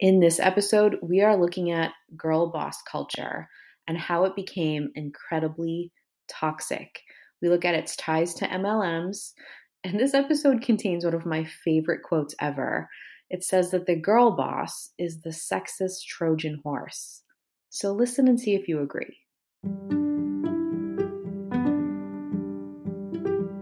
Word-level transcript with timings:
In 0.00 0.18
this 0.18 0.40
episode, 0.40 0.96
we 1.02 1.20
are 1.20 1.36
looking 1.36 1.72
at 1.72 1.92
girl 2.16 2.50
boss 2.50 2.80
culture 2.90 3.50
and 3.86 3.98
how 3.98 4.24
it 4.24 4.34
became 4.34 4.88
incredibly 4.94 5.92
toxic. 6.26 7.02
We 7.42 7.50
look 7.50 7.66
at 7.66 7.74
its 7.74 7.96
ties 7.96 8.32
to 8.36 8.48
MLMs, 8.48 9.32
and 9.84 10.00
this 10.00 10.14
episode 10.14 10.62
contains 10.62 11.04
one 11.04 11.12
of 11.12 11.26
my 11.26 11.44
favorite 11.44 12.02
quotes 12.02 12.34
ever. 12.40 12.88
It 13.28 13.44
says 13.44 13.72
that 13.72 13.84
the 13.84 13.94
girl 13.94 14.30
boss 14.30 14.90
is 14.96 15.20
the 15.20 15.28
sexist 15.28 16.06
Trojan 16.08 16.62
horse. 16.64 17.20
So 17.68 17.92
listen 17.92 18.26
and 18.26 18.40
see 18.40 18.54
if 18.54 18.68
you 18.68 18.80
agree. 18.80 19.18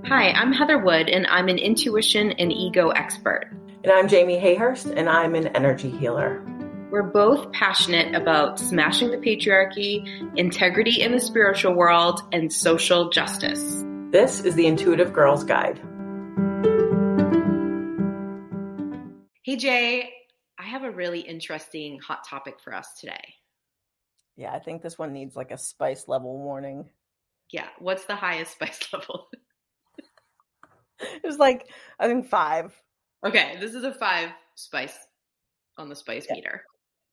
Hi, 0.06 0.30
I'm 0.30 0.52
Heather 0.52 0.78
Wood, 0.78 1.08
and 1.08 1.26
I'm 1.26 1.48
an 1.48 1.58
intuition 1.58 2.30
and 2.30 2.52
ego 2.52 2.90
expert. 2.90 3.50
And 3.84 3.92
I'm 3.92 4.08
Jamie 4.08 4.40
Hayhurst, 4.40 4.92
and 4.96 5.08
I'm 5.08 5.36
an 5.36 5.46
energy 5.48 5.88
healer. 5.88 6.42
We're 6.90 7.04
both 7.04 7.52
passionate 7.52 8.12
about 8.12 8.58
smashing 8.58 9.12
the 9.12 9.18
patriarchy, 9.18 10.36
integrity 10.36 11.00
in 11.00 11.12
the 11.12 11.20
spiritual 11.20 11.74
world, 11.74 12.20
and 12.32 12.52
social 12.52 13.08
justice. 13.10 13.84
This 14.10 14.40
is 14.40 14.56
the 14.56 14.66
Intuitive 14.66 15.12
Girls 15.12 15.44
Guide. 15.44 15.76
Hey, 19.44 19.54
Jay, 19.54 20.12
I 20.58 20.64
have 20.64 20.82
a 20.82 20.90
really 20.90 21.20
interesting 21.20 22.00
hot 22.00 22.26
topic 22.28 22.58
for 22.58 22.74
us 22.74 22.88
today. 22.98 23.36
Yeah, 24.34 24.52
I 24.52 24.58
think 24.58 24.82
this 24.82 24.98
one 24.98 25.12
needs 25.12 25.36
like 25.36 25.52
a 25.52 25.58
spice 25.58 26.08
level 26.08 26.36
warning. 26.36 26.90
Yeah, 27.52 27.68
what's 27.78 28.06
the 28.06 28.16
highest 28.16 28.52
spice 28.54 28.92
level? 28.92 29.28
it 30.98 31.22
was 31.22 31.38
like, 31.38 31.70
I 32.00 32.08
think 32.08 32.26
five. 32.26 32.74
Okay, 33.26 33.56
this 33.60 33.74
is 33.74 33.84
a 33.84 33.94
five 33.94 34.30
spice 34.54 34.96
on 35.76 35.88
the 35.88 35.96
spice 35.96 36.26
yeah. 36.28 36.34
meter. 36.34 36.64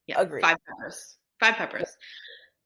Yeah, 0.06 0.20
Agreed. 0.20 0.42
five 0.42 0.58
peppers. 0.66 1.16
Five 1.40 1.54
peppers. 1.54 1.96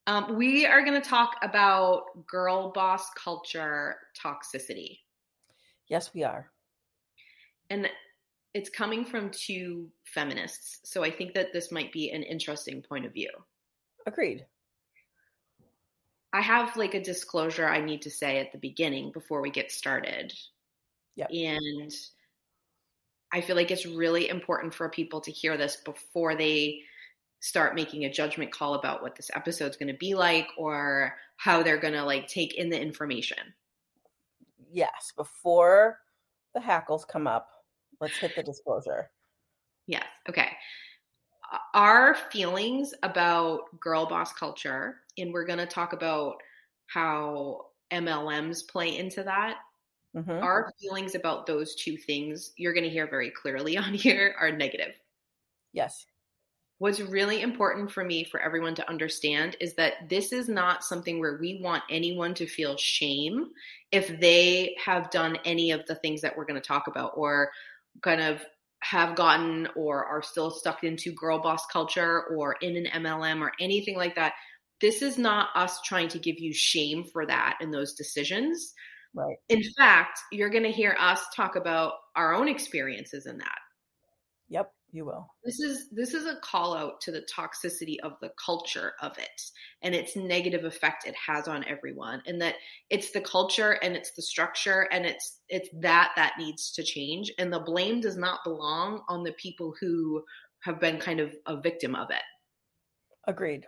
Yeah. 0.06 0.16
Um, 0.16 0.36
we 0.36 0.66
are 0.66 0.84
going 0.84 1.00
to 1.00 1.08
talk 1.08 1.36
about 1.42 2.26
girl 2.26 2.72
boss 2.72 3.08
culture 3.22 3.96
toxicity. 4.20 4.98
Yes, 5.88 6.12
we 6.14 6.24
are. 6.24 6.50
And 7.68 7.88
it's 8.54 8.68
coming 8.68 9.04
from 9.04 9.30
two 9.30 9.88
feminists. 10.04 10.80
So 10.84 11.04
I 11.04 11.10
think 11.10 11.34
that 11.34 11.52
this 11.52 11.70
might 11.70 11.92
be 11.92 12.10
an 12.10 12.22
interesting 12.22 12.82
point 12.82 13.06
of 13.06 13.12
view. 13.12 13.30
Agreed. 14.06 14.46
I 16.32 16.40
have 16.40 16.76
like 16.76 16.94
a 16.94 17.02
disclosure 17.02 17.68
I 17.68 17.80
need 17.80 18.02
to 18.02 18.10
say 18.10 18.38
at 18.38 18.52
the 18.52 18.58
beginning 18.58 19.12
before 19.12 19.40
we 19.40 19.50
get 19.50 19.70
started. 19.70 20.32
Yeah. 21.16 21.26
And 21.28 21.92
I 23.32 23.40
feel 23.40 23.56
like 23.56 23.70
it's 23.70 23.86
really 23.86 24.28
important 24.28 24.74
for 24.74 24.88
people 24.88 25.20
to 25.20 25.30
hear 25.30 25.56
this 25.56 25.76
before 25.76 26.34
they 26.34 26.80
start 27.40 27.74
making 27.74 28.04
a 28.04 28.12
judgment 28.12 28.52
call 28.52 28.74
about 28.74 29.02
what 29.02 29.16
this 29.16 29.30
episode's 29.34 29.76
going 29.76 29.92
to 29.92 29.98
be 29.98 30.14
like 30.14 30.48
or 30.58 31.16
how 31.36 31.62
they're 31.62 31.78
going 31.78 31.94
to 31.94 32.04
like 32.04 32.28
take 32.28 32.54
in 32.54 32.68
the 32.68 32.80
information. 32.80 33.38
Yes, 34.70 35.12
before 35.16 35.98
the 36.54 36.60
hackles 36.60 37.04
come 37.04 37.26
up, 37.26 37.48
let's 38.00 38.16
hit 38.16 38.36
the 38.36 38.42
disclosure. 38.42 39.10
Yes. 39.86 40.04
Okay. 40.28 40.50
Our 41.74 42.14
feelings 42.30 42.94
about 43.02 43.80
girl 43.80 44.06
boss 44.06 44.32
culture, 44.32 45.00
and 45.18 45.32
we're 45.32 45.46
going 45.46 45.58
to 45.58 45.66
talk 45.66 45.92
about 45.92 46.36
how 46.86 47.66
MLMs 47.92 48.68
play 48.68 48.96
into 48.98 49.22
that 49.24 49.56
Mm-hmm. 50.16 50.42
Our 50.42 50.72
feelings 50.80 51.14
about 51.14 51.46
those 51.46 51.74
two 51.74 51.96
things, 51.96 52.52
you're 52.56 52.72
going 52.72 52.84
to 52.84 52.90
hear 52.90 53.06
very 53.06 53.30
clearly 53.30 53.76
on 53.78 53.94
here, 53.94 54.34
are 54.38 54.50
negative. 54.50 54.94
Yes. 55.72 56.04
What's 56.78 57.00
really 57.00 57.42
important 57.42 57.90
for 57.90 58.02
me 58.02 58.24
for 58.24 58.40
everyone 58.40 58.74
to 58.76 58.88
understand 58.88 59.54
is 59.60 59.74
that 59.74 60.08
this 60.08 60.32
is 60.32 60.48
not 60.48 60.82
something 60.82 61.20
where 61.20 61.36
we 61.38 61.60
want 61.62 61.82
anyone 61.90 62.32
to 62.34 62.46
feel 62.46 62.76
shame 62.78 63.50
if 63.92 64.18
they 64.18 64.74
have 64.82 65.10
done 65.10 65.36
any 65.44 65.72
of 65.72 65.84
the 65.86 65.94
things 65.96 66.22
that 66.22 66.34
we're 66.36 66.46
going 66.46 66.60
to 66.60 66.66
talk 66.66 66.86
about 66.86 67.12
or 67.16 67.50
kind 68.02 68.22
of 68.22 68.42
have 68.82 69.14
gotten 69.14 69.68
or 69.76 70.06
are 70.06 70.22
still 70.22 70.50
stuck 70.50 70.82
into 70.82 71.12
girl 71.12 71.38
boss 71.38 71.66
culture 71.66 72.22
or 72.34 72.54
in 72.62 72.76
an 72.76 73.02
MLM 73.02 73.42
or 73.42 73.52
anything 73.60 73.96
like 73.96 74.14
that. 74.14 74.32
This 74.80 75.02
is 75.02 75.18
not 75.18 75.50
us 75.54 75.82
trying 75.82 76.08
to 76.08 76.18
give 76.18 76.38
you 76.38 76.54
shame 76.54 77.04
for 77.04 77.26
that 77.26 77.58
and 77.60 77.74
those 77.74 77.92
decisions. 77.92 78.72
Right. 79.14 79.36
In 79.48 79.62
fact, 79.76 80.20
you're 80.30 80.50
going 80.50 80.64
to 80.64 80.70
hear 80.70 80.96
us 80.98 81.20
talk 81.34 81.56
about 81.56 81.94
our 82.14 82.34
own 82.34 82.48
experiences 82.48 83.26
in 83.26 83.38
that. 83.38 83.58
Yep, 84.48 84.72
you 84.92 85.04
will. 85.04 85.26
This 85.44 85.60
is 85.60 85.88
this 85.90 86.14
is 86.14 86.26
a 86.26 86.36
call 86.42 86.76
out 86.76 87.00
to 87.02 87.12
the 87.12 87.26
toxicity 87.32 87.96
of 88.02 88.14
the 88.20 88.32
culture 88.44 88.92
of 89.00 89.16
it 89.18 89.42
and 89.82 89.94
its 89.94 90.16
negative 90.16 90.64
effect 90.64 91.06
it 91.06 91.14
has 91.14 91.48
on 91.48 91.64
everyone 91.66 92.22
and 92.26 92.40
that 92.42 92.56
it's 92.88 93.12
the 93.12 93.20
culture 93.20 93.78
and 93.82 93.96
it's 93.96 94.12
the 94.12 94.22
structure 94.22 94.88
and 94.92 95.06
it's 95.06 95.38
it's 95.48 95.68
that 95.80 96.12
that 96.16 96.34
needs 96.38 96.72
to 96.72 96.82
change 96.82 97.32
and 97.38 97.52
the 97.52 97.60
blame 97.60 98.00
does 98.00 98.16
not 98.16 98.44
belong 98.44 99.02
on 99.08 99.22
the 99.22 99.32
people 99.32 99.74
who 99.80 100.22
have 100.60 100.80
been 100.80 100.98
kind 100.98 101.20
of 101.20 101.34
a 101.46 101.60
victim 101.60 101.94
of 101.94 102.10
it. 102.10 102.22
Agreed. 103.26 103.66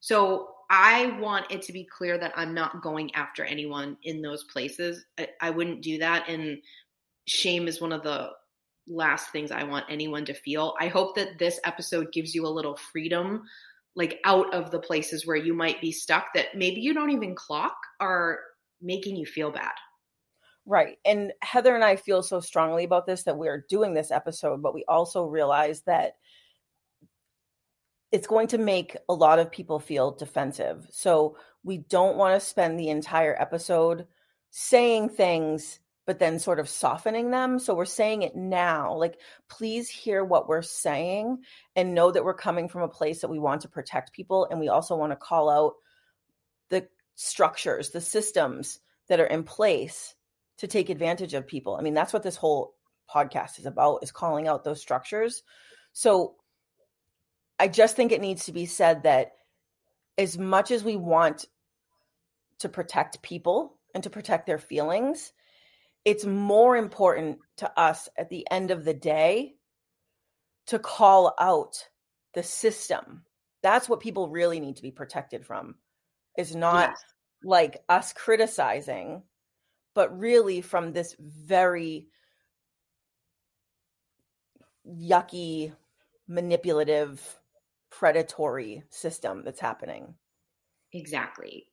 So 0.00 0.48
I 0.70 1.18
want 1.18 1.50
it 1.50 1.62
to 1.62 1.72
be 1.72 1.84
clear 1.84 2.18
that 2.18 2.32
I'm 2.36 2.52
not 2.52 2.82
going 2.82 3.14
after 3.14 3.44
anyone 3.44 3.96
in 4.02 4.20
those 4.20 4.44
places. 4.44 5.04
I, 5.18 5.28
I, 5.40 5.50
wouldn't 5.50 5.82
do 5.82 5.98
that. 5.98 6.28
And 6.28 6.58
shame 7.26 7.68
is 7.68 7.80
one 7.80 7.92
of 7.92 8.02
the 8.02 8.30
last 8.86 9.30
things 9.30 9.50
I 9.50 9.64
want 9.64 9.86
anyone 9.88 10.24
to 10.26 10.34
feel. 10.34 10.74
I 10.78 10.88
hope 10.88 11.14
that 11.16 11.38
this 11.38 11.58
episode 11.64 12.12
gives 12.12 12.34
you 12.34 12.46
a 12.46 12.48
little 12.48 12.76
freedom, 12.92 13.44
like 13.96 14.20
out 14.24 14.52
of 14.52 14.70
the 14.70 14.78
places 14.78 15.26
where 15.26 15.36
you 15.36 15.54
might 15.54 15.80
be 15.80 15.92
stuck 15.92 16.34
that 16.34 16.54
maybe 16.54 16.80
you 16.80 16.92
don't 16.92 17.10
even 17.10 17.34
clock 17.34 17.76
are 18.00 18.40
making 18.82 19.16
you 19.16 19.24
feel 19.24 19.50
bad. 19.50 19.72
Right. 20.66 20.98
And 21.06 21.32
Heather 21.40 21.74
and 21.74 21.84
I 21.84 21.96
feel 21.96 22.22
so 22.22 22.40
strongly 22.40 22.84
about 22.84 23.06
this 23.06 23.22
that 23.24 23.38
we're 23.38 23.64
doing 23.70 23.94
this 23.94 24.10
episode, 24.10 24.62
but 24.62 24.74
we 24.74 24.84
also 24.86 25.24
realize 25.24 25.80
that 25.86 26.16
it's 28.10 28.26
going 28.26 28.48
to 28.48 28.58
make 28.58 28.96
a 29.08 29.14
lot 29.14 29.38
of 29.38 29.50
people 29.50 29.78
feel 29.78 30.12
defensive. 30.12 30.86
So 30.90 31.36
we 31.62 31.78
don't 31.78 32.16
want 32.16 32.40
to 32.40 32.46
spend 32.46 32.78
the 32.78 32.88
entire 32.88 33.36
episode 33.38 34.06
saying 34.50 35.10
things 35.10 35.80
but 36.08 36.18
then 36.18 36.38
sort 36.38 36.58
of 36.58 36.70
softening 36.70 37.30
them. 37.30 37.58
So 37.58 37.74
we're 37.74 37.84
saying 37.84 38.22
it 38.22 38.34
now. 38.34 38.94
Like, 38.94 39.20
please 39.50 39.90
hear 39.90 40.24
what 40.24 40.48
we're 40.48 40.62
saying 40.62 41.42
and 41.76 41.94
know 41.94 42.10
that 42.10 42.24
we're 42.24 42.32
coming 42.32 42.66
from 42.66 42.80
a 42.80 42.88
place 42.88 43.20
that 43.20 43.28
we 43.28 43.38
want 43.38 43.60
to 43.60 43.68
protect 43.68 44.14
people. 44.14 44.48
And 44.50 44.58
we 44.58 44.68
also 44.68 44.96
want 44.96 45.12
to 45.12 45.16
call 45.16 45.50
out 45.50 45.74
the 46.70 46.88
structures, 47.14 47.90
the 47.90 48.00
systems 48.00 48.80
that 49.08 49.20
are 49.20 49.26
in 49.26 49.42
place 49.44 50.14
to 50.56 50.66
take 50.66 50.88
advantage 50.88 51.34
of 51.34 51.46
people. 51.46 51.76
I 51.76 51.82
mean, 51.82 51.92
that's 51.92 52.14
what 52.14 52.22
this 52.22 52.36
whole 52.36 52.74
podcast 53.14 53.58
is 53.58 53.66
about 53.66 53.98
is 54.02 54.10
calling 54.10 54.48
out 54.48 54.64
those 54.64 54.80
structures. 54.80 55.42
So 55.92 56.36
I 57.58 57.68
just 57.68 57.96
think 57.96 58.12
it 58.12 58.20
needs 58.20 58.44
to 58.46 58.52
be 58.52 58.66
said 58.66 59.02
that 59.02 59.32
as 60.16 60.38
much 60.38 60.70
as 60.70 60.84
we 60.84 60.96
want 60.96 61.46
to 62.58 62.68
protect 62.68 63.22
people 63.22 63.76
and 63.94 64.02
to 64.04 64.10
protect 64.10 64.46
their 64.46 64.58
feelings, 64.58 65.32
it's 66.04 66.24
more 66.24 66.76
important 66.76 67.38
to 67.58 67.78
us 67.78 68.08
at 68.16 68.28
the 68.30 68.46
end 68.50 68.70
of 68.70 68.84
the 68.84 68.94
day 68.94 69.54
to 70.66 70.78
call 70.78 71.34
out 71.40 71.88
the 72.34 72.42
system. 72.42 73.24
That's 73.62 73.88
what 73.88 74.00
people 74.00 74.28
really 74.28 74.60
need 74.60 74.76
to 74.76 74.82
be 74.82 74.90
protected 74.90 75.44
from. 75.44 75.74
Is 76.36 76.54
not 76.54 76.90
yes. 76.90 77.04
like 77.42 77.82
us 77.88 78.12
criticizing, 78.12 79.22
but 79.94 80.16
really 80.16 80.60
from 80.60 80.92
this 80.92 81.16
very 81.18 82.06
yucky, 84.86 85.72
manipulative 86.28 87.37
predatory 87.98 88.84
system 88.90 89.42
that's 89.44 89.58
happening. 89.58 90.14
Exactly. 90.92 91.66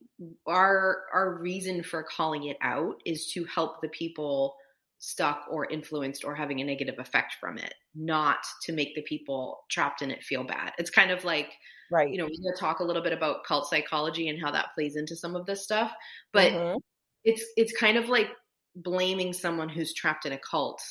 Our 0.46 1.04
our 1.14 1.38
reason 1.38 1.84
for 1.84 2.02
calling 2.02 2.44
it 2.44 2.56
out 2.60 3.00
is 3.06 3.30
to 3.32 3.44
help 3.44 3.80
the 3.80 3.88
people 3.88 4.56
stuck 4.98 5.44
or 5.50 5.70
influenced 5.70 6.24
or 6.24 6.34
having 6.34 6.60
a 6.60 6.64
negative 6.64 6.96
effect 6.98 7.36
from 7.40 7.58
it, 7.58 7.74
not 7.94 8.38
to 8.64 8.72
make 8.72 8.94
the 8.94 9.02
people 9.02 9.60
trapped 9.70 10.02
in 10.02 10.10
it 10.10 10.22
feel 10.22 10.42
bad. 10.42 10.72
It's 10.78 10.90
kind 10.90 11.12
of 11.12 11.24
like 11.24 11.52
right. 11.92 12.10
You 12.10 12.18
know, 12.18 12.24
we're 12.24 12.52
gonna 12.52 12.58
talk 12.58 12.80
a 12.80 12.84
little 12.84 13.02
bit 13.02 13.12
about 13.12 13.44
cult 13.44 13.70
psychology 13.70 14.28
and 14.28 14.42
how 14.42 14.50
that 14.50 14.74
plays 14.74 14.96
into 14.96 15.14
some 15.14 15.36
of 15.36 15.46
this 15.46 15.62
stuff, 15.62 15.92
but 16.32 16.52
mm-hmm. 16.52 16.78
it's 17.24 17.44
it's 17.56 17.72
kind 17.78 17.96
of 17.96 18.08
like 18.08 18.28
blaming 18.74 19.32
someone 19.32 19.68
who's 19.68 19.94
trapped 19.94 20.26
in 20.26 20.32
a 20.32 20.38
cult 20.38 20.82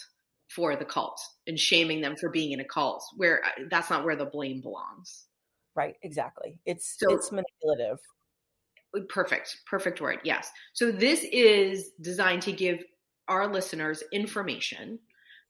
for 0.56 0.76
the 0.76 0.86
cult 0.86 1.22
and 1.48 1.60
shaming 1.60 2.02
them 2.02 2.16
for 2.16 2.30
being 2.30 2.52
in 2.52 2.60
a 2.60 2.66
cult 2.66 3.04
where 3.18 3.44
uh, 3.44 3.64
that's 3.70 3.90
not 3.90 4.06
where 4.06 4.16
the 4.16 4.26
blame 4.26 4.62
belongs. 4.62 5.26
Right 5.76 5.96
exactly. 6.02 6.60
It's 6.66 6.96
so, 6.98 7.14
it's 7.14 7.32
manipulative. 7.32 8.00
Uh, 8.96 9.02
perfect. 9.10 9.58
Perfect 9.70 10.00
word 10.00 10.20
yes. 10.24 10.50
So 10.74 10.92
this 10.92 11.26
is 11.32 11.92
designed 12.02 12.44
to 12.44 12.54
give 12.54 12.84
our 13.28 13.52
listeners 13.52 14.04
information 14.14 15.00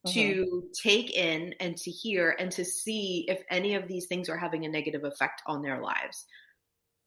to 0.08 0.20
mm-hmm. 0.20 0.58
take 0.88 1.16
in 1.16 1.54
and 1.60 1.76
to 1.76 1.90
hear 1.90 2.36
and 2.38 2.50
to 2.52 2.64
see 2.64 3.24
if 3.28 3.42
any 3.50 3.74
of 3.74 3.88
these 3.88 4.06
things 4.06 4.28
are 4.28 4.36
having 4.36 4.64
a 4.64 4.68
negative 4.68 5.04
effect 5.04 5.42
on 5.46 5.62
their 5.62 5.80
lives. 5.80 6.26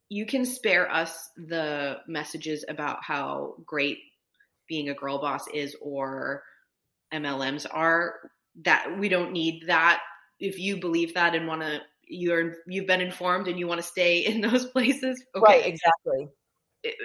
You 0.09 0.25
can 0.25 0.45
spare 0.45 0.91
us 0.91 1.29
the 1.37 1.97
messages 2.07 2.65
about 2.67 3.03
how 3.03 3.55
great 3.65 3.99
being 4.67 4.89
a 4.89 4.93
girl 4.93 5.19
boss 5.19 5.47
is 5.53 5.75
or 5.81 6.43
MLMs 7.13 7.65
are 7.71 8.15
that 8.63 8.97
we 8.99 9.09
don't 9.09 9.31
need 9.31 9.63
that. 9.67 10.01
If 10.39 10.59
you 10.59 10.79
believe 10.79 11.13
that 11.13 11.35
and 11.35 11.47
want 11.47 11.61
to 11.61 11.81
you're 12.09 12.55
you've 12.67 12.87
been 12.87 13.01
informed 13.01 13.47
and 13.47 13.59
you 13.59 13.67
want 13.67 13.79
to 13.79 13.87
stay 13.87 14.19
in 14.19 14.41
those 14.49 14.65
places 14.65 15.23
okay. 15.35 15.43
Right 15.43 15.65
exactly. 15.65 16.27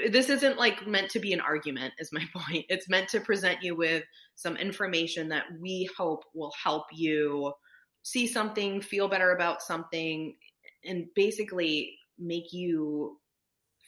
This 0.09 0.31
isn't 0.31 0.57
like 0.57 0.87
meant 0.87 1.11
to 1.11 1.19
be 1.19 1.33
an 1.33 1.41
argument 1.41 1.95
is 1.99 2.11
my 2.13 2.25
point. 2.35 2.65
It's 2.69 2.89
meant 2.89 3.09
to 3.11 3.21
present 3.21 3.63
you 3.63 3.77
with 3.77 4.05
some 4.35 4.57
information 4.57 5.29
that 5.29 5.45
we 5.61 5.89
hope 5.97 6.25
will 6.35 6.53
help 6.63 6.85
you 6.93 7.53
see 8.03 8.27
something 8.27 8.81
feel 8.81 9.09
better 9.09 9.33
about 9.33 9.63
something 9.63 10.35
and 10.85 11.07
basically 11.15 11.97
make 12.19 12.53
you 12.53 13.19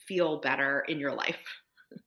feel 0.07 0.39
better 0.39 0.83
in 0.87 0.99
your 0.99 1.13
life. 1.13 1.43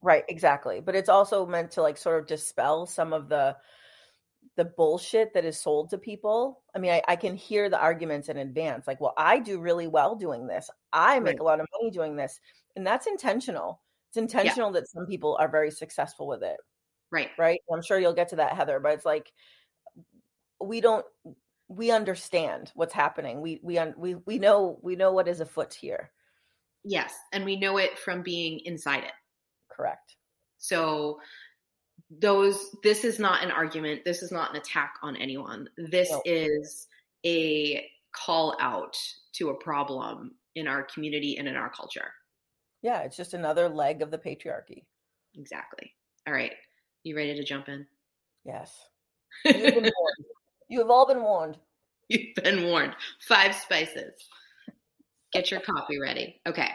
Right 0.02 0.24
exactly. 0.28 0.80
But 0.80 0.94
it's 0.94 1.08
also 1.08 1.46
meant 1.46 1.70
to 1.72 1.82
like 1.82 1.96
sort 1.96 2.20
of 2.20 2.26
dispel 2.26 2.84
some 2.84 3.14
of 3.14 3.30
the 3.30 3.56
the 4.60 4.66
bullshit 4.66 5.32
that 5.32 5.46
is 5.46 5.58
sold 5.58 5.88
to 5.88 5.96
people. 5.96 6.60
I 6.76 6.78
mean, 6.80 6.90
I, 6.90 7.02
I, 7.08 7.16
can 7.16 7.34
hear 7.34 7.70
the 7.70 7.80
arguments 7.80 8.28
in 8.28 8.36
advance. 8.36 8.86
Like, 8.86 9.00
well, 9.00 9.14
I 9.16 9.38
do 9.38 9.58
really 9.58 9.86
well 9.86 10.14
doing 10.14 10.46
this. 10.46 10.68
I 10.92 11.18
make 11.18 11.32
right. 11.32 11.40
a 11.40 11.44
lot 11.44 11.60
of 11.60 11.66
money 11.72 11.90
doing 11.90 12.14
this. 12.14 12.38
And 12.76 12.86
that's 12.86 13.06
intentional. 13.06 13.80
It's 14.10 14.18
intentional 14.18 14.68
yeah. 14.68 14.80
that 14.80 14.90
some 14.90 15.06
people 15.06 15.38
are 15.40 15.48
very 15.48 15.70
successful 15.70 16.26
with 16.26 16.42
it. 16.42 16.58
Right. 17.10 17.30
Right. 17.38 17.58
I'm 17.72 17.80
sure 17.80 17.98
you'll 17.98 18.12
get 18.12 18.28
to 18.28 18.36
that, 18.36 18.52
Heather, 18.52 18.80
but 18.80 18.92
it's 18.92 19.06
like 19.06 19.32
we 20.62 20.82
don't 20.82 21.06
we 21.68 21.90
understand 21.90 22.70
what's 22.74 22.92
happening. 22.92 23.40
We 23.40 23.60
we 23.62 23.80
we 23.96 24.16
we 24.26 24.38
know 24.38 24.78
we 24.82 24.94
know 24.94 25.12
what 25.12 25.26
is 25.26 25.40
afoot 25.40 25.72
here. 25.72 26.10
Yes, 26.84 27.14
and 27.32 27.46
we 27.46 27.56
know 27.56 27.78
it 27.78 27.98
from 27.98 28.22
being 28.22 28.60
inside 28.66 29.04
it. 29.04 29.12
Correct. 29.70 30.16
So 30.58 31.18
those 32.10 32.74
this 32.82 33.04
is 33.04 33.18
not 33.18 33.42
an 33.42 33.50
argument. 33.50 34.04
This 34.04 34.22
is 34.22 34.32
not 34.32 34.50
an 34.50 34.56
attack 34.56 34.94
on 35.02 35.16
anyone. 35.16 35.68
This 35.76 36.10
no. 36.10 36.22
is 36.24 36.88
a 37.24 37.86
call 38.12 38.56
out 38.60 38.96
to 39.34 39.50
a 39.50 39.54
problem 39.54 40.32
in 40.56 40.66
our 40.66 40.82
community 40.82 41.36
and 41.38 41.46
in 41.46 41.56
our 41.56 41.70
culture. 41.70 42.12
Yeah 42.82 43.02
it's 43.02 43.16
just 43.16 43.34
another 43.34 43.68
leg 43.68 44.02
of 44.02 44.10
the 44.10 44.18
patriarchy. 44.18 44.84
Exactly. 45.36 45.92
All 46.26 46.34
right. 46.34 46.52
You 47.04 47.16
ready 47.16 47.34
to 47.34 47.44
jump 47.44 47.68
in? 47.68 47.86
Yes. 48.44 48.76
You 50.70 50.78
have 50.78 50.88
all 50.88 51.06
been 51.06 51.22
warned. 51.22 51.58
You've 52.08 52.34
been 52.36 52.64
warned. 52.64 52.94
Five 53.26 53.54
spices. 53.56 54.12
Get 55.32 55.50
your 55.50 55.60
coffee 55.60 55.98
ready. 56.00 56.40
Okay. 56.46 56.70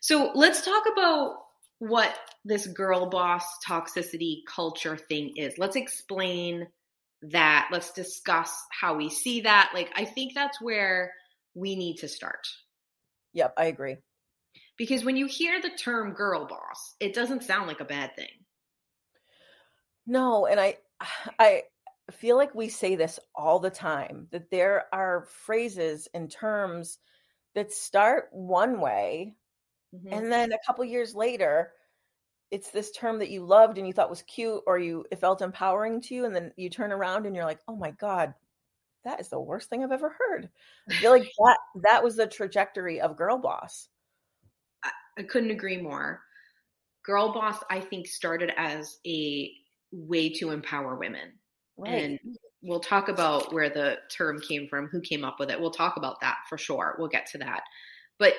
So 0.00 0.30
let's 0.34 0.64
talk 0.64 0.84
about 0.92 1.34
what 1.78 2.16
this 2.44 2.66
girl 2.66 3.08
boss 3.08 3.44
toxicity 3.66 4.38
culture 4.52 4.96
thing 4.96 5.34
is. 5.36 5.54
Let's 5.58 5.76
explain 5.76 6.66
that. 7.22 7.68
Let's 7.72 7.92
discuss 7.92 8.52
how 8.70 8.96
we 8.96 9.10
see 9.10 9.42
that. 9.42 9.70
Like, 9.74 9.90
I 9.94 10.04
think 10.04 10.34
that's 10.34 10.60
where 10.60 11.12
we 11.54 11.76
need 11.76 11.98
to 11.98 12.08
start. 12.08 12.46
Yep, 13.32 13.54
I 13.56 13.66
agree. 13.66 13.96
Because 14.76 15.04
when 15.04 15.16
you 15.16 15.26
hear 15.26 15.60
the 15.60 15.70
term 15.70 16.12
girl 16.12 16.46
boss, 16.46 16.94
it 17.00 17.14
doesn't 17.14 17.44
sound 17.44 17.66
like 17.66 17.80
a 17.80 17.84
bad 17.84 18.14
thing. 18.16 18.26
No, 20.06 20.46
and 20.46 20.58
I 20.58 20.78
I 21.38 21.62
feel 22.12 22.36
like 22.36 22.54
we 22.54 22.70
say 22.70 22.96
this 22.96 23.20
all 23.34 23.58
the 23.58 23.70
time 23.70 24.28
that 24.30 24.50
there 24.50 24.86
are 24.92 25.26
phrases 25.44 26.08
and 26.14 26.30
terms 26.30 26.98
that 27.54 27.72
start 27.72 28.28
one 28.32 28.80
way 28.80 29.34
Mm-hmm. 29.94 30.12
And 30.12 30.32
then 30.32 30.52
a 30.52 30.58
couple 30.66 30.84
years 30.84 31.14
later, 31.14 31.72
it's 32.50 32.70
this 32.70 32.90
term 32.92 33.18
that 33.18 33.30
you 33.30 33.44
loved 33.44 33.78
and 33.78 33.86
you 33.86 33.92
thought 33.92 34.10
was 34.10 34.22
cute 34.22 34.62
or 34.66 34.78
you 34.78 35.04
it 35.10 35.20
felt 35.20 35.42
empowering 35.42 36.00
to 36.00 36.14
you 36.14 36.24
and 36.24 36.34
then 36.34 36.52
you 36.56 36.70
turn 36.70 36.92
around 36.92 37.26
and 37.26 37.34
you're 37.34 37.44
like, 37.44 37.60
"Oh 37.68 37.76
my 37.76 37.90
god, 37.92 38.34
that 39.04 39.20
is 39.20 39.28
the 39.28 39.40
worst 39.40 39.68
thing 39.68 39.82
I've 39.82 39.92
ever 39.92 40.14
heard." 40.18 40.48
I 40.90 40.94
feel 40.94 41.10
like 41.10 41.22
that 41.38 41.58
that 41.82 42.04
was 42.04 42.16
the 42.16 42.26
trajectory 42.26 43.00
of 43.00 43.16
Girl 43.16 43.38
Boss. 43.38 43.88
I, 44.84 44.90
I 45.18 45.22
couldn't 45.22 45.50
agree 45.50 45.80
more. 45.80 46.22
Girl 47.04 47.32
Boss 47.32 47.56
I 47.70 47.80
think 47.80 48.06
started 48.06 48.52
as 48.56 48.98
a 49.06 49.52
way 49.92 50.30
to 50.34 50.50
empower 50.50 50.96
women. 50.96 51.32
Right. 51.76 51.92
And 51.92 52.18
we'll 52.62 52.80
talk 52.80 53.08
about 53.08 53.52
where 53.52 53.70
the 53.70 53.98
term 54.10 54.40
came 54.40 54.68
from, 54.68 54.88
who 54.88 55.00
came 55.00 55.24
up 55.24 55.36
with 55.38 55.50
it. 55.50 55.60
We'll 55.60 55.70
talk 55.70 55.96
about 55.96 56.20
that 56.20 56.38
for 56.48 56.58
sure. 56.58 56.96
We'll 56.98 57.08
get 57.08 57.26
to 57.32 57.38
that. 57.38 57.62
But 58.18 58.34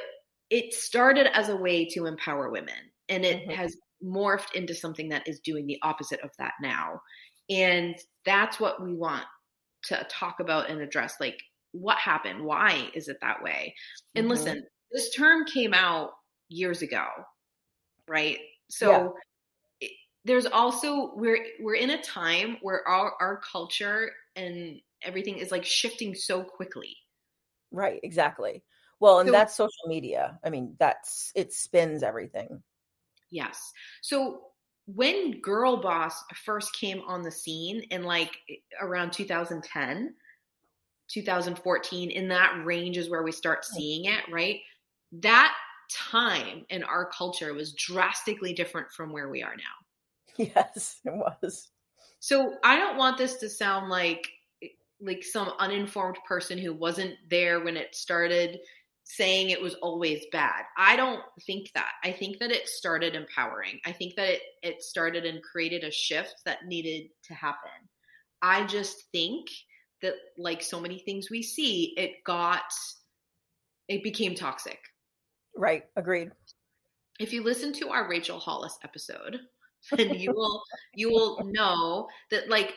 it 0.49 0.73
started 0.73 1.27
as 1.37 1.49
a 1.49 1.55
way 1.55 1.85
to 1.85 2.05
empower 2.05 2.49
women 2.49 2.75
and 3.07 3.25
it 3.25 3.41
mm-hmm. 3.41 3.51
has 3.51 3.75
morphed 4.03 4.53
into 4.55 4.73
something 4.73 5.09
that 5.09 5.27
is 5.27 5.39
doing 5.39 5.67
the 5.67 5.79
opposite 5.83 6.21
of 6.21 6.29
that 6.39 6.53
now. 6.61 7.01
And 7.49 7.95
that's 8.25 8.59
what 8.59 8.81
we 8.81 8.93
want 8.93 9.25
to 9.85 10.05
talk 10.09 10.39
about 10.39 10.69
and 10.69 10.81
address 10.81 11.15
like 11.19 11.39
what 11.71 11.97
happened? 11.97 12.43
Why 12.43 12.89
is 12.93 13.07
it 13.07 13.17
that 13.21 13.41
way? 13.43 13.75
And 14.15 14.23
mm-hmm. 14.23 14.31
listen, 14.31 14.63
this 14.91 15.13
term 15.15 15.45
came 15.45 15.73
out 15.73 16.11
years 16.47 16.81
ago, 16.81 17.05
right? 18.07 18.37
So 18.69 19.15
yeah. 19.81 19.89
there's 20.25 20.45
also 20.45 21.11
we're 21.15 21.45
we're 21.59 21.75
in 21.75 21.91
a 21.91 22.01
time 22.01 22.57
where 22.61 22.87
our 22.87 23.13
our 23.19 23.41
culture 23.51 24.11
and 24.35 24.79
everything 25.03 25.37
is 25.37 25.51
like 25.51 25.65
shifting 25.65 26.15
so 26.15 26.43
quickly. 26.43 26.95
Right, 27.71 27.99
exactly. 28.01 28.63
Well, 28.99 29.19
and 29.19 29.27
so, 29.27 29.31
that's 29.31 29.55
social 29.55 29.87
media. 29.87 30.39
I 30.43 30.49
mean, 30.49 30.75
that's 30.79 31.31
it 31.35 31.53
spins 31.53 32.03
everything. 32.03 32.61
Yes. 33.31 33.71
So 34.01 34.41
when 34.85 35.39
Girl 35.41 35.77
Boss 35.77 36.23
first 36.43 36.73
came 36.73 37.01
on 37.07 37.21
the 37.21 37.31
scene 37.31 37.81
in 37.91 38.03
like 38.03 38.37
eh, 38.49 38.55
around 38.81 39.13
2010, 39.13 40.13
2014, 41.07 42.09
in 42.09 42.27
that 42.27 42.61
range 42.65 42.97
is 42.97 43.09
where 43.09 43.23
we 43.23 43.31
start 43.31 43.65
seeing 43.65 44.05
it, 44.05 44.21
right? 44.31 44.59
That 45.11 45.55
time 45.91 46.65
in 46.69 46.83
our 46.83 47.05
culture 47.05 47.53
was 47.53 47.73
drastically 47.73 48.53
different 48.53 48.91
from 48.91 49.11
where 49.11 49.29
we 49.29 49.43
are 49.43 49.55
now. 49.55 49.63
Yes, 50.55 51.01
it 51.03 51.13
was. 51.13 51.69
So 52.21 52.55
I 52.63 52.77
don't 52.77 52.97
want 52.97 53.17
this 53.17 53.35
to 53.35 53.49
sound 53.49 53.89
like 53.89 54.25
eh, 54.63 54.67
like 55.01 55.23
some 55.23 55.51
uninformed 55.59 56.17
person 56.25 56.57
who 56.57 56.73
wasn't 56.73 57.15
there 57.29 57.59
when 57.59 57.75
it 57.75 57.93
started 57.93 58.59
saying 59.09 59.50
it 59.50 59.61
was 59.61 59.73
always 59.75 60.23
bad. 60.31 60.63
I 60.78 60.95
don't 60.95 61.21
think 61.45 61.71
that. 61.73 61.92
I 62.04 62.11
think 62.11 62.37
that 62.39 62.51
it 62.51 62.68
started 62.68 63.16
empowering. 63.16 63.80
I 63.85 63.92
think 63.92 64.16
that 64.16 64.30
it, 64.30 64.42
it 64.61 64.83
started 64.83 65.25
and 65.25 65.42
created 65.42 65.83
a 65.83 65.92
shift 65.92 66.35
that 66.45 66.68
needed 66.68 67.09
to 67.23 67.33
happen. 67.33 67.71
I 68.42 68.66
just 68.68 69.04
think 69.11 69.47
that, 70.04 70.13
like 70.37 70.61
so 70.61 70.80
many 70.80 70.99
things 70.99 71.30
we 71.30 71.42
see, 71.42 71.95
it 71.97 72.23
got, 72.23 72.71
it 73.87 74.04
became 74.04 74.35
toxic. 74.35 74.80
Right. 75.56 75.85
Agreed. 75.95 76.31
If 77.19 77.33
you 77.33 77.44
listen 77.44 77.73
to 77.73 77.89
our 77.89 78.07
Rachel 78.07 78.39
Hollis 78.39 78.78
episode, 78.83 79.39
then 79.97 80.13
you 80.13 80.33
will 80.33 80.61
you 80.94 81.09
will 81.09 81.42
know 81.45 82.07
that 82.31 82.49
like 82.49 82.75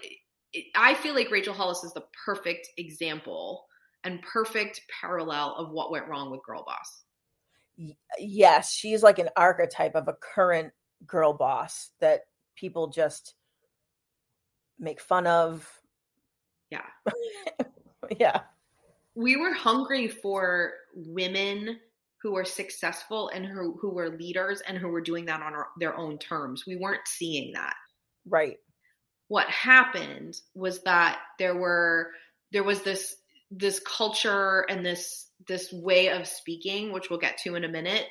I 0.74 0.94
feel 0.94 1.14
like 1.14 1.30
Rachel 1.30 1.54
Hollis 1.54 1.84
is 1.84 1.92
the 1.92 2.04
perfect 2.24 2.68
example 2.78 3.66
and 4.04 4.22
perfect 4.22 4.80
parallel 5.00 5.54
of 5.56 5.70
what 5.70 5.90
went 5.90 6.08
wrong 6.08 6.30
with 6.30 6.44
Girl 6.44 6.64
Boss. 6.64 7.02
Yes, 8.18 8.72
she's 8.72 9.02
like 9.02 9.18
an 9.18 9.30
archetype 9.36 9.94
of 9.94 10.08
a 10.08 10.16
current 10.34 10.72
girl 11.06 11.32
boss 11.32 11.90
that 12.00 12.22
people 12.56 12.88
just 12.88 13.34
make 14.78 15.00
fun 15.00 15.26
of. 15.26 15.68
Yeah. 16.70 16.86
yeah. 18.18 18.40
We 19.14 19.36
were 19.36 19.54
hungry 19.54 20.08
for 20.08 20.72
women 20.94 21.78
who 22.22 22.32
were 22.32 22.44
successful 22.44 23.30
and 23.30 23.44
who, 23.44 23.76
who 23.80 23.90
were 23.90 24.16
leaders 24.16 24.62
and 24.66 24.78
who 24.78 24.88
were 24.88 25.00
doing 25.00 25.26
that 25.26 25.42
on 25.42 25.54
our, 25.54 25.68
their 25.78 25.96
own 25.96 26.18
terms. 26.18 26.64
We 26.66 26.76
weren't 26.76 27.06
seeing 27.06 27.52
that. 27.54 27.74
Right. 28.26 28.58
What 29.28 29.48
happened 29.48 30.36
was 30.54 30.82
that 30.82 31.18
there 31.38 31.56
were 31.56 32.10
there 32.52 32.62
was 32.62 32.82
this 32.82 33.16
this 33.52 33.80
culture 33.80 34.66
and 34.68 34.84
this 34.84 35.28
this 35.46 35.72
way 35.72 36.08
of 36.08 36.26
speaking 36.26 36.92
which 36.92 37.10
we'll 37.10 37.18
get 37.18 37.36
to 37.36 37.54
in 37.54 37.64
a 37.64 37.68
minute 37.68 38.06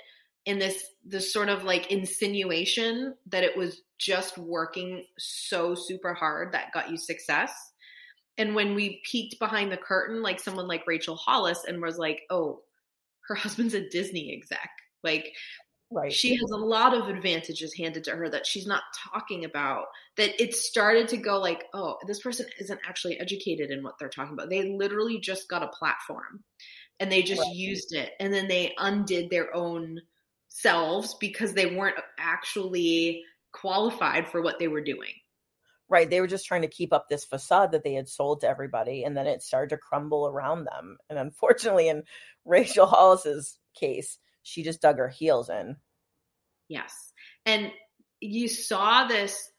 in 0.45 0.59
this 0.59 0.85
this 1.05 1.31
sort 1.31 1.49
of 1.49 1.63
like 1.63 1.91
insinuation 1.91 3.15
that 3.27 3.43
it 3.43 3.55
was 3.55 3.81
just 3.97 4.37
working 4.37 5.05
so 5.17 5.75
super 5.75 6.13
hard 6.13 6.53
that 6.53 6.71
got 6.73 6.89
you 6.89 6.97
success. 6.97 7.53
And 8.37 8.55
when 8.55 8.73
we 8.73 9.01
peeked 9.03 9.37
behind 9.39 9.71
the 9.71 9.77
curtain 9.77 10.23
like 10.23 10.39
someone 10.39 10.67
like 10.67 10.87
Rachel 10.87 11.15
Hollis 11.15 11.63
and 11.67 11.81
was 11.81 11.97
like 11.97 12.21
oh 12.29 12.61
her 13.27 13.35
husband's 13.35 13.73
a 13.73 13.87
Disney 13.87 14.33
exec. 14.35 14.69
Like 15.03 15.31
Right. 15.93 16.11
She 16.11 16.37
has 16.37 16.51
a 16.51 16.57
lot 16.57 16.93
of 16.93 17.09
advantages 17.09 17.73
handed 17.77 18.05
to 18.05 18.11
her 18.11 18.29
that 18.29 18.47
she's 18.47 18.65
not 18.65 18.83
talking 19.11 19.43
about. 19.43 19.87
That 20.15 20.41
it 20.41 20.55
started 20.55 21.09
to 21.09 21.17
go 21.17 21.37
like, 21.37 21.65
oh, 21.73 21.97
this 22.07 22.21
person 22.21 22.45
isn't 22.59 22.79
actually 22.87 23.19
educated 23.19 23.71
in 23.71 23.83
what 23.83 23.95
they're 23.99 24.07
talking 24.07 24.33
about. 24.33 24.49
They 24.49 24.69
literally 24.69 25.19
just 25.19 25.49
got 25.49 25.63
a 25.63 25.67
platform 25.67 26.43
and 27.01 27.11
they 27.11 27.21
just 27.21 27.41
right. 27.41 27.53
used 27.53 27.93
it 27.93 28.11
and 28.21 28.33
then 28.33 28.47
they 28.47 28.73
undid 28.77 29.29
their 29.29 29.53
own 29.53 29.99
selves 30.47 31.15
because 31.19 31.53
they 31.53 31.75
weren't 31.75 31.99
actually 32.17 33.23
qualified 33.51 34.27
for 34.27 34.41
what 34.41 34.59
they 34.59 34.69
were 34.69 34.83
doing. 34.83 35.11
Right. 35.89 36.09
They 36.09 36.21
were 36.21 36.27
just 36.27 36.45
trying 36.45 36.61
to 36.61 36.69
keep 36.69 36.93
up 36.93 37.09
this 37.09 37.25
facade 37.25 37.73
that 37.73 37.83
they 37.83 37.93
had 37.93 38.07
sold 38.07 38.41
to 38.41 38.47
everybody 38.47 39.03
and 39.03 39.17
then 39.17 39.27
it 39.27 39.43
started 39.43 39.71
to 39.71 39.77
crumble 39.77 40.25
around 40.25 40.63
them. 40.63 40.97
And 41.09 41.19
unfortunately 41.19 41.89
in 41.89 42.03
Rachel 42.45 42.87
Hollis's 42.87 43.57
case, 43.77 44.17
she 44.43 44.63
just 44.63 44.81
dug 44.81 44.97
her 44.97 45.09
heels 45.09 45.49
in. 45.49 45.77
Yes. 46.67 47.13
And 47.45 47.71
you 48.19 48.47
saw 48.47 49.05
this 49.05 49.51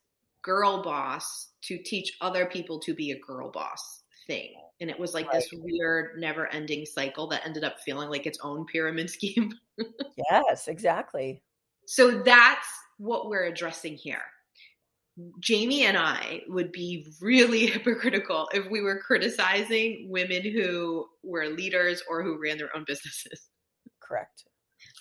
girl 0.42 0.82
boss 0.82 1.48
to 1.62 1.78
teach 1.78 2.16
other 2.20 2.46
people 2.46 2.80
to 2.80 2.94
be 2.94 3.12
a 3.12 3.18
girl 3.18 3.50
boss 3.50 4.02
thing. 4.26 4.54
And 4.80 4.90
it 4.90 4.98
was 4.98 5.14
like 5.14 5.26
right. 5.26 5.34
this 5.34 5.48
weird, 5.52 6.18
never 6.18 6.46
ending 6.52 6.86
cycle 6.86 7.28
that 7.28 7.46
ended 7.46 7.64
up 7.64 7.80
feeling 7.80 8.08
like 8.08 8.26
its 8.26 8.38
own 8.42 8.66
pyramid 8.66 9.10
scheme. 9.10 9.52
yes, 10.30 10.68
exactly. 10.68 11.42
So 11.86 12.22
that's 12.22 12.66
what 12.98 13.28
we're 13.28 13.44
addressing 13.44 13.96
here. 13.96 14.22
Jamie 15.40 15.84
and 15.84 15.98
I 15.98 16.40
would 16.48 16.72
be 16.72 17.06
really 17.20 17.66
hypocritical 17.66 18.48
if 18.54 18.70
we 18.70 18.80
were 18.80 18.98
criticizing 18.98 20.08
women 20.10 20.42
who 20.42 21.06
were 21.22 21.46
leaders 21.46 22.02
or 22.08 22.22
who 22.22 22.40
ran 22.42 22.58
their 22.58 22.74
own 22.74 22.84
businesses. 22.86 23.48
Correct. 24.00 24.44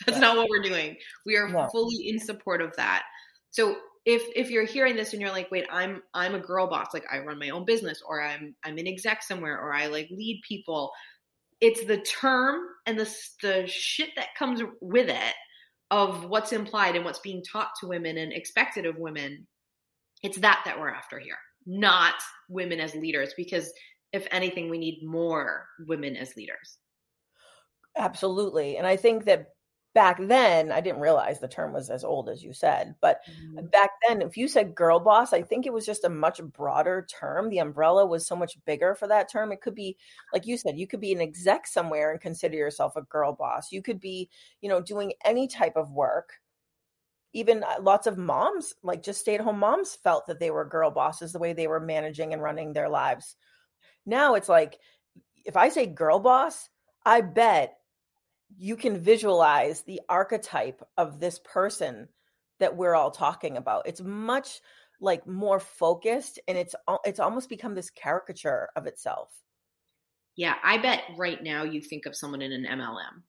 That's 0.06 0.18
yeah. 0.18 0.28
not 0.28 0.38
what 0.38 0.50
we're 0.50 0.64
doing. 0.64 0.98
We 1.26 1.36
are 1.38 1.48
no. 1.48 1.68
fully 1.72 2.08
in 2.08 2.20
support 2.20 2.62
of 2.62 2.76
that. 2.78 3.04
So 3.52 3.76
if 4.06 4.24
if 4.36 4.50
you're 4.50 4.66
hearing 4.66 4.96
this 4.96 5.14
and 5.14 5.22
you're 5.22 5.32
like, 5.32 5.52
wait, 5.52 5.66
I'm 5.72 6.02
I'm 6.14 6.36
a 6.36 6.40
girl 6.40 6.68
boss, 6.68 6.94
like 6.94 7.06
I 7.12 7.20
run 7.20 7.40
my 7.40 7.50
own 7.50 7.66
business, 7.66 8.02
or 8.08 8.22
I'm 8.22 8.56
I'm 8.64 8.78
an 8.78 8.88
exec 8.88 9.24
somewhere, 9.24 9.60
or 9.60 9.74
I 9.74 9.88
like 9.88 10.10
lead 10.10 10.42
people. 10.48 10.92
It's 11.60 11.86
the 11.86 11.98
term 11.98 12.62
and 12.86 13.00
the 13.00 13.14
the 13.42 13.68
shit 13.68 14.10
that 14.16 14.36
comes 14.38 14.62
with 14.82 15.10
it 15.10 15.34
of 15.92 16.26
what's 16.26 16.54
implied 16.54 16.96
and 16.96 17.06
what's 17.06 17.20
being 17.20 17.44
taught 17.44 17.72
to 17.80 17.88
women 17.88 18.18
and 18.18 18.34
expected 18.34 18.86
of 18.86 18.98
women. 18.98 19.46
It's 20.24 20.40
that 20.40 20.62
that 20.66 20.80
we're 20.80 20.90
after 20.90 21.20
here, 21.20 21.38
not 21.66 22.16
women 22.50 22.80
as 22.80 22.96
leaders, 22.96 23.34
because 23.38 23.72
if 24.14 24.28
anything, 24.32 24.70
we 24.70 24.78
need 24.78 25.04
more 25.04 25.68
women 25.88 26.16
as 26.16 26.36
leaders. 26.36 26.78
Absolutely. 27.98 28.78
And 28.78 28.88
I 28.88 28.96
think 28.96 29.26
that 29.26 29.48
back 29.94 30.18
then 30.20 30.72
i 30.72 30.80
didn't 30.80 31.02
realize 31.02 31.40
the 31.40 31.48
term 31.48 31.74
was 31.74 31.90
as 31.90 32.04
old 32.04 32.30
as 32.30 32.44
you 32.44 32.54
said 32.54 32.96
but 33.02 33.20
mm-hmm. 33.30 33.66
back 33.68 33.92
then 34.08 34.22
if 34.22 34.38
you 34.38 34.48
said 34.48 34.74
girl 34.74 35.00
boss 35.00 35.34
i 35.34 35.42
think 35.42 35.66
it 35.66 35.74
was 35.74 35.86
just 35.86 36.06
a 36.06 36.10
much 36.10 36.42
broader 36.42 37.06
term. 37.10 37.50
The 37.50 37.60
umbrella 37.60 38.06
was 38.06 38.26
so 38.26 38.36
much 38.36 38.58
bigger 38.66 38.96
for 38.96 39.08
that 39.08 39.30
term. 39.32 39.52
It 39.52 39.62
could 39.62 39.76
be 39.76 39.98
like 40.34 40.46
you 40.46 40.58
said 40.58 40.78
you 40.78 40.88
could 40.88 41.02
be 41.02 41.12
an 41.12 41.22
exec 41.22 41.68
somewhere 41.68 42.12
and 42.12 42.22
consider 42.22 42.56
yourself 42.56 42.96
a 42.96 43.02
girl 43.04 43.34
boss. 43.34 43.72
You 43.72 43.82
could 43.82 44.00
be 44.00 44.30
you 44.62 44.70
know 44.70 44.82
doing 44.82 45.14
any 45.26 45.48
type 45.48 45.76
of 45.76 45.92
work. 45.92 46.34
Even 47.34 47.64
uh, 47.64 47.82
lots 47.82 48.08
of 48.08 48.18
moms 48.18 48.74
like 48.84 49.04
just 49.04 49.22
stay 49.22 49.36
at 49.36 49.42
home 49.42 49.60
moms 49.60 49.98
felt 50.04 50.28
that 50.28 50.40
they 50.40 50.52
were 50.52 50.66
girl 50.66 50.92
bosses 50.92 51.32
the 51.32 51.40
way 51.40 51.54
they 51.54 51.68
were 51.68 51.80
managing 51.80 52.34
and 52.34 52.42
running 52.42 52.74
their 52.74 52.90
lives. 52.90 53.36
Now 54.06 54.36
it's 54.36 54.50
like 54.50 54.78
if 55.44 55.58
i 55.58 55.70
say 55.70 55.88
girl 55.88 56.20
boss 56.20 56.70
i 57.04 57.20
bet 57.20 57.78
you 58.58 58.76
can 58.76 59.00
visualize 59.00 59.82
the 59.82 60.02
archetype 60.10 60.82
of 60.98 61.20
this 61.20 61.40
person 61.40 62.08
that 62.60 62.76
we're 62.76 62.96
all 62.96 63.12
talking 63.12 63.58
about. 63.58 63.88
It's 63.88 64.02
much 64.02 64.62
like 65.00 65.26
more 65.26 65.60
focused 65.60 66.40
and 66.48 66.58
it's 66.58 66.76
it's 67.06 67.20
almost 67.20 67.50
become 67.50 67.74
this 67.74 67.90
caricature 67.90 68.70
of 68.76 68.86
itself. 68.86 69.30
Yeah, 70.36 70.56
I 70.64 70.78
bet 70.78 71.04
right 71.18 71.42
now 71.42 71.64
you 71.64 71.82
think 71.82 72.06
of 72.06 72.16
someone 72.16 72.42
in 72.42 72.52
an 72.52 72.66
MLM. 72.66 73.24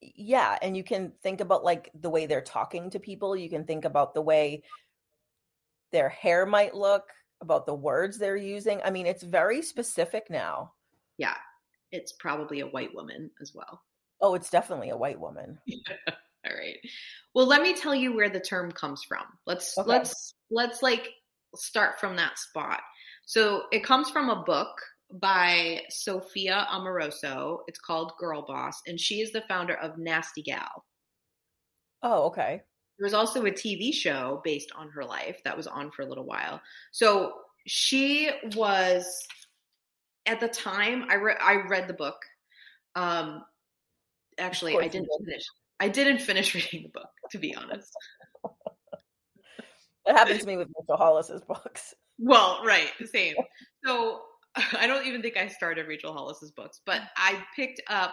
Yeah, 0.00 0.58
and 0.60 0.76
you 0.76 0.84
can 0.84 1.12
think 1.22 1.40
about 1.40 1.64
like 1.64 1.90
the 1.98 2.10
way 2.10 2.26
they're 2.26 2.40
talking 2.40 2.90
to 2.90 3.00
people, 3.00 3.36
you 3.36 3.48
can 3.48 3.64
think 3.64 3.84
about 3.84 4.14
the 4.14 4.22
way 4.22 4.62
their 5.90 6.08
hair 6.08 6.46
might 6.46 6.74
look, 6.74 7.04
about 7.40 7.66
the 7.66 7.74
words 7.74 8.18
they're 8.18 8.36
using. 8.36 8.80
I 8.84 8.90
mean, 8.90 9.06
it's 9.06 9.22
very 9.22 9.62
specific 9.62 10.28
now. 10.30 10.72
Yeah. 11.16 11.36
It's 11.90 12.12
probably 12.12 12.60
a 12.60 12.66
white 12.66 12.94
woman 12.94 13.30
as 13.40 13.54
well. 13.54 13.82
Oh, 14.20 14.34
it's 14.34 14.50
definitely 14.50 14.90
a 14.90 14.96
white 14.96 15.20
woman. 15.20 15.58
All 16.08 16.56
right. 16.56 16.78
Well, 17.34 17.46
let 17.46 17.62
me 17.62 17.74
tell 17.74 17.94
you 17.94 18.14
where 18.14 18.30
the 18.30 18.40
term 18.40 18.72
comes 18.72 19.02
from. 19.06 19.24
Let's 19.46 19.76
okay. 19.76 19.88
let's 19.88 20.34
let's 20.50 20.82
like 20.82 21.08
start 21.54 22.00
from 22.00 22.16
that 22.16 22.38
spot. 22.38 22.80
So 23.26 23.64
it 23.72 23.84
comes 23.84 24.10
from 24.10 24.30
a 24.30 24.42
book 24.44 24.80
by 25.12 25.82
Sophia 25.90 26.66
Amoruso. 26.72 27.58
It's 27.66 27.78
called 27.78 28.12
Girl 28.18 28.44
Boss, 28.46 28.80
and 28.86 28.98
she 28.98 29.20
is 29.20 29.32
the 29.32 29.42
founder 29.42 29.74
of 29.74 29.98
Nasty 29.98 30.42
Gal. 30.42 30.84
Oh, 32.02 32.24
okay. 32.26 32.62
There 32.98 33.04
was 33.06 33.14
also 33.14 33.44
a 33.44 33.50
TV 33.50 33.92
show 33.92 34.40
based 34.44 34.72
on 34.76 34.90
her 34.90 35.04
life 35.04 35.40
that 35.44 35.56
was 35.56 35.66
on 35.66 35.90
for 35.90 36.02
a 36.02 36.06
little 36.06 36.24
while. 36.24 36.60
So 36.90 37.32
she 37.66 38.30
was 38.56 39.06
at 40.26 40.40
the 40.40 40.48
time 40.48 41.04
I 41.08 41.16
read 41.16 41.38
I 41.40 41.56
read 41.68 41.88
the 41.88 41.94
book. 41.94 42.16
Um, 42.96 43.42
actually 44.38 44.76
I 44.76 44.88
didn't 44.88 45.08
finish. 45.24 45.44
I 45.80 45.88
didn't 45.88 46.18
finish 46.18 46.54
reading 46.54 46.84
the 46.84 47.00
book, 47.00 47.10
to 47.30 47.38
be 47.38 47.54
honest. 47.54 47.92
It 50.06 50.16
happens 50.16 50.40
to 50.40 50.46
me 50.46 50.56
with 50.56 50.68
Rachel 50.68 50.96
Hollis's 50.96 51.42
books. 51.42 51.94
Well, 52.18 52.60
right, 52.64 52.88
the 52.98 53.06
same. 53.06 53.34
So 53.84 54.22
I 54.76 54.88
don't 54.88 55.06
even 55.06 55.22
think 55.22 55.36
I 55.36 55.46
started 55.46 55.86
Rachel 55.86 56.12
Hollis's 56.12 56.50
books, 56.50 56.80
but 56.84 57.00
I 57.16 57.40
picked 57.54 57.80
up 57.88 58.12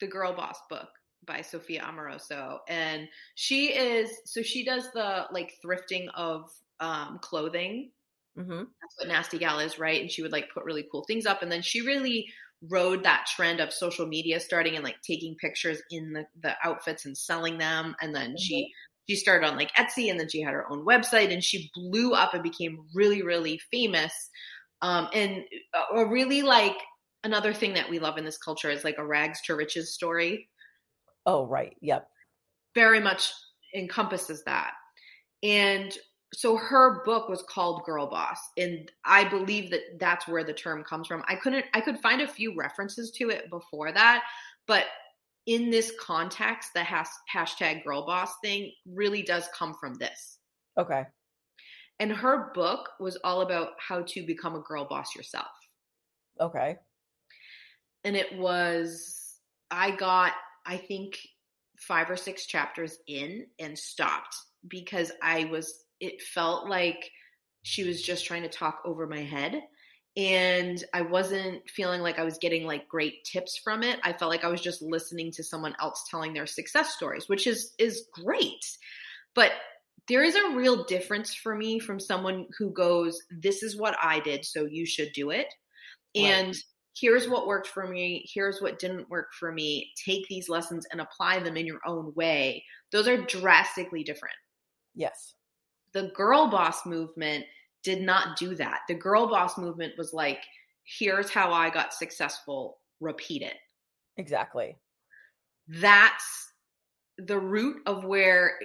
the 0.00 0.08
Girl 0.08 0.32
Boss 0.32 0.58
book 0.68 0.88
by 1.24 1.42
Sophia 1.42 1.82
Amoruso, 1.82 2.58
and 2.68 3.06
she 3.36 3.66
is 3.66 4.10
so 4.24 4.42
she 4.42 4.64
does 4.64 4.90
the 4.92 5.26
like 5.30 5.52
thrifting 5.64 6.08
of 6.14 6.50
um, 6.80 7.20
clothing. 7.22 7.92
Mm-hmm. 8.36 8.58
That's 8.58 8.96
what 8.98 9.08
Nasty 9.08 9.38
Gal 9.38 9.60
is, 9.60 9.78
right? 9.78 10.00
And 10.00 10.10
she 10.10 10.22
would 10.22 10.32
like 10.32 10.52
put 10.52 10.64
really 10.64 10.86
cool 10.90 11.04
things 11.06 11.26
up, 11.26 11.42
and 11.42 11.52
then 11.52 11.62
she 11.62 11.82
really 11.82 12.26
rode 12.68 13.04
that 13.04 13.26
trend 13.34 13.60
of 13.60 13.72
social 13.72 14.06
media 14.06 14.40
starting 14.40 14.74
and 14.74 14.84
like 14.84 15.00
taking 15.02 15.36
pictures 15.36 15.80
in 15.90 16.12
the, 16.12 16.26
the 16.42 16.54
outfits 16.62 17.06
and 17.06 17.16
selling 17.16 17.58
them. 17.58 17.94
And 18.00 18.14
then 18.14 18.30
mm-hmm. 18.30 18.36
she 18.38 18.72
she 19.08 19.16
started 19.16 19.48
on 19.48 19.56
like 19.56 19.72
Etsy 19.74 20.10
and 20.10 20.20
then 20.20 20.28
she 20.28 20.40
had 20.40 20.52
her 20.52 20.70
own 20.70 20.84
website 20.84 21.32
and 21.32 21.42
she 21.42 21.70
blew 21.74 22.12
up 22.12 22.34
and 22.34 22.42
became 22.42 22.78
really 22.94 23.22
really 23.22 23.60
famous. 23.70 24.12
Um 24.82 25.08
and 25.12 25.42
a 25.94 26.06
really 26.06 26.42
like 26.42 26.76
another 27.24 27.52
thing 27.52 27.74
that 27.74 27.90
we 27.90 27.98
love 27.98 28.18
in 28.18 28.24
this 28.24 28.38
culture 28.38 28.70
is 28.70 28.84
like 28.84 28.98
a 28.98 29.06
rags 29.06 29.40
to 29.46 29.56
riches 29.56 29.94
story. 29.94 30.48
Oh 31.26 31.46
right. 31.46 31.76
Yep. 31.80 32.06
Very 32.74 33.00
much 33.00 33.32
encompasses 33.74 34.42
that. 34.44 34.72
And 35.42 35.96
so 36.32 36.56
her 36.56 37.02
book 37.04 37.28
was 37.28 37.42
called 37.42 37.82
girl 37.84 38.06
boss 38.06 38.38
and 38.56 38.90
i 39.04 39.24
believe 39.24 39.70
that 39.70 39.98
that's 39.98 40.28
where 40.28 40.44
the 40.44 40.52
term 40.52 40.84
comes 40.84 41.06
from. 41.06 41.22
I 41.28 41.34
couldn't 41.34 41.66
i 41.74 41.80
could 41.80 41.98
find 41.98 42.20
a 42.20 42.28
few 42.28 42.54
references 42.56 43.10
to 43.12 43.30
it 43.30 43.50
before 43.50 43.92
that 43.92 44.22
but 44.66 44.86
in 45.46 45.70
this 45.70 45.92
context 45.98 46.70
the 46.74 46.84
has, 46.84 47.08
hashtag 47.32 47.82
girl 47.84 48.06
boss 48.06 48.32
thing 48.42 48.72
really 48.86 49.22
does 49.22 49.48
come 49.56 49.74
from 49.74 49.94
this. 49.94 50.38
Okay. 50.78 51.06
And 51.98 52.12
her 52.12 52.52
book 52.54 52.90
was 53.00 53.16
all 53.24 53.40
about 53.40 53.70
how 53.78 54.02
to 54.02 54.24
become 54.24 54.54
a 54.54 54.60
girl 54.60 54.84
boss 54.84 55.14
yourself. 55.14 55.48
Okay. 56.40 56.76
And 58.04 58.16
it 58.16 58.38
was 58.38 59.38
i 59.70 59.90
got 59.90 60.32
i 60.66 60.76
think 60.76 61.18
five 61.78 62.10
or 62.10 62.16
six 62.16 62.46
chapters 62.46 62.98
in 63.06 63.46
and 63.58 63.78
stopped 63.78 64.34
because 64.68 65.12
i 65.22 65.44
was 65.44 65.84
it 66.00 66.22
felt 66.22 66.68
like 66.68 67.10
she 67.62 67.84
was 67.84 68.02
just 68.02 68.24
trying 68.24 68.42
to 68.42 68.48
talk 68.48 68.80
over 68.84 69.06
my 69.06 69.20
head 69.20 69.62
and 70.16 70.82
I 70.92 71.02
wasn't 71.02 71.68
feeling 71.70 72.00
like 72.00 72.18
I 72.18 72.24
was 72.24 72.38
getting 72.38 72.64
like 72.64 72.88
great 72.88 73.24
tips 73.24 73.56
from 73.62 73.82
it. 73.82 74.00
I 74.02 74.12
felt 74.12 74.30
like 74.30 74.44
I 74.44 74.48
was 74.48 74.60
just 74.60 74.82
listening 74.82 75.30
to 75.32 75.44
someone 75.44 75.74
else 75.80 76.04
telling 76.10 76.32
their 76.32 76.46
success 76.46 76.94
stories, 76.94 77.28
which 77.28 77.46
is 77.46 77.74
is 77.78 78.06
great. 78.12 78.64
But 79.34 79.52
there 80.08 80.24
is 80.24 80.34
a 80.34 80.56
real 80.56 80.84
difference 80.84 81.34
for 81.34 81.54
me 81.54 81.78
from 81.78 82.00
someone 82.00 82.46
who 82.58 82.72
goes, 82.72 83.20
"This 83.30 83.62
is 83.62 83.76
what 83.76 83.96
I 84.02 84.18
did, 84.20 84.44
so 84.44 84.64
you 84.64 84.84
should 84.84 85.12
do 85.12 85.30
it." 85.30 85.46
Right. 86.16 86.24
And 86.24 86.56
here's 86.98 87.28
what 87.28 87.46
worked 87.46 87.68
for 87.68 87.86
me, 87.86 88.28
here's 88.34 88.60
what 88.60 88.80
didn't 88.80 89.08
work 89.08 89.28
for 89.38 89.52
me. 89.52 89.92
Take 90.04 90.26
these 90.26 90.48
lessons 90.48 90.86
and 90.90 91.00
apply 91.00 91.38
them 91.38 91.56
in 91.56 91.66
your 91.66 91.80
own 91.86 92.12
way. 92.14 92.64
Those 92.90 93.06
are 93.06 93.16
drastically 93.16 94.02
different. 94.02 94.36
Yes. 94.94 95.34
The 95.92 96.10
girl 96.14 96.48
boss 96.48 96.86
movement 96.86 97.44
did 97.82 98.02
not 98.02 98.36
do 98.36 98.54
that. 98.56 98.80
The 98.88 98.94
girl 98.94 99.26
boss 99.28 99.58
movement 99.58 99.94
was 99.96 100.12
like, 100.12 100.42
here's 100.84 101.30
how 101.30 101.52
I 101.52 101.70
got 101.70 101.94
successful, 101.94 102.78
repeat 103.00 103.42
it. 103.42 103.56
Exactly. 104.16 104.76
That's 105.68 106.52
the 107.18 107.38
root 107.38 107.82
of 107.86 108.04
where 108.04 108.58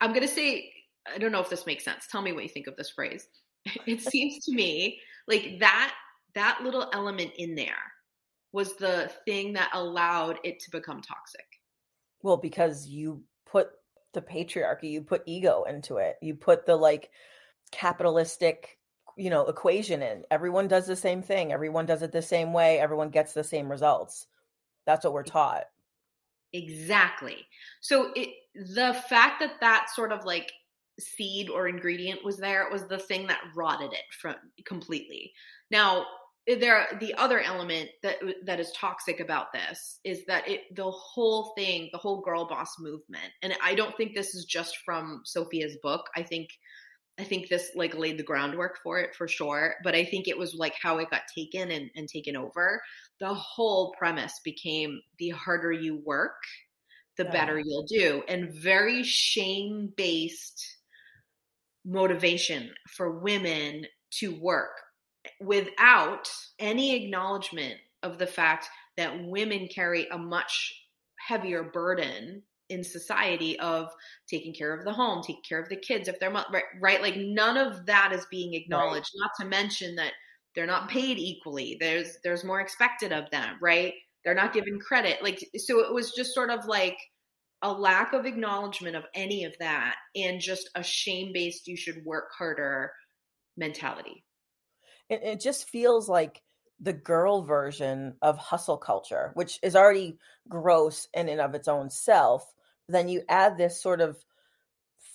I'm 0.00 0.10
going 0.10 0.26
to 0.26 0.28
say, 0.28 0.72
I 1.12 1.18
don't 1.18 1.32
know 1.32 1.40
if 1.40 1.50
this 1.50 1.66
makes 1.66 1.84
sense. 1.84 2.06
Tell 2.10 2.22
me 2.22 2.32
what 2.32 2.42
you 2.42 2.48
think 2.48 2.66
of 2.66 2.76
this 2.76 2.90
phrase. 2.90 3.28
It 3.86 4.00
seems 4.00 4.44
to 4.44 4.54
me 4.54 5.00
like 5.26 5.56
that 5.58 5.92
that 6.34 6.60
little 6.62 6.88
element 6.92 7.32
in 7.38 7.56
there 7.56 7.92
was 8.52 8.74
the 8.76 9.10
thing 9.24 9.52
that 9.54 9.70
allowed 9.72 10.38
it 10.44 10.60
to 10.60 10.70
become 10.70 11.00
toxic. 11.00 11.46
Well, 12.22 12.36
because 12.36 12.86
you 12.86 13.22
put 13.44 13.70
the 14.16 14.22
patriarchy, 14.22 14.90
you 14.90 15.02
put 15.02 15.22
ego 15.26 15.64
into 15.68 15.98
it. 15.98 16.16
You 16.20 16.34
put 16.34 16.66
the 16.66 16.74
like 16.74 17.10
capitalistic, 17.70 18.78
you 19.16 19.30
know, 19.30 19.46
equation 19.46 20.02
in. 20.02 20.24
Everyone 20.30 20.66
does 20.66 20.86
the 20.86 20.96
same 20.96 21.22
thing. 21.22 21.52
Everyone 21.52 21.86
does 21.86 22.02
it 22.02 22.10
the 22.10 22.22
same 22.22 22.52
way. 22.52 22.80
Everyone 22.80 23.10
gets 23.10 23.32
the 23.32 23.44
same 23.44 23.70
results. 23.70 24.26
That's 24.86 25.04
what 25.04 25.12
we're 25.12 25.22
taught. 25.22 25.64
Exactly. 26.52 27.46
So 27.80 28.12
it 28.16 28.30
the 28.54 28.94
fact 29.08 29.40
that 29.40 29.60
that 29.60 29.88
sort 29.94 30.10
of 30.12 30.24
like 30.24 30.50
seed 30.98 31.50
or 31.50 31.68
ingredient 31.68 32.24
was 32.24 32.38
there 32.38 32.66
it 32.66 32.72
was 32.72 32.88
the 32.88 32.98
thing 32.98 33.26
that 33.26 33.40
rotted 33.54 33.92
it 33.92 34.04
from 34.18 34.36
completely. 34.64 35.32
Now, 35.70 36.06
there 36.46 36.86
the 37.00 37.14
other 37.14 37.40
element 37.40 37.90
that 38.02 38.16
that 38.44 38.60
is 38.60 38.70
toxic 38.72 39.18
about 39.18 39.52
this 39.52 39.98
is 40.04 40.24
that 40.26 40.48
it 40.48 40.62
the 40.74 40.90
whole 40.90 41.52
thing, 41.56 41.88
the 41.92 41.98
whole 41.98 42.22
girl 42.22 42.46
boss 42.46 42.78
movement. 42.78 43.32
And 43.42 43.54
I 43.62 43.74
don't 43.74 43.96
think 43.96 44.14
this 44.14 44.34
is 44.34 44.44
just 44.44 44.76
from 44.84 45.22
Sophia's 45.24 45.76
book. 45.82 46.06
I 46.14 46.22
think 46.22 46.50
I 47.18 47.24
think 47.24 47.48
this 47.48 47.70
like 47.74 47.96
laid 47.96 48.18
the 48.18 48.22
groundwork 48.22 48.78
for 48.82 49.00
it 49.00 49.14
for 49.16 49.26
sure. 49.26 49.74
But 49.82 49.96
I 49.96 50.04
think 50.04 50.28
it 50.28 50.38
was 50.38 50.54
like 50.54 50.74
how 50.80 50.98
it 50.98 51.10
got 51.10 51.22
taken 51.34 51.70
and, 51.72 51.90
and 51.96 52.08
taken 52.08 52.36
over. 52.36 52.80
The 53.18 53.34
whole 53.34 53.94
premise 53.98 54.40
became 54.44 55.00
the 55.18 55.30
harder 55.30 55.72
you 55.72 56.00
work, 56.04 56.36
the 57.16 57.24
yeah. 57.24 57.32
better 57.32 57.58
you'll 57.58 57.86
do. 57.86 58.22
And 58.28 58.54
very 58.54 59.02
shame 59.02 59.92
based 59.96 60.62
motivation 61.84 62.70
for 62.88 63.18
women 63.18 63.86
to 64.18 64.38
work 64.40 64.70
without 65.40 66.30
any 66.58 66.94
acknowledgement 66.94 67.76
of 68.02 68.18
the 68.18 68.26
fact 68.26 68.68
that 68.96 69.24
women 69.24 69.68
carry 69.68 70.06
a 70.08 70.18
much 70.18 70.74
heavier 71.18 71.62
burden 71.62 72.42
in 72.68 72.82
society 72.82 73.58
of 73.60 73.88
taking 74.28 74.52
care 74.52 74.74
of 74.74 74.84
the 74.84 74.92
home, 74.92 75.22
taking 75.22 75.42
care 75.48 75.60
of 75.60 75.68
the 75.68 75.76
kids 75.76 76.08
if 76.08 76.18
they're 76.18 76.30
right, 76.30 76.64
right? 76.80 77.02
Like 77.02 77.16
none 77.16 77.56
of 77.56 77.86
that 77.86 78.12
is 78.12 78.26
being 78.30 78.54
acknowledged. 78.54 79.10
Right. 79.14 79.20
Not 79.20 79.30
to 79.40 79.48
mention 79.48 79.96
that 79.96 80.12
they're 80.54 80.66
not 80.66 80.88
paid 80.88 81.18
equally. 81.18 81.76
There's 81.78 82.18
there's 82.24 82.44
more 82.44 82.60
expected 82.60 83.12
of 83.12 83.30
them, 83.30 83.56
right? 83.60 83.94
They're 84.24 84.34
not 84.34 84.52
given 84.52 84.80
credit. 84.80 85.22
Like 85.22 85.46
so 85.56 85.80
it 85.80 85.92
was 85.92 86.12
just 86.12 86.34
sort 86.34 86.50
of 86.50 86.66
like 86.66 86.96
a 87.62 87.72
lack 87.72 88.12
of 88.12 88.26
acknowledgement 88.26 88.96
of 88.96 89.04
any 89.14 89.44
of 89.44 89.54
that 89.60 89.96
and 90.14 90.40
just 90.40 90.68
a 90.74 90.82
shame-based 90.82 91.66
you 91.66 91.76
should 91.76 92.04
work 92.04 92.28
harder 92.36 92.92
mentality. 93.56 94.24
It, 95.08 95.22
it 95.22 95.40
just 95.40 95.68
feels 95.68 96.08
like 96.08 96.42
the 96.80 96.92
girl 96.92 97.42
version 97.42 98.14
of 98.22 98.36
hustle 98.38 98.76
culture, 98.76 99.30
which 99.34 99.58
is 99.62 99.76
already 99.76 100.18
gross 100.48 101.08
in 101.14 101.28
and 101.28 101.40
of 101.40 101.54
its 101.54 101.68
own 101.68 101.90
self 101.90 102.52
then 102.88 103.08
you 103.08 103.22
add 103.28 103.56
this 103.56 103.80
sort 103.80 104.00
of 104.00 104.16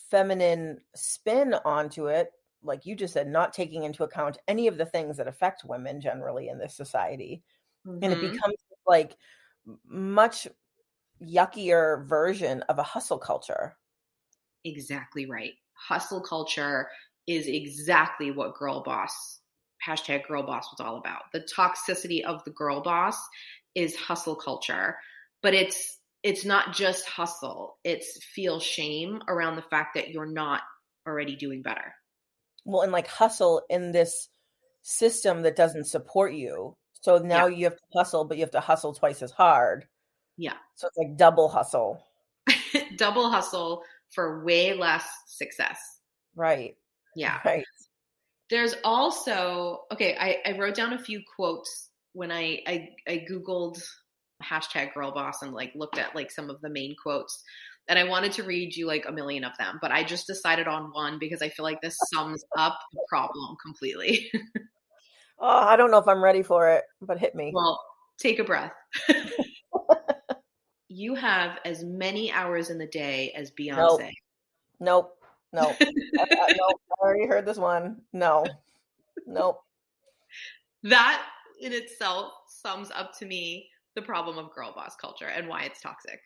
feminine 0.09 0.79
spin 0.95 1.55
onto 1.65 2.07
it 2.07 2.31
like 2.63 2.85
you 2.85 2.95
just 2.95 3.13
said 3.13 3.27
not 3.27 3.53
taking 3.53 3.83
into 3.83 4.03
account 4.03 4.37
any 4.47 4.67
of 4.67 4.77
the 4.77 4.85
things 4.85 5.17
that 5.17 5.27
affect 5.27 5.63
women 5.63 6.01
generally 6.01 6.49
in 6.49 6.59
this 6.59 6.75
society 6.75 7.41
mm-hmm. 7.87 7.99
and 8.03 8.13
it 8.13 8.19
mm-hmm. 8.19 8.31
becomes 8.31 8.55
like 8.85 9.15
much 9.87 10.47
yuckier 11.21 12.05
version 12.07 12.61
of 12.63 12.77
a 12.77 12.83
hustle 12.83 13.17
culture 13.17 13.75
exactly 14.65 15.25
right 15.25 15.53
hustle 15.73 16.21
culture 16.21 16.89
is 17.27 17.47
exactly 17.47 18.31
what 18.31 18.55
girl 18.55 18.83
boss 18.83 19.40
hashtag 19.87 20.27
girl 20.27 20.43
boss 20.43 20.67
was 20.71 20.85
all 20.85 20.97
about. 20.97 21.23
The 21.33 21.47
toxicity 21.55 22.23
of 22.23 22.43
the 22.43 22.51
girl 22.51 22.81
boss 22.81 23.17
is 23.75 23.95
hustle 23.95 24.35
culture 24.35 24.95
but 25.41 25.53
it's 25.53 25.97
it's 26.23 26.45
not 26.45 26.73
just 26.73 27.07
hustle. 27.07 27.77
It's 27.83 28.23
feel 28.23 28.59
shame 28.59 29.21
around 29.27 29.55
the 29.55 29.63
fact 29.63 29.95
that 29.95 30.09
you're 30.09 30.27
not 30.27 30.61
already 31.07 31.35
doing 31.35 31.61
better. 31.61 31.95
Well 32.63 32.83
and 32.83 32.91
like 32.91 33.07
hustle 33.07 33.63
in 33.69 33.91
this 33.91 34.29
system 34.83 35.41
that 35.43 35.55
doesn't 35.55 35.87
support 35.87 36.33
you. 36.33 36.75
So 37.01 37.17
now 37.17 37.47
yeah. 37.47 37.57
you 37.57 37.63
have 37.65 37.75
to 37.75 37.97
hustle 37.97 38.25
but 38.25 38.37
you 38.37 38.43
have 38.43 38.51
to 38.51 38.59
hustle 38.59 38.93
twice 38.93 39.21
as 39.21 39.31
hard. 39.31 39.85
Yeah. 40.37 40.53
So 40.75 40.87
it's 40.87 40.97
like 40.97 41.17
double 41.17 41.49
hustle. 41.49 42.03
Double 42.97 43.29
hustle 43.29 43.83
for 44.09 44.43
way 44.43 44.73
less 44.73 45.07
success. 45.27 45.79
Right. 46.35 46.75
Yeah. 47.15 47.39
Right 47.45 47.65
there's 48.51 48.75
also 48.83 49.81
okay 49.91 50.15
i, 50.19 50.37
I 50.45 50.57
wrote 50.57 50.75
down 50.75 50.93
a 50.93 50.99
few 50.99 51.21
quotes 51.35 51.89
when 52.13 52.31
I, 52.31 52.59
I 52.67 52.89
i 53.07 53.25
googled 53.27 53.81
hashtag 54.43 54.93
girl 54.93 55.11
boss 55.11 55.41
and 55.41 55.53
like 55.53 55.71
looked 55.73 55.97
at 55.97 56.15
like 56.15 56.29
some 56.29 56.51
of 56.51 56.61
the 56.61 56.69
main 56.69 56.95
quotes 57.01 57.43
and 57.87 57.99
I 57.99 58.03
wanted 58.05 58.31
to 58.33 58.43
read 58.43 58.75
you 58.75 58.87
like 58.87 59.05
a 59.07 59.11
million 59.11 59.43
of 59.43 59.57
them, 59.57 59.79
but 59.81 59.91
I 59.91 60.03
just 60.03 60.27
decided 60.27 60.67
on 60.67 60.91
one 60.93 61.19
because 61.19 61.41
I 61.41 61.49
feel 61.49 61.63
like 61.63 61.81
this 61.81 61.97
sums 62.13 62.43
up 62.57 62.79
the 62.93 63.01
problem 63.09 63.55
completely. 63.63 64.31
oh, 65.39 65.67
I 65.67 65.75
don't 65.75 65.91
know 65.91 65.97
if 65.97 66.07
I'm 66.07 66.23
ready 66.23 66.43
for 66.43 66.69
it, 66.69 66.83
but 67.01 67.19
hit 67.19 67.35
me. 67.35 67.51
Well, 67.53 67.79
take 68.17 68.39
a 68.39 68.43
breath. 68.43 68.71
you 70.87 71.15
have 71.15 71.59
as 71.65 71.83
many 71.83 72.31
hours 72.31 72.69
in 72.69 72.77
the 72.77 72.87
day 72.87 73.33
as 73.35 73.51
Beyonce. 73.51 74.11
Nope. 74.79 75.17
Nope. 75.53 75.75
nope. 75.79 75.91
I, 76.19 76.27
I, 76.31 76.53
nope. 76.57 76.80
I 77.01 77.05
already 77.05 77.27
heard 77.27 77.45
this 77.45 77.57
one. 77.57 78.01
No. 78.13 78.45
Nope. 79.25 79.59
That 80.83 81.23
in 81.59 81.73
itself 81.73 82.31
sums 82.47 82.91
up 82.91 83.17
to 83.19 83.25
me 83.25 83.67
the 83.95 84.01
problem 84.01 84.37
of 84.37 84.53
girl 84.53 84.73
boss 84.73 84.95
culture 84.95 85.27
and 85.27 85.47
why 85.47 85.63
it's 85.63 85.81
toxic. 85.81 86.21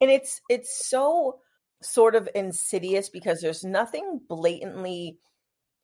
And 0.00 0.10
it's 0.10 0.40
it's 0.48 0.86
so 0.86 1.40
sort 1.82 2.14
of 2.14 2.28
insidious 2.34 3.08
because 3.08 3.40
there's 3.40 3.64
nothing 3.64 4.20
blatantly 4.28 5.18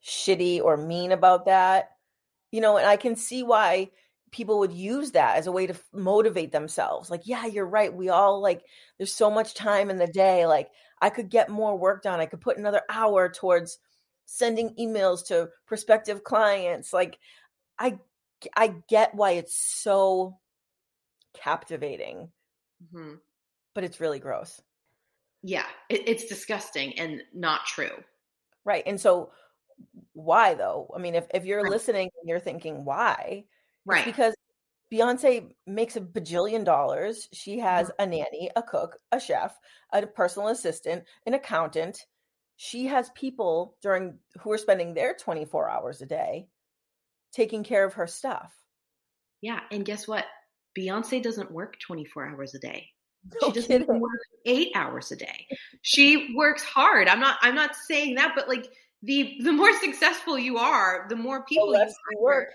shitty 0.05 0.61
or 0.61 0.77
mean 0.77 1.13
about 1.13 1.47
that. 1.47 1.91
You 2.51 2.61
know, 2.61 2.77
and 2.77 2.87
I 2.87 2.97
can 2.97 3.17
see 3.17 3.43
why 3.43 3.91
people 4.31 4.59
would 4.59 4.73
use 4.73 5.13
that 5.13 5.37
as 5.37 5.47
a 5.47 5.53
way 5.53 5.67
to 5.67 5.75
motivate 5.93 6.53
themselves. 6.53 7.11
Like, 7.11 7.23
yeah, 7.25 7.47
you're 7.47 7.67
right. 7.67 7.93
We 7.93 8.09
all 8.09 8.41
like 8.41 8.63
there's 8.99 9.13
so 9.13 9.31
much 9.31 9.55
time 9.55 9.91
in 9.91 9.99
the 9.99 10.07
day. 10.07 10.47
Like, 10.47 10.71
I 11.01 11.11
could 11.11 11.31
get 11.31 11.51
more 11.51 11.79
work 11.79 12.03
done. 12.03 12.21
I 12.21 12.27
could 12.27 12.41
put 12.41 12.59
another 12.59 12.83
hour 12.89 13.29
towards 13.29 13.79
sending 14.33 14.75
emails 14.77 15.27
to 15.27 15.51
prospective 15.66 16.25
clients. 16.25 16.92
Like, 16.92 17.18
I 17.79 17.99
I 18.57 18.75
get 18.88 19.14
why 19.14 19.33
it's 19.33 19.55
so 19.55 20.38
captivating, 21.35 22.31
mm-hmm. 22.83 23.14
but 23.75 23.85
it's 23.85 24.01
really 24.01 24.18
gross. 24.18 24.61
Yeah, 25.42 25.66
it, 25.90 26.09
it's 26.09 26.27
disgusting 26.27 26.99
and 26.99 27.23
not 27.35 27.66
true. 27.66 28.03
Right. 28.64 28.85
And 28.87 29.01
so, 29.01 29.33
why 30.14 30.55
though? 30.55 30.90
I 30.95 30.99
mean, 30.99 31.14
if, 31.14 31.27
if 31.35 31.45
you're 31.45 31.62
right. 31.62 31.71
listening 31.71 32.09
and 32.21 32.29
you're 32.29 32.40
thinking, 32.40 32.85
why? 32.85 33.45
Right. 33.85 34.05
because 34.05 34.35
Beyonce 34.92 35.53
makes 35.66 35.97
a 35.97 36.01
bajillion 36.01 36.64
dollars. 36.64 37.29
She 37.33 37.59
has 37.59 37.88
mm-hmm. 37.88 38.03
a 38.03 38.07
nanny, 38.07 38.51
a 38.57 38.62
cook, 38.62 38.99
a 39.11 39.21
chef, 39.21 39.59
a 39.92 40.07
personal 40.07 40.49
assistant, 40.49 41.05
an 41.27 41.35
accountant. 41.35 42.07
She 42.57 42.87
has 42.87 43.11
people 43.11 43.77
during 43.83 44.19
who 44.41 44.53
are 44.53 44.59
spending 44.59 44.95
their 44.95 45.15
24 45.15 45.69
hours 45.69 46.01
a 46.01 46.07
day 46.07 46.49
taking 47.33 47.65
care 47.65 47.85
of 47.85 47.95
her 47.95 48.07
stuff. 48.07 48.53
Yeah. 49.41 49.61
And 49.71 49.85
guess 49.85 50.07
what? 50.07 50.27
Beyonce 50.79 51.23
doesn't 51.23 51.51
work 51.51 51.77
24 51.81 52.29
hours 52.29 52.55
a 52.55 52.59
day. 52.59 52.88
No 53.41 53.49
she 53.49 53.53
doesn't 53.53 53.83
even 53.83 54.01
work 54.01 54.21
eight 54.47 54.73
hours 54.75 55.12
a 55.12 55.17
day. 55.17 55.47
She 55.83 56.35
works 56.37 56.62
hard. 56.62 57.09
I'm 57.09 57.21
not 57.21 57.38
I'm 57.41 57.55
not 57.55 57.77
saying 57.77 58.17
that, 58.17 58.33
but 58.37 58.49
like 58.49 58.67
the 59.03 59.37
the 59.43 59.53
more 59.53 59.73
successful 59.81 60.38
you 60.38 60.59
are, 60.59 61.07
the 61.09 61.17
more 61.17 61.45
people 61.45 61.71
the 61.71 61.95
you 62.11 62.21
work 62.21 62.49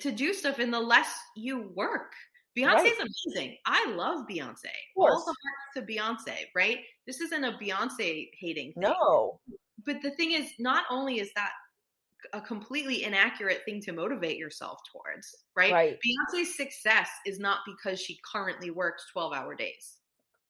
to 0.00 0.12
do 0.12 0.32
stuff 0.32 0.58
and 0.58 0.72
the 0.72 0.80
less 0.80 1.08
you 1.36 1.70
work. 1.74 2.12
Beyonce 2.56 2.74
right. 2.74 2.86
is 2.86 2.98
amazing. 3.26 3.56
I 3.66 3.90
love 3.90 4.26
Beyonce. 4.26 4.64
All 4.96 5.24
the 5.24 5.34
hearts 5.34 5.74
to 5.74 5.82
Beyonce, 5.82 6.46
right? 6.54 6.78
This 7.06 7.20
isn't 7.20 7.44
a 7.44 7.52
Beyonce 7.52 8.30
hating 8.38 8.72
thing. 8.72 8.82
No. 8.82 9.40
But 9.84 10.00
the 10.02 10.10
thing 10.12 10.32
is, 10.32 10.50
not 10.58 10.84
only 10.90 11.20
is 11.20 11.30
that 11.36 11.50
a 12.32 12.40
completely 12.40 13.04
inaccurate 13.04 13.60
thing 13.64 13.80
to 13.82 13.92
motivate 13.92 14.38
yourself 14.38 14.78
towards, 14.90 15.34
right? 15.54 15.72
right? 15.72 15.98
Beyonce's 16.04 16.56
success 16.56 17.08
is 17.26 17.38
not 17.38 17.58
because 17.66 18.00
she 18.00 18.18
currently 18.32 18.70
works 18.70 19.04
12 19.12 19.32
hour 19.34 19.54
days. 19.54 19.96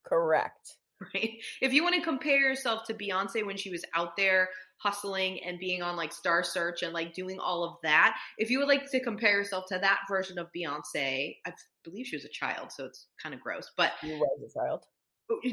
Correct. 0.04 0.76
Right? 1.14 1.32
If 1.60 1.74
you 1.74 1.82
want 1.82 1.94
to 1.96 2.00
compare 2.00 2.38
yourself 2.38 2.84
to 2.86 2.94
Beyonce 2.94 3.44
when 3.44 3.58
she 3.58 3.68
was 3.68 3.84
out 3.94 4.16
there 4.16 4.48
hustling 4.78 5.40
and 5.44 5.58
being 5.58 5.82
on 5.82 5.96
like 5.96 6.12
Star 6.12 6.42
Search 6.42 6.82
and 6.82 6.92
like 6.92 7.14
doing 7.14 7.38
all 7.38 7.64
of 7.64 7.76
that, 7.82 8.16
if 8.38 8.50
you 8.50 8.58
would 8.58 8.68
like 8.68 8.90
to 8.90 9.02
compare 9.02 9.32
yourself 9.32 9.64
to 9.68 9.78
that 9.78 10.00
version 10.08 10.38
of 10.38 10.48
Beyonce, 10.56 11.36
I 11.46 11.52
believe 11.84 12.06
she 12.06 12.16
was 12.16 12.24
a 12.24 12.30
child, 12.30 12.72
so 12.72 12.84
it's 12.84 13.06
kind 13.22 13.34
of 13.34 13.40
gross, 13.40 13.70
but 13.76 13.92
you 14.02 14.18
was 14.18 14.54
a 14.54 14.58
child. 14.58 14.84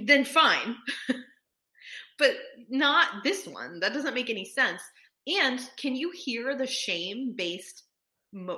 then 0.05 0.25
fine. 0.25 0.75
but 2.17 2.31
not 2.69 3.23
this 3.23 3.47
one. 3.47 3.79
That 3.79 3.93
doesn't 3.93 4.13
make 4.13 4.29
any 4.29 4.45
sense. 4.45 4.81
And 5.27 5.59
can 5.77 5.95
you 5.95 6.11
hear 6.11 6.57
the 6.57 6.67
shame 6.67 7.33
based 7.35 7.83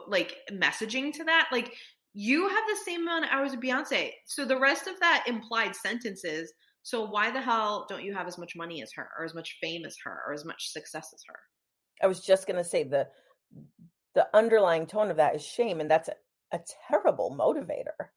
like 0.07 0.35
messaging 0.51 1.13
to 1.13 1.23
that? 1.25 1.49
Like 1.51 1.73
you 2.13 2.47
have 2.47 2.63
the 2.67 2.79
same 2.85 3.01
amount 3.01 3.25
of 3.25 3.31
hours 3.31 3.53
of 3.53 3.59
Beyonce. 3.59 4.11
So 4.25 4.45
the 4.45 4.59
rest 4.59 4.87
of 4.87 4.99
that 4.99 5.25
implied 5.27 5.75
sentences. 5.75 6.51
So 6.85 7.03
why 7.03 7.31
the 7.31 7.41
hell 7.41 7.87
don't 7.89 8.03
you 8.03 8.13
have 8.13 8.27
as 8.27 8.37
much 8.37 8.55
money 8.55 8.83
as 8.83 8.91
her 8.95 9.09
or 9.17 9.25
as 9.25 9.33
much 9.33 9.57
fame 9.59 9.85
as 9.87 9.97
her 10.03 10.21
or 10.27 10.33
as 10.33 10.45
much 10.45 10.69
success 10.69 11.09
as 11.15 11.23
her? 11.27 11.39
I 12.03 12.05
was 12.05 12.19
just 12.19 12.45
going 12.45 12.57
to 12.57 12.63
say 12.63 12.83
the 12.83 13.07
the 14.13 14.27
underlying 14.35 14.85
tone 14.85 15.09
of 15.09 15.17
that 15.17 15.33
is 15.33 15.43
shame 15.43 15.81
and 15.81 15.89
that's 15.89 16.09
a, 16.09 16.13
a 16.53 16.59
terrible 16.87 17.35
motivator. 17.35 18.09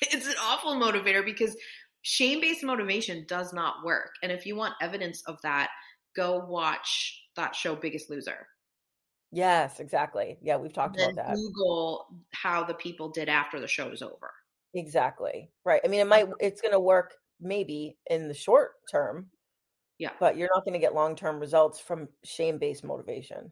it's 0.00 0.26
an 0.26 0.34
awful 0.40 0.76
motivator 0.76 1.22
because 1.22 1.54
shame 2.00 2.40
based 2.40 2.64
motivation 2.64 3.26
does 3.28 3.52
not 3.52 3.84
work. 3.84 4.12
And 4.22 4.32
if 4.32 4.46
you 4.46 4.56
want 4.56 4.72
evidence 4.80 5.22
of 5.26 5.36
that, 5.42 5.68
go 6.16 6.46
watch 6.48 7.22
that 7.36 7.54
show, 7.54 7.76
Biggest 7.76 8.08
Loser. 8.08 8.46
Yes, 9.30 9.78
exactly. 9.78 10.38
Yeah, 10.40 10.56
we've 10.56 10.72
talked 10.72 10.96
about 10.96 11.16
that. 11.16 11.34
Google 11.34 12.06
how 12.32 12.64
the 12.64 12.72
people 12.72 13.10
did 13.10 13.28
after 13.28 13.60
the 13.60 13.68
show 13.68 13.90
is 13.90 14.00
over. 14.00 14.32
Exactly. 14.72 15.50
Right. 15.66 15.82
I 15.84 15.88
mean, 15.88 16.00
it 16.00 16.08
might, 16.08 16.28
it's 16.40 16.62
going 16.62 16.72
to 16.72 16.80
work 16.80 17.12
maybe 17.40 17.96
in 18.08 18.28
the 18.28 18.34
short 18.34 18.72
term. 18.90 19.26
Yeah. 19.98 20.10
But 20.20 20.36
you're 20.36 20.50
not 20.54 20.64
going 20.64 20.74
to 20.74 20.78
get 20.78 20.94
long 20.94 21.16
term 21.16 21.40
results 21.40 21.80
from 21.80 22.08
shame 22.24 22.58
based 22.58 22.84
motivation. 22.84 23.50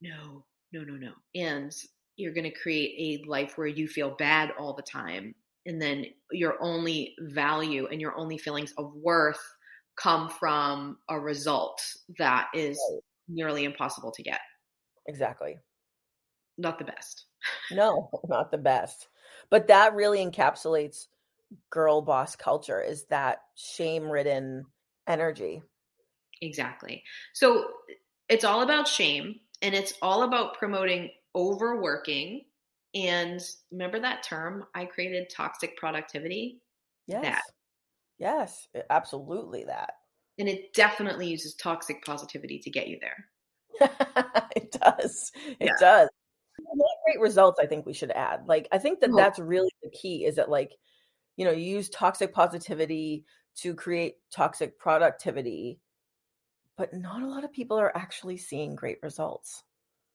No, 0.00 0.44
no, 0.72 0.82
no, 0.82 0.94
no. 0.94 1.12
And 1.34 1.72
you're 2.16 2.34
going 2.34 2.50
to 2.50 2.60
create 2.60 3.22
a 3.24 3.28
life 3.28 3.56
where 3.56 3.68
you 3.68 3.86
feel 3.86 4.16
bad 4.18 4.50
all 4.58 4.74
the 4.74 4.82
time 4.82 5.34
and 5.66 5.80
then 5.80 6.06
your 6.32 6.56
only 6.62 7.14
value 7.20 7.86
and 7.90 8.00
your 8.00 8.16
only 8.16 8.38
feelings 8.38 8.72
of 8.78 8.92
worth 8.94 9.40
come 9.96 10.28
from 10.28 10.96
a 11.10 11.18
result 11.18 11.80
that 12.18 12.48
is 12.54 12.78
right. 12.90 13.00
nearly 13.28 13.64
impossible 13.64 14.12
to 14.12 14.22
get. 14.22 14.40
Exactly. 15.06 15.56
Not 16.56 16.78
the 16.78 16.84
best. 16.84 17.26
no, 17.70 18.10
not 18.28 18.50
the 18.50 18.58
best. 18.58 19.08
But 19.50 19.68
that 19.68 19.94
really 19.94 20.24
encapsulates 20.24 21.06
girl 21.70 22.02
boss 22.02 22.36
culture 22.36 22.80
is 22.80 23.04
that 23.06 23.38
shame 23.54 24.10
ridden 24.10 24.64
energy. 25.06 25.62
Exactly. 26.40 27.02
So 27.34 27.64
it's 28.28 28.44
all 28.44 28.62
about 28.62 28.86
shame 28.86 29.36
and 29.62 29.74
it's 29.74 29.94
all 30.02 30.22
about 30.22 30.58
promoting 30.58 31.10
overworking 31.34 32.44
and 32.94 33.40
remember 33.70 34.00
that 34.00 34.22
term 34.22 34.64
I 34.74 34.86
created 34.86 35.30
toxic 35.34 35.76
productivity? 35.76 36.60
Yes. 37.06 37.22
That. 37.22 37.42
Yes, 38.18 38.68
absolutely 38.90 39.64
that. 39.64 39.94
And 40.38 40.48
it 40.48 40.72
definitely 40.72 41.28
uses 41.28 41.54
toxic 41.54 42.04
positivity 42.04 42.58
to 42.60 42.70
get 42.70 42.88
you 42.88 42.98
there. 43.00 43.26
it 44.56 44.72
does. 44.72 45.32
It 45.60 45.70
yeah. 45.72 45.72
does. 45.80 46.08
Great 47.04 47.20
results, 47.20 47.58
I 47.62 47.66
think 47.66 47.86
we 47.86 47.92
should 47.92 48.10
add. 48.10 48.46
Like, 48.46 48.68
I 48.72 48.78
think 48.78 49.00
that 49.00 49.10
oh. 49.10 49.16
that's 49.16 49.38
really 49.38 49.70
the 49.82 49.90
key 49.90 50.24
is 50.24 50.36
that, 50.36 50.50
like, 50.50 50.72
you 51.38 51.44
know, 51.44 51.52
you 51.52 51.76
use 51.76 51.88
toxic 51.88 52.34
positivity 52.34 53.24
to 53.58 53.72
create 53.72 54.16
toxic 54.32 54.76
productivity, 54.76 55.78
but 56.76 56.92
not 56.92 57.22
a 57.22 57.28
lot 57.28 57.44
of 57.44 57.52
people 57.52 57.78
are 57.78 57.96
actually 57.96 58.36
seeing 58.36 58.74
great 58.74 58.98
results. 59.02 59.62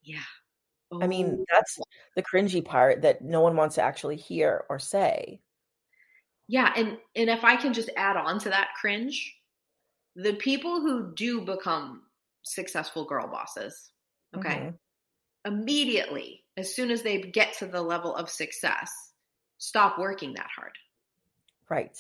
Yeah. 0.03 0.19
I 1.01 1.07
mean, 1.07 1.37
oh. 1.39 1.45
that's 1.49 1.79
the 2.17 2.21
cringy 2.21 2.63
part 2.63 3.01
that 3.01 3.21
no 3.23 3.39
one 3.39 3.55
wants 3.55 3.75
to 3.75 3.81
actually 3.81 4.17
hear 4.17 4.65
or 4.69 4.77
say. 4.79 5.39
Yeah, 6.49 6.71
and 6.75 6.97
and 7.15 7.29
if 7.29 7.45
I 7.45 7.55
can 7.55 7.73
just 7.73 7.89
add 7.95 8.17
on 8.17 8.37
to 8.39 8.49
that 8.49 8.71
cringe, 8.79 9.33
the 10.15 10.33
people 10.33 10.81
who 10.81 11.13
do 11.15 11.41
become 11.41 12.03
successful 12.43 13.05
girl 13.05 13.27
bosses, 13.27 13.91
okay? 14.35 14.73
Mm-hmm. 15.45 15.53
Immediately, 15.53 16.43
as 16.57 16.75
soon 16.75 16.91
as 16.91 17.01
they 17.01 17.21
get 17.21 17.57
to 17.59 17.65
the 17.65 17.81
level 17.81 18.13
of 18.13 18.29
success, 18.29 18.91
stop 19.57 19.97
working 19.97 20.33
that 20.33 20.49
hard. 20.55 20.73
Right. 21.69 21.97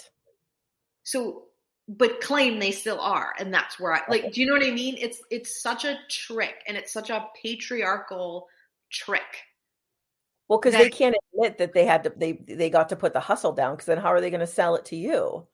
So 1.03 1.43
but 1.89 2.21
claim 2.21 2.59
they 2.59 2.71
still 2.71 2.99
are 3.01 3.33
and 3.39 3.53
that's 3.53 3.77
where 3.77 3.91
i 3.91 3.99
like 4.07 4.31
do 4.31 4.39
you 4.39 4.47
know 4.47 4.53
what 4.53 4.65
i 4.65 4.71
mean 4.71 4.95
it's 4.97 5.21
it's 5.29 5.61
such 5.61 5.83
a 5.83 5.97
trick 6.09 6.63
and 6.65 6.77
it's 6.77 6.93
such 6.93 7.09
a 7.09 7.27
patriarchal 7.43 8.47
trick. 8.93 9.21
Well, 10.47 10.59
because 10.59 10.73
they 10.73 10.89
can't 10.89 11.15
admit 11.33 11.57
that 11.57 11.73
they 11.73 11.85
had 11.85 12.03
to 12.03 12.13
they 12.15 12.33
they 12.47 12.69
got 12.69 12.89
to 12.89 12.95
put 12.95 13.13
the 13.13 13.19
hustle 13.19 13.51
down 13.51 13.73
because 13.75 13.87
then 13.87 13.97
how 13.97 14.09
are 14.09 14.21
they 14.21 14.29
going 14.29 14.39
to 14.39 14.47
sell 14.47 14.75
it 14.75 14.85
to 14.85 14.95
you? 14.95 15.45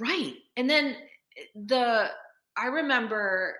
Right. 0.00 0.34
And 0.56 0.68
then 0.68 0.96
eh, 1.36 1.42
the 1.54 2.10
I 2.56 2.66
remember 2.66 3.56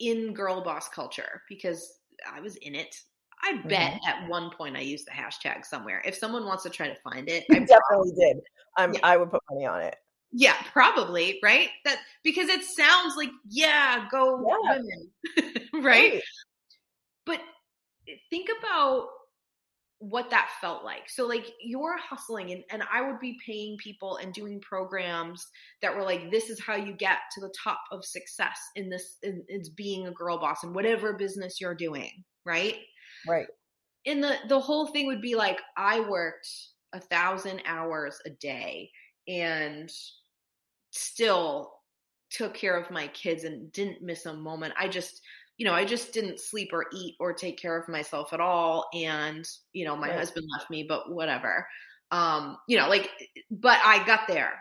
in 0.00 0.34
girl 0.34 0.60
boss 0.62 0.88
culture 0.88 1.42
because 1.48 1.98
I 2.30 2.40
was 2.40 2.56
in 2.56 2.74
it. 2.74 2.96
I 3.44 3.56
bet 3.66 3.94
mm-hmm. 3.94 4.08
at 4.08 4.28
one 4.28 4.50
point 4.50 4.76
I 4.76 4.80
used 4.80 5.06
the 5.06 5.10
hashtag 5.10 5.64
somewhere. 5.64 6.02
If 6.04 6.16
someone 6.16 6.44
wants 6.44 6.62
to 6.62 6.70
try 6.70 6.88
to 6.88 6.96
find 6.96 7.28
it, 7.28 7.44
I 7.50 7.58
definitely 7.58 8.12
did. 8.18 8.36
I'm 8.76 8.94
yeah. 8.94 9.00
I 9.02 9.16
would 9.16 9.30
put 9.30 9.42
money 9.50 9.66
on 9.66 9.82
it. 9.82 9.96
Yeah, 10.32 10.56
probably, 10.72 11.38
right? 11.42 11.68
That 11.84 11.98
because 12.22 12.48
it 12.48 12.64
sounds 12.64 13.16
like 13.16 13.30
yeah, 13.48 14.06
go 14.10 14.46
yeah. 14.48 14.78
women. 14.78 15.58
right? 15.74 15.82
right? 15.84 16.22
But 17.26 17.40
think 18.30 18.48
about 18.58 19.08
what 20.02 20.30
that 20.30 20.48
felt 20.60 20.82
like. 20.82 21.08
So 21.08 21.28
like 21.28 21.46
you're 21.62 21.96
hustling 21.96 22.50
and, 22.50 22.64
and 22.70 22.82
I 22.92 23.02
would 23.02 23.20
be 23.20 23.38
paying 23.46 23.76
people 23.76 24.16
and 24.16 24.34
doing 24.34 24.60
programs 24.60 25.46
that 25.80 25.94
were 25.94 26.02
like, 26.02 26.28
this 26.28 26.50
is 26.50 26.60
how 26.60 26.74
you 26.74 26.92
get 26.92 27.18
to 27.34 27.40
the 27.40 27.54
top 27.62 27.78
of 27.92 28.04
success 28.04 28.58
in 28.74 28.90
this, 28.90 29.18
in, 29.22 29.44
it's 29.46 29.68
being 29.68 30.08
a 30.08 30.12
girl 30.12 30.38
boss 30.38 30.64
in 30.64 30.72
whatever 30.72 31.12
business 31.12 31.60
you're 31.60 31.76
doing. 31.76 32.10
Right. 32.44 32.78
Right. 33.26 33.46
And 34.06 34.22
the, 34.22 34.36
the 34.48 34.60
whole 34.60 34.86
thing 34.88 35.06
would 35.06 35.22
be 35.22 35.34
like, 35.34 35.60
I 35.76 36.00
worked 36.00 36.48
a 36.92 37.00
thousand 37.00 37.62
hours 37.66 38.18
a 38.26 38.30
day 38.30 38.90
and 39.28 39.90
still 40.90 41.72
took 42.30 42.54
care 42.54 42.76
of 42.76 42.90
my 42.90 43.06
kids 43.08 43.44
and 43.44 43.70
didn't 43.72 44.02
miss 44.02 44.26
a 44.26 44.34
moment. 44.34 44.74
I 44.78 44.88
just, 44.88 45.20
you 45.58 45.66
know, 45.66 45.74
I 45.74 45.84
just 45.84 46.12
didn't 46.12 46.40
sleep 46.40 46.70
or 46.72 46.86
eat 46.92 47.14
or 47.20 47.32
take 47.32 47.58
care 47.58 47.78
of 47.78 47.88
myself 47.88 48.32
at 48.32 48.40
all. 48.40 48.88
And, 48.94 49.46
you 49.72 49.84
know, 49.84 49.96
my 49.96 50.08
right. 50.08 50.18
husband 50.18 50.46
left 50.56 50.70
me, 50.70 50.84
but 50.88 51.12
whatever. 51.12 51.66
Um, 52.10 52.56
you 52.68 52.76
know, 52.76 52.88
like, 52.88 53.10
but 53.50 53.78
I 53.84 54.04
got 54.04 54.26
there. 54.26 54.54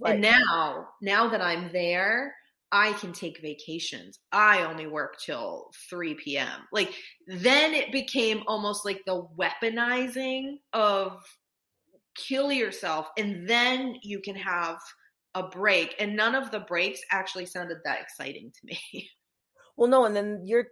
Right. 0.00 0.12
And 0.12 0.22
now, 0.22 0.88
now 1.02 1.28
that 1.28 1.40
I'm 1.40 1.70
there, 1.72 2.34
I 2.70 2.92
can 2.94 3.12
take 3.12 3.40
vacations. 3.40 4.18
I 4.30 4.64
only 4.64 4.86
work 4.86 5.16
till 5.24 5.70
3 5.88 6.14
p.m. 6.14 6.66
Like, 6.72 6.92
then 7.26 7.74
it 7.74 7.92
became 7.92 8.42
almost 8.46 8.84
like 8.84 9.02
the 9.06 9.26
weaponizing 9.38 10.58
of 10.72 11.18
kill 12.14 12.52
yourself, 12.52 13.08
and 13.16 13.48
then 13.48 13.96
you 14.02 14.20
can 14.20 14.34
have 14.34 14.78
a 15.34 15.44
break. 15.44 15.94
And 15.98 16.16
none 16.16 16.34
of 16.34 16.50
the 16.50 16.60
breaks 16.60 17.00
actually 17.10 17.46
sounded 17.46 17.78
that 17.84 18.00
exciting 18.00 18.52
to 18.52 18.60
me. 18.66 19.10
Well, 19.76 19.88
no, 19.88 20.06
and 20.06 20.16
then 20.16 20.40
you're 20.44 20.66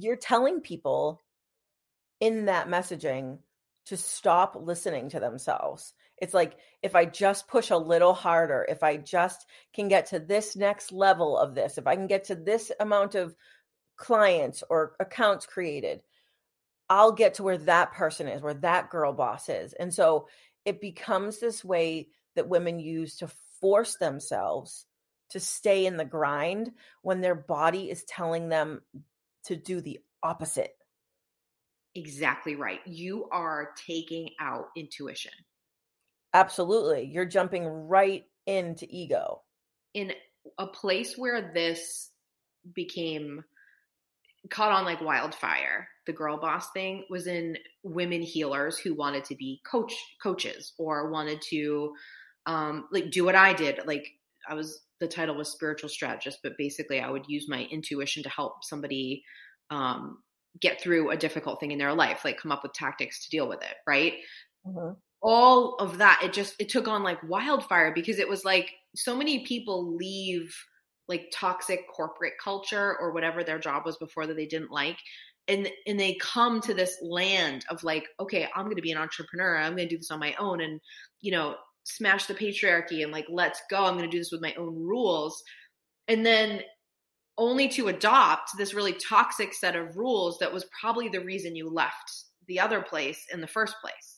you're 0.00 0.16
telling 0.16 0.60
people 0.60 1.22
in 2.18 2.46
that 2.46 2.66
messaging 2.66 3.38
to 3.86 3.96
stop 3.96 4.56
listening 4.60 5.10
to 5.10 5.20
themselves. 5.20 5.94
It's 6.18 6.34
like 6.34 6.56
if 6.82 6.94
I 6.94 7.04
just 7.04 7.48
push 7.48 7.70
a 7.70 7.76
little 7.76 8.14
harder, 8.14 8.66
if 8.68 8.82
I 8.82 8.96
just 8.96 9.46
can 9.74 9.88
get 9.88 10.06
to 10.06 10.18
this 10.18 10.56
next 10.56 10.92
level 10.92 11.36
of 11.36 11.54
this, 11.54 11.78
if 11.78 11.86
I 11.86 11.96
can 11.96 12.06
get 12.06 12.24
to 12.24 12.34
this 12.34 12.72
amount 12.80 13.14
of 13.14 13.34
clients 13.96 14.62
or 14.68 14.94
accounts 15.00 15.46
created, 15.46 16.00
I'll 16.88 17.12
get 17.12 17.34
to 17.34 17.42
where 17.42 17.58
that 17.58 17.92
person 17.92 18.28
is, 18.28 18.42
where 18.42 18.54
that 18.54 18.90
girl 18.90 19.12
boss 19.12 19.48
is. 19.48 19.72
And 19.72 19.92
so 19.92 20.28
it 20.64 20.80
becomes 20.80 21.38
this 21.38 21.64
way 21.64 22.08
that 22.34 22.48
women 22.48 22.78
use 22.78 23.16
to 23.16 23.28
force 23.60 23.96
themselves 23.96 24.86
to 25.30 25.40
stay 25.40 25.86
in 25.86 25.96
the 25.96 26.04
grind 26.04 26.70
when 27.02 27.20
their 27.20 27.34
body 27.34 27.90
is 27.90 28.04
telling 28.04 28.48
them 28.48 28.82
to 29.44 29.56
do 29.56 29.80
the 29.80 29.98
opposite. 30.22 30.76
Exactly 31.94 32.54
right. 32.54 32.80
You 32.86 33.28
are 33.32 33.70
taking 33.86 34.30
out 34.38 34.66
intuition. 34.76 35.32
Absolutely. 36.36 37.10
You're 37.10 37.24
jumping 37.24 37.64
right 37.66 38.24
into 38.46 38.86
ego. 38.90 39.40
In 39.94 40.12
a 40.58 40.66
place 40.66 41.16
where 41.16 41.50
this 41.54 42.10
became 42.74 43.42
caught 44.50 44.70
on 44.70 44.84
like 44.84 45.00
wildfire, 45.00 45.88
the 46.04 46.12
girl 46.12 46.36
boss 46.38 46.70
thing 46.72 47.06
was 47.08 47.26
in 47.26 47.56
women 47.82 48.20
healers 48.20 48.76
who 48.76 48.94
wanted 48.94 49.24
to 49.24 49.34
be 49.34 49.62
coach 49.66 49.94
coaches 50.22 50.74
or 50.78 51.10
wanted 51.10 51.40
to 51.48 51.94
um 52.44 52.86
like 52.92 53.10
do 53.10 53.24
what 53.24 53.34
I 53.34 53.54
did. 53.54 53.80
Like 53.86 54.06
I 54.46 54.52
was 54.52 54.82
the 55.00 55.08
title 55.08 55.36
was 55.36 55.50
spiritual 55.50 55.88
strategist, 55.88 56.40
but 56.42 56.58
basically 56.58 57.00
I 57.00 57.08
would 57.08 57.24
use 57.28 57.46
my 57.48 57.66
intuition 57.70 58.22
to 58.24 58.28
help 58.28 58.62
somebody 58.62 59.24
um, 59.70 60.18
get 60.60 60.82
through 60.82 61.10
a 61.10 61.16
difficult 61.16 61.60
thing 61.60 61.70
in 61.70 61.78
their 61.78 61.94
life, 61.94 62.26
like 62.26 62.38
come 62.38 62.52
up 62.52 62.62
with 62.62 62.74
tactics 62.74 63.24
to 63.24 63.30
deal 63.30 63.48
with 63.48 63.62
it, 63.62 63.74
right? 63.86 64.14
Mm-hmm. 64.66 64.94
All 65.26 65.74
of 65.80 65.98
that 65.98 66.20
it 66.22 66.32
just 66.32 66.54
it 66.60 66.68
took 66.68 66.86
on 66.86 67.02
like 67.02 67.20
wildfire 67.28 67.92
because 67.92 68.20
it 68.20 68.28
was 68.28 68.44
like 68.44 68.70
so 68.94 69.14
many 69.14 69.44
people 69.44 69.96
leave 69.96 70.56
like 71.08 71.28
toxic 71.32 71.80
corporate 71.88 72.34
culture 72.42 72.96
or 73.00 73.12
whatever 73.12 73.42
their 73.42 73.58
job 73.58 73.84
was 73.84 73.96
before 73.96 74.24
that 74.24 74.36
they 74.36 74.46
didn't 74.46 74.70
like 74.70 74.96
and 75.48 75.68
and 75.88 75.98
they 75.98 76.14
come 76.20 76.60
to 76.60 76.72
this 76.72 76.96
land 77.02 77.64
of 77.70 77.82
like 77.82 78.06
okay 78.20 78.46
i'm 78.54 78.66
going 78.66 78.76
to 78.76 78.82
be 78.82 78.92
an 78.92 78.98
entrepreneur 78.98 79.56
i'm 79.56 79.74
going 79.74 79.88
to 79.88 79.94
do 79.94 79.98
this 79.98 80.12
on 80.12 80.20
my 80.20 80.32
own 80.38 80.60
and 80.60 80.80
you 81.20 81.32
know 81.32 81.56
smash 81.82 82.26
the 82.26 82.34
patriarchy 82.34 83.02
and 83.02 83.10
like 83.10 83.26
let's 83.28 83.60
go 83.68 83.84
i'm 83.84 83.98
going 83.98 84.08
to 84.08 84.16
do 84.16 84.18
this 84.18 84.30
with 84.30 84.40
my 84.42 84.54
own 84.54 84.76
rules 84.76 85.42
and 86.06 86.24
then 86.24 86.60
only 87.36 87.68
to 87.68 87.88
adopt 87.88 88.56
this 88.56 88.74
really 88.74 88.94
toxic 88.94 89.52
set 89.52 89.74
of 89.74 89.96
rules 89.96 90.38
that 90.38 90.52
was 90.52 90.66
probably 90.80 91.08
the 91.08 91.20
reason 91.20 91.56
you 91.56 91.68
left 91.68 92.12
the 92.46 92.60
other 92.60 92.80
place 92.80 93.26
in 93.32 93.40
the 93.40 93.46
first 93.48 93.74
place 93.82 94.15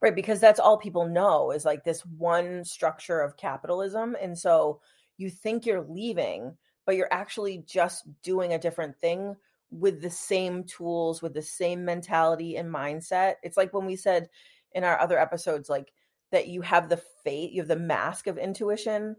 right 0.00 0.14
because 0.14 0.40
that's 0.40 0.60
all 0.60 0.76
people 0.76 1.06
know 1.06 1.50
is 1.50 1.64
like 1.64 1.84
this 1.84 2.04
one 2.06 2.64
structure 2.64 3.20
of 3.20 3.36
capitalism 3.36 4.16
and 4.20 4.38
so 4.38 4.80
you 5.16 5.30
think 5.30 5.66
you're 5.66 5.86
leaving 5.88 6.56
but 6.86 6.96
you're 6.96 7.12
actually 7.12 7.62
just 7.66 8.04
doing 8.22 8.52
a 8.52 8.58
different 8.58 8.96
thing 8.98 9.36
with 9.70 10.02
the 10.02 10.10
same 10.10 10.64
tools 10.64 11.22
with 11.22 11.34
the 11.34 11.42
same 11.42 11.84
mentality 11.84 12.56
and 12.56 12.72
mindset. 12.72 13.34
It's 13.42 13.56
like 13.56 13.72
when 13.72 13.86
we 13.86 13.96
said 13.96 14.28
in 14.72 14.84
our 14.84 14.98
other 15.00 15.18
episodes 15.18 15.68
like 15.68 15.92
that 16.32 16.48
you 16.48 16.62
have 16.62 16.88
the 16.88 17.02
fate 17.24 17.52
you 17.52 17.60
have 17.60 17.68
the 17.68 17.76
mask 17.76 18.26
of 18.28 18.38
intuition 18.38 19.16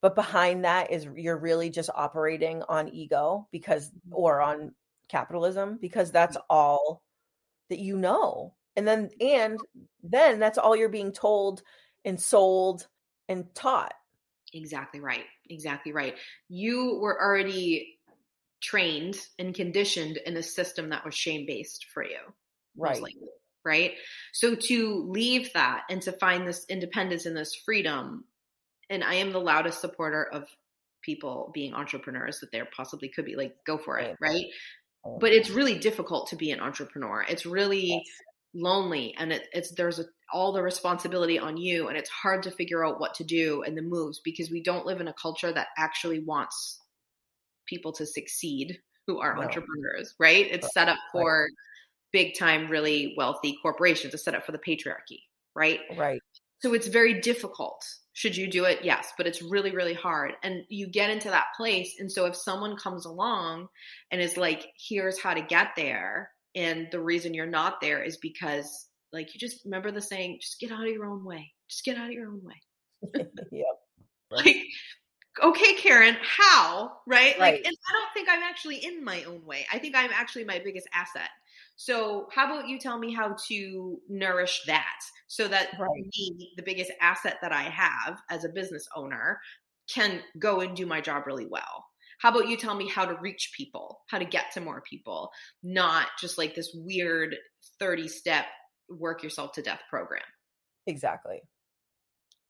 but 0.00 0.14
behind 0.14 0.64
that 0.64 0.90
is 0.90 1.06
you're 1.16 1.38
really 1.38 1.68
just 1.68 1.90
operating 1.94 2.62
on 2.68 2.88
ego 2.88 3.46
because 3.50 3.88
mm-hmm. 3.88 4.14
or 4.14 4.40
on 4.40 4.74
capitalism 5.08 5.78
because 5.80 6.08
mm-hmm. 6.08 6.14
that's 6.14 6.36
all 6.48 7.02
that 7.68 7.78
you 7.78 7.96
know 7.96 8.54
and 8.76 8.86
then 8.86 9.10
and 9.20 9.58
then 10.02 10.38
that's 10.38 10.58
all 10.58 10.76
you're 10.76 10.88
being 10.88 11.12
told 11.12 11.62
and 12.04 12.20
sold 12.20 12.86
and 13.28 13.54
taught. 13.54 13.94
Exactly 14.52 15.00
right 15.00 15.24
exactly 15.48 15.92
right. 15.92 16.14
You 16.48 16.98
were 17.00 17.20
already 17.20 17.98
trained 18.62 19.16
and 19.38 19.54
conditioned 19.54 20.16
in 20.16 20.36
a 20.36 20.42
system 20.42 20.90
that 20.90 21.04
was 21.04 21.14
shame 21.14 21.44
based 21.46 21.86
for 21.92 22.02
you 22.02 22.18
right. 22.76 23.00
likely, 23.00 23.28
right? 23.64 23.92
So 24.32 24.54
to 24.54 25.06
leave 25.08 25.52
that 25.52 25.82
and 25.90 26.00
to 26.02 26.12
find 26.12 26.46
this 26.46 26.64
independence 26.68 27.26
and 27.26 27.36
this 27.36 27.54
freedom 27.54 28.24
and 28.90 29.02
i 29.02 29.14
am 29.14 29.32
the 29.32 29.40
loudest 29.40 29.80
supporter 29.80 30.28
of 30.30 30.44
people 31.00 31.50
being 31.54 31.72
entrepreneurs 31.72 32.40
that 32.40 32.52
there 32.52 32.68
possibly 32.76 33.08
could 33.08 33.24
be 33.24 33.34
like 33.34 33.54
go 33.66 33.78
for 33.78 33.98
it 33.98 34.16
right. 34.20 34.44
But 35.20 35.32
it's 35.32 35.50
really 35.50 35.78
difficult 35.78 36.28
to 36.28 36.36
be 36.36 36.50
an 36.50 36.60
entrepreneur. 36.60 37.22
It's 37.28 37.44
really 37.44 37.88
yes. 37.88 38.02
Lonely 38.54 39.14
and 39.18 39.32
it, 39.32 39.46
it's 39.52 39.72
there's 39.72 39.98
a, 39.98 40.04
all 40.32 40.52
the 40.52 40.62
responsibility 40.62 41.38
on 41.38 41.56
you 41.56 41.88
and 41.88 41.96
it's 41.96 42.10
hard 42.10 42.42
to 42.42 42.50
figure 42.50 42.84
out 42.84 43.00
what 43.00 43.14
to 43.14 43.24
do 43.24 43.62
and 43.62 43.76
the 43.76 43.82
moves 43.82 44.20
because 44.24 44.50
we 44.50 44.62
don't 44.62 44.86
live 44.86 45.00
in 45.00 45.08
a 45.08 45.14
culture 45.14 45.52
that 45.52 45.68
actually 45.76 46.20
wants 46.20 46.80
people 47.66 47.92
to 47.92 48.06
succeed 48.06 48.78
who 49.06 49.20
are 49.20 49.34
no. 49.34 49.42
entrepreneurs, 49.42 50.14
right? 50.18 50.46
It's 50.50 50.72
set 50.72 50.88
up 50.88 50.98
for 51.12 51.42
right. 51.42 51.50
big 52.12 52.38
time, 52.38 52.68
really 52.68 53.14
wealthy 53.16 53.56
corporations. 53.60 54.14
It's 54.14 54.24
set 54.24 54.34
up 54.34 54.46
for 54.46 54.52
the 54.52 54.58
patriarchy, 54.58 55.20
right? 55.54 55.80
Right. 55.96 56.20
So 56.60 56.72
it's 56.72 56.86
very 56.86 57.20
difficult. 57.20 57.84
Should 58.14 58.36
you 58.36 58.50
do 58.50 58.64
it? 58.64 58.80
Yes, 58.82 59.12
but 59.18 59.26
it's 59.26 59.42
really, 59.42 59.72
really 59.72 59.92
hard. 59.92 60.32
And 60.42 60.62
you 60.68 60.86
get 60.86 61.10
into 61.10 61.28
that 61.28 61.46
place. 61.56 61.96
And 61.98 62.10
so 62.10 62.26
if 62.26 62.36
someone 62.36 62.76
comes 62.76 63.04
along 63.04 63.66
and 64.10 64.20
is 64.20 64.36
like, 64.36 64.66
here's 64.88 65.20
how 65.20 65.34
to 65.34 65.42
get 65.42 65.72
there, 65.76 66.30
and 66.54 66.88
the 66.90 67.00
reason 67.00 67.34
you're 67.34 67.46
not 67.46 67.80
there 67.80 68.02
is 68.02 68.16
because, 68.16 68.88
like, 69.12 69.34
you 69.34 69.40
just 69.40 69.64
remember 69.64 69.90
the 69.90 70.00
saying, 70.00 70.38
just 70.40 70.60
get 70.60 70.72
out 70.72 70.86
of 70.86 70.92
your 70.92 71.06
own 71.06 71.24
way. 71.24 71.52
Just 71.68 71.84
get 71.84 71.96
out 71.96 72.06
of 72.06 72.12
your 72.12 72.28
own 72.28 72.42
way. 72.42 73.24
yep. 73.52 73.66
Like 74.30 74.64
okay, 75.42 75.74
Karen, 75.74 76.16
how? 76.22 76.92
Right? 77.06 77.38
Like, 77.38 77.56
and 77.56 77.66
I 77.66 77.92
don't 77.92 78.12
think 78.12 78.28
I'm 78.30 78.42
actually 78.42 78.84
in 78.84 79.04
my 79.04 79.24
own 79.24 79.44
way. 79.44 79.66
I 79.72 79.78
think 79.78 79.96
I'm 79.96 80.10
actually 80.12 80.44
my 80.44 80.60
biggest 80.64 80.88
asset. 80.92 81.30
So, 81.76 82.28
how 82.32 82.46
about 82.46 82.68
you 82.68 82.78
tell 82.78 82.98
me 82.98 83.12
how 83.12 83.36
to 83.48 83.98
nourish 84.08 84.62
that 84.66 85.00
so 85.26 85.48
that 85.48 85.70
right. 85.78 85.90
me, 86.16 86.52
the 86.56 86.62
biggest 86.62 86.92
asset 87.00 87.38
that 87.42 87.52
I 87.52 87.62
have 87.62 88.20
as 88.30 88.44
a 88.44 88.48
business 88.48 88.86
owner, 88.94 89.40
can 89.92 90.20
go 90.38 90.60
and 90.60 90.76
do 90.76 90.86
my 90.86 91.00
job 91.00 91.26
really 91.26 91.46
well? 91.46 91.84
How 92.20 92.30
about 92.30 92.48
you 92.48 92.56
tell 92.56 92.74
me 92.74 92.88
how 92.88 93.04
to 93.04 93.18
reach 93.20 93.52
people, 93.56 94.00
how 94.08 94.18
to 94.18 94.24
get 94.24 94.52
to 94.52 94.60
more 94.60 94.82
people, 94.82 95.30
not 95.62 96.08
just 96.20 96.38
like 96.38 96.54
this 96.54 96.70
weird 96.74 97.36
30 97.78 98.08
step 98.08 98.46
work 98.88 99.22
yourself 99.22 99.52
to 99.52 99.62
death 99.62 99.80
program? 99.90 100.22
Exactly. 100.86 101.42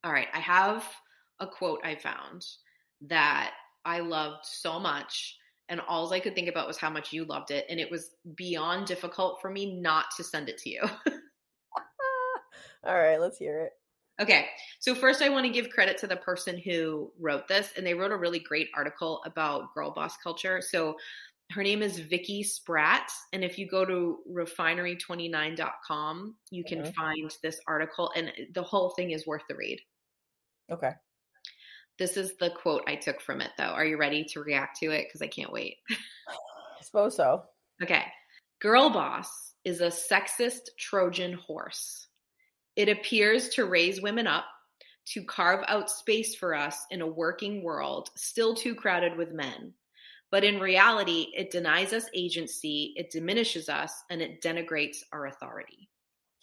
All 0.02 0.12
right. 0.12 0.28
I 0.32 0.40
have 0.40 0.84
a 1.40 1.46
quote 1.46 1.80
I 1.84 1.96
found 1.96 2.44
that 3.08 3.52
I 3.84 4.00
loved 4.00 4.44
so 4.44 4.78
much. 4.78 5.36
And 5.68 5.80
all 5.88 6.12
I 6.12 6.20
could 6.20 6.34
think 6.34 6.48
about 6.48 6.66
was 6.66 6.76
how 6.76 6.90
much 6.90 7.12
you 7.12 7.24
loved 7.24 7.50
it. 7.50 7.64
And 7.70 7.80
it 7.80 7.90
was 7.90 8.10
beyond 8.36 8.86
difficult 8.86 9.38
for 9.40 9.50
me 9.50 9.80
not 9.80 10.06
to 10.16 10.24
send 10.24 10.48
it 10.48 10.58
to 10.58 10.70
you. 10.70 10.82
all 12.84 12.98
right, 12.98 13.18
let's 13.18 13.38
hear 13.38 13.60
it. 13.60 13.72
Okay. 14.20 14.46
So 14.78 14.94
first 14.94 15.22
I 15.22 15.28
want 15.28 15.44
to 15.46 15.52
give 15.52 15.70
credit 15.70 15.98
to 15.98 16.06
the 16.06 16.16
person 16.16 16.58
who 16.58 17.10
wrote 17.18 17.48
this 17.48 17.72
and 17.76 17.84
they 17.86 17.94
wrote 17.94 18.12
a 18.12 18.16
really 18.16 18.38
great 18.38 18.68
article 18.74 19.22
about 19.24 19.74
girl 19.74 19.90
boss 19.90 20.16
culture. 20.16 20.60
So 20.60 20.96
her 21.50 21.62
name 21.62 21.82
is 21.82 21.98
Vicky 21.98 22.42
Spratt 22.42 23.10
and 23.32 23.44
if 23.44 23.58
you 23.58 23.68
go 23.68 23.84
to 23.84 24.18
refinery29.com, 24.30 26.36
you 26.50 26.64
can 26.64 26.80
mm-hmm. 26.80 26.90
find 26.90 27.34
this 27.42 27.60
article 27.66 28.12
and 28.16 28.32
the 28.52 28.62
whole 28.62 28.90
thing 28.90 29.10
is 29.10 29.26
worth 29.26 29.42
the 29.48 29.56
read. 29.56 29.80
Okay. 30.70 30.92
This 31.98 32.16
is 32.16 32.36
the 32.36 32.50
quote 32.50 32.82
I 32.88 32.96
took 32.96 33.20
from 33.20 33.40
it, 33.40 33.50
though. 33.56 33.64
Are 33.64 33.84
you 33.84 33.96
ready 33.96 34.24
to 34.24 34.40
react 34.40 34.78
to 34.80 34.90
it? 34.90 35.06
Because 35.06 35.22
I 35.22 35.28
can't 35.28 35.52
wait. 35.52 35.76
I 35.90 36.82
suppose 36.82 37.16
so. 37.16 37.44
Okay. 37.82 38.04
Girl 38.60 38.90
boss 38.90 39.54
is 39.64 39.80
a 39.80 39.86
sexist 39.86 40.70
Trojan 40.78 41.34
horse. 41.34 42.08
It 42.76 42.88
appears 42.88 43.48
to 43.50 43.66
raise 43.66 44.02
women 44.02 44.26
up, 44.26 44.46
to 45.06 45.24
carve 45.24 45.64
out 45.68 45.90
space 45.90 46.34
for 46.34 46.54
us 46.54 46.84
in 46.90 47.02
a 47.02 47.06
working 47.06 47.62
world 47.62 48.10
still 48.16 48.54
too 48.54 48.74
crowded 48.74 49.16
with 49.16 49.32
men. 49.32 49.72
But 50.30 50.42
in 50.44 50.58
reality, 50.58 51.28
it 51.36 51.52
denies 51.52 51.92
us 51.92 52.06
agency, 52.14 52.92
it 52.96 53.10
diminishes 53.10 53.68
us, 53.68 53.92
and 54.10 54.20
it 54.20 54.42
denigrates 54.42 54.98
our 55.12 55.26
authority. 55.26 55.88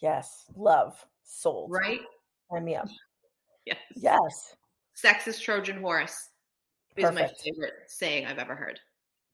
Yes. 0.00 0.46
Love. 0.56 0.94
Sold. 1.24 1.70
Right? 1.70 2.00
Sign 2.50 2.64
me 2.64 2.76
up. 2.76 2.88
Yes. 3.66 3.76
Yes. 3.96 4.56
Sexist 4.96 5.42
Trojan 5.42 5.80
horse 5.80 6.30
is 6.96 7.04
Perfect. 7.04 7.14
my 7.14 7.28
favorite 7.44 7.74
saying 7.86 8.26
I've 8.26 8.38
ever 8.38 8.54
heard. 8.54 8.80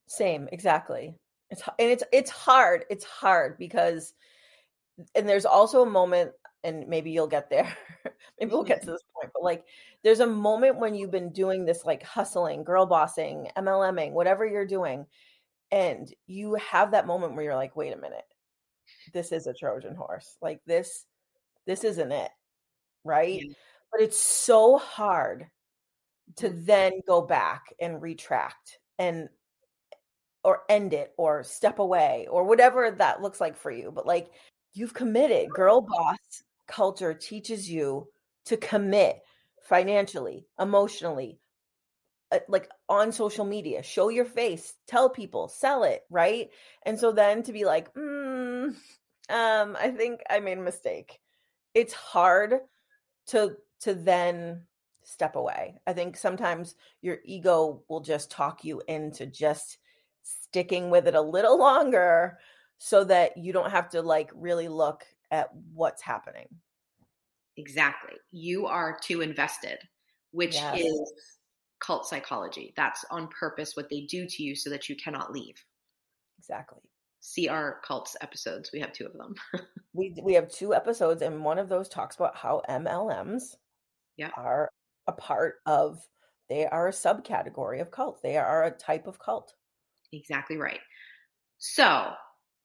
Same, 0.07 0.47
exactly. 0.51 1.15
It's 1.49 1.61
and 1.79 1.89
it's 1.89 2.03
it's 2.11 2.29
hard. 2.29 2.85
It's 2.89 3.05
hard 3.05 3.57
because 3.57 4.13
and 5.15 5.27
there's 5.27 5.45
also 5.45 5.81
a 5.81 5.89
moment 5.89 6.31
and 6.63 6.87
maybe 6.87 7.11
you'll 7.11 7.27
get 7.27 7.49
there. 7.49 7.71
maybe 8.39 8.51
we'll 8.51 8.63
get 8.63 8.81
to 8.81 8.91
this 8.91 9.03
point, 9.15 9.31
but 9.33 9.43
like 9.43 9.65
there's 10.03 10.19
a 10.19 10.27
moment 10.27 10.79
when 10.79 10.95
you've 10.95 11.11
been 11.11 11.31
doing 11.31 11.65
this 11.65 11.85
like 11.85 12.03
hustling, 12.03 12.63
girl 12.63 12.85
bossing, 12.85 13.47
MLMing, 13.57 14.11
whatever 14.11 14.45
you're 14.45 14.65
doing, 14.65 15.05
and 15.71 16.13
you 16.27 16.55
have 16.55 16.91
that 16.91 17.07
moment 17.07 17.35
where 17.35 17.43
you're 17.43 17.55
like, 17.55 17.75
wait 17.75 17.93
a 17.93 17.97
minute, 17.97 18.25
this 19.13 19.31
is 19.31 19.47
a 19.47 19.53
Trojan 19.53 19.95
horse. 19.95 20.37
Like 20.41 20.61
this, 20.65 21.05
this 21.65 21.83
isn't 21.83 22.11
it. 22.11 22.31
Right. 23.03 23.41
Yeah 23.41 23.53
but 23.91 24.01
it's 24.01 24.19
so 24.19 24.77
hard 24.77 25.47
to 26.37 26.49
mm. 26.49 26.65
then 26.65 27.01
go 27.07 27.21
back 27.21 27.73
and 27.79 28.01
retract 28.01 28.79
and 28.97 29.29
or 30.43 30.61
end 30.69 30.93
it 30.93 31.13
or 31.17 31.43
step 31.43 31.79
away 31.79 32.27
or 32.29 32.43
whatever 32.45 32.91
that 32.91 33.21
looks 33.21 33.41
like 33.41 33.57
for 33.57 33.71
you 33.71 33.91
but 33.93 34.05
like 34.05 34.31
you've 34.73 34.93
committed 34.93 35.49
girl 35.49 35.81
boss 35.81 36.43
culture 36.69 37.13
teaches 37.13 37.69
you 37.69 38.07
to 38.45 38.55
commit 38.57 39.19
financially 39.63 40.45
emotionally 40.59 41.39
uh, 42.31 42.39
like 42.47 42.69
on 42.87 43.11
social 43.11 43.45
media. 43.45 43.83
Show 43.83 44.09
your 44.09 44.25
face 44.25 44.75
tell 44.87 45.09
people 45.09 45.47
sell 45.47 45.83
it 45.83 46.03
right? 46.09 46.49
And 46.83 46.97
so 46.97 47.11
then 47.11 47.43
to 47.43 47.51
be 47.51 47.65
like 47.65 47.93
mm, 47.93 48.73
um 49.29 49.77
i 49.79 49.89
think 49.95 50.21
i 50.29 50.39
made 50.39 50.57
a 50.57 50.61
mistake. 50.61 51.19
It's 51.73 51.93
hard 51.93 52.59
to 53.27 53.55
to 53.81 53.93
then 53.93 54.63
step 55.03 55.35
away. 55.35 55.75
I 55.87 55.93
think 55.93 56.17
sometimes 56.17 56.75
your 57.01 57.17
ego 57.25 57.83
will 57.89 58.01
just 58.01 58.29
talk 58.29 58.63
you 58.63 58.81
into 58.87 59.25
just 59.25 59.79
sticking 60.21 60.89
with 60.89 61.07
it 61.07 61.15
a 61.15 61.21
little 61.21 61.57
longer 61.57 62.37
so 62.77 63.03
that 63.05 63.37
you 63.37 63.51
don't 63.53 63.71
have 63.71 63.89
to 63.89 64.01
like 64.01 64.31
really 64.35 64.67
look 64.67 65.03
at 65.31 65.49
what's 65.73 66.01
happening. 66.01 66.47
Exactly. 67.57 68.13
You 68.31 68.67
are 68.67 68.97
too 69.03 69.21
invested, 69.21 69.79
which 70.31 70.55
yes. 70.55 70.79
is 70.79 71.13
cult 71.79 72.07
psychology. 72.07 72.73
That's 72.75 73.03
on 73.11 73.27
purpose 73.27 73.75
what 73.75 73.89
they 73.89 74.01
do 74.01 74.25
to 74.27 74.43
you 74.43 74.55
so 74.55 74.69
that 74.69 74.89
you 74.89 74.95
cannot 74.95 75.31
leave. 75.31 75.55
Exactly. 76.39 76.79
see 77.19 77.49
our 77.49 77.81
cults 77.85 78.15
episodes. 78.21 78.69
We 78.71 78.79
have 78.79 78.93
two 78.93 79.05
of 79.05 79.13
them. 79.13 79.35
we 79.93 80.15
we 80.23 80.33
have 80.35 80.49
two 80.49 80.73
episodes, 80.73 81.21
and 81.21 81.43
one 81.43 81.59
of 81.59 81.67
those 81.69 81.89
talks 81.89 82.15
about 82.15 82.35
how 82.37 82.61
MLMs 82.69 83.55
yeah. 84.17 84.31
are 84.37 84.69
a 85.07 85.11
part 85.11 85.55
of. 85.65 85.99
They 86.49 86.65
are 86.65 86.87
a 86.87 86.91
subcategory 86.91 87.79
of 87.79 87.91
cult. 87.91 88.21
They 88.23 88.37
are 88.37 88.63
a 88.63 88.71
type 88.71 89.05
of 89.05 89.19
cult. 89.19 89.53
Exactly 90.11 90.57
right. 90.57 90.79
So 91.59 92.13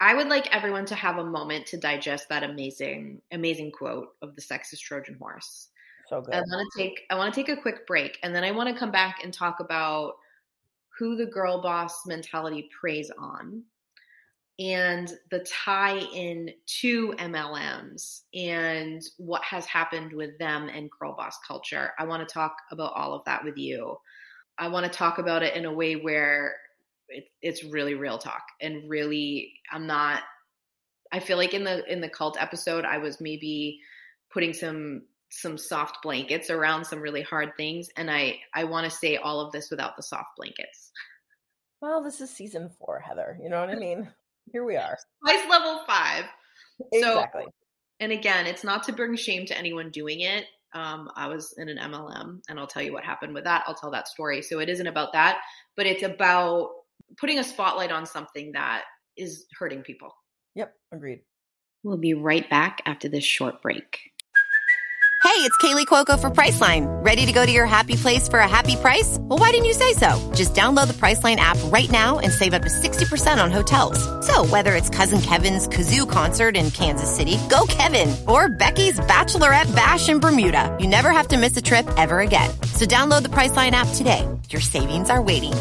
I 0.01 0.15
would 0.15 0.29
like 0.29 0.55
everyone 0.55 0.87
to 0.87 0.95
have 0.95 1.19
a 1.19 1.25
moment 1.25 1.67
to 1.67 1.77
digest 1.77 2.29
that 2.29 2.43
amazing, 2.43 3.23
amazing 3.33 3.73
quote 3.73 4.09
of 4.23 4.35
the 4.35 4.43
sexist 4.43 4.81
Trojan 4.81 5.15
horse. 5.15 5.69
So 6.09 6.21
good. 6.21 6.35
I 6.35 6.39
want 6.41 6.73
to 6.73 6.79
take 6.79 7.03
I 7.11 7.15
want 7.15 7.33
to 7.33 7.41
take 7.41 7.57
a 7.57 7.61
quick 7.61 7.87
break 7.87 8.19
and 8.23 8.35
then 8.35 8.45
I 8.45 8.51
want 8.51 8.69
to 8.69 8.79
come 8.79 8.91
back 8.91 9.21
and 9.23 9.33
talk 9.33 9.61
about 9.61 10.15
who 10.99 11.17
the 11.17 11.27
girl 11.27 11.63
boss 11.63 12.07
mentality 12.07 12.69
preys 12.79 13.11
on 13.19 13.63
and 14.59 15.13
the 15.31 15.41
tie 15.41 15.99
in 15.99 16.51
to 16.67 17.15
MLMs 17.19 18.23
and 18.35 19.03
what 19.17 19.43
has 19.43 19.67
happened 19.67 20.13
with 20.13 20.39
them 20.39 20.69
and 20.69 20.91
girl 20.91 21.15
boss 21.17 21.39
culture. 21.47 21.93
I 21.99 22.05
want 22.05 22.27
to 22.27 22.33
talk 22.33 22.57
about 22.71 22.93
all 22.95 23.15
of 23.15 23.25
that 23.25 23.45
with 23.45 23.57
you. 23.57 23.97
I 24.59 24.69
want 24.69 24.85
to 24.85 24.97
talk 24.97 25.19
about 25.19 25.43
it 25.43 25.57
in 25.57 25.65
a 25.65 25.73
way 25.73 25.97
where 25.97 26.55
it, 27.09 27.25
it's 27.43 27.65
really 27.65 27.95
real 27.95 28.19
talk 28.19 28.43
and 28.61 28.89
really 28.89 29.53
I'm 29.73 29.87
not 29.87 30.23
I 31.13 31.21
feel 31.21 31.37
like 31.37 31.55
in 31.55 31.65
the 31.65 31.85
in 31.91 32.01
the 32.01 32.09
cult 32.09 32.37
episode 32.41 32.85
I 32.85 32.99
was 32.99 33.21
maybe 33.21 33.81
putting 34.33 34.53
some 34.53 35.03
some 35.31 35.59
soft 35.59 35.99
blankets 36.03 36.51
around 36.51 36.85
some 36.85 37.01
really 37.01 37.23
hard 37.23 37.53
things 37.57 37.89
and 37.97 38.11
I 38.11 38.39
I 38.55 38.65
want 38.65 38.91
to 38.91 38.97
say 38.97 39.17
all 39.17 39.41
of 39.41 39.53
this 39.53 39.71
without 39.71 39.97
the 39.97 40.03
soft 40.03 40.31
blankets. 40.37 40.93
Well, 41.85 42.03
this 42.03 42.23
is 42.23 42.31
season 42.31 42.71
4, 42.79 42.99
Heather. 42.99 43.39
You 43.43 43.51
know 43.51 43.61
what 43.61 43.69
I 43.69 43.75
mean? 43.75 44.09
Here 44.51 44.65
we 44.65 44.75
are. 44.75 44.97
Spice 45.23 45.47
level 45.51 45.83
5. 45.87 46.25
Exactly. 46.93 47.43
So, 47.45 47.51
and 48.01 48.11
again, 48.11 48.47
it's 48.47 48.65
not 48.65 48.85
to 48.85 48.93
bring 48.95 49.15
shame 49.17 49.45
to 49.45 49.59
anyone 49.59 49.91
doing 49.91 50.21
it. 50.21 50.47
Um, 50.73 51.11
I 51.15 51.29
was 51.29 51.55
in 51.59 51.69
an 51.69 51.77
MLM, 51.77 52.41
and 52.49 52.59
I'll 52.59 52.67
tell 52.67 52.83
you 52.83 52.95
what 52.95 53.05
happened 53.05 53.35
with 53.35 53.45
that. 53.45 53.65
I'll 53.67 53.75
tell 53.75 53.91
that 53.91 54.09
story. 54.09 54.41
So 54.41 54.61
it 54.61 54.71
isn't 54.71 54.87
about 54.87 55.13
that, 55.13 55.41
but 55.77 55.85
it's 55.85 56.03
about 56.03 56.71
putting 57.19 57.39
a 57.39 57.45
spotlight 57.45 57.93
on 57.93 58.07
something 58.07 58.53
that 58.53 58.85
is 59.17 59.47
hurting 59.59 59.83
people. 59.83 60.15
Yep, 60.55 60.73
agreed. 60.93 61.21
We'll 61.83 61.99
be 61.99 62.15
right 62.15 62.49
back 62.49 62.81
after 62.87 63.09
this 63.09 63.25
short 63.25 63.61
break. 63.63 63.99
Hey, 65.25 65.41
it's 65.41 65.57
Kaley 65.57 65.87
Cuoco 65.87 66.21
for 66.21 66.29
Priceline. 66.29 66.85
Ready 67.03 67.25
to 67.25 67.33
go 67.33 67.47
to 67.47 67.51
your 67.51 67.65
happy 67.65 67.97
place 67.97 68.29
for 68.29 68.41
a 68.41 68.47
happy 68.47 68.77
price? 68.77 69.17
Well, 69.23 69.39
why 69.39 69.53
didn't 69.53 69.65
you 69.65 69.73
say 69.73 69.95
so? 69.95 70.33
Just 70.35 70.53
download 70.53 70.87
the 70.87 70.93
Priceline 70.93 71.37
app 71.37 71.57
right 71.73 71.91
now 71.91 72.19
and 72.19 72.31
save 72.31 72.53
up 72.53 72.61
to 72.61 72.69
60% 72.69 73.43
on 73.43 73.51
hotels. 73.51 73.99
So, 74.27 74.45
whether 74.45 74.75
it's 74.75 74.91
Cousin 74.91 75.23
Kevin's 75.23 75.67
Kazoo 75.67 76.09
concert 76.09 76.59
in 76.59 76.71
Kansas 76.71 77.11
City, 77.11 77.39
go 77.49 77.65
Kevin, 77.69 78.15
or 78.29 78.51
Becky's 78.51 79.01
Bachelorette 79.01 79.75
Bash 79.75 80.11
in 80.11 80.21
Bermuda, 80.21 80.77
you 80.79 80.87
never 80.87 81.11
have 81.11 81.29
to 81.29 81.39
miss 81.39 81.57
a 81.57 81.63
trip 81.63 81.89
ever 81.97 82.21
again. 82.21 82.51
So, 82.75 82.85
download 82.85 83.23
the 83.23 83.31
Priceline 83.31 83.73
app 83.73 83.89
today. 83.95 84.29
Your 84.51 84.61
savings 84.61 85.09
are 85.09 85.23
waiting 85.23 85.55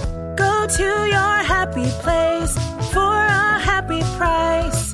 Go 0.64 0.70
to 0.70 0.84
your 0.84 1.44
happy 1.44 1.84
place 2.00 2.54
for 2.94 3.02
a 3.02 3.60
happy 3.60 4.00
price. 4.16 4.94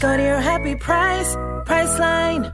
Go 0.00 0.16
to 0.16 0.22
your 0.22 0.40
happy 0.40 0.74
price, 0.74 1.36
Priceline. 1.66 2.50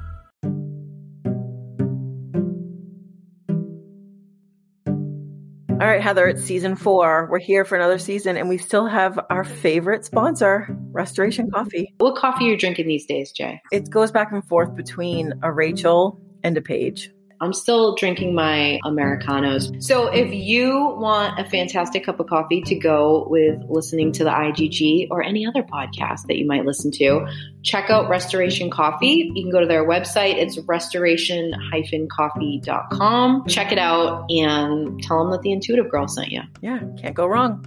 All 5.71 5.87
right, 5.87 6.03
Heather, 6.03 6.27
it's 6.27 6.43
season 6.43 6.75
four. 6.75 7.29
We're 7.31 7.39
here 7.39 7.65
for 7.65 7.77
another 7.77 7.99
season, 7.99 8.37
and 8.37 8.49
we 8.49 8.59
still 8.59 8.89
have 8.89 9.21
our 9.31 9.45
favorite 9.45 10.05
sponsor, 10.05 10.77
Restoration 10.91 11.49
Coffee. 11.53 11.95
What 11.99 12.17
coffee 12.17 12.47
are 12.47 12.51
you 12.51 12.57
drinking 12.57 12.89
these 12.89 13.07
days, 13.07 13.31
Jay? 13.31 13.61
It 13.71 13.89
goes 13.89 14.11
back 14.11 14.33
and 14.33 14.45
forth 14.49 14.75
between 14.75 15.33
a 15.45 15.53
Rachel 15.53 16.21
and 16.43 16.57
a 16.57 16.61
Paige. 16.61 17.13
I'm 17.41 17.53
still 17.53 17.95
drinking 17.95 18.35
my 18.35 18.81
Americanos. 18.85 19.73
So 19.85 20.09
if 20.09 20.33
you 20.33 20.95
want 20.97 21.39
a 21.39 21.45
fantastic 21.45 22.05
cup 22.05 22.19
of 22.21 22.27
coffee 22.27 22.63
to 22.63 22.75
go 22.75 23.27
with 23.29 23.63
listening 23.69 24.13
to 24.13 24.25
the 24.25 24.31
IGG 24.31 25.09
or 25.11 25.23
any 25.23 25.47
other 25.47 25.63
podcast 25.63 26.23
that 26.29 26.37
you 26.37 26.47
might 26.47 26.65
listen 26.65 26.91
to, 26.93 27.27
check 27.63 27.91
out 27.91 28.09
Restoration 28.09 28.71
Coffee. 28.71 29.31
You 29.35 29.45
can 29.45 29.53
go 29.53 29.61
to 29.61 29.67
their 29.67 29.87
website. 29.87 30.37
It's 30.37 30.59
restoration-coffee.com. 30.59 33.47
Check 33.47 33.73
it 33.73 33.79
out 33.79 34.31
and 34.31 35.03
tell 35.03 35.19
them 35.19 35.31
that 35.33 35.43
the 35.43 35.53
Intuitive 35.53 35.91
Girl 35.91 36.09
sent 36.09 36.31
you. 36.31 36.41
Yeah, 36.61 36.81
can't 36.99 37.15
go 37.15 37.27
wrong. 37.27 37.65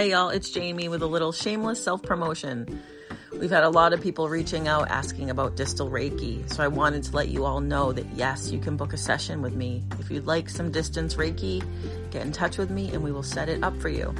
Hey 0.00 0.12
y'all, 0.12 0.30
it's 0.30 0.48
Jamie 0.48 0.88
with 0.88 1.02
a 1.02 1.06
little 1.06 1.30
shameless 1.30 1.84
self 1.84 2.02
promotion. 2.02 2.80
We've 3.38 3.50
had 3.50 3.64
a 3.64 3.68
lot 3.68 3.92
of 3.92 4.00
people 4.00 4.30
reaching 4.30 4.66
out 4.66 4.90
asking 4.90 5.28
about 5.28 5.56
distance 5.56 5.90
Reiki, 5.90 6.50
so 6.50 6.62
I 6.62 6.68
wanted 6.68 7.02
to 7.02 7.14
let 7.14 7.28
you 7.28 7.44
all 7.44 7.60
know 7.60 7.92
that 7.92 8.06
yes, 8.14 8.50
you 8.50 8.58
can 8.58 8.78
book 8.78 8.94
a 8.94 8.96
session 8.96 9.42
with 9.42 9.54
me. 9.54 9.84
If 9.98 10.10
you'd 10.10 10.24
like 10.24 10.48
some 10.48 10.72
distance 10.72 11.16
Reiki, 11.16 11.62
get 12.10 12.24
in 12.24 12.32
touch 12.32 12.56
with 12.56 12.70
me 12.70 12.90
and 12.94 13.02
we 13.02 13.12
will 13.12 13.22
set 13.22 13.50
it 13.50 13.62
up 13.62 13.78
for 13.78 13.90
you. 13.90 14.14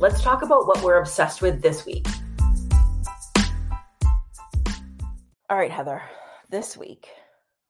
Let's 0.00 0.20
talk 0.20 0.42
about 0.42 0.66
what 0.66 0.82
we're 0.82 0.98
obsessed 0.98 1.42
with 1.42 1.62
this 1.62 1.86
week. 1.86 2.08
All 5.48 5.56
right, 5.56 5.70
Heather, 5.70 6.02
this 6.50 6.76
week 6.76 7.08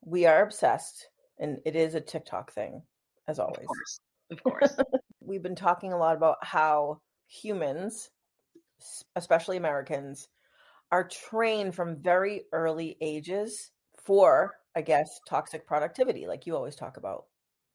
we 0.02 0.24
are 0.24 0.42
obsessed, 0.42 1.08
and 1.38 1.58
it 1.66 1.76
is 1.76 1.94
a 1.94 2.00
TikTok 2.00 2.52
thing, 2.52 2.82
as 3.28 3.38
always. 3.38 3.58
Of 3.60 3.66
course. 3.66 4.00
Of 4.30 4.42
course. 4.42 4.76
We've 5.20 5.42
been 5.42 5.56
talking 5.56 5.92
a 5.92 5.98
lot 5.98 6.16
about 6.16 6.38
how 6.42 7.00
humans, 7.26 8.10
especially 9.14 9.56
Americans, 9.56 10.28
are 10.90 11.06
trained 11.06 11.74
from 11.74 11.96
very 12.00 12.44
early 12.52 12.96
ages 13.00 13.72
for, 14.04 14.54
I 14.74 14.80
guess, 14.82 15.20
toxic 15.28 15.66
productivity, 15.66 16.26
like 16.26 16.46
you 16.46 16.56
always 16.56 16.76
talk 16.76 16.96
about. 16.96 17.26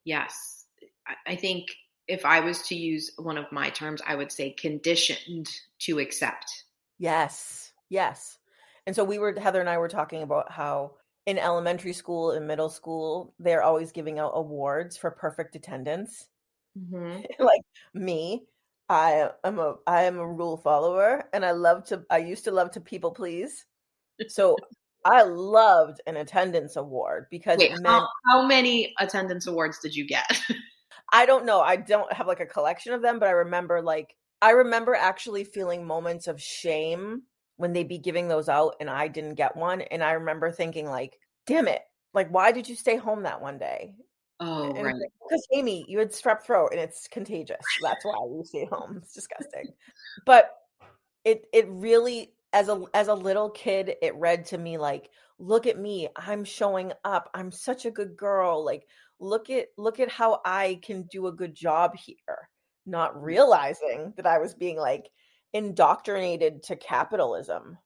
yes. 0.06 0.66
I- 1.08 1.32
I 1.32 1.36
think 1.36 1.68
if 2.08 2.26
I 2.26 2.40
was 2.40 2.62
to 2.68 2.76
use 2.76 3.12
one 3.18 3.38
of 3.38 3.52
my 3.52 3.70
terms, 3.70 4.02
I 4.06 4.16
would 4.16 4.32
say 4.32 4.52
conditioned 4.52 5.50
to 5.80 6.00
accept. 6.00 6.46
Yes, 6.98 7.72
yes. 7.90 8.38
And 8.88 8.96
so 8.96 9.04
we 9.04 9.20
were, 9.20 9.38
Heather 9.39 9.60
and 9.60 9.70
I 9.70 9.78
were 9.78 9.88
talking 9.88 10.24
about 10.24 10.52
how 10.52 10.94
in 11.26 11.38
elementary 11.38 11.94
school 11.94 12.32
and 12.32 12.48
middle 12.48 12.70
school, 12.70 13.34
they're 13.39 13.63
always 13.63 13.91
giving 13.91 14.20
out 14.20 14.32
awards 14.34 14.98
for 14.98 15.12
perfect 15.12 15.56
attendance. 15.56 16.30
Mm-hmm. 16.78 17.22
like 17.44 17.62
me, 17.94 18.44
I 18.89 19.30
am 19.44 19.60
a 19.60 19.76
I 19.88 20.04
am 20.04 20.17
a 20.17 20.28
rule 20.28 20.58
follower 20.58 21.24
and 21.32 21.46
I 21.46 21.52
love 21.52 21.86
to 21.88 22.04
I 22.10 22.17
used 22.17 22.44
to 22.46 22.52
love 22.52 22.72
to 22.72 22.82
people 22.82 23.12
please. 23.12 23.65
So 24.28 24.58
I 25.06 25.24
loved 25.24 26.02
an 26.06 26.17
attendance 26.17 26.76
award 26.76 27.28
because 27.32 27.58
Wait, 27.58 27.72
meant 27.72 27.88
how, 27.88 28.08
how 28.28 28.46
many 28.46 28.94
attendance 29.00 29.48
awards 29.48 29.80
did 29.80 29.96
you 29.96 30.06
get? 30.06 30.26
I 31.13 31.26
don't 31.26 31.46
know. 31.46 31.62
I 31.62 31.76
don't 31.76 32.12
have 32.13 32.28
like 32.28 32.39
a 32.39 32.46
collection 32.46 32.94
of 32.94 33.02
them, 33.02 33.20
but 33.20 33.30
I 33.30 33.32
remember 33.32 33.82
like 33.82 34.15
I 34.41 34.52
remember 34.52 34.94
actually 34.96 35.44
feeling 35.44 35.86
moments 35.86 36.28
of 36.28 36.41
shame 36.41 37.24
when 37.58 37.74
they'd 37.74 37.88
be 37.88 37.98
giving 37.98 38.28
those 38.28 38.50
out 38.50 38.76
and 38.80 38.90
I 38.90 39.08
didn't 39.08 39.36
get 39.36 39.56
one. 39.56 39.82
And 39.82 40.04
I 40.04 40.14
remember 40.14 40.52
thinking 40.52 40.88
like, 40.88 41.20
damn 41.46 41.68
it. 41.68 41.82
Like, 42.14 42.30
why 42.30 42.52
did 42.52 42.68
you 42.68 42.76
stay 42.76 42.98
home 42.98 43.24
that 43.24 43.42
one 43.42 43.58
day? 43.58 43.96
oh, 44.42 44.74
And 44.74 44.86
right. 44.86 44.96
Because 45.30 45.48
Amy, 45.54 45.86
you 45.88 46.00
had 46.00 46.12
strep 46.12 46.44
throat 46.44 46.70
and 46.72 46.80
it's 46.80 47.08
contagious. 47.08 47.64
That's 47.82 48.04
why 48.04 48.14
you 48.30 48.42
stay 48.44 48.66
home. 48.66 48.98
It's 48.98 49.14
disgusting. 49.14 49.72
But 50.26 50.52
it 51.24 51.46
it 51.54 51.68
really 51.70 52.34
as 52.52 52.68
a 52.68 52.84
as 52.94 53.08
a 53.08 53.14
little 53.14 53.50
kid, 53.50 53.96
it 54.02 54.16
read 54.16 54.46
to 54.48 54.58
me 54.58 54.78
like, 54.78 55.10
look 55.40 55.68
at 55.68 55.80
me. 55.80 56.10
I'm 56.16 56.44
showing 56.44 56.92
up. 57.06 57.30
I'm 57.34 57.52
such 57.52 57.86
a 57.86 57.92
good 57.92 58.18
girl. 58.18 58.66
Like, 58.66 58.88
look 59.20 59.50
at 59.50 59.68
look 59.78 60.00
at 60.00 60.10
how 60.10 60.42
I 60.44 60.80
can 60.84 61.04
do 61.04 61.28
a 61.28 61.32
good 61.32 61.56
job 61.56 61.96
here. 61.96 62.50
Not 62.86 63.15
mm. 63.15 63.21
realizing 63.21 64.13
that 64.17 64.25
I 64.25 64.40
was 64.40 64.54
being 64.54 64.78
like 64.78 65.10
indoctrinated 65.54 66.63
to 66.63 66.75
capitalism. 66.75 67.77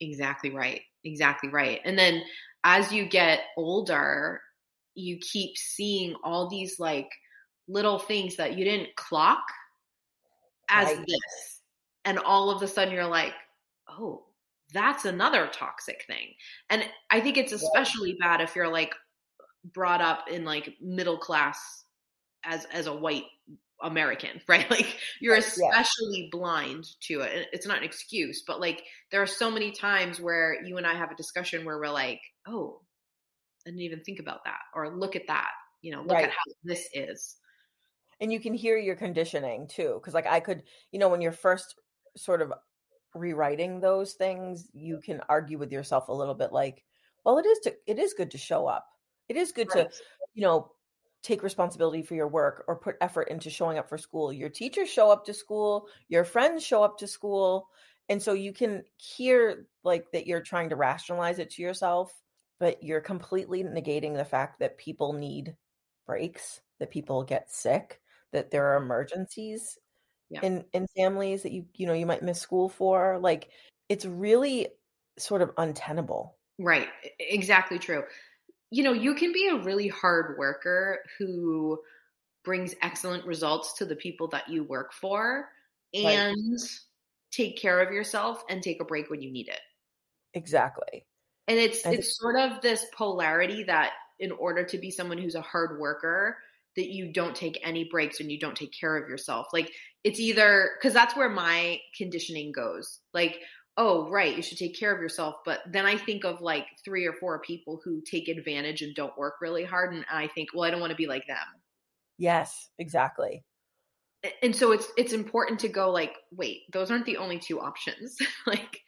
Exactly 0.00 0.50
right. 0.50 0.82
Exactly 1.04 1.48
right. 1.48 1.80
And 1.84 1.98
then 1.98 2.22
as 2.64 2.92
you 2.92 3.06
get 3.06 3.40
older, 3.56 4.40
you 4.94 5.18
keep 5.18 5.56
seeing 5.56 6.14
all 6.24 6.48
these 6.48 6.78
like 6.78 7.08
little 7.68 7.98
things 7.98 8.36
that 8.36 8.56
you 8.58 8.64
didn't 8.64 8.94
clock 8.96 9.42
as 10.68 10.88
Right. 10.88 11.06
this. 11.06 11.60
And 12.04 12.18
all 12.18 12.50
of 12.50 12.62
a 12.62 12.68
sudden 12.68 12.94
you're 12.94 13.06
like, 13.06 13.34
oh, 13.88 14.26
that's 14.72 15.04
another 15.04 15.48
toxic 15.48 16.04
thing. 16.06 16.34
And 16.70 16.84
I 17.10 17.20
think 17.20 17.36
it's 17.36 17.52
especially 17.52 18.16
bad 18.18 18.40
if 18.40 18.56
you're 18.56 18.68
like 18.72 18.94
brought 19.72 20.00
up 20.00 20.28
in 20.30 20.44
like 20.44 20.76
middle 20.80 21.18
class 21.18 21.84
as 22.44 22.64
as 22.66 22.86
a 22.86 22.94
white 22.94 23.24
American, 23.82 24.40
right? 24.48 24.70
Like 24.70 24.98
you're 25.20 25.34
Right, 25.34 25.44
yeah. 25.56 25.72
especially 25.72 26.28
blind 26.32 26.86
to 27.08 27.20
it. 27.22 27.48
It's 27.52 27.66
not 27.66 27.78
an 27.78 27.84
excuse, 27.84 28.42
but 28.46 28.60
like 28.60 28.84
there 29.10 29.22
are 29.22 29.26
so 29.26 29.50
many 29.50 29.72
times 29.72 30.20
where 30.20 30.62
you 30.64 30.76
and 30.78 30.86
I 30.86 30.94
have 30.94 31.10
a 31.10 31.16
discussion 31.16 31.64
where 31.64 31.78
we're 31.78 31.88
like, 31.90 32.20
"Oh, 32.46 32.82
I 33.66 33.70
didn't 33.70 33.82
even 33.82 34.02
think 34.02 34.20
about 34.20 34.44
that," 34.46 34.60
or 34.74 34.96
"Look 34.96 35.16
at 35.16 35.28
that," 35.28 35.52
you 35.82 35.92
know, 35.92 36.02
look 36.02 36.12
Right. 36.12 36.24
at 36.24 36.30
how 36.30 36.36
this 36.64 36.88
is. 36.94 37.36
and 38.20 38.32
you 38.32 38.40
can 38.40 38.54
hear 38.54 38.76
your 38.76 38.96
conditioning 38.96 39.66
too 39.66 39.94
because 39.94 40.14
like 40.14 40.26
i 40.26 40.40
could 40.40 40.62
you 40.90 40.98
know 40.98 41.08
when 41.08 41.20
you're 41.20 41.32
first 41.32 41.74
sort 42.16 42.42
of 42.42 42.52
rewriting 43.14 43.80
those 43.80 44.14
things 44.14 44.68
you 44.72 45.00
can 45.00 45.20
argue 45.28 45.58
with 45.58 45.72
yourself 45.72 46.08
a 46.08 46.12
little 46.12 46.34
bit 46.34 46.52
like 46.52 46.84
well 47.24 47.38
it 47.38 47.46
is 47.46 47.58
to 47.60 47.74
it 47.86 47.98
is 47.98 48.14
good 48.14 48.30
to 48.30 48.38
show 48.38 48.66
up 48.66 48.86
it 49.28 49.36
is 49.36 49.52
good 49.52 49.70
to 49.70 49.88
you 50.34 50.42
know 50.42 50.72
take 51.22 51.42
responsibility 51.42 52.02
for 52.02 52.14
your 52.14 52.28
work 52.28 52.64
or 52.66 52.76
put 52.76 52.96
effort 53.00 53.28
into 53.28 53.48
showing 53.48 53.78
up 53.78 53.88
for 53.88 53.98
school 53.98 54.32
your 54.32 54.48
teachers 54.48 54.88
show 54.88 55.10
up 55.10 55.24
to 55.24 55.34
school 55.34 55.86
your 56.08 56.24
friends 56.24 56.64
show 56.64 56.82
up 56.82 56.98
to 56.98 57.06
school 57.06 57.68
and 58.08 58.22
so 58.22 58.32
you 58.32 58.52
can 58.52 58.82
hear 58.96 59.66
like 59.84 60.10
that 60.12 60.26
you're 60.26 60.42
trying 60.42 60.68
to 60.68 60.76
rationalize 60.76 61.38
it 61.38 61.50
to 61.50 61.62
yourself 61.62 62.12
but 62.58 62.82
you're 62.82 63.00
completely 63.00 63.62
negating 63.64 64.16
the 64.16 64.24
fact 64.24 64.58
that 64.60 64.78
people 64.78 65.12
need 65.12 65.56
breaks 66.06 66.60
that 66.78 66.90
people 66.90 67.22
get 67.22 67.50
sick 67.50 68.00
that 68.32 68.50
there 68.50 68.66
are 68.72 68.76
mm-hmm. 68.76 68.86
emergencies 68.86 69.78
Yeah. 70.30 70.40
in 70.42 70.64
in 70.72 70.86
families 70.96 71.42
that 71.44 71.52
you 71.52 71.66
you 71.74 71.86
know 71.86 71.92
you 71.92 72.06
might 72.06 72.22
miss 72.22 72.40
school 72.40 72.68
for 72.68 73.18
like 73.20 73.50
it's 73.88 74.04
really 74.04 74.68
sort 75.18 75.42
of 75.42 75.52
untenable 75.58 76.36
Right. 76.58 76.88
Exactly 77.18 77.78
true. 77.78 78.04
You 78.72 78.82
know, 78.82 78.92
you 78.94 79.14
can 79.14 79.32
be 79.32 79.48
a 79.48 79.56
really 79.62 79.88
hard 79.88 80.38
worker 80.38 81.04
who 81.18 81.78
brings 82.42 82.74
excellent 82.82 83.26
results 83.26 83.74
to 83.74 83.84
the 83.84 83.94
people 83.96 84.28
that 84.28 84.48
you 84.48 84.64
work 84.64 84.92
for 84.94 85.50
Right. 85.94 86.04
and 86.16 86.58
take 87.30 87.58
care 87.58 87.80
of 87.80 87.92
yourself 87.92 88.42
and 88.48 88.62
take 88.62 88.80
a 88.80 88.84
break 88.84 89.10
when 89.10 89.20
you 89.22 89.30
need 89.30 89.48
it. 89.48 89.60
exactly 90.34 91.04
And 91.48 91.58
it's 91.58 91.80
I 91.84 91.90
think- 91.90 91.98
it's 92.00 92.16
sort 92.18 92.36
of 92.36 92.62
this 92.62 92.86
polarity 92.94 93.64
that 93.64 93.92
in 94.18 94.32
order 94.32 94.64
to 94.64 94.78
be 94.78 94.90
someone 94.90 95.18
who's 95.18 95.34
a 95.34 95.42
hard 95.42 95.78
worker 95.78 96.38
that 96.76 96.88
you 96.90 97.12
don't 97.12 97.36
take 97.36 97.60
any 97.62 97.84
breaks 97.84 98.20
and 98.20 98.32
you 98.32 98.38
don't 98.38 98.56
take 98.56 98.72
care 98.72 98.96
of 98.96 99.06
yourself. 99.08 99.48
Like 99.52 99.70
it's 100.04 100.18
either 100.18 100.78
cuz 100.80 100.94
that's 100.94 101.14
where 101.14 101.28
my 101.28 101.78
conditioning 101.94 102.52
goes. 102.52 103.00
Like 103.12 103.42
oh 103.76 104.10
right 104.10 104.36
you 104.36 104.42
should 104.42 104.58
take 104.58 104.78
care 104.78 104.94
of 104.94 105.00
yourself. 105.00 105.36
But 105.44 105.60
then 105.70 105.86
i 105.86 105.96
think 105.96 106.24
of 106.24 106.40
like 106.40 106.66
three 106.84 107.06
or 107.06 107.12
four 107.12 107.40
people 107.40 107.80
who 107.84 108.02
take 108.02 108.28
advantage 108.28 108.82
and 108.82 108.94
don't 108.94 109.16
work 109.16 109.34
really 109.40 109.64
hard 109.64 109.94
and 109.94 110.04
i 110.10 110.26
think 110.28 110.50
well 110.54 110.64
i 110.64 110.70
don't 110.70 110.80
want 110.80 110.90
to 110.90 110.96
be 110.96 111.06
like 111.06 111.26
them. 111.26 111.36
Yes 112.18 112.68
exactly. 112.78 113.44
And 114.42 114.54
so 114.54 114.70
it's 114.72 114.86
it's 114.96 115.12
important 115.12 115.60
to 115.60 115.68
go 115.68 115.90
like 115.90 116.14
wait 116.30 116.62
those 116.72 116.90
aren't 116.90 117.06
the 117.06 117.16
only 117.16 117.38
two 117.38 117.60
options. 117.60 118.16
Like 118.46 118.80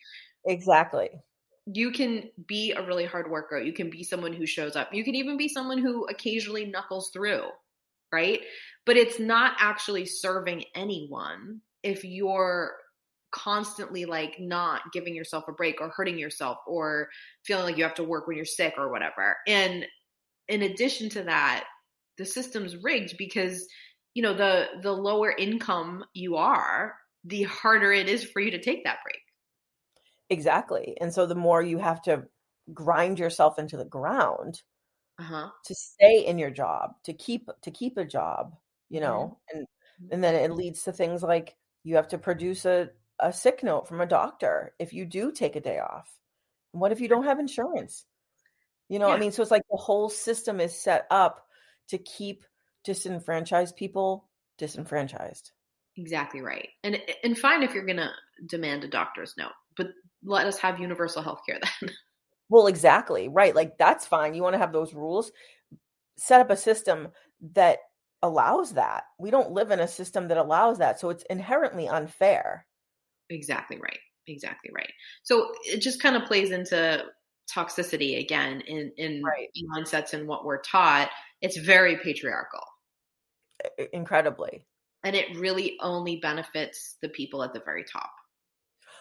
exactly. 0.45 1.11
you 1.66 1.91
can 1.93 2.30
be 2.47 2.72
a 2.72 2.82
really 2.82 3.07
hard 3.07 3.30
worker. 3.30 3.59
You 3.59 3.72
can 3.72 3.89
be 3.89 4.03
someone 4.03 4.32
who 4.32 4.47
shows 4.47 4.76
up. 4.76 4.93
You 4.93 5.05
can 5.05 5.14
even 5.14 5.37
be 5.37 5.49
someone 5.49 5.78
who 5.78 6.07
occasionally 6.07 6.66
knuckles 6.66 7.11
through 7.12 7.45
right? 8.14 8.41
But 8.87 8.97
it's 8.97 9.18
not 9.18 9.57
actually 9.59 10.07
serving 10.07 10.64
anyone 10.74 11.61
if 11.82 12.05
you're 12.05 12.72
constantly 13.35 14.05
like 14.05 14.37
not 14.39 14.80
giving 14.93 15.14
yourself 15.14 15.45
a 15.49 15.53
break 15.53 15.80
or 15.80 15.89
hurting 15.89 16.18
yourself 16.18 16.59
or 16.66 17.09
feeling 17.45 17.64
like 17.64 17.76
you 17.76 17.82
have 17.82 17.95
to 17.95 18.05
work 18.05 18.26
when 18.26 18.37
you're 18.37 18.47
sick 18.47 18.74
or 18.78 18.91
whatever. 18.91 19.37
And 19.47 19.85
in 20.49 20.62
addition 20.62 21.09
to 21.11 21.22
that 21.24 21.64
the 22.16 22.24
system's 22.24 22.76
rigged 22.82 23.16
because 23.18 23.66
you 24.14 24.22
know 24.22 24.35
the 24.35 24.66
the 24.82 24.93
lower 24.93 25.32
income 25.37 26.05
you 26.14 26.37
are 26.37 26.95
the 27.24 27.43
harder 27.45 27.93
it 27.93 28.09
is 28.09 28.22
for 28.22 28.41
you 28.41 28.51
to 28.51 28.61
take 28.61 28.85
that 28.85 28.99
break. 29.03 29.20
Exactly. 30.30 30.97
And 31.01 31.12
so 31.12 31.26
the 31.26 31.35
more 31.35 31.62
you 31.62 31.78
have 31.78 32.03
to 32.03 32.24
grind 32.72 33.18
yourself 33.18 33.59
into 33.59 33.76
the 33.76 33.85
ground 33.85 34.62
uh-huh. 35.18 35.49
to 35.64 35.74
stay 35.74 36.24
in 36.26 36.39
your 36.39 36.51
job 36.51 36.93
to 37.05 37.12
keep 37.12 37.49
to 37.62 37.70
keep 37.70 37.97
a 37.99 38.05
job 38.05 38.57
you 38.89 39.01
know 39.01 39.39
and 39.53 39.66
and 40.11 40.24
then 40.24 40.35
it 40.35 40.53
leads 40.53 40.82
to 40.82 40.93
things 40.93 41.22
like 41.22 41.55
you 41.85 41.97
have 41.97 42.09
to 42.09 42.18
produce 42.18 42.64
a, 42.64 42.89
a 43.21 43.33
sick 43.33 43.62
note 43.62 43.89
from 43.89 44.01
a 44.01 44.07
doctor 44.07 44.75
if 44.79 44.93
you 44.93 45.05
do 45.05 45.33
take 45.33 45.57
a 45.57 45.61
day 45.61 45.79
off. 45.79 46.09
What 46.73 46.93
if 46.93 47.01
you 47.01 47.09
don't 47.09 47.25
have 47.25 47.39
insurance? 47.39 48.05
You 48.89 48.99
know 48.99 49.09
i 49.09 49.19
mean 49.19 49.33
so 49.33 49.41
it's 49.41 49.51
like 49.51 49.65
the 49.71 49.79
whole 49.79 50.11
system 50.11 50.61
is 50.61 50.79
set 50.79 51.07
up 51.11 51.47
to 51.89 51.99
keep 51.99 52.45
disenfranchised 52.85 53.77
people 53.77 54.29
disenfranchised. 54.59 55.53
Exactly 55.97 56.41
right. 56.41 56.69
And 56.83 57.01
and 57.23 57.39
fine 57.39 57.62
if 57.62 57.75
you're 57.75 57.87
going 57.87 57.99
to 57.99 58.11
demand 58.47 58.85
a 58.85 58.89
doctor's 58.89 59.35
note, 59.39 59.53
but 59.77 59.89
let 60.25 60.47
us 60.47 60.59
have 60.59 60.81
universal 60.81 61.23
health 61.23 61.41
care 61.47 61.59
then. 61.61 61.91
well 62.51 62.67
exactly 62.67 63.27
right 63.29 63.55
like 63.55 63.79
that's 63.79 64.07
fine 64.07 64.35
you 64.35 64.43
want 64.43 64.55
to 64.55 64.59
have 64.59 64.73
those 64.73 64.95
rules. 64.95 65.33
Set 66.17 66.41
up 66.41 66.51
a 66.51 66.57
system 66.57 67.09
that 67.55 67.79
allows 68.23 68.75
that. 68.75 69.05
We 69.19 69.31
don't 69.31 69.53
live 69.53 69.71
in 69.71 69.81
a 69.81 69.89
system 69.89 70.29
that 70.29 70.39
allows 70.39 70.79
that 70.79 71.01
so 71.01 71.11
it's 71.11 71.25
inherently 71.31 71.89
unfair 71.89 72.67
exactly 73.31 73.79
right. 73.79 73.99
Exactly 74.27 74.70
right. 74.75 74.91
So 75.22 75.53
it 75.64 75.81
just 75.81 76.01
kind 76.01 76.16
of 76.16 76.25
plays 76.25 76.51
into 76.51 77.05
toxicity 77.55 78.18
again 78.20 78.62
in 78.62 78.93
in 78.97 79.22
Right. 79.22 79.49
mindsets 79.77 80.14
and 80.14 80.27
what 80.27 80.45
we're 80.45 80.62
taught. 80.62 81.11
It's 81.43 81.59
very 81.59 81.97
patriarchal. 81.99 82.64
incredibly 83.93 84.66
And 85.05 85.14
it 85.14 85.37
really 85.37 85.77
only 85.81 86.16
benefits 86.16 86.97
the 87.01 87.09
people 87.09 87.43
at 87.45 87.53
the 87.53 87.61
very 87.61 87.85
top. 87.85 88.11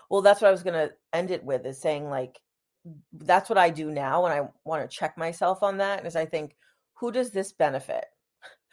Well, 0.10 0.22
that's 0.22 0.42
what 0.42 0.48
I 0.50 0.52
was 0.52 0.64
going 0.64 0.90
to 0.90 0.94
end 1.12 1.32
it 1.32 1.44
with 1.44 1.66
is 1.66 1.82
saying 1.82 2.10
like 2.10 2.40
that's 3.14 3.50
what 3.50 3.58
I 3.58 3.70
do 3.70 3.90
now 3.90 4.26
and 4.26 4.34
I 4.34 4.50
want 4.66 4.90
to 4.90 4.96
check 4.96 5.18
myself 5.18 5.64
on 5.64 5.78
that 5.78 6.06
is 6.06 6.16
I 6.16 6.26
think 6.26 6.56
who 6.96 7.12
does 7.12 7.32
this 7.32 7.54
benefit? 7.54 8.06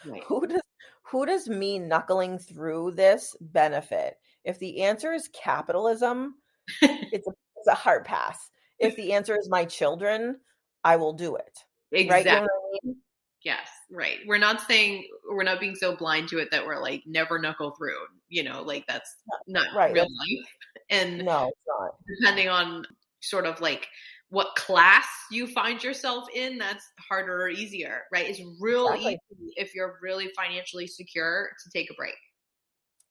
Right. 0.05 0.23
Who 0.27 0.47
does 0.47 0.61
who 1.03 1.27
does 1.27 1.49
me 1.49 1.79
knuckling 1.79 2.39
through 2.39 2.93
this 2.93 3.37
benefit? 3.41 4.17
If 4.45 4.59
the 4.59 4.83
answer 4.83 5.13
is 5.13 5.29
capitalism, 5.29 6.37
it's 6.83 7.27
a, 7.27 7.33
it's 7.57 7.69
a 7.69 7.75
hard 7.75 8.05
pass. 8.05 8.51
If 8.79 8.97
the 8.97 9.13
answer 9.13 9.37
is 9.39 9.49
my 9.51 9.67
children, 9.67 10.41
I 10.85 10.97
will 10.97 11.13
do 11.13 11.37
it. 11.37 11.59
Right? 11.93 12.25
You 12.25 12.33
know 12.33 12.39
I 12.39 12.47
mean? 12.85 12.97
Yes, 13.43 13.69
right. 13.91 14.19
We're 14.27 14.39
not 14.39 14.61
saying 14.63 15.07
we're 15.31 15.45
not 15.45 15.61
being 15.61 15.75
so 15.75 15.97
blind 15.97 16.29
to 16.29 16.39
it 16.39 16.51
that 16.51 16.65
we're 16.65 16.81
like 16.81 17.03
never 17.07 17.39
knuckle 17.39 17.75
through. 17.77 17.97
You 18.29 18.43
know, 18.45 18.63
like 18.63 18.87
that's 18.87 19.17
not 19.47 19.67
Right, 19.75 19.93
real 19.93 20.05
life. 20.05 20.49
And 20.91 21.25
No, 21.25 21.49
it's 21.49 21.59
not. 21.67 21.97
depending 22.21 22.49
on 22.49 22.85
sort 23.21 23.47
of 23.47 23.61
like 23.61 23.89
what 24.29 24.55
class 24.57 25.07
you 25.31 25.47
find 25.47 25.83
yourself 25.83 26.27
in, 26.35 26.57
that's 26.59 26.85
harder 27.09 27.43
or 27.43 27.49
easier, 27.49 28.03
right? 28.13 28.27
It's 28.29 28.41
real 28.61 28.87
Exactly. 28.89 29.19
easy 29.33 29.53
if 29.57 29.75
you're 29.75 29.99
really 30.03 30.31
financially 30.37 30.87
secure 30.87 31.51
to 31.65 31.71
take 31.79 31.91
a 31.91 31.95
break. 31.95 32.15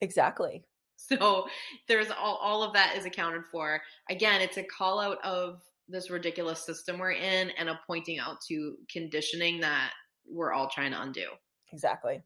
Exactly. 0.01 0.63
So 1.09 1.47
there's 1.87 2.11
all, 2.11 2.35
all 2.35 2.61
of 2.61 2.73
that 2.73 2.95
is 2.95 3.05
accounted 3.05 3.43
for. 3.51 3.81
Again, 4.09 4.41
it's 4.41 4.57
a 4.57 4.63
call 4.63 4.99
out 4.99 5.17
of 5.23 5.61
this 5.87 6.09
ridiculous 6.09 6.65
system 6.65 6.99
we're 6.99 7.13
in 7.13 7.49
and 7.51 7.69
a 7.69 7.79
pointing 7.87 8.19
out 8.19 8.41
to 8.47 8.75
conditioning 8.91 9.59
that 9.61 9.93
we're 10.29 10.51
all 10.51 10.69
trying 10.69 10.91
to 10.91 11.01
undo. 11.01 11.25
Exactly. 11.71 12.21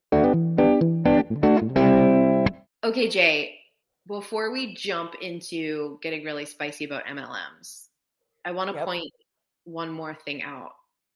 Okay, 2.83 3.07
Jay, 3.07 3.59
before 4.07 4.51
we 4.51 4.73
jump 4.75 5.15
into 5.21 5.97
getting 6.01 6.23
really 6.25 6.45
spicy 6.45 6.83
about 6.83 7.05
MLMs, 7.05 7.87
I 8.43 8.51
want 8.51 8.69
to 8.69 8.75
Yep. 8.75 8.85
point 8.85 9.11
one 9.63 9.91
more 9.91 10.13
thing 10.13 10.43
out 10.43 10.73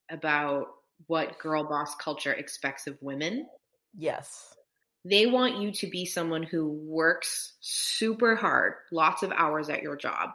about 0.09 0.67
what 1.07 1.37
girl 1.39 1.65
boss 1.65 1.95
culture 1.95 2.33
expects 2.33 2.87
of 2.87 2.97
women. 3.01 3.47
Yes. 3.93 4.55
They 5.09 5.25
want 5.25 5.57
you 5.57 5.71
to 5.71 5.87
be 5.87 6.05
someone 6.05 6.43
who 6.43 6.69
works 6.69 7.53
super 7.61 8.35
hard, 8.35 8.73
lots 8.91 9.23
of 9.23 9.31
hours 9.31 9.69
at 9.69 9.81
your 9.81 9.95
job, 9.95 10.31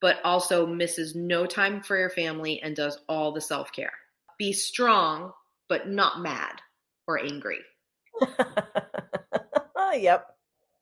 but 0.00 0.20
also 0.24 0.66
misses 0.66 1.14
no 1.14 1.46
time 1.46 1.82
for 1.82 1.96
your 1.96 2.10
family 2.10 2.60
and 2.62 2.76
does 2.76 2.98
all 3.08 3.32
the 3.32 3.40
self 3.40 3.72
care. 3.72 3.92
Be 4.38 4.52
strong, 4.52 5.32
but 5.68 5.88
not 5.88 6.20
mad 6.20 6.60
or 7.06 7.18
angry. 7.18 7.60
yep. 9.94 10.36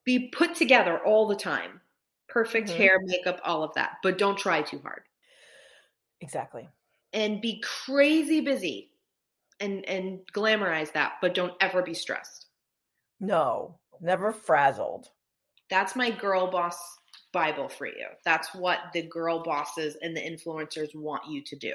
Be 0.04 0.28
put 0.28 0.54
together 0.54 0.98
all 1.04 1.26
the 1.26 1.36
time. 1.36 1.80
Perfect 2.28 2.68
Mhm. 2.68 2.76
hair, 2.76 3.00
makeup, 3.04 3.40
all 3.44 3.62
of 3.62 3.74
that, 3.74 3.98
but 4.02 4.18
don't 4.18 4.38
try 4.38 4.62
too 4.62 4.80
hard. 4.80 5.02
Exactly. 6.20 6.68
And 7.12 7.40
be 7.40 7.60
crazy 7.60 8.40
busy 8.40 8.92
and 9.60 9.84
and 9.86 10.20
glamorize 10.32 10.92
that, 10.92 11.14
but 11.20 11.34
don't 11.34 11.54
ever 11.60 11.82
be 11.82 11.94
stressed. 11.94 12.45
No, 13.20 13.78
never 14.00 14.32
frazzled. 14.32 15.08
That's 15.70 15.96
my 15.96 16.10
girl 16.10 16.50
boss 16.50 16.78
Bible 17.32 17.68
for 17.68 17.86
you. 17.86 18.06
That's 18.24 18.54
what 18.54 18.78
the 18.92 19.02
girl 19.02 19.42
bosses 19.42 19.96
and 20.00 20.16
the 20.16 20.20
influencers 20.20 20.94
want 20.94 21.22
you 21.28 21.42
to 21.44 21.56
do. 21.56 21.74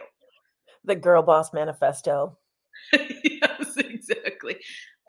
The 0.86 0.96
girl 0.96 1.22
boss 1.22 1.54
manifesto. 1.54 2.38
yes. 2.94 3.78
exactly. 3.78 4.58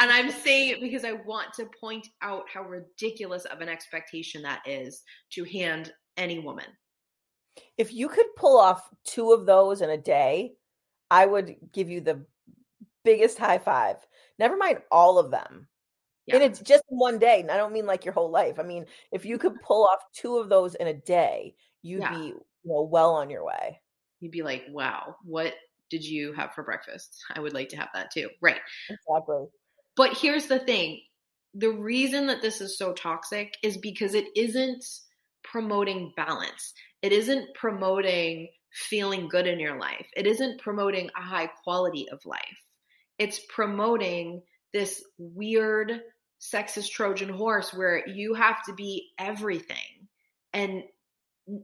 And 0.01 0.11
I'm 0.11 0.31
saying 0.31 0.71
it 0.71 0.81
because 0.81 1.05
I 1.05 1.13
want 1.13 1.53
to 1.55 1.69
point 1.81 2.09
out 2.23 2.45
how 2.53 2.63
ridiculous 2.63 3.45
of 3.45 3.61
an 3.61 3.69
expectation 3.69 4.43
that 4.43 4.61
is 4.67 5.03
to 5.31 5.45
hand 5.45 5.93
any 6.17 6.39
woman. 6.39 6.67
If 7.79 7.93
you 7.93 8.09
could 8.09 8.27
pull 8.37 8.59
off 8.59 8.89
two 9.05 9.33
of 9.33 9.47
those 9.47 9.81
in 9.81 9.91
a 9.91 9.97
day, 9.97 10.55
I 11.11 11.27
would 11.27 11.57
give 11.73 11.89
you 11.89 12.01
the 12.01 12.25
biggest 13.05 13.39
high 13.39 13.59
five. 13.59 13.97
Never 14.39 14.57
mind 14.57 14.79
all 14.91 15.19
of 15.19 15.31
them. 15.31 15.69
Yeah. 16.27 16.37
And 16.37 16.45
it's 16.45 16.61
just 16.61 16.85
one 16.89 17.19
day. 17.19 17.41
And 17.41 17.51
I 17.51 17.57
don't 17.57 17.73
mean 17.73 17.87
like 17.87 18.05
your 18.05 18.15
whole 18.15 18.31
life. 18.31 18.59
I 18.59 18.63
mean, 18.63 18.87
if 19.11 19.25
you 19.25 19.39
could 19.39 19.55
pull 19.67 19.85
off 19.85 20.01
two 20.15 20.39
of 20.39 20.49
those 20.49 20.75
in 20.75 20.87
a 20.87 20.95
day, 20.95 21.55
you'd 21.83 22.01
Yeah. 22.03 22.11
be 22.11 22.27
you 22.27 22.45
know, 22.65 22.83
well 22.83 23.15
on 23.15 23.31
your 23.31 23.45
way. 23.45 23.81
You'd 24.21 24.33
be 24.33 24.43
like, 24.43 24.65
wow, 24.71 25.17
what 25.25 25.55
did 25.91 26.05
you 26.05 26.33
have 26.33 26.53
for 26.55 26.63
breakfast? 26.63 27.17
I 27.35 27.41
would 27.41 27.53
like 27.53 27.69
to 27.71 27.77
have 27.77 27.89
that 27.95 28.11
too. 28.13 28.29
Right. 28.41 28.61
Exactly. 28.89 29.47
But 29.97 30.17
here's 30.17 30.47
the 30.47 30.59
thing 30.61 31.01
the 31.55 31.71
reason 31.71 32.29
that 32.29 32.41
this 32.41 32.61
is 32.63 32.79
so 32.79 32.93
toxic 32.95 33.53
is 33.63 33.77
because 33.77 34.15
it 34.15 34.25
isn't 34.35 34.85
promoting 35.45 36.13
balance, 36.17 36.73
it 37.03 37.13
isn't 37.13 37.55
promoting 37.55 38.49
feeling 38.73 39.29
good 39.29 39.47
in 39.47 39.61
your 39.61 39.79
life, 39.79 40.07
it 40.17 40.27
isn't 40.27 40.61
promoting 40.61 41.11
a 41.17 41.21
high 41.21 41.49
quality 41.65 42.07
of 42.11 42.25
life. 42.25 42.63
It's 43.19 43.41
promoting 43.51 44.43
this 44.73 45.03
weird 45.19 46.01
sexist 46.41 46.91
Trojan 46.91 47.29
horse 47.29 47.73
where 47.73 48.07
you 48.09 48.35
have 48.35 48.63
to 48.65 48.75
be 48.75 49.11
everything 49.19 50.09
and 50.53 50.83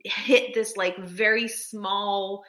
hit 0.04 0.54
this 0.54 0.76
like 0.76 0.96
very 0.98 1.48
small 1.48 2.44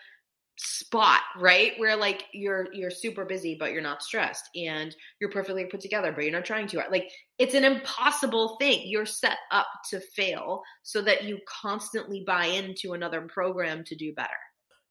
spot 0.58 1.22
right? 1.38 1.72
Where 1.78 1.96
like 1.96 2.26
you're 2.34 2.68
you're 2.74 2.92
super 2.92 3.24
busy 3.24 3.56
but 3.58 3.72
you're 3.72 3.82
not 3.82 4.04
stressed 4.04 4.50
and 4.56 4.94
you're 5.20 5.32
perfectly 5.32 5.66
put 5.66 5.80
together 5.80 6.12
but 6.12 6.24
you're 6.24 6.34
not 6.34 6.46
trying 6.46 6.68
to 6.68 6.84
like 6.92 7.10
it's 7.38 7.54
an 7.54 7.64
impossible 7.64 8.58
thing. 8.60 8.82
You're 8.86 9.06
set 9.06 9.38
up 9.52 9.68
to 9.90 10.02
fail 10.02 10.62
so 10.84 11.02
that 11.02 11.24
you 11.24 11.40
constantly 11.48 12.24
buy 12.28 12.46
into 12.46 12.94
another 12.94 13.22
program 13.22 13.84
to 13.86 13.96
do 13.96 14.14
better 14.14 14.30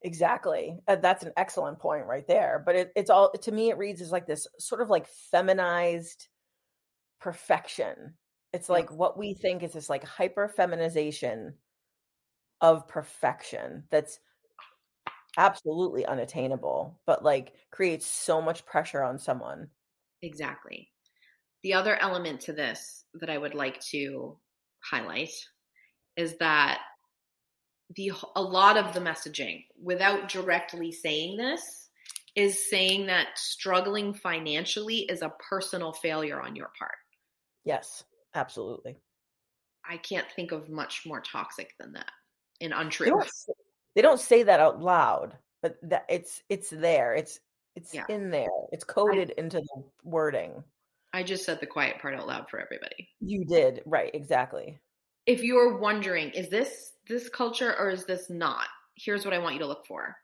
Exactly. 0.03 0.79
Uh, 0.87 0.97
that's 0.97 1.25
an 1.25 1.33
excellent 1.37 1.81
point 1.81 2.07
right 2.07 2.27
there. 2.27 2.63
But 2.65 2.77
it, 2.77 2.93
it's 2.95 3.11
all 3.11 3.33
to 3.33 3.53
me. 3.53 3.71
It 3.71 3.79
reads 3.79 4.01
as 4.01 4.13
like 4.13 4.27
this 4.27 4.47
sort 4.59 4.81
of 4.81 4.91
like 4.91 5.07
feminized 5.09 6.29
perfection. 7.21 8.17
It's 8.53 8.69
Yeah. 8.71 8.85
like 8.85 8.91
what 8.93 9.19
we 9.19 9.35
think 9.35 9.63
is 9.63 9.75
this 9.75 9.91
like 9.91 10.05
hyper 10.05 10.49
feminization 10.49 11.59
of 12.61 12.89
perfection 12.89 13.85
that's 13.91 14.21
absolutely 15.39 16.05
unattainable, 16.05 17.01
but 17.07 17.23
like 17.25 17.55
creates 17.71 18.07
so 18.07 18.41
much 18.43 18.67
pressure 18.67 19.03
on 19.03 19.19
someone. 19.19 19.71
exactly 20.23 20.91
the 21.63 21.75
other 21.75 21.97
element 21.97 22.41
to 22.43 22.53
this 22.53 23.07
that 23.15 23.31
i 23.31 23.39
would 23.39 23.55
like 23.55 23.81
to 23.81 24.41
highlight 24.85 25.33
is 26.17 26.37
that 26.39 26.83
the 27.97 28.13
a 28.37 28.43
lot 28.43 28.77
of 28.77 28.93
the 28.95 29.01
messaging 29.01 29.65
without 29.83 30.29
directly 30.29 30.93
saying 30.93 31.37
this 31.37 31.89
is 32.37 32.69
saying 32.71 33.07
that 33.07 33.29
struggling 33.37 34.13
financially 34.15 34.99
is 35.09 35.23
a 35.23 35.33
personal 35.51 35.93
failure 35.93 36.41
on 36.41 36.55
your 36.57 36.71
part 36.79 36.93
Yes, 37.65 38.05
absolutely. 38.35 38.97
i 39.89 39.97
can't 39.97 40.31
think 40.37 40.53
of 40.53 40.69
much 40.69 41.05
more 41.07 41.21
toxic 41.21 41.75
than 41.79 41.93
that 41.95 42.11
and 42.61 42.73
They 42.73 42.77
untrue 42.77 43.07
don't, 43.11 43.23
s- 43.23 43.49
they 43.95 44.03
don't 44.03 44.21
say 44.21 44.43
that 44.45 44.61
out 44.61 44.81
loud, 44.83 45.37
but 45.63 45.77
that 45.83 46.05
it's 46.09 46.43
it's 46.49 46.71
there. 46.71 47.15
It's 47.15 47.41
it's 47.77 47.95
Yeah. 47.95 48.05
in 48.09 48.31
there. 48.31 48.49
It's 48.73 48.85
coded 48.85 49.31
into 49.31 49.61
the 49.61 49.85
wording. 50.05 50.63
i 51.13 51.23
just 51.23 51.45
said 51.45 51.59
the 51.61 51.67
quiet 51.67 52.01
part 52.01 52.15
out 52.15 52.27
loud 52.27 52.51
for 52.51 52.61
everybody 52.61 53.09
You 53.21 53.45
did 53.45 53.83
right, 53.87 54.11
exactly. 54.15 54.79
If 55.29 55.45
you're 55.45 55.79
wondering 55.79 56.31
is 56.33 56.51
this 56.51 56.95
this 57.09 57.31
culture 57.31 57.77
or 57.79 57.91
is 57.91 58.07
this 58.07 58.31
not? 58.31 58.69
Here's 58.97 59.25
what 59.27 59.35
i 59.35 59.39
want 59.41 59.55
you 59.55 59.61
to 59.61 59.69
look 59.69 59.87
for. 59.87 60.17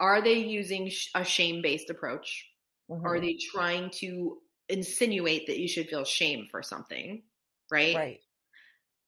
Are 0.00 0.22
they 0.22 0.34
using 0.34 0.90
sh- 0.90 1.10
a 1.14 1.24
shame 1.24 1.62
based 1.62 1.90
approach? 1.90 2.46
Are 3.04 3.20
Mhm. 3.20 3.20
they 3.20 3.38
trying 3.52 3.90
to 4.00 4.40
insinuate 4.70 5.46
that 5.48 5.58
you 5.60 5.68
should 5.68 5.88
feel 5.88 6.04
shame 6.04 6.48
for 6.50 6.62
something 6.62 7.24
right, 7.70 8.00
right? 8.00 8.20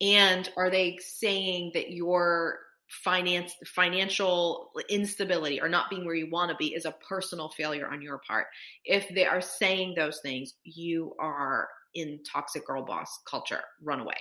and 0.01 0.51
are 0.57 0.71
they 0.71 0.99
saying 0.99 1.71
that 1.75 1.91
your 1.91 2.61
finance 3.03 3.55
financial 3.67 4.71
instability 4.89 5.61
or 5.61 5.69
not 5.69 5.91
being 5.91 6.05
where 6.07 6.15
you 6.15 6.31
want 6.31 6.51
to 6.51 6.57
be 6.57 6.73
is 6.75 6.85
a 6.85 6.93
personal 7.09 7.49
failure 7.51 7.89
on 7.89 8.03
your 8.03 8.19
part? 8.27 8.47
If 8.85 9.09
they 9.09 9.25
are 9.27 9.41
saying 9.41 9.95
those 9.97 10.21
things 10.21 10.55
you 10.65 11.15
are 11.19 11.69
in 11.95 12.23
toxic 12.31 12.67
girl 12.67 12.85
boss 12.85 13.09
culture. 13.27 13.63
Run 13.83 14.01
away 14.01 14.17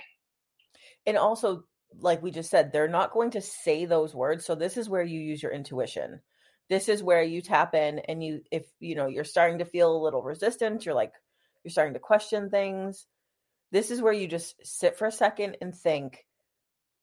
And 1.06 1.16
also, 1.16 1.64
like 1.98 2.22
we 2.22 2.30
just 2.30 2.50
said, 2.50 2.72
they're 2.72 2.88
not 2.88 3.12
going 3.12 3.30
to 3.32 3.40
say 3.40 3.84
those 3.84 4.14
words. 4.14 4.44
So 4.44 4.54
this 4.54 4.76
is 4.76 4.88
where 4.88 5.02
you 5.02 5.20
use 5.20 5.42
your 5.42 5.52
intuition. 5.52 6.20
This 6.68 6.88
is 6.88 7.02
where 7.02 7.22
you 7.22 7.40
tap 7.42 7.74
in 7.74 8.00
and 8.00 8.22
you 8.24 8.40
if 8.50 8.66
you 8.80 8.96
know 8.96 9.06
you're 9.06 9.24
starting 9.24 9.58
to 9.58 9.64
feel 9.64 9.94
a 9.94 10.02
little 10.02 10.22
resistant, 10.22 10.84
you're 10.84 10.96
like 10.96 11.12
you're 11.64 11.70
starting 11.70 11.94
to 11.94 12.00
question 12.00 12.50
things. 12.50 13.06
This 13.70 13.90
is 13.90 14.02
where 14.02 14.12
you 14.12 14.26
just 14.26 14.54
sit 14.64 14.98
for 14.98 15.06
a 15.06 15.12
second 15.12 15.58
and 15.60 15.74
think, 15.74 16.24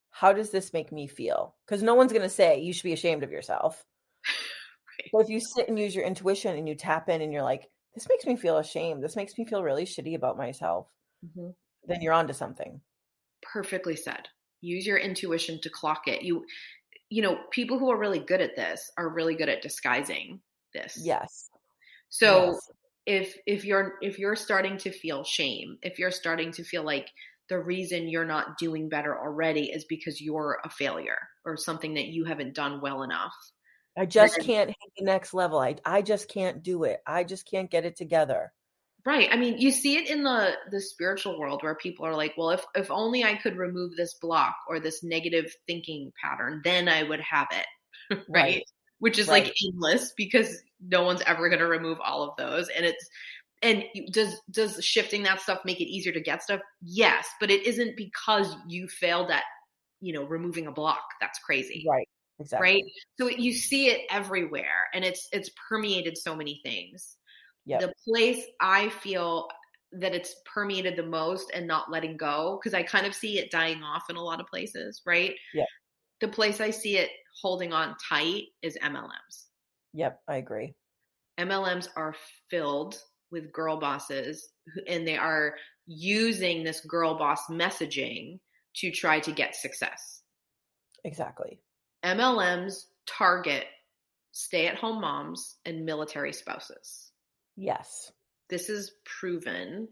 how 0.10 0.34
does 0.34 0.52
this 0.52 0.74
make 0.74 0.92
me 0.92 1.08
feel? 1.08 1.56
Because 1.66 1.82
no 1.82 1.96
one's 1.96 2.12
going 2.12 2.24
to 2.24 2.30
say 2.30 2.62
you 2.62 2.74
should 2.74 2.84
be 2.84 2.94
ashamed 2.94 3.24
of 3.24 3.32
yourself. 3.32 3.84
Right. 5.00 5.10
But 5.12 5.22
if 5.22 5.30
you 5.30 5.40
sit 5.40 5.68
and 5.68 5.80
use 5.80 5.96
your 5.96 6.06
intuition 6.06 6.56
and 6.56 6.70
you 6.70 6.76
tap 6.76 7.10
in 7.10 7.24
and 7.24 7.34
you're 7.34 7.42
like, 7.42 7.68
this 7.96 8.08
makes 8.08 8.26
me 8.26 8.36
feel 8.36 8.58
ashamed. 8.58 9.04
This 9.04 9.16
makes 9.16 9.36
me 9.38 9.46
feel 9.46 9.64
really 9.64 9.86
shitty 9.86 10.16
about 10.16 10.38
myself. 10.38 10.88
Mm-hmm. 11.26 11.50
Then 11.88 12.02
you're 12.04 12.14
onto 12.14 12.34
something. 12.34 12.80
Perfectly 13.52 13.96
said 13.96 14.28
use 14.62 14.86
your 14.86 14.98
intuition 14.98 15.60
to 15.62 15.70
clock 15.70 16.04
it 16.08 16.22
you 16.24 16.46
you 17.10 17.22
know 17.22 17.38
people 17.52 17.78
who 17.78 17.92
are 17.92 17.98
really 18.00 18.20
good 18.20 18.42
at 18.42 18.56
this 18.56 18.92
are 18.98 19.10
really 19.10 19.36
good 19.36 19.50
at 19.50 19.62
disguising 19.62 20.40
this 20.74 20.98
Yes. 21.02 21.50
so 22.10 22.46
yes. 22.46 22.72
if 23.06 23.38
if 23.46 23.66
you're 23.66 23.96
if 24.02 24.18
you're 24.20 24.36
starting 24.36 24.78
to 24.78 24.92
feel 24.92 25.24
shame 25.24 25.78
if 25.82 26.00
you're 26.00 26.12
starting 26.12 26.52
to 26.54 26.64
feel 26.64 26.84
like 26.84 27.10
the 27.50 27.60
reason 27.60 28.08
you're 28.08 28.26
not 28.26 28.58
doing 28.58 28.88
better 28.90 29.20
already 29.20 29.70
is 29.72 29.84
because 29.86 30.22
you're 30.22 30.60
a 30.64 30.70
failure 30.70 31.20
or 31.46 31.58
something 31.58 31.94
that 31.96 32.08
you 32.08 32.24
haven't 32.24 32.56
done 32.56 32.80
well 32.82 33.04
enough 33.04 33.34
I 33.98 34.06
just 34.08 34.38
then- 34.38 34.46
can't 34.46 34.70
hit 34.70 34.92
the 34.98 35.06
next 35.06 35.36
level. 35.36 35.60
I 35.60 35.76
I 35.86 36.02
just 36.02 36.28
can't 36.28 36.64
do 36.64 36.84
it. 36.84 37.02
I 37.06 37.24
just 37.24 37.46
can't 37.48 37.70
get 37.70 37.86
it 37.86 37.96
together. 37.96 38.52
Right. 39.06 39.30
I 39.32 39.36
mean 39.38 39.58
you 39.58 39.72
see 39.72 39.98
it 39.98 40.10
in 40.10 40.24
the 40.24 40.54
the 40.72 40.82
spiritual 40.82 41.40
world 41.40 41.64
where 41.64 41.76
people 41.76 42.06
are 42.06 42.16
like 42.16 42.34
well 42.38 42.52
if 42.52 42.64
if 42.76 42.90
only 42.92 43.24
i 43.24 43.36
could 43.36 43.58
remove 43.58 43.96
this 43.96 44.16
block 44.16 44.56
or 44.68 44.80
this 44.80 45.04
negative 45.04 45.54
thinking 45.68 46.12
pattern 46.22 46.62
then 46.64 46.88
i 46.90 47.04
would 47.04 47.22
have 47.22 47.48
it. 47.52 47.66
Right, 48.30 48.64
which 49.00 49.18
is 49.20 49.30
like 49.30 49.46
Right. 49.46 49.54
aimless 49.66 50.14
because 50.18 50.62
no 50.82 51.04
one's 51.04 51.22
ever 51.26 51.48
going 51.50 51.60
to 51.60 51.68
remove 51.68 52.00
all 52.02 52.24
of 52.24 52.36
those. 52.38 52.68
And 52.70 52.86
it's 52.86 53.10
and 53.62 53.84
does 54.12 54.42
does 54.52 54.84
shifting 54.84 55.24
that 55.24 55.40
stuff 55.42 55.62
make 55.66 55.80
it 55.80 55.86
easier 55.90 56.12
to 56.14 56.20
get 56.22 56.44
stuff? 56.44 56.60
Yes 56.82 57.28
but 57.40 57.50
it 57.50 57.66
isn't 57.66 57.96
because 57.96 58.56
you 58.68 58.88
failed 58.88 59.32
at 59.32 59.44
you 60.02 60.14
know 60.14 60.24
removing 60.26 60.68
a 60.68 60.72
block 60.72 61.04
that's 61.22 61.40
crazy. 61.40 61.86
Right. 61.90 62.08
Exactly. 62.40 62.74
right? 62.74 62.84
So 63.20 63.30
you 63.30 63.54
see 63.54 63.88
it 63.88 64.02
everywhere 64.10 64.88
and 64.94 65.06
it's 65.06 65.28
it's 65.32 65.50
permeated 65.70 66.18
so 66.18 66.36
many 66.36 66.60
things 66.64 67.16
Yep. 67.66 67.80
the 67.82 67.94
place 68.08 68.44
i 68.62 68.90
feel 68.90 69.48
that 69.94 70.14
it's 70.16 70.36
permeated 70.52 70.96
the 70.96 71.04
most 71.06 71.52
and 71.54 71.68
not 71.68 71.90
letting 71.92 72.18
go 72.18 72.60
because 72.62 72.74
i 72.74 72.84
kind 72.84 73.06
of 73.06 73.14
see 73.14 73.40
it 73.40 73.52
dying 73.52 73.84
off 73.84 74.04
in 74.10 74.16
a 74.16 74.22
lot 74.24 74.40
of 74.42 74.48
places 74.48 75.02
right 75.06 75.36
Yeah. 75.54 75.66
the 76.20 76.28
place 76.28 76.60
i 76.62 76.70
see 76.72 76.98
it 76.98 77.10
holding 77.42 77.72
on 77.74 77.96
tight 78.10 78.44
is 78.62 78.78
mlms 78.84 79.46
Yep. 79.94 80.20
I 80.28 80.36
agree. 80.38 80.74
mlms 81.40 81.88
are 81.96 82.16
filled 82.50 83.00
with 83.32 83.52
girl 83.54 83.78
bosses 83.80 84.50
and 84.88 85.08
they 85.08 85.18
are 85.18 85.56
using 85.86 86.64
this 86.64 86.82
girl 86.82 87.18
boss 87.18 87.42
messaging 87.50 88.40
to 88.76 88.92
try 88.92 89.20
to 89.22 89.32
get 89.32 89.56
success 89.56 90.22
Exactly. 91.06 91.60
MLMs 92.06 92.86
target 93.06 93.66
stay 94.32 94.68
at 94.68 94.76
home 94.76 95.02
moms 95.02 95.58
and 95.66 95.86
military 95.86 96.32
spouses. 96.34 97.12
Yes. 97.56 98.12
This 98.50 98.70
is 98.70 98.94
proven. 99.06 99.88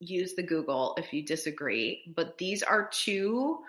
Use 0.00 0.34
the 0.34 0.42
Google 0.42 0.94
if 0.98 1.12
you 1.12 1.24
disagree, 1.24 2.12
but 2.16 2.36
these 2.38 2.62
are 2.62 2.88
two 2.92 3.60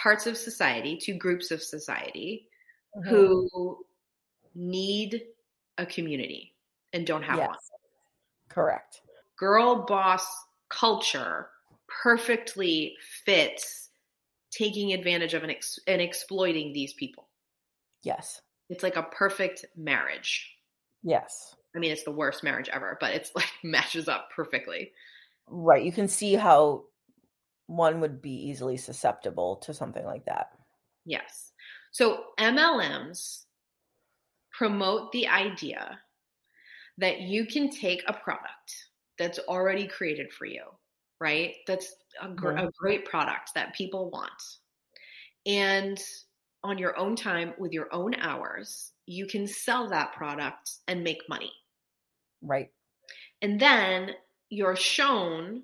parts 0.00 0.26
of 0.26 0.36
society, 0.36 0.96
two 0.96 1.14
groups 1.14 1.50
of 1.50 1.62
society 1.62 2.48
Mhm. 2.96 3.08
who 3.08 3.86
need 4.54 5.26
a 5.76 5.84
community 5.86 6.54
and 6.92 7.06
don't 7.06 7.22
have 7.22 7.36
Yes. 7.38 7.48
one. 7.48 7.58
Correct. 8.48 9.02
Girl 9.36 9.84
boss 9.86 10.24
culture 10.68 11.50
perfectly 11.86 12.96
fits 13.24 13.90
taking 14.50 14.92
advantage 14.92 15.34
of 15.34 15.42
and, 15.42 15.52
ex- 15.52 15.78
and 15.86 16.00
exploiting 16.00 16.72
these 16.72 16.94
people. 16.94 17.28
Yes. 18.02 18.40
It's 18.68 18.82
like 18.82 18.96
a 18.96 19.02
perfect 19.04 19.64
marriage. 19.76 20.58
Yes. 21.02 21.54
I 21.74 21.78
mean, 21.78 21.92
it's 21.92 22.04
the 22.04 22.10
worst 22.10 22.42
marriage 22.42 22.68
ever, 22.68 22.96
but 23.00 23.12
it's 23.14 23.30
like 23.34 23.48
matches 23.64 24.08
up 24.08 24.28
perfectly. 24.34 24.92
Right. 25.46 25.84
You 25.84 25.92
can 25.92 26.08
see 26.08 26.34
how 26.34 26.84
one 27.66 28.00
would 28.00 28.22
be 28.22 28.30
easily 28.48 28.76
susceptible 28.76 29.56
to 29.56 29.74
something 29.74 30.04
like 30.04 30.24
that. 30.24 30.52
Yes. 31.04 31.52
So 31.92 32.24
MLMs 32.38 33.44
promote 34.52 35.12
the 35.12 35.28
idea 35.28 36.00
that 36.98 37.20
you 37.20 37.46
can 37.46 37.70
take 37.70 38.02
a 38.06 38.12
product 38.12 38.74
that's 39.18 39.38
already 39.40 39.86
created 39.86 40.32
for 40.32 40.46
you, 40.46 40.64
right? 41.20 41.54
That's 41.66 41.94
a, 42.20 42.28
gr- 42.28 42.52
Mhm. 42.52 42.68
a 42.68 42.72
great 42.78 43.04
product 43.04 43.50
that 43.54 43.74
people 43.74 44.10
want. 44.10 44.42
And 45.46 46.02
on 46.64 46.78
your 46.78 46.96
own 46.98 47.14
time 47.14 47.54
with 47.58 47.72
your 47.72 47.92
own 47.92 48.14
hours, 48.16 48.92
you 49.08 49.26
can 49.26 49.46
sell 49.46 49.88
that 49.88 50.12
product 50.12 50.70
and 50.86 51.02
make 51.02 51.22
money. 51.28 51.52
Right. 52.42 52.70
And 53.42 53.60
then 53.60 54.10
you're 54.50 54.76
shown 54.76 55.62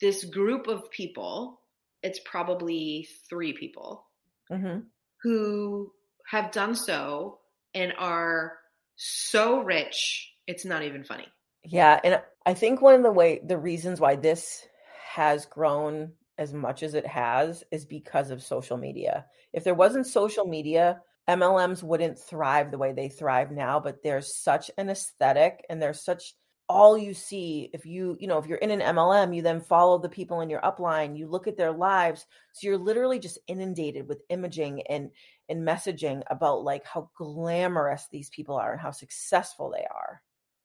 this 0.00 0.24
group 0.24 0.66
of 0.66 0.90
people, 0.90 1.60
it's 2.02 2.20
probably 2.24 3.08
three 3.28 3.52
people, 3.52 4.06
hmm 4.50 4.80
who 5.22 5.92
have 6.26 6.50
done 6.50 6.74
so 6.74 7.38
and 7.74 7.92
are 7.96 8.58
so 8.96 9.62
rich, 9.62 10.32
it's 10.48 10.64
not 10.64 10.82
even 10.82 11.04
funny. 11.04 11.28
Yeah, 11.64 12.00
and 12.02 12.20
I 12.44 12.54
think 12.54 12.82
one 12.82 12.94
of 12.94 13.04
the 13.04 13.12
way 13.12 13.40
the 13.44 13.56
reasons 13.56 14.00
why 14.00 14.16
this 14.16 14.66
has 15.14 15.46
grown 15.46 16.12
as 16.38 16.52
much 16.52 16.82
as 16.82 16.94
it 16.94 17.06
has 17.06 17.62
is 17.70 17.84
because 17.84 18.30
of 18.30 18.42
social 18.42 18.76
media. 18.76 19.26
If 19.52 19.62
there 19.62 19.74
wasn't 19.74 20.08
social 20.08 20.44
media, 20.44 21.00
MLMs 21.28 21.82
wouldn't 21.82 22.18
thrive 22.18 22.70
the 22.70 22.78
way 22.78 22.92
they 22.92 23.08
thrive 23.08 23.50
now, 23.50 23.78
but 23.80 24.02
there's 24.02 24.36
such 24.36 24.70
an 24.76 24.90
aesthetic 24.90 25.64
and 25.70 25.80
there's 25.80 26.04
such 26.04 26.34
all 26.68 26.96
you 26.96 27.12
see 27.12 27.68
if 27.74 27.84
you, 27.84 28.16
you 28.18 28.26
know, 28.26 28.38
if 28.38 28.46
you're 28.46 28.58
in 28.58 28.70
an 28.70 28.80
MLM, 28.80 29.34
you 29.34 29.42
then 29.42 29.60
follow 29.60 29.98
the 29.98 30.08
people 30.08 30.40
in 30.40 30.48
your 30.48 30.60
upline, 30.60 31.18
you 31.18 31.26
look 31.26 31.46
at 31.46 31.56
their 31.56 31.72
lives, 31.72 32.24
so 32.54 32.66
you're 32.66 32.78
literally 32.78 33.18
just 33.18 33.38
inundated 33.46 34.08
with 34.08 34.22
imaging 34.30 34.82
and 34.88 35.10
and 35.48 35.66
messaging 35.66 36.22
about 36.30 36.64
like 36.64 36.86
how 36.86 37.10
glamorous 37.16 38.06
these 38.10 38.30
people 38.30 38.56
are 38.56 38.72
and 38.72 38.80
how 38.80 38.90
successful 38.90 39.70
they 39.70 39.84
are. 39.84 40.22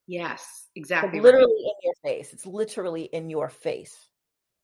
Yes, 0.07 0.67
exactly. 0.75 1.19
right. 1.19 1.23
literally 1.23 1.51
in 1.51 1.73
your 1.83 1.93
face. 2.03 2.31
It's 2.31 2.45
literally 2.45 3.03
in 3.03 3.29
your 3.29 3.49
face. 3.49 3.95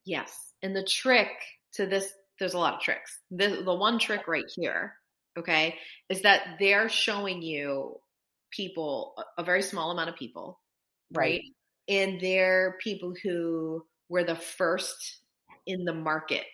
Yes. 0.05 0.53
And 0.61 0.75
the 0.75 0.83
trick 0.83 1.31
to 1.73 1.85
this, 1.85 2.13
there's 2.39 2.53
a 2.53 2.59
lot 2.59 2.75
of 2.75 2.79
tricks. 2.79 3.19
The, 3.31 3.61
the 3.63 3.73
one 3.73 3.99
trick 3.99 4.27
right 4.27 4.49
here, 4.55 4.93
okay, 5.37 5.77
is 6.09 6.21
that 6.23 6.57
they're 6.59 6.89
showing 6.89 7.41
you 7.41 7.99
people, 8.51 9.15
a- 9.37 9.43
very 9.43 9.61
small 9.61 9.91
amount 9.91 10.09
of 10.09 10.15
people, 10.15 10.59
right? 11.11 11.41
And 11.87 12.19
they're 12.21 12.77
people 12.81 13.13
who 13.23 13.85
were 14.09 14.23
the 14.23 14.35
first 14.35 15.19
in 15.65 15.85
the 15.85 15.93
market 15.93 16.45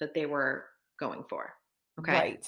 that 0.00 0.14
they 0.14 0.26
were 0.26 0.66
going 1.00 1.24
for. 1.28 1.54
Okay. 2.00 2.12
Right. 2.12 2.46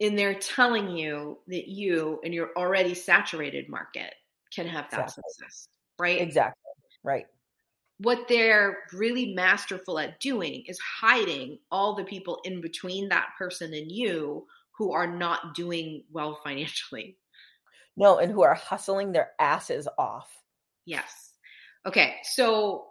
And 0.00 0.18
they're 0.18 0.34
telling 0.38 0.96
you 0.96 1.38
that 1.48 1.68
you 1.68 2.20
and 2.24 2.34
your 2.34 2.50
already 2.56 2.94
saturated 2.94 3.68
market 3.68 4.14
can 4.54 4.66
have 4.66 4.90
that 4.90 5.04
Exactly. 5.04 5.24
success, 5.28 5.68
right? 5.98 6.20
Exactly. 6.20 6.58
Right. 7.04 7.26
what 7.98 8.26
they're 8.28 8.78
really 8.92 9.32
masterful 9.34 9.98
at 9.98 10.18
doing 10.20 10.64
is 10.66 10.78
hiding 11.00 11.58
all 11.70 11.94
the 11.94 12.04
people 12.04 12.40
in 12.44 12.60
between 12.60 13.08
that 13.08 13.28
person 13.38 13.72
and 13.74 13.90
you 13.92 14.46
who 14.82 14.92
are 14.92 15.06
not 15.06 15.54
doing 15.54 16.02
well 16.10 16.34
financially. 16.44 17.16
No, 17.96 18.18
and 18.18 18.32
who 18.32 18.42
are 18.42 18.54
hustling 18.54 19.12
their 19.12 19.30
asses 19.38 19.86
off. 19.96 20.28
Yes. 20.84 21.34
Okay. 21.86 22.16
So 22.24 22.86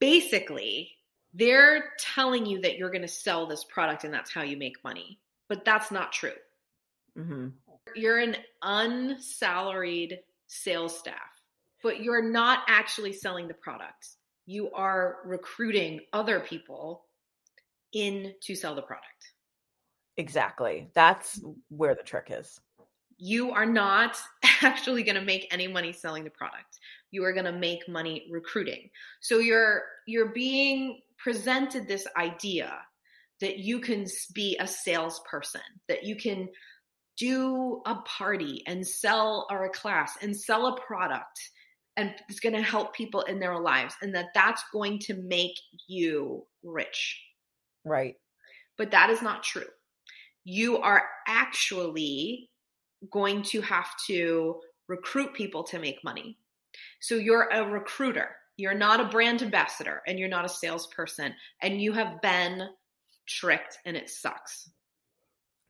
basically, 0.00 0.90
they're 1.34 1.92
telling 2.00 2.46
you 2.46 2.62
that 2.62 2.78
you're 2.78 2.90
going 2.90 3.02
to 3.02 3.08
sell 3.08 3.46
this 3.46 3.62
product 3.64 4.02
and 4.02 4.12
that's 4.12 4.32
how 4.32 4.42
you 4.42 4.56
make 4.56 4.82
money. 4.82 5.20
But 5.48 5.64
that's 5.64 5.92
not 5.92 6.12
true. 6.12 6.32
Mm-hmm. 7.16 7.48
You're 7.94 8.18
an 8.18 8.36
unsalaried 8.62 10.18
sales 10.48 10.98
staff, 10.98 11.14
but 11.82 12.00
you're 12.00 12.28
not 12.28 12.60
actually 12.66 13.12
selling 13.12 13.46
the 13.46 13.54
product. 13.54 14.08
You 14.46 14.72
are 14.72 15.18
recruiting 15.24 16.00
other 16.12 16.40
people 16.40 17.04
in 17.92 18.32
to 18.42 18.56
sell 18.56 18.74
the 18.74 18.82
product. 18.82 19.32
Exactly. 20.16 20.88
That's 20.94 21.40
where 21.68 21.94
the 21.94 22.02
trick 22.02 22.28
is. 22.30 22.60
You 23.18 23.52
are 23.52 23.66
not 23.66 24.16
actually 24.62 25.02
going 25.02 25.16
to 25.16 25.24
make 25.24 25.48
any 25.50 25.68
money 25.68 25.92
selling 25.92 26.24
the 26.24 26.30
product. 26.30 26.78
You 27.10 27.24
are 27.24 27.32
going 27.32 27.46
to 27.46 27.52
make 27.52 27.88
money 27.88 28.28
recruiting. 28.30 28.90
So 29.20 29.38
you're 29.38 29.82
you're 30.06 30.32
being 30.32 31.00
presented 31.18 31.88
this 31.88 32.06
idea 32.16 32.78
that 33.40 33.58
you 33.58 33.80
can 33.80 34.06
be 34.34 34.56
a 34.60 34.66
salesperson, 34.66 35.60
that 35.88 36.04
you 36.04 36.16
can 36.16 36.48
do 37.18 37.82
a 37.86 37.96
party 37.96 38.62
and 38.66 38.86
sell 38.86 39.46
or 39.50 39.64
a 39.64 39.70
class 39.70 40.16
and 40.20 40.36
sell 40.36 40.66
a 40.66 40.80
product 40.80 41.50
and 41.96 42.14
it's 42.28 42.40
going 42.40 42.54
to 42.54 42.62
help 42.62 42.94
people 42.94 43.22
in 43.22 43.38
their 43.38 43.58
lives 43.58 43.94
and 44.02 44.14
that 44.14 44.26
that's 44.34 44.62
going 44.72 44.98
to 44.98 45.14
make 45.14 45.54
you 45.88 46.44
rich. 46.62 47.22
Right. 47.84 48.16
But 48.76 48.90
that 48.90 49.10
is 49.10 49.22
not 49.22 49.42
true. 49.42 49.64
You 50.48 50.78
are 50.78 51.02
actually 51.26 52.48
going 53.10 53.42
to 53.42 53.60
have 53.62 53.88
to 54.06 54.60
recruit 54.86 55.34
people 55.34 55.64
to 55.64 55.80
make 55.80 56.04
money. 56.04 56.38
So 57.00 57.16
you're 57.16 57.48
a 57.50 57.68
recruiter. 57.68 58.36
You're 58.56 58.72
not 58.72 59.00
a 59.00 59.06
brand 59.06 59.42
ambassador 59.42 60.02
and 60.06 60.20
you're 60.20 60.28
not 60.28 60.44
a 60.44 60.48
salesperson 60.48 61.34
and 61.62 61.82
you 61.82 61.92
have 61.94 62.22
been 62.22 62.68
tricked 63.26 63.78
and 63.84 63.96
it 63.96 64.08
sucks. 64.08 64.70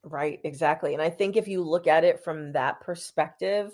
Right. 0.05 0.41
Exactly. 0.45 0.93
And 0.93 1.03
I 1.03 1.09
think 1.09 1.37
if 1.37 1.49
you 1.49 1.62
look 1.62 1.87
at 1.87 2.05
it 2.05 2.22
from 2.22 2.53
that 2.53 2.83
perspective, 2.83 3.72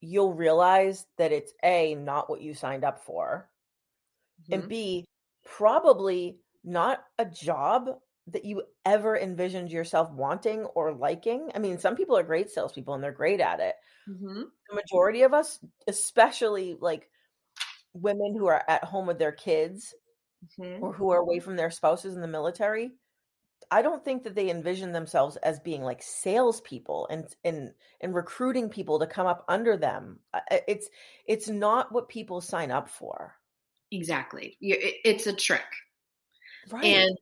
you'll 0.00 0.34
realize 0.34 1.06
that 1.18 1.30
it's 1.30 1.52
A, 1.62 1.94
not 1.94 2.28
what 2.28 2.42
you 2.42 2.52
signed 2.52 2.84
up 2.84 3.04
for, 3.04 3.48
and 4.50 4.64
Mhm. 4.64 4.68
B, 4.68 5.04
probably 5.44 6.40
not 6.64 7.04
a 7.16 7.24
job 7.24 8.00
that 8.32 8.44
you 8.44 8.64
ever 8.84 9.16
envisioned 9.16 9.70
yourself 9.72 10.10
wanting 10.12 10.64
or 10.66 10.92
liking. 10.92 11.50
I 11.54 11.58
mean, 11.58 11.78
some 11.78 11.96
people 11.96 12.16
are 12.16 12.22
great 12.22 12.50
salespeople 12.50 12.94
and 12.94 13.02
they're 13.02 13.12
great 13.12 13.40
at 13.40 13.60
it. 13.60 13.76
Mhm. 14.06 14.50
The 14.70 14.76
majority 14.76 15.22
of 15.22 15.34
us, 15.34 15.60
especially 15.88 16.74
like 16.80 17.10
women 17.94 18.34
who 18.36 18.46
are 18.46 18.64
at 18.68 18.84
home 18.84 19.06
with 19.06 19.18
their 19.18 19.32
kids 19.32 19.94
Mhm. 20.58 20.82
or 20.82 20.92
who 20.94 21.10
are 21.10 21.18
away 21.20 21.40
from 21.40 21.56
their 21.56 21.70
spouses 21.70 22.14
in 22.14 22.22
the 22.22 22.28
military, 22.28 22.92
I 23.70 23.82
don't 23.82 24.04
think 24.04 24.24
that 24.24 24.34
they 24.36 24.50
envision 24.50 24.92
themselves 24.92 25.36
as 25.38 25.60
being 25.60 25.82
like 25.82 26.02
salespeople 26.02 27.08
and 27.10 27.34
and 27.44 27.74
and 28.00 28.14
recruiting 28.14 28.70
people 28.70 28.98
to 29.00 29.06
come 29.08 29.26
up 29.26 29.44
under 29.48 29.76
them. 29.76 30.20
It's 30.50 30.88
it's 31.26 31.48
not 31.48 31.92
what 31.92 32.08
people 32.08 32.40
sign 32.42 32.70
up 32.72 32.88
for. 32.88 33.36
Exactly. 33.90 34.56
It's 34.60 35.26
a 35.26 35.32
trick. 35.34 35.64
Right. 36.70 37.04
And 37.06 37.16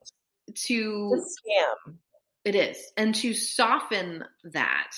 to 0.55 1.25
scam. 1.25 1.97
It 2.45 2.55
is. 2.55 2.79
And 2.97 3.15
to 3.17 3.35
soften 3.35 4.25
that 4.45 4.93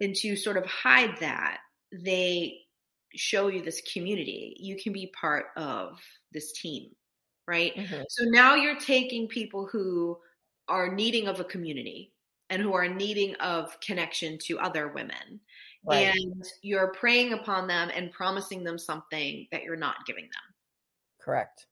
and 0.00 0.14
to 0.16 0.36
sort 0.36 0.56
of 0.56 0.64
hide 0.66 1.16
that, 1.20 1.60
they 1.92 2.60
show 3.14 3.48
you 3.48 3.62
this 3.62 3.80
community. 3.92 4.56
You 4.60 4.76
can 4.76 4.92
be 4.92 5.08
part 5.08 5.46
of 5.56 6.00
this 6.32 6.52
team, 6.52 6.94
right? 7.46 7.74
Mhm. 7.74 8.04
So 8.08 8.24
now 8.26 8.54
you're 8.54 8.78
taking 8.78 9.28
people 9.28 9.66
who 9.66 10.20
are 10.68 10.94
needing 10.94 11.26
of 11.26 11.40
a 11.40 11.44
community 11.44 12.12
and 12.50 12.62
who 12.62 12.74
are 12.74 12.88
needing 12.88 13.34
of 13.36 13.78
connection 13.80 14.38
to 14.44 14.58
other 14.58 14.88
women. 14.88 15.40
Right. 15.84 16.14
And 16.14 16.44
you're 16.62 16.92
preying 16.92 17.32
upon 17.32 17.66
them 17.66 17.90
and 17.94 18.12
promising 18.12 18.64
them 18.64 18.78
something 18.78 19.48
that 19.52 19.62
you're 19.62 19.76
not 19.76 20.06
giving 20.06 20.24
them 20.24 20.54
Correct. 21.20 21.66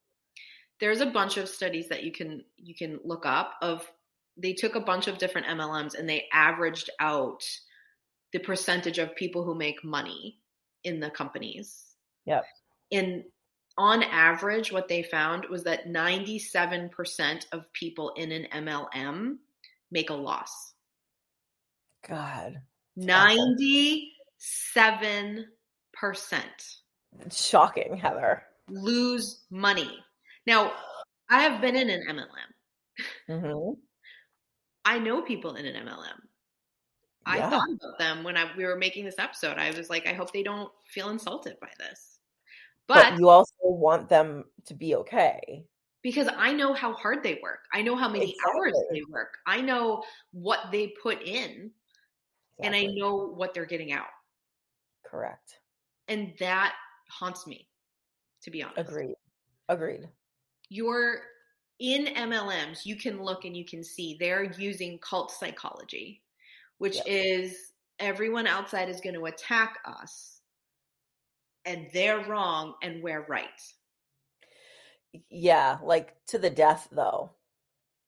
There's 0.80 1.00
a 1.00 1.06
bunch 1.06 1.36
of 1.36 1.48
studies 1.48 1.88
that 1.88 2.04
you 2.04 2.12
can 2.12 2.44
you 2.56 2.74
can 2.74 2.98
look 3.04 3.24
up 3.26 3.54
of 3.62 3.86
they 4.36 4.52
took 4.52 4.74
a 4.74 4.80
bunch 4.80 5.08
of 5.08 5.18
different 5.18 5.46
MLMs 5.46 5.98
and 5.98 6.08
they 6.08 6.26
averaged 6.32 6.90
out 7.00 7.42
the 8.32 8.38
percentage 8.38 8.98
of 8.98 9.16
people 9.16 9.44
who 9.44 9.54
make 9.54 9.82
money 9.82 10.38
in 10.84 11.00
the 11.00 11.10
companies. 11.10 11.84
Yep. 12.26 12.44
And 12.92 13.24
on 13.78 14.02
average 14.02 14.72
what 14.72 14.88
they 14.88 15.02
found 15.02 15.46
was 15.50 15.64
that 15.64 15.88
97% 15.88 17.46
of 17.52 17.72
people 17.72 18.10
in 18.16 18.32
an 18.32 18.46
MLM 18.52 19.36
make 19.90 20.10
a 20.10 20.14
loss. 20.14 20.74
God. 22.08 22.60
97% 22.98 24.10
It's 27.20 27.46
shocking, 27.46 27.96
Heather. 27.96 28.42
lose 28.68 29.44
money. 29.50 29.98
Now, 30.46 30.72
I 31.28 31.42
have 31.42 31.60
been 31.60 31.76
in 31.76 31.90
an 31.90 32.02
MLM. 32.08 33.42
hmm 33.42 33.72
I 34.84 34.98
know 35.00 35.20
people 35.22 35.56
in 35.56 35.66
an 35.66 35.86
MLM. 35.86 36.20
I 37.26 37.38
Yeah. 37.38 37.50
thought 37.50 37.68
about 37.68 37.98
them 37.98 38.22
when 38.22 38.36
I, 38.36 38.56
we 38.56 38.64
were 38.64 38.76
making 38.76 39.04
this 39.04 39.18
episode. 39.18 39.58
I 39.58 39.72
was 39.72 39.90
like, 39.90 40.06
I 40.06 40.12
hope 40.12 40.32
they 40.32 40.44
don't 40.44 40.70
feel 40.84 41.08
insulted 41.08 41.58
by 41.60 41.70
this. 41.78 42.20
But, 42.86 43.10
But, 43.10 43.18
you 43.18 43.28
also 43.28 43.52
want 43.62 44.08
them 44.08 44.44
to 44.66 44.74
be 44.74 44.94
okay. 44.94 45.64
because 46.02 46.28
I 46.36 46.52
know 46.52 46.72
how 46.72 46.92
hard 46.92 47.24
they 47.24 47.40
work, 47.42 47.64
I 47.74 47.82
know 47.82 47.96
how 47.96 48.08
many 48.08 48.36
hours 48.48 48.74
they 48.92 49.02
work, 49.10 49.38
I 49.44 49.60
know 49.60 50.04
what 50.30 50.70
they 50.70 50.94
put 51.02 51.20
in, 51.22 51.72
and 52.62 52.76
I 52.76 52.84
know 52.84 53.16
what 53.16 53.54
they're 53.54 53.66
getting 53.66 53.92
out. 53.92 54.06
Correct. 55.04 55.58
And 56.06 56.32
that 56.38 56.74
haunts 57.10 57.44
me, 57.48 57.68
to 58.42 58.52
be 58.52 58.62
honest. 58.62 58.88
Agreed. 58.88 59.16
Agreed. 59.68 60.08
You're 60.68 61.20
in 61.78 62.06
MLMs, 62.06 62.84
you 62.84 62.96
can 62.96 63.22
look 63.22 63.44
and 63.44 63.56
you 63.56 63.64
can 63.64 63.84
see 63.84 64.16
they're 64.18 64.44
using 64.44 64.98
cult 64.98 65.30
psychology, 65.30 66.22
which 66.78 66.96
Yep. 66.96 67.04
is 67.06 67.72
everyone 67.98 68.46
outside 68.46 68.88
is 68.88 69.00
going 69.00 69.14
to 69.14 69.26
attack 69.26 69.78
us 69.84 70.40
and 71.64 71.88
they're 71.92 72.24
wrong 72.24 72.74
and 72.82 73.02
we're 73.02 73.26
right. 73.26 73.60
Yeah, 75.30 75.78
like 75.82 76.14
to 76.28 76.38
the 76.38 76.50
death 76.50 76.88
though. 76.92 77.32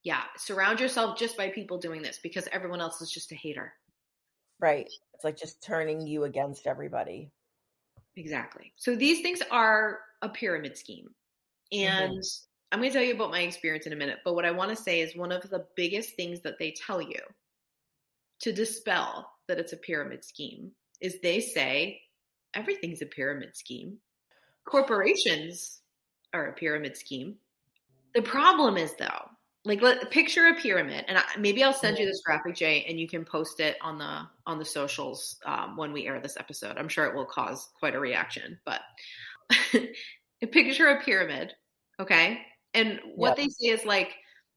Yeah, 0.05 0.23
surround 0.37 0.81
yourself 0.81 1.19
just 1.19 1.37
by 1.37 1.49
people 1.49 1.79
doing 1.79 2.03
this 2.03 2.19
because 2.23 2.49
everyone 2.53 2.81
else 2.81 3.03
is 3.03 3.11
just 3.11 3.33
a 3.33 3.35
hater. 3.35 3.73
Right. 4.61 4.89
It's 5.15 5.25
like 5.25 5.37
just 5.37 5.63
turning 5.63 6.07
you 6.07 6.25
against 6.25 6.67
everybody. 6.67 7.31
Exactly. 8.17 8.73
So 8.77 8.95
these 8.95 9.21
things 9.21 9.43
are 9.51 10.01
a 10.23 10.29
pyramid 10.29 10.77
scheme. 10.77 11.09
Mm-hmm. 11.73 12.05
And 12.05 12.23
I'm 12.71 12.81
going 12.81 12.91
to 12.91 12.99
tell 12.99 13.07
you 13.07 13.15
about 13.15 13.31
my 13.31 13.41
experience 13.41 13.87
in 13.87 13.93
a 13.93 13.97
minute. 13.97 14.19
But 14.25 14.35
what 14.35 14.45
I 14.45 14.51
want 14.51 14.71
to 14.71 14.77
say 14.77 15.01
is 15.01 15.17
one 15.17 15.33
of 15.33 15.49
the 15.49 15.67
biggest 15.75 16.15
things 16.17 16.41
that 16.41 16.59
they 16.59 16.73
tell 16.73 17.01
you 17.01 17.21
to 18.41 18.53
dispel 18.53 19.31
that 19.49 19.59
it's 19.59 19.73
a 19.73 19.79
pyramid 19.79 20.25
scheme 20.25 20.71
is 21.01 21.21
they 21.21 21.41
say 21.41 22.01
everything's 22.55 23.03
a 23.03 23.07
pyramid 23.07 23.57
scheme. 23.57 23.99
Corporations 24.65 25.81
are 26.33 26.47
a 26.47 26.53
pyramid 26.53 26.97
scheme. 26.97 27.37
The 28.15 28.23
problem 28.23 28.77
is, 28.77 28.95
though, 28.99 29.31
like 29.65 29.83
let 29.83 30.11
picture 30.11 30.47
a 30.47 30.55
pyramid, 30.55 31.05
and 31.09 31.19
I, 31.19 31.23
maybe 31.39 31.63
I'll 31.63 31.73
send 31.73 31.99
you 31.99 32.07
this 32.07 32.23
graphic, 32.25 32.55
Jay, 32.55 32.85
and 32.89 32.99
you 32.99 33.09
can 33.09 33.25
post 33.25 33.61
it 33.61 33.77
on 33.81 33.99
the 33.99 34.23
on 34.47 34.59
the 34.59 34.65
socials 34.65 35.39
um, 35.45 35.77
when 35.77 35.93
we 35.93 36.07
air 36.07 36.21
this 36.21 36.37
episode. 36.37 36.77
I'm 36.79 36.89
sure 36.89 37.07
it 37.07 37.15
will 37.15 37.27
cause 37.27 37.69
quite 37.79 37.95
a 37.95 38.01
reaction, 38.01 38.59
but 38.65 38.81
picture 40.53 40.89
a 40.89 41.03
pyramid, 41.03 41.55
okay? 42.01 42.41
And 42.75 43.01
what 43.15 43.37
Yep. 43.37 43.37
they 43.37 43.49
say 43.49 43.69
is 43.69 43.85
like 43.85 44.15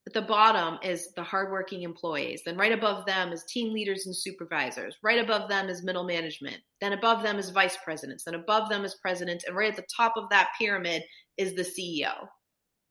at 0.07 0.13
the 0.13 0.21
bottom 0.21 0.79
is 0.83 1.13
the 1.13 1.23
hardworking 1.23 1.83
employees. 1.83 2.41
Then 2.45 2.57
right 2.57 2.71
above 2.71 3.05
them 3.05 3.31
is 3.31 3.43
team 3.45 3.71
leaders 3.73 4.05
and 4.07 4.15
supervisors. 4.15 4.97
Right 5.03 5.19
above 5.19 5.47
them 5.49 5.69
is 5.69 5.83
middle 5.83 6.03
management. 6.03 6.57
Then 6.81 6.93
above 6.93 7.23
them 7.23 7.37
is 7.39 7.49
vice 7.51 7.77
presidents. 7.83 8.23
Then 8.23 8.35
above 8.35 8.69
them 8.69 8.83
is 8.85 8.95
presidents. 8.95 9.45
And 9.45 9.55
right 9.55 9.69
at 9.69 9.75
the 9.77 9.85
top 9.95 10.13
of 10.17 10.29
that 10.29 10.51
pyramid 10.57 11.03
is 11.37 11.55
the 11.55 11.63
CEO 11.63 12.27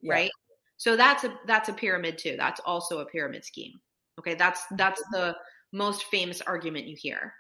Yeah. 0.01 0.13
right 0.13 0.31
so 0.77 0.97
that's 0.97 1.25
a 1.25 1.39
that's 1.47 1.69
a 1.69 1.73
pyramid 1.73 2.19
too 2.19 2.37
that's 2.37 2.61
also 2.65 3.01
a 3.01 3.07
pyramid 3.07 3.45
scheme 3.45 3.81
okay 4.19 4.35
that's 4.35 4.65
that's 4.77 5.03
the 5.13 5.37
most 5.73 6.05
famous 6.05 6.41
argument 6.43 6.87
you 6.87 6.97
hear 6.99 7.35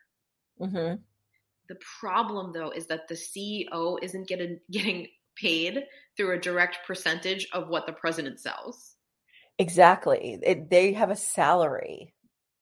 hmm 0.58 0.94
the 1.68 1.76
problem 2.00 2.52
though 2.52 2.70
is 2.70 2.86
that 2.86 3.08
the 3.08 3.14
ceo 3.14 3.98
isn't 4.02 4.28
getting 4.28 4.60
getting 4.70 5.06
paid 5.40 5.84
through 6.16 6.32
a 6.32 6.38
direct 6.40 6.78
percentage 6.86 7.46
of 7.52 7.68
what 7.68 7.86
the 7.86 7.92
president 7.92 8.38
sells 8.40 8.96
Exactly. 9.58 10.38
It, 10.42 10.70
they 10.70 10.92
have 10.94 11.10
a 11.10 11.16
salary. 11.16 12.14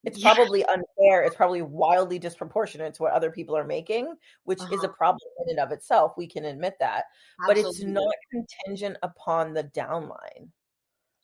It's 0.03 0.19
Yeah. 0.19 0.35
probably 0.35 0.65
unfair. 0.65 1.23
It's 1.23 1.37
probably 1.37 1.63
wildly 1.63 2.19
disproportionate 2.19 2.95
to 2.95 3.03
what 3.03 3.13
other 3.13 3.31
people 3.31 3.57
are 3.57 3.65
making, 3.65 4.17
which 4.43 4.59
is 4.59 4.65
Uh-huh. 4.83 4.89
a 4.89 4.93
problem 4.95 5.29
in 5.45 5.51
and 5.51 5.61
of 5.61 5.71
itself. 5.71 6.15
We 6.17 6.27
can 6.27 6.45
admit 6.45 6.75
that. 6.81 7.05
But 7.47 7.57
it's 7.57 7.83
not 7.85 8.13
contingent 8.33 8.97
upon 9.05 9.55
the 9.55 9.63
downline. 9.65 10.51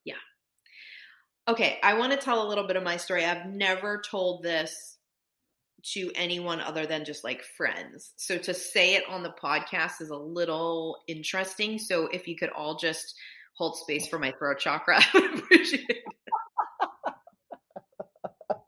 Yeah. 0.05 0.15
Okay 1.49 1.81
i 1.83 1.95
want 1.95 2.13
to 2.13 2.19
tell 2.19 2.47
a 2.47 2.49
little 2.49 2.67
bit 2.69 2.77
of 2.77 2.85
my 2.85 2.97
story 2.97 3.25
i've 3.25 3.47
never 3.47 4.01
told 4.09 4.43
this 4.45 4.94
to 5.93 6.11
anyone 6.15 6.61
other 6.61 6.87
than 6.87 7.05
just 7.05 7.25
like 7.25 7.43
friends. 7.43 8.13
So 8.17 8.39
to 8.39 8.55
say 8.55 8.95
it 8.95 9.05
on 9.09 9.23
the 9.23 9.35
podcast 9.43 10.01
is 10.01 10.11
a 10.11 10.17
little 10.17 10.99
interesting. 11.07 11.79
So 11.79 12.07
if 12.07 12.27
you 12.27 12.37
could 12.37 12.51
all 12.51 12.77
just 12.77 13.15
hold 13.57 13.77
space 13.77 14.09
for 14.09 14.19
my 14.19 14.33
throat 14.39 14.59
chakra 14.59 14.99
i 15.15 15.19
would 15.19 15.39
appreciate 15.39 15.89
it. 15.89 16.03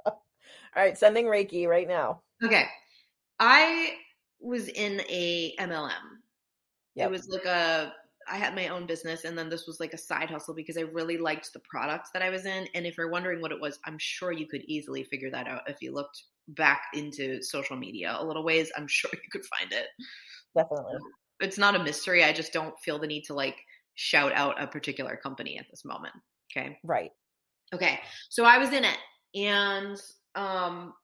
All 0.06 0.82
right, 0.82 0.96
sending 0.98 1.24
Reiki 1.26 1.66
right 1.66 1.88
now. 1.88 2.20
okay. 2.44 2.66
I 3.40 3.94
was 4.40 4.68
in 4.68 5.00
a 5.08 5.54
mlm 5.58 5.90
Yep. 6.94 7.08
it 7.08 7.10
was 7.10 7.26
like 7.28 7.46
a 7.46 7.92
i 8.30 8.36
had 8.36 8.54
my 8.54 8.68
own 8.68 8.86
business 8.86 9.24
and 9.24 9.36
then 9.36 9.48
this 9.48 9.66
was 9.66 9.80
like 9.80 9.94
a 9.94 9.98
side 9.98 10.28
hustle 10.30 10.54
because 10.54 10.76
i 10.76 10.82
really 10.82 11.16
liked 11.16 11.52
the 11.54 11.58
products 11.60 12.10
that 12.12 12.22
i 12.22 12.28
was 12.30 12.44
in. 12.44 12.68
And 12.74 12.86
if 12.86 12.96
you're 12.98 13.10
wondering 13.10 13.40
what 13.40 13.50
it 13.52 13.60
was 13.60 13.78
i'm 13.86 13.98
sure 13.98 14.32
you 14.32 14.46
could 14.46 14.62
easily 14.66 15.04
figure 15.04 15.30
that 15.30 15.48
out 15.48 15.62
if 15.68 15.80
you 15.82 15.92
looked 15.92 16.22
back 16.48 16.82
into 16.94 17.42
social 17.42 17.76
media 17.76 18.16
a 18.18 18.24
little 18.24 18.44
ways 18.44 18.70
i'm 18.76 18.86
sure 18.88 19.10
you 19.12 19.30
could 19.30 19.44
find 19.44 19.72
it 19.72 19.86
Definitely. 20.56 20.98
it's 21.40 21.58
not 21.58 21.74
a 21.74 21.82
mystery 21.82 22.24
i 22.24 22.32
just 22.32 22.52
don't 22.52 22.78
feel 22.80 22.98
the 22.98 23.06
need 23.06 23.22
to 23.24 23.34
like 23.34 23.56
shout 23.94 24.32
out 24.32 24.62
a 24.62 24.66
particular 24.66 25.18
company 25.22 25.58
at 25.58 25.66
this 25.70 25.84
moment 25.84 26.14
okay 26.50 26.78
Right. 26.84 27.10
Okay. 27.74 27.98
So 28.28 28.44
I 28.44 28.58
was 28.58 28.72
in 28.72 28.84
it 28.84 28.98
and 29.34 29.96
um 30.34 30.94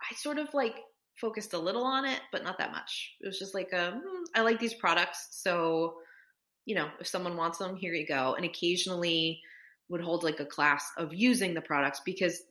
I 0.00 0.14
sort 0.16 0.38
of 0.38 0.52
like 0.54 0.76
focused 1.20 1.54
a 1.54 1.58
little 1.58 1.84
on 1.84 2.04
it, 2.04 2.20
but 2.30 2.44
not 2.44 2.58
that 2.58 2.70
much. 2.70 3.16
It 3.20 3.26
was 3.26 3.38
just 3.38 3.54
like 3.54 3.72
um 3.74 4.02
hmm, 4.06 4.24
I 4.34 4.42
like 4.42 4.60
these 4.60 4.74
products, 4.74 5.28
so 5.30 5.94
you 6.66 6.74
know, 6.74 6.88
if 7.00 7.06
someone 7.06 7.36
wants 7.36 7.58
them, 7.58 7.76
here 7.76 7.94
you 7.94 8.06
go. 8.06 8.34
And 8.34 8.44
occasionally 8.44 9.40
would 9.88 10.02
hold 10.02 10.22
like 10.22 10.38
a 10.40 10.44
class 10.44 10.84
of 10.98 11.14
using 11.14 11.54
the 11.54 11.62
products 11.62 12.02
because 12.04 12.42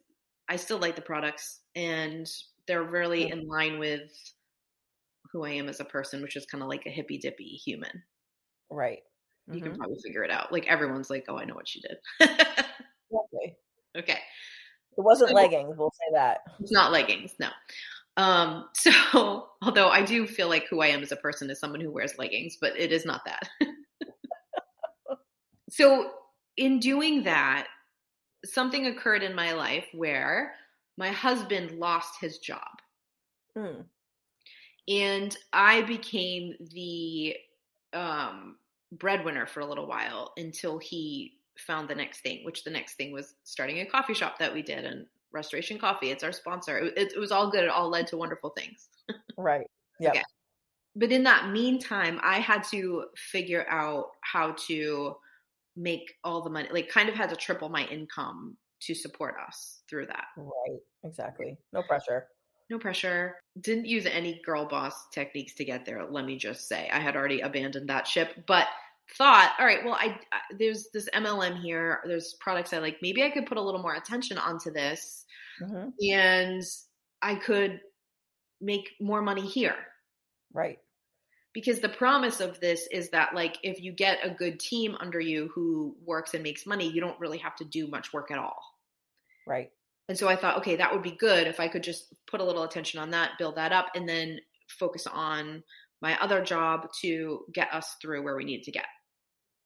I 0.49 0.55
still 0.55 0.77
like 0.79 0.95
the 0.95 1.01
products 1.01 1.59
and 1.75 2.27
they're 2.67 2.83
really 2.83 3.29
in 3.29 3.47
line 3.47 3.79
with 3.79 4.11
who 5.31 5.43
I 5.45 5.51
am 5.51 5.69
as 5.69 5.79
a 5.79 5.85
person, 5.85 6.21
which 6.21 6.35
is 6.35 6.45
kind 6.45 6.63
of 6.63 6.69
like 6.69 6.85
a 6.85 6.89
hippy 6.89 7.17
dippy 7.17 7.59
human. 7.65 8.03
Right. 8.69 8.99
You 9.51 9.61
can 9.61 9.73
Mhm. 9.73 9.77
probably 9.77 9.97
figure 10.03 10.23
it 10.23 10.31
out. 10.31 10.51
Like 10.51 10.67
everyone's 10.67 11.09
like, 11.09 11.25
"Oh, 11.29 11.37
I 11.37 11.45
know 11.45 11.55
what 11.55 11.67
she 11.69 11.81
did." 11.81 11.97
Exactly. 12.19 13.55
okay. 13.97 14.19
It 14.97 15.01
wasn't 15.01 15.29
So- 15.29 15.35
leggings, 15.35 15.75
we'll 15.77 15.91
say 15.91 16.13
that. 16.13 16.39
It's 16.59 16.71
not 16.71 16.91
leggings, 16.91 17.33
no. 17.39 17.49
Um, 18.17 18.67
so 18.73 19.49
although 19.61 19.89
I 19.89 20.01
do 20.03 20.27
feel 20.27 20.49
like 20.49 20.65
who 20.69 20.81
I 20.81 20.87
am 20.87 21.01
as 21.03 21.11
a 21.11 21.17
person 21.17 21.49
is 21.49 21.59
someone 21.59 21.81
who 21.81 21.91
wears 21.91 22.17
leggings, 22.17 22.57
but 22.59 22.77
it 22.77 22.91
is 22.91 23.05
not 23.05 23.21
that. 23.25 23.49
so 25.69 26.11
in 26.55 26.79
doing 26.79 27.23
that, 27.23 27.67
something 28.45 28.87
occurred 28.87 29.23
in 29.23 29.35
my 29.35 29.53
life 29.53 29.85
where 29.93 30.55
my 30.97 31.09
husband 31.11 31.71
lost 31.71 32.19
his 32.19 32.39
job 32.39 32.67
Hmm. 33.55 33.81
and 34.87 35.35
I 35.53 35.81
became 35.83 36.55
the 36.59 37.35
um, 37.93 38.57
breadwinner 38.91 39.45
for 39.45 39.59
a 39.61 39.65
little 39.65 39.87
while 39.87 40.33
until 40.37 40.77
he 40.77 41.39
found 41.57 41.89
the 41.89 41.95
next 41.95 42.21
thing, 42.21 42.45
which 42.45 42.63
the 42.63 42.69
next 42.69 42.95
thing 42.95 43.11
was 43.11 43.35
starting 43.43 43.79
a 43.79 43.85
coffee 43.85 44.13
shop 44.13 44.37
that 44.39 44.53
we 44.53 44.61
did 44.61 44.85
and 44.85 45.07
Restoration 45.31 45.77
Coffee. 45.79 46.11
It's 46.11 46.23
our 46.23 46.31
sponsor. 46.31 46.77
It, 46.79 47.13
it 47.13 47.19
was 47.19 47.31
all 47.31 47.49
good. 47.51 47.63
It 47.63 47.69
all 47.69 47.89
led 47.89 48.07
to 48.07 48.17
wonderful 48.17 48.51
things. 48.51 48.89
Right. 49.37 49.67
Yep. 49.99 50.11
Okay. 50.15 50.23
But 50.95 51.11
in 51.11 51.23
that 51.23 51.49
meantime, 51.51 52.19
I 52.23 52.39
had 52.39 52.63
to 52.71 53.05
figure 53.15 53.65
out 53.69 54.11
how 54.21 54.53
to 54.67 55.15
make 55.77 56.13
all 56.23 56.41
the 56.41 56.49
money, 56.49 56.67
like, 56.71 56.89
kind 56.89 57.07
of 57.07 57.15
had 57.15 57.29
to 57.29 57.35
triple 57.35 57.69
my 57.69 57.85
income 57.85 58.57
to 58.81 58.93
support 58.93 59.35
us 59.45 59.81
through 59.89 60.07
that. 60.07 60.25
Right. 60.35 60.79
Exactly. 61.03 61.57
No 61.71 61.83
pressure. 61.83 62.27
No 62.69 62.77
pressure. 62.77 63.37
Didn't 63.61 63.85
use 63.85 64.05
any 64.05 64.41
girl 64.45 64.65
boss 64.65 65.07
techniques 65.13 65.53
to 65.55 65.65
get 65.65 65.85
there. 65.85 66.05
Let 66.09 66.25
me 66.25 66.37
just 66.37 66.67
say, 66.67 66.89
I 66.91 66.99
had 66.99 67.15
already 67.15 67.39
abandoned 67.41 67.89
that 67.89 68.07
ship, 68.07 68.43
but 68.45 68.67
thought, 69.17 69.55
all 69.57 69.65
right, 69.65 69.85
well, 69.85 69.93
I, 69.93 70.19
I 70.33 70.39
there's 70.59 70.89
this 70.93 71.07
MLM 71.13 71.61
here. 71.61 72.01
There's 72.05 72.35
products 72.41 72.73
I 72.73 72.79
like. 72.79 72.97
Maybe 73.01 73.23
I 73.23 73.29
could 73.29 73.45
put 73.45 73.57
a 73.57 73.61
little 73.61 73.81
more 73.81 73.95
attention 73.95 74.37
onto 74.37 74.71
this, 74.71 75.25
hmm 75.59 75.89
and 76.01 76.61
I 77.21 77.35
could 77.35 77.79
make 78.61 78.91
more 78.99 79.21
money 79.21 79.47
here. 79.47 79.75
Right. 80.53 80.79
Because 81.57 81.79
the 81.79 81.89
promise 81.89 82.39
of 82.39 82.59
this 82.59 82.87
is 82.91 83.09
that, 83.09 83.33
like, 83.33 83.57
if 83.63 83.81
you 83.81 83.91
get 83.91 84.19
a 84.21 84.29
good 84.29 84.59
team 84.59 84.95
under 84.99 85.19
you 85.19 85.49
who 85.55 85.95
works 86.05 86.35
and 86.35 86.43
makes 86.43 86.67
money, 86.67 86.87
you 86.87 87.01
don't 87.01 87.19
really 87.19 87.39
have 87.39 87.55
to 87.55 87.65
do 87.65 87.87
much 87.87 88.13
work 88.13 88.29
at 88.29 88.37
all. 88.37 88.61
Right. 89.47 89.71
And 90.07 90.15
so 90.15 90.27
I 90.27 90.35
thought, 90.35 90.59
okay, 90.59 90.75
that 90.75 90.93
would 90.93 91.01
be 91.01 91.17
good 91.17 91.47
if 91.47 91.59
I 91.59 91.67
could 91.67 91.81
just 91.81 92.13
put 92.27 92.41
a 92.41 92.43
little 92.43 92.61
attention 92.61 92.99
on 92.99 93.09
that, 93.09 93.39
build 93.39 93.55
that 93.55 93.71
up, 93.71 93.87
and 93.95 94.07
then 94.07 94.39
focus 94.69 95.07
on 95.07 95.63
my 95.99 96.15
other 96.21 96.43
job 96.43 96.89
to 97.01 97.43
get 97.51 97.73
us 97.73 97.95
through 98.03 98.21
where 98.21 98.35
we 98.35 98.45
need 98.45 98.61
to 98.65 98.71
get. 98.71 98.85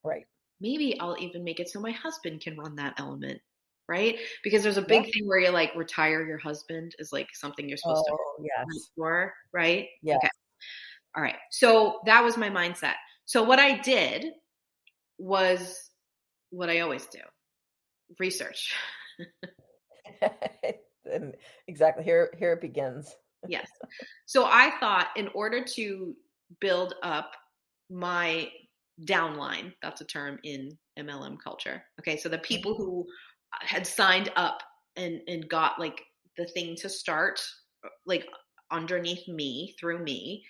Right. 0.02 0.24
Maybe 0.62 0.98
I'll 0.98 1.18
even 1.20 1.44
make 1.44 1.60
it 1.60 1.68
so 1.68 1.82
my 1.82 1.92
husband 1.92 2.40
can 2.40 2.58
run 2.58 2.78
that 2.78 2.94
element, 3.00 3.42
right? 3.90 4.18
Because 4.46 4.64
there's 4.64 4.78
a 4.78 4.82
big 4.82 5.12
thing 5.12 5.28
where 5.28 5.40
you're 5.40 5.52
like 5.52 5.76
retire 5.76 6.26
your 6.26 6.38
husband 6.38 6.96
is 7.00 7.12
like 7.12 7.28
something 7.34 7.68
you're 7.68 7.78
supposed 7.78 8.06
Oh, 8.10 8.38
to 8.38 8.44
yes. 8.46 8.90
for, 8.96 9.34
right? 9.52 9.90
Yes. 10.02 10.16
Okay. 10.24 10.30
All 11.16 11.24
right. 11.24 11.36
So 11.52 12.00
that 12.06 12.24
was 12.24 12.38
my 12.38 12.50
mindset. 12.50 12.94
So 13.26 13.44
what 13.44 13.60
I 13.60 13.78
did 13.80 14.26
was 15.18 15.90
what 16.50 16.70
I 16.70 16.80
always 16.80 17.06
do. 17.08 17.20
Research. 18.20 18.74
and 21.12 21.34
exactly 21.68 22.04
here 22.04 22.34
here 22.38 22.54
it 22.54 22.62
begins. 22.62 23.16
yes. 23.48 23.70
So 24.26 24.46
I 24.46 24.72
thought 24.80 25.08
in 25.16 25.30
order 25.30 25.64
to 25.76 26.16
build 26.60 26.96
up 27.04 27.32
my 27.90 28.50
downline, 29.06 29.74
that's 29.82 30.02
a 30.02 30.06
term 30.06 30.40
in 30.44 30.78
MLM 31.00 31.38
culture. 31.44 31.84
Okay, 32.00 32.18
so 32.18 32.30
the 32.30 32.38
people 32.38 32.76
who 32.76 33.06
had 33.62 33.88
signed 33.88 34.32
up 34.36 34.62
and 34.96 35.22
and 35.28 35.48
got 35.50 35.80
like 35.80 36.02
the 36.38 36.46
thing 36.46 36.76
to 36.78 36.90
start 36.90 37.42
like 38.06 38.26
underneath 38.72 39.28
me 39.28 39.76
through 39.80 40.04
me, 40.04 40.44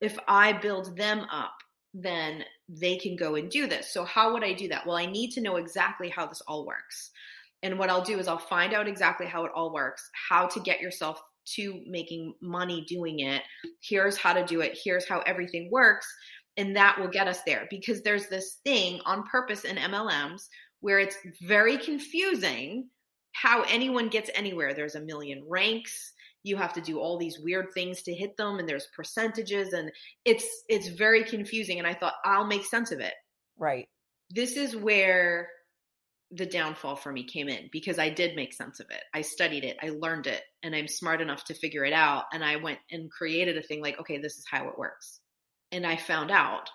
if 0.00 0.18
I 0.28 0.52
build 0.52 0.96
them 0.96 1.26
up, 1.32 1.54
then 1.94 2.44
they 2.68 2.96
can 2.96 3.16
go 3.16 3.36
and 3.36 3.50
do 3.50 3.66
this. 3.66 3.92
So 3.92 4.04
how 4.04 4.32
would 4.32 4.44
I 4.44 4.52
do 4.52 4.68
that? 4.68 4.86
Well, 4.86 4.96
I 4.96 5.06
need 5.06 5.30
to 5.32 5.40
know 5.40 5.56
exactly 5.56 6.08
how 6.08 6.26
this 6.26 6.42
all 6.42 6.66
works. 6.66 7.10
And 7.62 7.78
what 7.78 7.88
I'll 7.88 8.04
do 8.04 8.18
is 8.18 8.28
I'll 8.28 8.38
find 8.38 8.74
out 8.74 8.86
exactly 8.88 9.26
how 9.26 9.44
it 9.44 9.52
all 9.54 9.72
works, 9.72 10.08
how 10.28 10.46
to 10.48 10.60
get 10.60 10.80
yourself 10.80 11.20
to 11.54 11.80
making 11.86 12.34
money 12.42 12.84
doing 12.88 13.20
it. 13.20 13.42
Here's 13.82 14.16
how 14.16 14.32
to 14.32 14.44
do 14.44 14.60
it. 14.60 14.78
Here's 14.82 15.08
how 15.08 15.20
everything 15.20 15.70
works. 15.70 16.06
And 16.56 16.76
that 16.76 16.98
will 16.98 17.08
get 17.08 17.28
us 17.28 17.40
there 17.46 17.66
because 17.70 18.02
there's 18.02 18.26
this 18.28 18.58
thing 18.64 19.00
on 19.04 19.24
purpose 19.24 19.64
in 19.64 19.76
MLMs 19.76 20.42
where 20.80 20.98
it's 20.98 21.16
very 21.42 21.78
confusing 21.78 22.88
how 23.32 23.62
anyone 23.62 24.08
gets 24.08 24.30
anywhere. 24.34 24.74
There's 24.74 24.94
a 24.94 25.00
million 25.00 25.44
ranks. 25.48 26.12
You 26.46 26.56
have 26.56 26.74
to 26.74 26.80
do 26.80 27.00
all 27.00 27.18
these 27.18 27.38
weird 27.38 27.72
things 27.74 28.02
to 28.02 28.14
hit 28.14 28.36
them 28.36 28.58
and 28.58 28.68
there's 28.68 28.86
percentages 28.94 29.72
and 29.72 29.90
it's 30.24 30.46
it's 30.68 30.88
very 30.88 31.24
confusing 31.24 31.78
and 31.78 31.86
I 31.86 31.94
thought 31.94 32.14
I'll 32.24 32.46
make 32.46 32.64
sense 32.64 32.92
of 32.92 33.00
it. 33.00 33.14
Right. 33.58 33.88
This 34.30 34.56
is 34.56 34.76
where 34.76 35.48
the 36.30 36.46
downfall 36.46 36.96
for 36.96 37.12
me 37.12 37.24
came 37.24 37.48
in 37.48 37.68
because 37.72 37.98
I 37.98 38.10
did 38.10 38.34
make 38.34 38.52
sense 38.52 38.80
of 38.80 38.86
it. 38.90 39.02
I 39.14 39.22
studied 39.22 39.64
it, 39.64 39.76
I 39.82 39.90
learned 39.90 40.26
it, 40.26 40.42
and 40.62 40.74
I'm 40.74 40.88
smart 40.88 41.20
enough 41.20 41.44
to 41.44 41.54
figure 41.54 41.84
it 41.84 41.92
out. 41.92 42.24
And 42.32 42.44
I 42.44 42.56
went 42.56 42.78
and 42.90 43.10
created 43.10 43.56
a 43.56 43.62
thing 43.62 43.80
like, 43.80 44.00
okay, 44.00 44.18
this 44.18 44.36
is 44.36 44.44
how 44.50 44.68
it 44.68 44.78
works. 44.78 45.20
And 45.70 45.86
I 45.86 45.96
found 45.96 46.30
out 46.30 46.68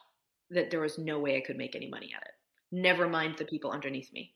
that 0.52 0.72
there 0.72 0.82
was 0.82 0.98
no 0.98 1.20
way 1.20 1.38
I 1.38 1.42
could 1.46 1.58
make 1.58 1.76
any 1.76 1.90
money 1.90 2.12
at 2.16 2.24
it. 2.24 2.34
Never 2.72 3.08
mind 3.08 3.38
the 3.38 3.46
people 3.46 3.72
underneath 3.72 4.12
me. 4.14 4.34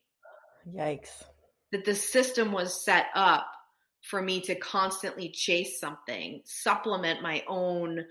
Yikes. 0.69 1.23
That 1.71 1.85
the 1.85 1.95
system 1.95 2.51
was 2.51 2.83
set 2.83 3.07
up 3.15 3.47
for 4.05 4.21
me 4.21 4.39
to 4.41 4.55
constantly 4.55 5.29
chase 5.29 5.79
something, 5.79 6.41
supplement 6.45 7.21
my 7.21 7.43
own 7.47 8.05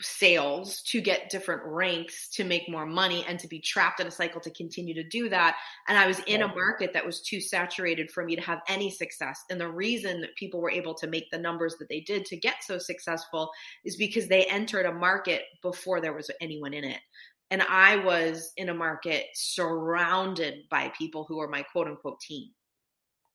sales 0.00 0.80
to 0.82 1.00
get 1.00 1.30
different 1.30 1.62
ranks 1.66 2.28
to 2.30 2.44
make 2.44 2.68
more 2.68 2.86
money 2.86 3.24
and 3.28 3.38
to 3.38 3.48
be 3.48 3.60
trapped 3.60 4.00
in 4.00 4.06
a 4.06 4.10
cycle 4.10 4.40
to 4.40 4.50
continue 4.52 4.94
to 4.94 5.02
do 5.02 5.28
that. 5.28 5.56
And 5.88 5.98
i 5.98 6.06
was 6.06 6.20
in 6.20 6.42
a 6.42 6.48
market 6.48 6.92
that 6.94 7.04
was 7.04 7.20
too 7.20 7.40
saturated 7.40 8.10
for 8.10 8.24
me 8.24 8.36
to 8.36 8.42
have 8.42 8.60
any 8.68 8.90
success. 8.90 9.44
And 9.50 9.60
the 9.60 9.68
reason 9.68 10.20
that 10.20 10.36
people 10.36 10.60
were 10.60 10.70
able 10.70 10.94
to 10.94 11.06
make 11.06 11.30
the 11.30 11.38
numbers 11.38 11.76
that 11.78 11.88
they 11.88 12.00
did 12.00 12.24
to 12.26 12.36
get 12.36 12.64
so 12.64 12.78
successful 12.78 13.50
is 13.84 13.96
because 13.96 14.28
they 14.28 14.44
entered 14.44 14.86
a 14.86 14.94
market 14.94 15.42
before 15.60 16.00
there 16.00 16.14
was 16.14 16.30
anyone 16.40 16.72
in 16.72 16.84
it. 16.84 17.00
And 17.50 17.62
i 17.62 17.96
was 17.96 18.52
in 18.56 18.70
a 18.70 18.74
market 18.74 19.26
surrounded 19.34 20.68
by 20.70 20.92
people 20.96 21.26
who 21.28 21.36
were 21.36 21.48
my 21.48 21.62
quote 21.62 21.88
unquote 21.88 22.20
team. 22.20 22.48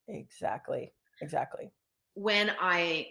Exactly. 0.07 0.91
Exactly. 1.21 1.71
When 2.17 2.51
I 2.59 3.07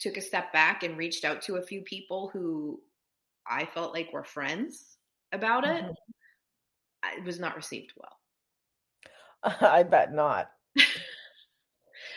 took 0.00 0.16
a 0.16 0.20
step 0.20 0.52
back 0.52 0.82
and 0.82 0.98
reached 0.98 1.24
out 1.24 1.40
to 1.42 1.56
a 1.56 1.62
few 1.62 1.82
people 1.82 2.28
who 2.32 2.80
I 3.46 3.64
felt 3.64 3.94
like 3.94 4.12
were 4.12 4.24
friends 4.24 4.98
about 5.32 5.64
it, 5.64 5.84
Mhm. 5.84 5.94
It 7.16 7.24
was 7.24 7.40
not 7.40 7.56
received 7.56 7.92
well. 7.96 8.18
I 9.60 9.82
bet 9.84 10.12
not. 10.12 10.50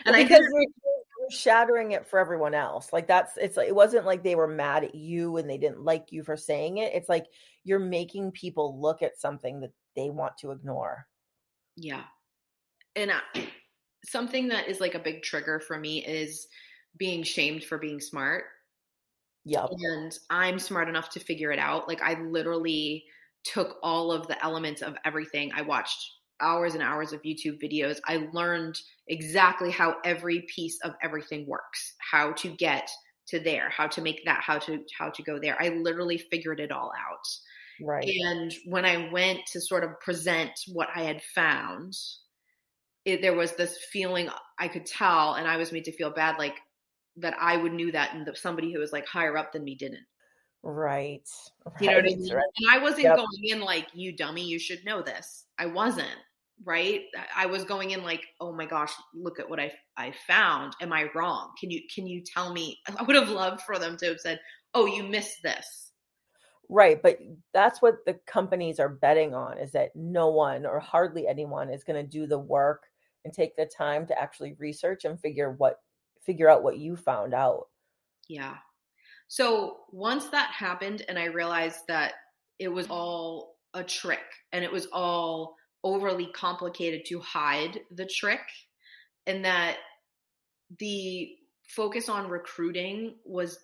And 0.06 0.16
I 0.16 0.24
because 0.24 0.40
you're, 0.40 0.62
you're 0.62 1.30
shattering 1.30 1.92
it 1.92 2.08
for 2.08 2.20
everyone 2.20 2.54
else. 2.54 2.92
Like 2.92 3.08
that's 3.08 3.38
it's 3.38 3.56
like 3.56 3.68
it 3.68 3.76
wasn't 3.76 4.06
like 4.06 4.24
they 4.24 4.36
were 4.36 4.48
mad 4.48 4.84
at 4.84 4.96
you 4.96 5.38
and 5.38 5.50
they 5.50 5.58
didn't 5.58 5.84
like 5.84 6.12
you 6.12 6.24
for 6.24 6.36
saying 6.36 6.78
it. 6.78 6.94
It's 6.94 7.10
like 7.10 7.26
you're 7.64 7.80
making 7.80 8.32
people 8.32 8.80
look 8.80 9.02
at 9.02 9.20
something 9.20 9.62
that 9.62 9.72
they 9.96 10.10
want 10.10 10.38
to 10.40 10.52
ignore. 10.52 11.08
Yeah. 11.78 12.04
And 12.96 13.12
I, 13.12 13.22
something 14.06 14.48
that 14.50 14.68
is 14.68 14.80
like 14.80 14.96
a 14.96 15.00
big 15.00 15.24
trigger 15.24 15.60
for 15.60 15.78
me 15.78 16.06
is 16.06 16.48
being 16.98 17.24
shamed 17.24 17.64
for 17.64 17.78
being 17.78 18.00
smart. 18.00 18.46
Yeah. 19.46 19.66
And 19.70 20.18
I'm 20.30 20.60
smart 20.60 20.88
enough 20.88 21.10
to 21.12 21.20
figure 21.20 21.52
it 21.52 21.60
out. 21.60 21.88
Like 21.88 22.02
I 22.02 22.22
literally 22.22 23.06
took 23.44 23.78
all 23.84 24.12
of 24.12 24.28
the 24.28 24.42
elements 24.44 24.82
of 24.82 24.96
everything. 25.06 25.52
I 25.54 25.62
watched 25.62 26.12
hours 26.40 26.74
and 26.74 26.84
hours 26.84 27.14
of 27.14 27.22
YouTube 27.24 27.62
videos. 27.62 28.00
I 28.08 28.28
learned 28.32 28.80
exactly 29.08 29.72
how 29.72 29.96
every 30.06 30.46
piece 30.54 30.80
of 30.84 30.94
everything 31.02 31.48
works, 31.48 31.96
how 32.00 32.32
to 32.34 32.50
get 32.50 32.90
to 33.28 33.40
there, 33.40 33.70
how 33.70 33.88
to 33.88 34.02
make 34.02 34.24
that, 34.26 34.42
how 34.42 34.60
to 34.60 34.80
how 34.98 35.10
to 35.10 35.24
go 35.24 35.40
there. 35.40 35.58
I 35.62 35.70
literally 35.70 36.18
figured 36.18 36.60
it 36.60 36.72
all 36.72 36.92
out. 36.98 37.28
Right. 37.82 38.10
And 38.26 38.54
when 38.66 38.86
I 38.86 39.10
went 39.12 39.40
to 39.52 39.62
sort 39.62 39.84
of 39.84 40.00
present 40.00 40.52
what 40.72 40.90
I 40.96 41.04
had 41.04 41.22
found, 41.36 41.96
it, 43.06 43.22
there 43.22 43.36
was 43.36 43.54
this 43.54 43.78
feeling 43.92 44.30
I 44.60 44.68
could 44.68 44.86
tell, 44.86 45.36
and 45.36 45.48
I 45.48 45.58
was 45.58 45.72
made 45.72 45.86
to 45.86 45.92
feel 45.92 46.10
bad, 46.12 46.38
like 46.38 46.56
that 47.18 47.36
I 47.40 47.58
would 47.58 47.74
knew 47.74 47.92
that, 47.92 48.14
and 48.16 48.26
that 48.26 48.38
somebody 48.38 48.72
who 48.72 48.80
was 48.80 48.94
like 48.94 49.06
higher 49.08 49.38
up 49.38 49.52
than 49.52 49.64
me 49.64 49.76
didn't. 49.76 50.06
Right. 50.64 51.28
You 51.82 51.90
know 51.90 51.98
what 51.98 52.06
I 52.06 52.16
mean? 52.16 52.34
right. 52.34 52.44
And 52.58 52.72
I 52.72 52.80
wasn't 52.80 53.04
Yep. 53.04 53.18
going 53.18 53.44
in 53.44 53.60
like, 53.60 53.88
you 53.94 54.16
dummy, 54.16 54.44
you 54.46 54.60
should 54.60 54.86
know 54.86 55.02
this. 55.02 55.46
I 55.58 55.66
wasn't, 55.66 56.08
right? 56.64 57.02
I 57.36 57.46
was 57.46 57.66
going 57.66 57.92
in 57.92 58.04
like, 58.04 58.22
oh 58.40 58.54
my 58.54 58.66
gosh, 58.66 58.94
look 59.14 59.40
at 59.40 59.50
what 59.50 59.60
I 59.60 59.74
I 59.98 60.14
found. 60.26 60.74
Am 60.82 60.94
I 60.94 61.10
wrong? 61.14 61.52
Can 61.60 61.70
you 61.70 61.82
can 61.94 62.08
you 62.08 62.22
tell 62.22 62.54
me? 62.54 62.80
I 62.98 63.04
would 63.04 63.18
have 63.18 63.30
loved 63.30 63.62
for 63.62 63.78
them 63.78 63.98
to 63.98 64.06
have 64.08 64.20
said, 64.22 64.40
oh, 64.74 64.86
you 64.86 65.04
missed 65.04 65.44
this. 65.44 65.92
Right, 66.70 67.02
but 67.04 67.20
that's 67.54 67.82
what 67.82 68.06
the 68.06 68.16
companies 68.26 68.80
are 68.80 68.90
betting 68.90 69.36
on 69.36 69.58
is 69.58 69.74
that 69.74 69.96
no 69.96 70.30
one 70.30 70.66
or 70.66 70.80
hardly 70.80 71.28
anyone 71.28 71.70
is 71.70 71.84
going 71.84 72.02
to 72.02 72.10
do 72.10 72.26
the 72.26 72.40
work 72.40 72.86
and 73.24 73.34
take 73.34 73.56
the 73.56 73.66
time 73.66 74.06
to 74.08 74.20
actually 74.20 74.56
research 74.60 75.06
and 75.06 75.20
figure 75.20 75.52
what 75.52 75.80
figure 76.26 76.50
out 76.50 76.64
what 76.64 76.78
you 76.78 76.96
found 76.96 77.34
out. 77.34 77.68
Yeah. 78.28 78.56
So 79.28 79.78
once 79.92 80.28
that 80.28 80.52
happened, 80.52 81.04
and 81.08 81.18
I 81.20 81.26
realized 81.26 81.80
that 81.88 82.14
it 82.60 82.70
was 82.70 82.88
all 82.88 83.56
a 83.74 83.84
trick 83.84 84.20
and 84.52 84.64
it 84.64 84.72
was 84.72 84.88
all 84.94 85.56
overly 85.84 86.28
complicated 86.28 87.06
to 87.08 87.20
hide 87.20 87.82
the 87.92 88.06
trick, 88.06 88.42
and 89.28 89.44
that 89.46 89.78
the 90.80 91.36
focus 91.64 92.10
on 92.10 92.30
recruiting 92.30 93.16
was 93.26 93.60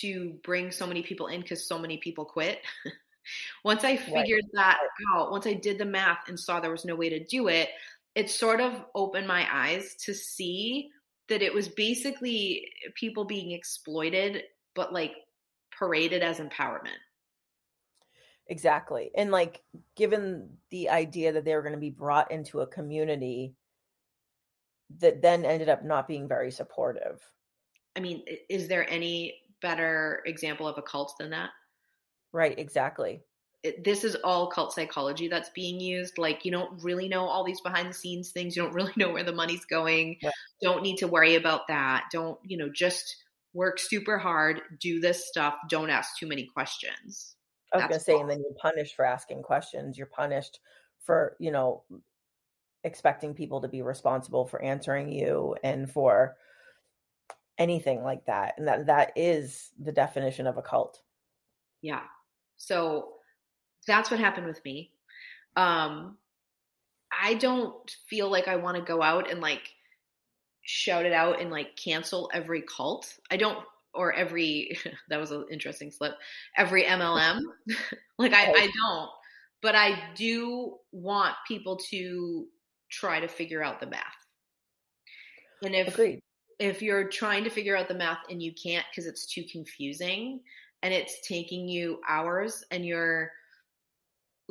to 0.00 0.38
bring 0.42 0.70
so 0.70 0.86
many 0.86 1.02
people 1.02 1.26
in 1.26 1.40
because 1.40 1.66
so 1.66 1.78
many 1.78 1.98
people 1.98 2.24
quit. 2.24 2.60
once 3.64 3.84
I 3.84 3.96
figured 3.96 4.44
that 4.54 4.78
out, 5.14 5.30
once 5.30 5.46
I 5.46 5.54
did 5.54 5.78
the 5.78 5.84
math 5.84 6.28
and 6.28 6.38
saw 6.38 6.60
there 6.60 6.70
was 6.70 6.84
no 6.84 6.94
way 6.94 7.10
to 7.10 7.24
do 7.24 7.48
it, 7.48 7.68
it 8.14 8.30
sort 8.30 8.60
of 8.60 8.84
opened 8.94 9.26
my 9.26 9.46
eyes 9.50 9.94
to 10.04 10.14
see 10.14 10.90
that 11.28 11.42
it 11.42 11.54
was 11.54 11.68
basically 11.68 12.68
people 12.94 13.24
being 13.24 13.52
exploited, 13.52 14.42
but 14.74 14.92
like 14.92 15.14
paraded 15.76 16.22
as 16.22 16.38
empowerment. 16.38 16.98
Exactly. 18.48 19.10
And 19.16 19.30
like 19.30 19.62
given 19.96 20.50
the 20.70 20.90
idea 20.90 21.32
that 21.32 21.44
they 21.44 21.54
were 21.54 21.62
going 21.62 21.74
to 21.74 21.80
be 21.80 21.90
brought 21.90 22.30
into 22.30 22.60
a 22.60 22.66
community 22.66 23.54
that 24.98 25.22
then 25.22 25.44
ended 25.44 25.68
up 25.68 25.84
not 25.84 26.06
being 26.06 26.28
very 26.28 26.50
supportive. 26.50 27.20
I 27.96 28.00
mean, 28.00 28.24
is 28.50 28.68
there 28.68 28.88
any 28.90 29.40
better 29.62 30.22
example 30.26 30.68
of 30.68 30.76
a 30.76 30.82
cult 30.82 31.14
than 31.18 31.30
that? 31.30 31.50
Right, 32.32 32.58
exactly. 32.58 33.22
It, 33.62 33.84
this 33.84 34.02
is 34.02 34.16
all 34.24 34.48
cult 34.48 34.72
psychology 34.72 35.28
that's 35.28 35.50
being 35.50 35.80
used. 35.80 36.18
Like, 36.18 36.44
you 36.44 36.50
don't 36.50 36.82
really 36.82 37.08
know 37.08 37.24
all 37.24 37.44
these 37.44 37.60
behind 37.60 37.88
the 37.88 37.94
scenes 37.94 38.30
things. 38.30 38.56
You 38.56 38.62
don't 38.62 38.74
really 38.74 38.92
know 38.96 39.12
where 39.12 39.24
the 39.24 39.32
money's 39.32 39.64
going. 39.64 40.18
Right. 40.22 40.32
Don't 40.60 40.82
need 40.82 40.96
to 40.98 41.08
worry 41.08 41.36
about 41.36 41.68
that. 41.68 42.04
Don't, 42.12 42.38
you 42.44 42.56
know, 42.56 42.68
just 42.68 43.16
work 43.54 43.78
super 43.78 44.18
hard, 44.18 44.62
do 44.80 45.00
this 45.00 45.28
stuff. 45.28 45.56
Don't 45.68 45.90
ask 45.90 46.18
too 46.18 46.26
many 46.26 46.46
questions. 46.46 47.36
I 47.72 47.78
was 47.78 47.84
going 47.84 47.98
to 47.98 48.04
say 48.04 48.18
and 48.18 48.30
then 48.30 48.40
you're 48.40 48.58
punished 48.60 48.96
for 48.96 49.04
asking 49.04 49.42
questions. 49.42 49.96
You're 49.96 50.06
punished 50.06 50.60
for, 51.04 51.36
you 51.38 51.50
know, 51.50 51.84
expecting 52.84 53.34
people 53.34 53.62
to 53.62 53.68
be 53.68 53.82
responsible 53.82 54.46
for 54.46 54.62
answering 54.62 55.10
you 55.12 55.56
and 55.62 55.90
for 55.90 56.36
anything 57.58 58.02
like 58.02 58.26
that. 58.26 58.54
And 58.58 58.68
that 58.68 58.86
that 58.86 59.12
is 59.16 59.70
the 59.78 59.92
definition 59.92 60.46
of 60.46 60.58
a 60.58 60.62
cult. 60.62 61.00
Yeah. 61.80 62.02
So 62.56 63.12
that's 63.86 64.10
what 64.10 64.20
happened 64.20 64.46
with 64.46 64.64
me. 64.64 64.90
Um, 65.56 66.16
I 67.12 67.34
don't 67.34 67.74
feel 68.08 68.30
like 68.30 68.48
I 68.48 68.56
want 68.56 68.76
to 68.76 68.82
go 68.82 69.02
out 69.02 69.30
and 69.30 69.40
like 69.40 69.68
shout 70.62 71.04
it 71.04 71.12
out 71.12 71.40
and 71.40 71.50
like 71.50 71.76
cancel 71.76 72.30
every 72.32 72.62
cult. 72.62 73.18
I 73.30 73.36
don't 73.36 73.58
or 73.94 74.12
every 74.12 74.78
that 75.08 75.20
was 75.20 75.30
an 75.30 75.46
interesting 75.50 75.90
slip. 75.90 76.14
Every 76.56 76.84
MLM. 76.84 77.40
like 78.18 78.32
I, 78.32 78.50
I 78.50 78.70
don't. 78.82 79.10
But 79.60 79.74
I 79.74 79.98
do 80.16 80.78
want 80.90 81.34
people 81.46 81.76
to 81.90 82.46
try 82.90 83.20
to 83.20 83.28
figure 83.28 83.62
out 83.62 83.80
the 83.80 83.86
math. 83.86 84.02
And 85.64 85.74
if 85.74 85.88
Agreed. 85.88 86.20
if 86.58 86.82
you're 86.82 87.08
trying 87.08 87.44
to 87.44 87.50
figure 87.50 87.76
out 87.76 87.88
the 87.88 87.94
math 87.94 88.18
and 88.28 88.42
you 88.42 88.52
can't 88.60 88.84
because 88.90 89.06
it's 89.06 89.26
too 89.26 89.44
confusing 89.50 90.40
and 90.82 90.92
it's 90.92 91.26
taking 91.26 91.68
you 91.68 92.00
hours 92.08 92.64
and 92.72 92.84
you're 92.84 93.30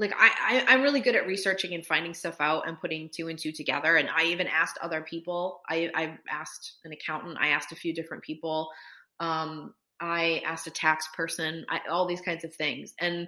like 0.02 0.14
I, 0.18 0.66
I 0.68 0.74
am 0.74 0.82
really 0.82 1.00
good 1.00 1.16
at 1.16 1.28
researching 1.28 1.74
and 1.76 1.86
finding 1.86 2.16
stuff 2.16 2.38
out 2.42 2.68
and 2.68 2.80
putting 2.80 3.10
two 3.10 3.28
and 3.28 3.38
two 3.38 3.52
together. 3.52 3.96
And 3.96 4.10
i 4.10 4.24
even 4.26 4.48
asked 4.48 4.80
other 4.82 5.02
people. 5.02 5.62
I 5.70 5.90
i 5.96 6.18
asked 6.30 6.74
an 6.84 6.92
accountant. 6.92 7.38
I 7.40 7.50
asked 7.50 7.72
a 7.72 7.76
few 7.76 7.94
different 7.94 8.24
people. 8.24 8.70
Um 9.20 9.74
i 10.00 10.42
asked 10.46 10.68
a 10.68 10.72
tax 10.72 11.08
person. 11.16 11.66
I, 11.70 11.82
all 11.90 12.08
these 12.08 12.22
kinds 12.22 12.44
of 12.44 12.54
things. 12.54 12.94
And 13.00 13.28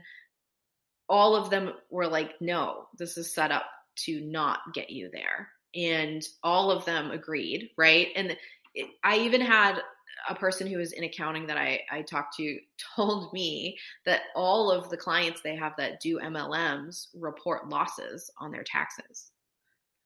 all 1.07 1.35
of 1.35 1.49
them 1.49 1.73
were 1.91 2.07
like 2.07 2.41
no 2.41 2.87
this 2.97 3.17
is 3.17 3.33
set 3.33 3.51
up 3.51 3.65
to 3.95 4.19
not 4.19 4.59
get 4.73 4.89
you 4.89 5.09
there. 5.13 5.49
And 5.75 6.23
all 6.43 6.71
of 6.71 6.85
them 6.85 7.11
agreed 7.11 7.69
right? 7.77 8.07
And 8.15 8.35
it, 8.73 8.87
i 9.03 9.19
even 9.19 9.41
had 9.41 9.79
a 10.29 10.35
person 10.35 10.67
who 10.67 10.77
was 10.77 10.93
in 10.93 11.03
accounting 11.03 11.47
that 11.47 11.57
I, 11.57 11.81
I 11.91 12.01
talked 12.01 12.35
to 12.37 12.59
told 12.95 13.33
me 13.33 13.77
that 14.05 14.21
all 14.35 14.71
of 14.71 14.89
the 14.89 14.97
clients 14.97 15.41
they 15.41 15.55
have 15.55 15.73
that 15.77 15.99
do 16.01 16.19
MLMs 16.19 17.07
report 17.15 17.69
losses 17.69 18.31
on 18.37 18.51
their 18.51 18.63
taxes. 18.63 19.31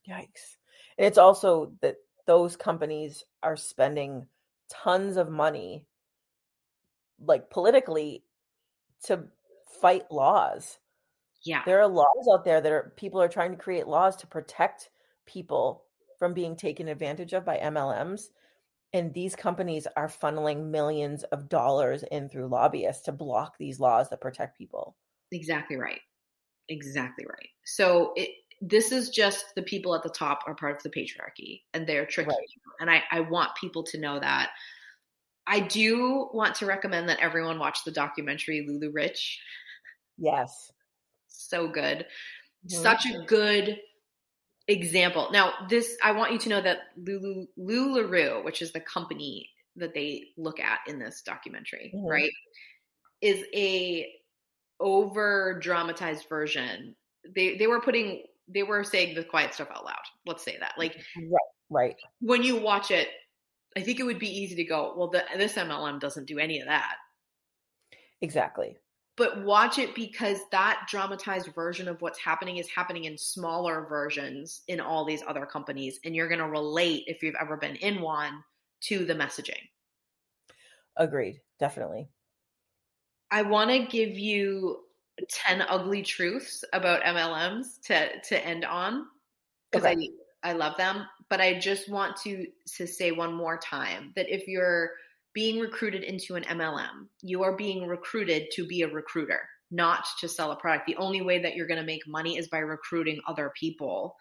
Yikes. 0.09 0.55
And 0.97 1.05
it's 1.05 1.17
also 1.17 1.73
that 1.81 1.97
those 2.25 2.55
companies 2.55 3.23
are 3.43 3.55
spending 3.55 4.27
tons 4.69 5.17
of 5.17 5.29
money, 5.29 5.85
like 7.23 7.49
politically, 7.49 8.23
to 9.05 9.23
fight 9.81 10.11
laws. 10.11 10.79
Yeah. 11.43 11.61
There 11.65 11.79
are 11.79 11.87
laws 11.87 12.27
out 12.31 12.43
there 12.43 12.61
that 12.61 12.71
are 12.71 12.93
people 12.97 13.21
are 13.21 13.27
trying 13.27 13.51
to 13.51 13.57
create 13.57 13.87
laws 13.87 14.15
to 14.17 14.27
protect 14.27 14.89
people 15.25 15.83
from 16.17 16.33
being 16.33 16.55
taken 16.55 16.87
advantage 16.87 17.33
of 17.33 17.45
by 17.45 17.57
MLMs 17.57 18.29
and 18.93 19.13
these 19.13 19.35
companies 19.35 19.87
are 19.95 20.07
funneling 20.07 20.69
millions 20.69 21.23
of 21.25 21.49
dollars 21.49 22.03
in 22.11 22.29
through 22.29 22.47
lobbyists 22.47 23.03
to 23.03 23.11
block 23.11 23.57
these 23.57 23.79
laws 23.79 24.09
that 24.09 24.21
protect 24.21 24.57
people. 24.57 24.95
Exactly 25.31 25.75
right. 25.75 25.99
Exactly 26.69 27.25
right. 27.25 27.49
So 27.65 28.13
it, 28.15 28.29
this 28.61 28.91
is 28.91 29.09
just 29.09 29.53
the 29.55 29.61
people 29.61 29.93
at 29.93 30.03
the 30.03 30.09
top 30.09 30.39
are 30.47 30.55
part 30.55 30.77
of 30.77 30.83
the 30.83 30.89
patriarchy 30.89 31.61
and 31.73 31.85
they're 31.85 32.05
tricky. 32.05 32.29
Right. 32.29 32.37
And 32.79 32.89
I, 32.89 33.03
I 33.11 33.21
want 33.21 33.55
people 33.59 33.83
to 33.83 33.99
know 33.99 34.19
that. 34.19 34.51
I 35.45 35.61
do 35.61 36.29
want 36.33 36.55
to 36.55 36.65
recommend 36.65 37.07
that 37.09 37.19
everyone 37.19 37.59
watch 37.59 37.83
the 37.85 37.91
documentary 37.91 38.67
LuLaRich. 38.69 39.37
Yes. 40.17 40.71
So 41.27 41.67
good. 41.67 41.99
Mm-hmm. 41.99 42.81
Such 42.81 43.05
a 43.05 43.23
good 43.25 43.77
example. 44.67 45.29
Now, 45.31 45.53
this 45.69 45.97
I 46.03 46.11
want 46.11 46.31
you 46.31 46.39
to 46.39 46.49
know 46.49 46.61
that 46.61 46.79
Lulu 46.97 47.47
LuLaRoe, 47.57 48.43
which 48.43 48.61
is 48.61 48.71
the 48.71 48.79
company 48.79 49.49
that 49.75 49.93
they 49.93 50.25
look 50.37 50.59
at 50.59 50.79
in 50.87 50.99
this 50.99 51.21
documentary, 51.21 51.91
mm-hmm. 51.95 52.07
right, 52.07 52.31
is 53.21 53.43
a 53.53 54.07
over 54.79 55.59
dramatized 55.61 56.27
version. 56.29 56.95
They 57.35 57.57
they 57.57 57.67
were 57.67 57.81
putting 57.81 58.23
they 58.47 58.63
were 58.63 58.83
saying 58.83 59.15
the 59.15 59.23
quiet 59.23 59.53
stuff 59.53 59.69
out 59.71 59.85
loud. 59.85 59.95
Let's 60.25 60.43
say 60.43 60.57
that. 60.59 60.73
Like 60.77 60.95
right, 61.17 61.49
right. 61.69 61.95
When 62.21 62.43
you 62.43 62.57
watch 62.57 62.91
it, 62.91 63.09
I 63.75 63.81
think 63.81 63.99
it 63.99 64.03
would 64.03 64.19
be 64.19 64.29
easy 64.29 64.55
to 64.55 64.63
go, 64.63 64.93
well, 64.97 65.09
the, 65.09 65.23
this 65.35 65.53
MLM 65.53 65.99
doesn't 65.99 66.25
do 66.25 66.39
any 66.39 66.59
of 66.59 66.67
that. 66.67 66.95
Exactly 68.21 68.77
but 69.17 69.43
watch 69.43 69.79
it 69.79 69.95
because 69.95 70.37
that 70.51 70.87
dramatized 70.89 71.53
version 71.53 71.87
of 71.87 72.01
what's 72.01 72.19
happening 72.19 72.57
is 72.57 72.69
happening 72.69 73.05
in 73.05 73.17
smaller 73.17 73.85
versions 73.89 74.61
in 74.67 74.79
all 74.79 75.03
these 75.03 75.23
other 75.27 75.45
companies 75.45 75.99
and 76.05 76.15
you're 76.15 76.29
going 76.29 76.39
to 76.39 76.47
relate 76.47 77.03
if 77.07 77.21
you've 77.21 77.35
ever 77.41 77.57
been 77.57 77.75
in 77.77 77.99
one 77.99 78.43
to 78.79 79.03
the 79.05 79.15
messaging. 79.15 79.59
Agreed. 80.95 81.41
Definitely. 81.59 82.09
I 83.31 83.41
want 83.41 83.71
to 83.71 83.85
give 83.85 84.17
you 84.17 84.83
10 85.29 85.63
ugly 85.67 86.03
truths 86.03 86.63
about 86.73 87.01
mlms 87.01 87.81
to 87.81 88.07
to 88.21 88.45
end 88.45 88.63
on 88.63 89.07
because 89.71 89.83
okay. 89.83 90.09
i 90.43 90.51
i 90.51 90.53
love 90.53 90.77
them 90.77 91.07
but 91.27 91.41
i 91.41 91.57
just 91.57 91.89
want 91.89 92.15
to 92.15 92.45
to 92.75 92.85
say 92.85 93.11
one 93.11 93.33
more 93.33 93.57
time 93.57 94.13
that 94.15 94.29
if 94.29 94.47
you're 94.47 94.91
being 95.37 95.59
recruited 95.59 96.03
into 96.03 96.33
an 96.33 96.41
MLM. 96.45 97.05
You 97.21 97.43
are 97.43 97.55
being 97.55 97.85
recruited 97.85 98.47
to 98.53 98.65
be 98.65 98.81
a 98.81 98.87
recruiter, 98.87 99.41
not 99.69 100.03
to 100.19 100.27
sell 100.27 100.51
a 100.51 100.55
product. 100.55 100.87
The 100.87 100.95
only 100.95 101.21
way 101.21 101.37
that 101.37 101.55
you're 101.55 101.67
going 101.67 101.79
to 101.79 101.85
make 101.85 102.01
money 102.07 102.39
is 102.39 102.47
by 102.47 102.57
recruiting 102.57 103.19
other 103.27 103.51
people. 103.55 104.15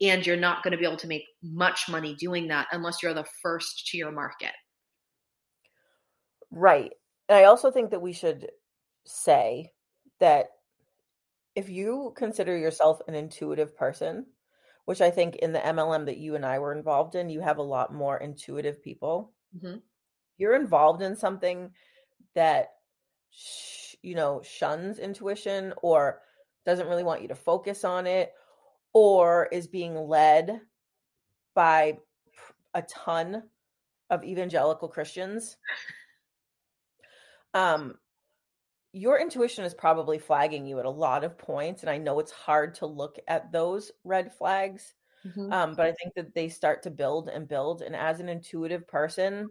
And 0.00 0.26
you're 0.26 0.34
not 0.34 0.62
going 0.62 0.72
to 0.72 0.78
be 0.78 0.86
able 0.86 0.96
to 0.96 1.06
make 1.06 1.24
much 1.42 1.90
money 1.90 2.14
doing 2.14 2.48
that 2.48 2.68
unless 2.72 3.02
you're 3.02 3.12
the 3.12 3.26
first 3.42 3.86
to 3.88 3.98
your 3.98 4.12
market. 4.12 4.52
Right. 6.50 6.92
And 7.28 7.36
I 7.36 7.44
also 7.44 7.70
think 7.70 7.90
that 7.90 8.00
we 8.00 8.14
should 8.14 8.48
say 9.04 9.72
that 10.20 10.46
if 11.54 11.68
you 11.68 12.14
consider 12.16 12.56
yourself 12.56 12.98
an 13.08 13.14
intuitive 13.14 13.76
person, 13.76 14.24
which 14.86 15.02
I 15.02 15.10
think 15.10 15.36
in 15.36 15.52
the 15.52 15.58
MLM 15.58 16.06
that 16.06 16.16
you 16.16 16.34
and 16.34 16.46
I 16.46 16.60
were 16.60 16.74
involved 16.74 17.14
in, 17.14 17.28
you 17.28 17.42
have 17.42 17.58
a 17.58 17.62
lot 17.62 17.92
more 17.92 18.16
intuitive 18.16 18.82
people. 18.82 19.34
Mm-hmm 19.54 19.76
you're 20.42 20.56
involved 20.56 21.02
in 21.02 21.14
something 21.14 21.70
that 22.34 22.72
sh- 23.30 23.94
you 24.02 24.16
know 24.16 24.42
shuns 24.42 24.98
intuition 24.98 25.72
or 25.82 26.20
doesn't 26.66 26.88
really 26.88 27.04
want 27.04 27.22
you 27.22 27.28
to 27.28 27.34
focus 27.36 27.84
on 27.84 28.08
it 28.08 28.32
or 28.92 29.48
is 29.52 29.68
being 29.68 29.94
led 29.94 30.60
by 31.54 31.96
a 32.74 32.82
ton 32.82 33.44
of 34.10 34.24
evangelical 34.24 34.88
Christians 34.88 35.56
um 37.54 37.94
your 38.92 39.18
intuition 39.18 39.64
is 39.64 39.74
probably 39.74 40.18
flagging 40.18 40.66
you 40.66 40.78
at 40.78 40.84
a 40.84 40.90
lot 40.90 41.24
of 41.24 41.38
points 41.38 41.82
and 41.82 41.90
i 41.90 41.98
know 41.98 42.18
it's 42.18 42.32
hard 42.32 42.74
to 42.74 42.86
look 42.86 43.18
at 43.28 43.52
those 43.52 43.90
red 44.04 44.32
flags 44.34 44.94
mm-hmm. 45.26 45.52
um, 45.52 45.74
but 45.74 45.86
i 45.86 45.92
think 45.92 46.14
that 46.14 46.34
they 46.34 46.48
start 46.48 46.82
to 46.82 46.90
build 46.90 47.28
and 47.28 47.48
build 47.48 47.82
and 47.82 47.94
as 47.96 48.20
an 48.20 48.28
intuitive 48.28 48.86
person 48.86 49.48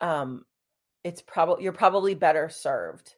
um 0.00 0.44
it's 1.04 1.22
probably 1.22 1.64
you're 1.64 1.72
probably 1.72 2.14
better 2.14 2.48
served 2.48 3.06
to 3.06 3.14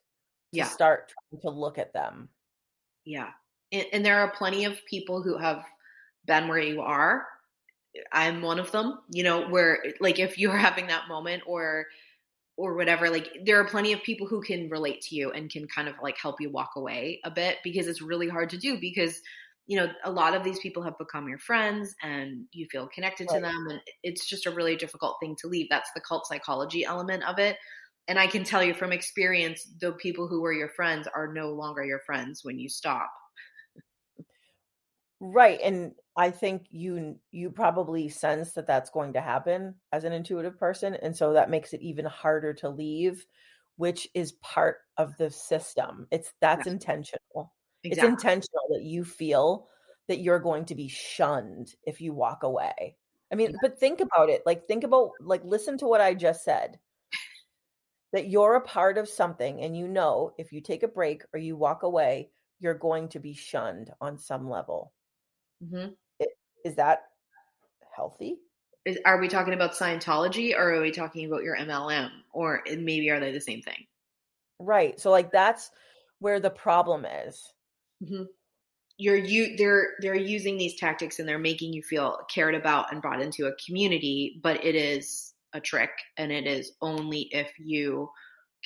yeah. 0.53 0.65
start 0.65 1.13
trying 1.31 1.41
to 1.43 1.51
look 1.51 1.79
at 1.79 1.93
them. 1.93 2.29
Yeah. 3.05 3.31
And, 3.73 3.87
and 3.93 4.05
there 4.05 4.21
are 4.21 4.31
plenty 4.31 4.65
of 4.65 4.79
people 4.87 5.23
who 5.23 5.37
have 5.39 5.65
been 6.27 6.49
where 6.49 6.59
you 6.59 6.83
are. 6.83 7.27
I'm 8.13 8.43
one 8.43 8.59
of 8.59 8.71
them 8.71 8.99
you 9.11 9.25
know 9.25 9.49
where 9.49 9.83
like 10.01 10.19
if 10.19 10.39
you're 10.39 10.57
having 10.69 10.87
that 10.89 11.09
moment 11.09 11.43
or 11.47 11.87
or 12.57 12.75
whatever 12.75 13.09
like 13.09 13.31
there 13.45 13.59
are 13.59 13.65
plenty 13.65 13.93
of 13.93 14.03
people 14.03 14.27
who 14.27 14.43
can 14.43 14.69
relate 14.69 15.01
to 15.01 15.15
you 15.15 15.31
and 15.31 15.51
can 15.51 15.67
kind 15.67 15.89
of 15.89 15.95
like 16.03 16.19
help 16.19 16.41
you 16.41 16.51
walk 16.51 16.73
away 16.77 17.21
a 17.25 17.31
bit 17.31 17.59
because 17.65 17.87
it's 17.87 18.03
really 18.03 18.29
hard 18.29 18.51
to 18.51 18.59
do 18.59 18.79
because 18.79 19.23
you 19.69 19.77
know 19.77 19.89
a 20.03 20.11
lot 20.11 20.35
of 20.35 20.43
these 20.43 20.59
people 20.59 20.83
have 20.83 20.99
become 20.99 21.29
your 21.29 21.39
friends 21.39 21.95
and 22.03 22.47
you 22.53 22.67
feel 22.73 22.89
connected 22.89 23.29
right. 23.31 23.37
to 23.37 23.43
them 23.43 23.67
and 23.69 23.81
it's 24.03 24.27
just 24.27 24.47
a 24.47 24.51
really 24.51 24.75
difficult 24.75 25.17
thing 25.21 25.37
to 25.41 25.47
leave. 25.47 25.69
That's 25.71 25.91
the 25.95 26.01
cult 26.01 26.27
psychology 26.27 26.85
element 26.85 27.23
of 27.23 27.39
it. 27.39 27.57
And 28.09 28.19
i 28.19 28.27
can 28.27 28.43
tell 28.43 28.65
you 28.65 28.75
from 28.75 28.93
experience 28.93 29.69
the 29.81 29.93
people 29.93 30.27
who 30.27 30.41
were 30.41 30.53
your 30.53 30.71
friends 30.71 31.07
are 31.15 31.33
no 31.33 31.51
longer 31.51 31.85
your 31.85 32.01
friends 32.01 32.41
when 32.43 32.59
you 32.59 32.69
stop. 32.69 33.11
Right 35.21 35.61
and 35.63 35.93
i 36.17 36.31
think 36.31 36.67
you 36.71 37.17
you 37.31 37.51
probably 37.51 38.09
sense 38.09 38.53
that 38.53 38.67
that's 38.67 38.91
going 38.91 39.13
to 39.13 39.21
happen 39.21 39.75
as 39.93 40.05
an 40.05 40.13
intuitive 40.13 40.59
person 40.59 40.95
and 40.95 41.17
so 41.17 41.33
that 41.35 41.51
makes 41.51 41.73
it 41.73 41.83
even 41.83 42.05
harder 42.05 42.55
to 42.55 42.69
leave 42.69 43.27
which 43.79 44.09
is 44.13 44.33
part 44.43 44.79
of 44.97 45.17
the 45.19 45.31
system. 45.31 46.09
It's 46.11 46.33
that's 46.41 46.67
yeah. 46.67 46.73
intentional 46.73 47.53
Exactly. 47.85 48.13
It's 48.13 48.25
intentional 48.25 48.67
that 48.71 48.83
you 48.83 49.05
feel 49.05 49.69
that 50.09 50.21
you're 50.21 50.41
going 50.41 50.65
to 50.67 50.75
be 50.75 50.89
shunned 50.89 51.75
if 51.85 52.01
you 52.01 52.13
walk 52.13 52.43
away. 52.43 52.97
I 53.31 53.35
mean, 53.35 53.51
yeah. 53.51 53.59
but 53.61 53.79
think 53.79 54.01
about 54.01 54.31
it. 54.31 54.43
Like, 54.47 54.67
think 54.67 54.85
about, 54.85 55.11
like, 55.21 55.45
listen 55.45 55.79
to 55.79 55.87
what 55.87 56.01
I 56.01 56.15
just 56.15 56.45
said 56.45 56.79
that 58.13 58.29
you're 58.29 58.55
a 58.55 58.61
part 58.61 58.97
of 58.97 59.09
something, 59.09 59.61
and 59.61 59.77
you 59.77 59.87
know 59.87 60.33
if 60.39 60.51
you 60.53 60.61
take 60.61 60.83
a 60.83 60.89
break 60.89 61.25
or 61.33 61.39
you 61.39 61.57
walk 61.57 61.83
away, 61.83 62.31
you're 62.59 62.75
going 62.75 63.09
to 63.09 63.21
be 63.21 63.35
shunned 63.35 63.91
on 64.01 64.19
some 64.19 64.49
level. 64.49 64.93
Mm-hmm. 65.63 65.91
It, 66.19 66.31
is 66.65 66.77
that 66.77 67.03
healthy? 67.95 68.37
Is, 68.85 68.99
are 69.05 69.21
we 69.21 69.29
talking 69.29 69.53
about 69.53 69.75
Scientology 69.75 70.57
or 70.57 70.75
are 70.75 70.81
we 70.81 70.91
talking 70.91 71.27
about 71.27 71.43
your 71.43 71.57
MLM? 71.57 72.09
Or 72.33 72.63
maybe 72.67 73.11
are 73.11 73.21
they 73.21 73.33
the 73.33 73.41
same 73.41 73.61
thing? 73.61 73.87
Right. 74.59 74.99
So, 74.99 75.11
like, 75.11 75.31
that's 75.31 75.71
where 76.21 76.41
the 76.41 76.51
problem 76.51 77.05
is 77.05 77.53
Mm-hmm. 78.03 78.25
you're 78.97 79.17
you 79.17 79.57
they're 79.57 79.89
they're 80.01 80.15
using 80.15 80.57
these 80.57 80.77
tactics 80.79 81.19
and 81.19 81.29
they're 81.29 81.39
making 81.39 81.73
you 81.73 81.83
feel 81.83 82.19
cared 82.33 82.55
about 82.55 82.93
and 82.93 83.03
brought 83.03 83.21
into 83.21 83.47
a 83.47 83.55
community, 83.67 84.41
but 84.43 84.65
it 84.65 84.75
is 84.75 85.35
a 85.53 85.61
trick 85.61 85.91
and 86.17 86.31
it 86.31 86.47
is 86.47 86.73
only 86.83 87.23
if 87.33 87.53
you 87.59 88.09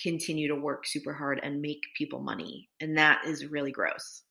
continue 0.02 0.48
to 0.48 0.54
work 0.56 0.86
super 0.86 1.12
hard 1.14 1.40
and 1.42 1.60
make 1.60 1.80
people 1.96 2.20
money. 2.20 2.68
And 2.80 2.96
that 2.98 3.24
is 3.26 3.46
really 3.46 3.72
gross. 3.72 4.22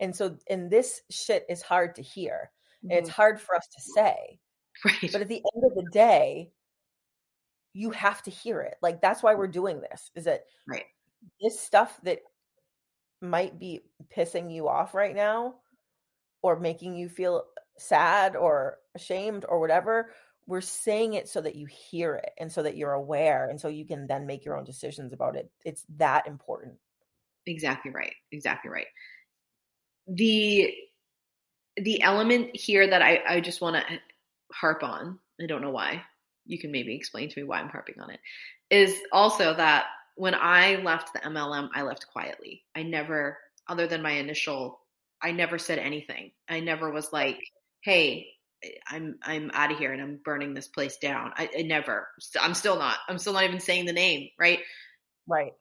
And 0.00 0.14
so 0.14 0.36
and 0.50 0.70
this 0.70 1.00
shit 1.10 1.44
is 1.48 1.62
hard 1.62 1.94
to 1.96 2.02
hear. 2.02 2.50
And 2.82 2.92
it's 3.00 3.08
hard 3.08 3.40
for 3.40 3.56
us 3.56 3.66
to 3.66 3.80
say. 3.96 4.38
Right. 4.84 5.10
But 5.12 5.22
at 5.22 5.28
the 5.28 5.42
end 5.54 5.64
of 5.64 5.74
the 5.74 5.90
day, 5.90 6.52
you 7.72 7.90
have 7.90 8.22
to 8.24 8.30
hear 8.30 8.60
it. 8.60 8.76
Like 8.82 9.00
that's 9.00 9.22
why 9.22 9.34
we're 9.34 9.48
doing 9.48 9.80
this. 9.80 10.10
Is 10.14 10.24
that 10.24 10.44
Right. 10.68 10.84
this 11.40 11.58
stuff 11.58 11.98
that 12.04 12.20
might 13.20 13.58
be 13.58 13.80
pissing 14.14 14.52
you 14.52 14.68
off 14.68 14.94
right 14.94 15.14
now 15.14 15.54
or 16.42 16.58
making 16.58 16.94
you 16.94 17.08
feel 17.08 17.44
sad 17.78 18.36
or 18.36 18.78
ashamed 18.94 19.44
or 19.48 19.60
whatever, 19.60 20.10
we're 20.46 20.60
saying 20.60 21.14
it 21.14 21.28
so 21.28 21.40
that 21.40 21.56
you 21.56 21.66
hear 21.66 22.14
it 22.14 22.30
and 22.38 22.50
so 22.50 22.62
that 22.62 22.76
you're 22.76 22.92
aware 22.92 23.48
and 23.48 23.60
so 23.60 23.68
you 23.68 23.84
can 23.84 24.06
then 24.06 24.26
make 24.26 24.44
your 24.44 24.56
own 24.56 24.64
decisions 24.64 25.12
about 25.12 25.36
it. 25.36 25.50
It's 25.64 25.84
that 25.96 26.26
important. 26.26 26.74
Exactly 27.46 27.90
right. 27.90 28.14
Exactly 28.32 28.70
right. 28.70 28.86
The 30.08 30.72
the 31.76 32.00
element 32.02 32.56
here 32.56 32.88
that 32.88 33.02
I, 33.02 33.22
I 33.28 33.40
just 33.40 33.60
want 33.60 33.76
to 33.76 33.98
harp 34.52 34.82
on, 34.82 35.18
I 35.40 35.46
don't 35.46 35.60
know 35.60 35.70
why. 35.70 36.02
You 36.46 36.58
can 36.58 36.70
maybe 36.72 36.94
explain 36.94 37.28
to 37.28 37.40
me 37.40 37.44
why 37.44 37.60
I'm 37.60 37.68
harping 37.68 38.00
on 38.00 38.10
it. 38.10 38.20
Is 38.70 38.96
also 39.12 39.54
that 39.54 39.86
when 40.16 40.34
I 40.34 40.76
left 40.76 41.12
the 41.12 41.20
MLM, 41.20 41.68
I 41.74 41.82
left 41.82 42.06
quietly. 42.12 42.64
I 42.74 42.82
never, 42.82 43.38
other 43.68 43.86
than 43.86 44.02
my 44.02 44.12
initial, 44.12 44.80
I 45.22 45.32
never 45.32 45.58
said 45.58 45.78
anything. 45.78 46.32
I 46.48 46.60
never 46.60 46.90
was 46.90 47.12
like, 47.12 47.38
"Hey, 47.82 48.26
eh, 48.64 48.70
I'm 48.88 49.18
I'm 49.22 49.50
out 49.54 49.72
of 49.72 49.78
here 49.78 49.92
and 49.92 50.02
I'm 50.02 50.20
burning 50.24 50.54
this 50.54 50.68
place 50.68 50.96
down." 50.98 51.32
I, 51.36 51.48
I 51.58 51.62
never. 51.62 52.08
I'm 52.40 52.54
still 52.54 52.78
not. 52.78 52.96
I'm 53.08 53.18
still 53.18 53.34
not 53.34 53.44
even 53.44 53.60
saying 53.60 53.86
the 53.86 53.92
name, 53.92 54.30
right? 54.38 54.60
Right. 55.28 55.52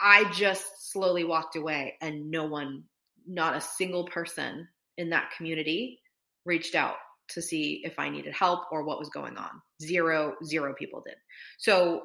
I 0.00 0.30
just 0.32 0.92
slowly 0.92 1.24
walked 1.24 1.56
away 1.56 1.94
and 2.00 2.30
no 2.30 2.44
one, 2.46 2.84
not 3.26 3.56
a 3.56 3.60
single 3.60 4.06
person 4.06 4.68
in 4.96 5.10
that 5.10 5.30
community 5.36 6.00
reached 6.44 6.74
out 6.74 6.96
to 7.30 7.40
see 7.40 7.80
if 7.84 7.98
I 7.98 8.10
needed 8.10 8.34
help 8.34 8.64
or 8.70 8.82
what 8.82 8.98
was 8.98 9.08
going 9.08 9.36
on. 9.36 9.50
Zero, 9.80 10.34
zero 10.44 10.74
people 10.76 11.02
did. 11.04 11.14
So 11.58 12.02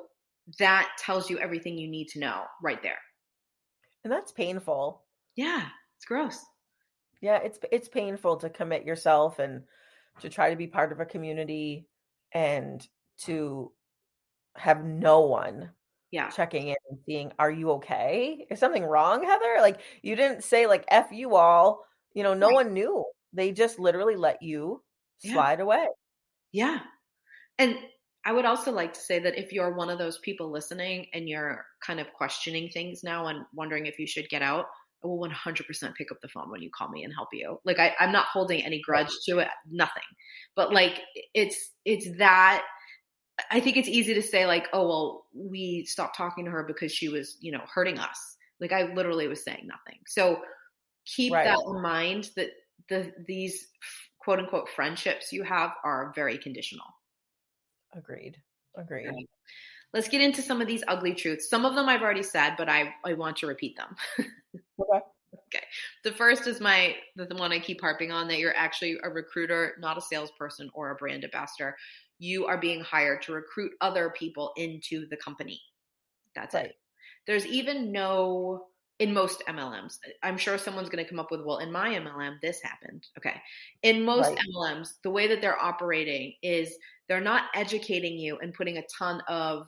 that 0.57 0.89
tells 0.97 1.29
you 1.29 1.37
everything 1.39 1.77
you 1.77 1.87
need 1.89 2.07
to 2.09 2.19
know 2.19 2.43
right 2.63 2.81
there. 2.81 2.97
And 4.03 4.11
that's 4.11 4.31
painful. 4.31 5.03
Yeah, 5.35 5.67
it's 5.97 6.05
gross. 6.05 6.43
Yeah, 7.21 7.37
it's 7.37 7.59
it's 7.71 7.89
painful 7.89 8.37
to 8.37 8.49
commit 8.49 8.85
yourself 8.85 9.39
and 9.39 9.63
to 10.21 10.29
try 10.29 10.49
to 10.49 10.55
be 10.55 10.67
part 10.67 10.91
of 10.91 10.99
a 10.99 11.05
community 11.05 11.87
and 12.33 12.85
to 13.19 13.71
have 14.55 14.83
no 14.83 15.21
one 15.21 15.71
Yeah. 16.11 16.29
checking 16.29 16.69
in 16.69 16.75
and 16.89 16.99
seeing 17.05 17.31
are 17.39 17.51
you 17.51 17.71
okay? 17.71 18.47
Is 18.49 18.59
something 18.59 18.83
wrong, 18.83 19.23
Heather? 19.23 19.57
Like 19.59 19.81
you 20.01 20.15
didn't 20.15 20.43
say 20.43 20.65
like 20.67 20.85
F 20.89 21.11
you 21.11 21.35
all, 21.35 21.85
you 22.13 22.23
know, 22.23 22.33
no 22.33 22.47
Right. 22.47 22.55
one 22.55 22.73
knew. 22.73 23.05
They 23.33 23.51
just 23.51 23.79
literally 23.79 24.15
let 24.15 24.41
you 24.41 24.81
Yeah. 25.21 25.33
slide 25.33 25.59
away. 25.59 25.87
Yeah. 26.51 26.79
And 27.57 27.77
I 28.25 28.33
would 28.33 28.45
also 28.45 28.71
like 28.71 28.93
to 28.93 28.99
say 28.99 29.19
that 29.19 29.37
if 29.39 29.51
you're 29.53 29.73
one 29.73 29.89
of 29.89 29.97
those 29.97 30.17
people 30.19 30.51
listening 30.51 31.07
and 31.13 31.29
you're 31.29 31.65
kind 31.85 31.99
of 31.99 32.11
questioning 32.13 32.69
things 32.69 33.03
now 33.03 33.27
and 33.27 33.45
wondering 33.53 33.85
if 33.85 33.97
you 33.97 34.07
should 34.07 34.29
get 34.29 34.41
out, 34.41 34.65
I 35.03 35.07
will 35.07 35.17
100% 35.19 35.95
pick 35.95 36.11
up 36.11 36.19
the 36.21 36.27
phone 36.27 36.51
when 36.51 36.61
you 36.61 36.69
call 36.75 36.89
me 36.89 37.03
and 37.03 37.13
help 37.13 37.29
you. 37.31 37.59
Like 37.63 37.79
I, 37.79 37.95
I'm 37.99 38.11
not 38.11 38.25
holding 38.27 38.63
any 38.63 38.81
grudge 38.81 39.11
to 39.27 39.39
it, 39.39 39.47
nothing. 39.69 40.03
But 40.55 40.73
like 40.73 41.01
it's 41.33 41.71
it's 41.85 42.17
that 42.17 42.65
I 43.51 43.59
think 43.59 43.77
it's 43.77 43.87
easy 43.87 44.13
to 44.13 44.21
say 44.21 44.45
like, 44.45 44.67
oh 44.73 44.87
well, 44.87 45.25
we 45.33 45.85
stopped 45.85 46.17
talking 46.17 46.45
to 46.45 46.51
her 46.51 46.63
because 46.63 46.91
she 46.91 47.09
was, 47.09 47.37
you 47.39 47.51
know, 47.51 47.63
hurting 47.73 47.97
us. 47.97 48.37
Like 48.59 48.73
I 48.73 48.93
literally 48.93 49.27
was 49.27 49.43
saying 49.43 49.65
nothing. 49.67 49.99
So 50.07 50.41
keep 51.05 51.31
Right. 51.31 51.45
that 51.45 51.59
in 51.67 51.81
mind 51.81 52.31
that 52.35 52.49
the 52.89 53.13
these 53.27 53.67
quote 54.19 54.39
unquote 54.39 54.69
friendships 54.69 55.31
you 55.33 55.43
have 55.43 55.73
are 55.83 56.11
very 56.15 56.37
conditional. 56.37 56.85
Agreed. 57.93 58.37
Agreed. 58.77 59.07
Right. 59.07 59.29
Let's 59.93 60.07
get 60.07 60.21
into 60.21 60.41
some 60.41 60.61
of 60.61 60.67
these 60.67 60.83
ugly 60.87 61.15
truths. 61.15 61.49
Some 61.49 61.65
of 61.65 61.73
them 61.75 61.89
I've 61.89 62.01
already 62.03 62.21
said, 62.23 62.55
but 62.57 62.69
I, 62.69 62.93
I 63.03 63.13
want 63.13 63.37
to 63.37 63.47
repeat 63.47 63.77
them. 63.77 63.95
Okay. 64.81 65.01
Okay. 65.53 65.65
The 66.03 66.11
first 66.11 66.47
is 66.47 66.59
my 66.61 66.95
the 67.15 67.25
the 67.25 67.35
one 67.35 67.51
I 67.51 67.59
keep 67.59 67.81
harping 67.81 68.11
on 68.11 68.27
that 68.29 68.39
you're 68.39 68.55
actually 68.55 68.97
a 69.03 69.09
recruiter, 69.09 69.75
not 69.79 69.97
a 69.97 70.01
salesperson 70.01 70.69
or 70.73 70.91
a 70.91 70.95
brand 70.95 71.23
ambassador. 71.23 71.75
You 72.17 72.45
are 72.45 72.57
being 72.57 72.81
hired 72.81 73.21
to 73.23 73.33
recruit 73.33 73.73
other 73.81 74.09
people 74.11 74.53
into 74.57 75.07
the 75.09 75.17
company. 75.17 75.61
That's 76.33 76.55
Right. 76.55 76.67
it. 76.67 76.75
There's 77.27 77.45
even 77.45 77.91
no 77.91 78.68
in 78.99 79.13
most 79.13 79.41
MLMs. 79.47 79.97
I'm 80.23 80.37
sure 80.37 80.57
someone's 80.57 80.89
going 80.89 81.03
to 81.03 81.09
come 81.09 81.19
up 81.19 81.31
with, 81.31 81.41
well, 81.43 81.59
in 81.59 81.71
my 81.71 81.89
MLM, 81.89 82.39
this 82.41 82.61
happened. 82.61 83.07
Okay. 83.17 83.41
In 83.83 84.03
most 84.03 84.29
Right. 84.29 84.39
MLMs, 84.53 84.95
the 85.03 85.09
way 85.09 85.27
that 85.27 85.41
they're 85.41 85.61
operating 85.61 86.33
is 86.43 86.77
they're 87.07 87.21
not 87.21 87.45
educating 87.55 88.19
you 88.19 88.37
and 88.39 88.53
putting 88.53 88.77
a 88.77 88.83
ton 88.97 89.21
of 89.27 89.67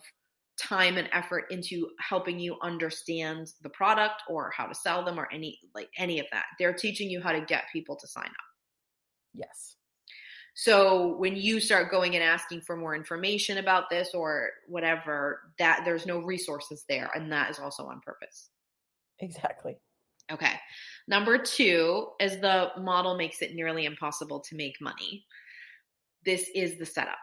time 0.59 0.97
and 0.97 1.09
effort 1.11 1.45
into 1.49 1.89
helping 1.99 2.39
you 2.39 2.57
understand 2.61 3.47
the 3.63 3.69
product 3.69 4.21
or 4.29 4.51
how 4.55 4.67
to 4.67 4.75
sell 4.75 5.03
them 5.03 5.19
or 5.19 5.27
any 5.31 5.57
like 5.73 5.89
any 5.97 6.19
of 6.19 6.27
that. 6.31 6.45
They're 6.59 6.73
teaching 6.73 7.09
you 7.09 7.21
how 7.21 7.31
to 7.31 7.41
get 7.41 7.63
people 7.73 7.95
to 7.95 8.07
sign 8.07 8.25
up. 8.25 8.31
Yes. 9.33 9.77
So 10.53 11.15
when 11.17 11.35
you 11.35 11.59
start 11.59 11.89
going 11.89 12.15
and 12.15 12.23
asking 12.23 12.61
for 12.61 12.75
more 12.75 12.93
information 12.93 13.57
about 13.57 13.89
this 13.89 14.09
or 14.13 14.49
whatever, 14.67 15.53
that 15.57 15.81
there's 15.85 16.05
no 16.05 16.19
resources 16.19 16.83
there 16.87 17.09
and 17.15 17.31
that 17.31 17.49
is 17.49 17.57
also 17.57 17.85
on 17.85 18.01
purpose. 18.01 18.50
Exactly. 19.21 19.77
Okay. 20.31 20.53
Number 21.07 21.37
two 21.37 22.07
is 22.19 22.39
the 22.39 22.69
model 22.77 23.17
makes 23.17 23.41
it 23.41 23.53
nearly 23.53 23.85
impossible 23.85 24.41
to 24.49 24.55
make 24.55 24.75
money. 24.81 25.25
This 26.25 26.49
is 26.53 26.77
the 26.77 26.85
setup. 26.85 27.17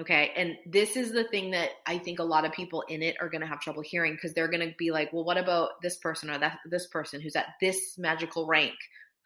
Okay. 0.00 0.32
And 0.36 0.56
this 0.66 0.96
is 0.96 1.12
the 1.12 1.24
thing 1.24 1.52
that 1.52 1.70
I 1.86 1.98
think 1.98 2.18
a 2.18 2.24
lot 2.24 2.44
of 2.44 2.52
people 2.52 2.82
in 2.88 3.02
it 3.02 3.16
are 3.20 3.28
going 3.28 3.42
to 3.42 3.46
have 3.46 3.60
trouble 3.60 3.82
hearing 3.82 4.14
because 4.14 4.34
they're 4.34 4.50
going 4.50 4.68
to 4.68 4.74
be 4.76 4.90
like, 4.90 5.12
well, 5.12 5.24
what 5.24 5.38
about 5.38 5.70
this 5.82 5.98
person 5.98 6.30
or 6.30 6.38
that 6.38 6.58
this 6.68 6.88
person 6.88 7.20
who's 7.20 7.36
at 7.36 7.46
this 7.60 7.96
magical 7.96 8.46
rank 8.46 8.74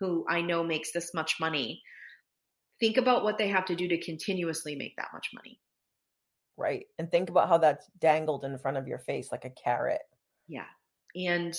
who 0.00 0.26
I 0.28 0.42
know 0.42 0.62
makes 0.62 0.92
this 0.92 1.14
much 1.14 1.36
money? 1.40 1.82
Think 2.80 2.96
about 2.96 3.24
what 3.24 3.38
they 3.38 3.48
have 3.48 3.64
to 3.66 3.76
do 3.76 3.88
to 3.88 3.98
continuously 3.98 4.76
make 4.76 4.94
that 4.96 5.08
much 5.12 5.28
money. 5.32 5.58
Right. 6.56 6.86
And 6.98 7.10
think 7.10 7.30
about 7.30 7.48
how 7.48 7.58
that's 7.58 7.86
dangled 7.98 8.44
in 8.44 8.58
front 8.58 8.76
of 8.76 8.88
your 8.88 8.98
face 8.98 9.32
like 9.32 9.44
a 9.44 9.50
carrot. 9.50 10.02
Yeah. 10.48 10.66
And 11.16 11.58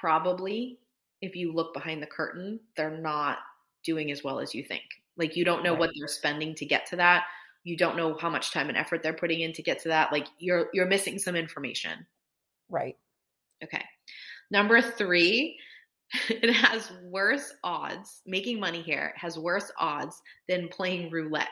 probably 0.00 0.78
if 1.20 1.36
you 1.36 1.52
look 1.52 1.72
behind 1.74 2.02
the 2.02 2.06
curtain, 2.06 2.58
they're 2.76 2.98
not 2.98 3.38
doing 3.84 4.10
as 4.10 4.24
well 4.24 4.40
as 4.40 4.54
you 4.54 4.62
think. 4.64 4.82
Like 5.16 5.36
you 5.36 5.44
don't 5.44 5.62
know 5.62 5.72
Right. 5.72 5.80
what 5.80 5.90
they're 5.96 6.08
spending 6.08 6.54
to 6.56 6.66
get 6.66 6.86
to 6.86 6.96
that. 6.96 7.24
You 7.64 7.76
don't 7.76 7.96
know 7.96 8.16
how 8.18 8.28
much 8.30 8.52
time 8.52 8.68
and 8.68 8.76
effort 8.78 9.02
they're 9.02 9.12
putting 9.12 9.40
in 9.40 9.52
to 9.52 9.62
get 9.62 9.80
to 9.82 9.88
that. 9.88 10.10
Like 10.12 10.26
you're 10.38 10.68
you're 10.72 10.86
missing 10.86 11.18
some 11.18 11.36
information. 11.36 12.06
Right. 12.68 12.96
Okay. 13.62 13.84
Number 14.50 14.80
3, 14.82 15.58
it 16.28 16.52
has 16.52 16.90
worse 17.04 17.54
odds. 17.62 18.22
Making 18.26 18.58
money 18.58 18.82
here 18.82 19.12
has 19.16 19.38
worse 19.38 19.70
odds 19.78 20.20
than 20.48 20.68
playing 20.68 21.10
roulette. 21.10 21.48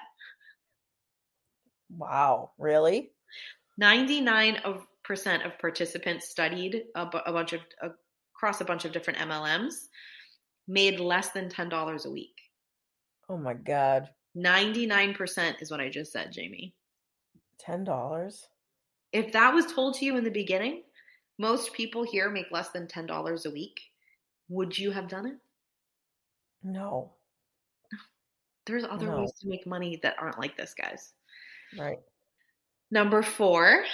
Wow. 1.96 2.52
Really? 2.58 3.10
99 3.78 4.56
of 4.64 4.86
percent 5.04 5.44
of 5.44 5.58
participants 5.58 6.28
studied 6.28 6.84
a, 6.94 7.06
bu- 7.06 7.18
a 7.26 7.32
bunch 7.32 7.52
of 7.52 7.60
across 8.40 8.62
a 8.62 8.64
bunch 8.64 8.86
of 8.86 8.92
different 8.92 9.18
MLMs 9.18 9.88
made 10.66 10.98
less 10.98 11.28
than 11.30 11.50
$10 11.50 12.06
a 12.06 12.10
week. 12.10 12.34
Oh 13.28 13.36
my 13.36 13.52
God. 13.52 14.08
99% 14.34 15.60
is 15.60 15.70
what 15.70 15.80
I 15.80 15.90
just 15.90 16.10
said, 16.10 16.32
Jamie. 16.32 16.74
Ten 17.58 17.84
dollars? 17.84 18.48
If 19.12 19.32
that 19.32 19.52
was 19.52 19.66
told 19.70 19.94
to 19.96 20.06
you 20.06 20.16
in 20.16 20.24
the 20.24 20.30
beginning, 20.30 20.84
most 21.38 21.74
people 21.74 22.02
here 22.02 22.30
make 22.30 22.46
less 22.50 22.70
than 22.70 22.86
$10 22.86 23.44
a 23.44 23.50
week. 23.50 23.78
Would 24.48 24.78
you 24.78 24.90
have 24.90 25.08
done 25.08 25.26
it? 25.26 25.36
No. 26.62 27.12
There's 28.64 28.84
other 28.84 29.06
No. 29.06 29.18
ways 29.20 29.32
to 29.40 29.48
make 29.48 29.66
money 29.66 29.98
that 30.02 30.16
aren't 30.18 30.38
like 30.38 30.56
this, 30.56 30.72
guys. 30.72 31.12
Right. 31.78 31.98
Number 32.90 33.22
four 33.22 33.84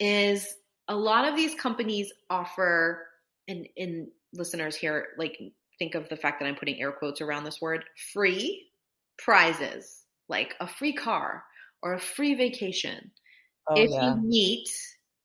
is 0.00 0.56
a 0.88 0.96
lot 0.96 1.28
of 1.28 1.36
these 1.36 1.54
companies 1.54 2.12
offer, 2.30 3.08
and, 3.48 3.68
and 3.76 4.08
listeners 4.32 4.76
here, 4.76 5.08
like 5.18 5.38
think 5.78 5.94
of 5.94 6.08
the 6.08 6.16
fact 6.16 6.40
that 6.40 6.46
I'm 6.46 6.56
putting 6.56 6.80
air 6.80 6.92
quotes 6.92 7.20
around 7.20 7.44
this 7.44 7.60
word, 7.60 7.84
free 8.12 8.66
prizes, 9.18 10.04
like 10.28 10.54
a 10.60 10.66
free 10.66 10.92
car 10.94 11.44
or 11.82 11.94
a 11.94 12.00
free 12.00 12.34
vacation, 12.34 13.10
Oh 13.68 13.74
if 13.76 13.90
yeah. 13.90 14.14
you 14.14 14.22
meet 14.22 14.68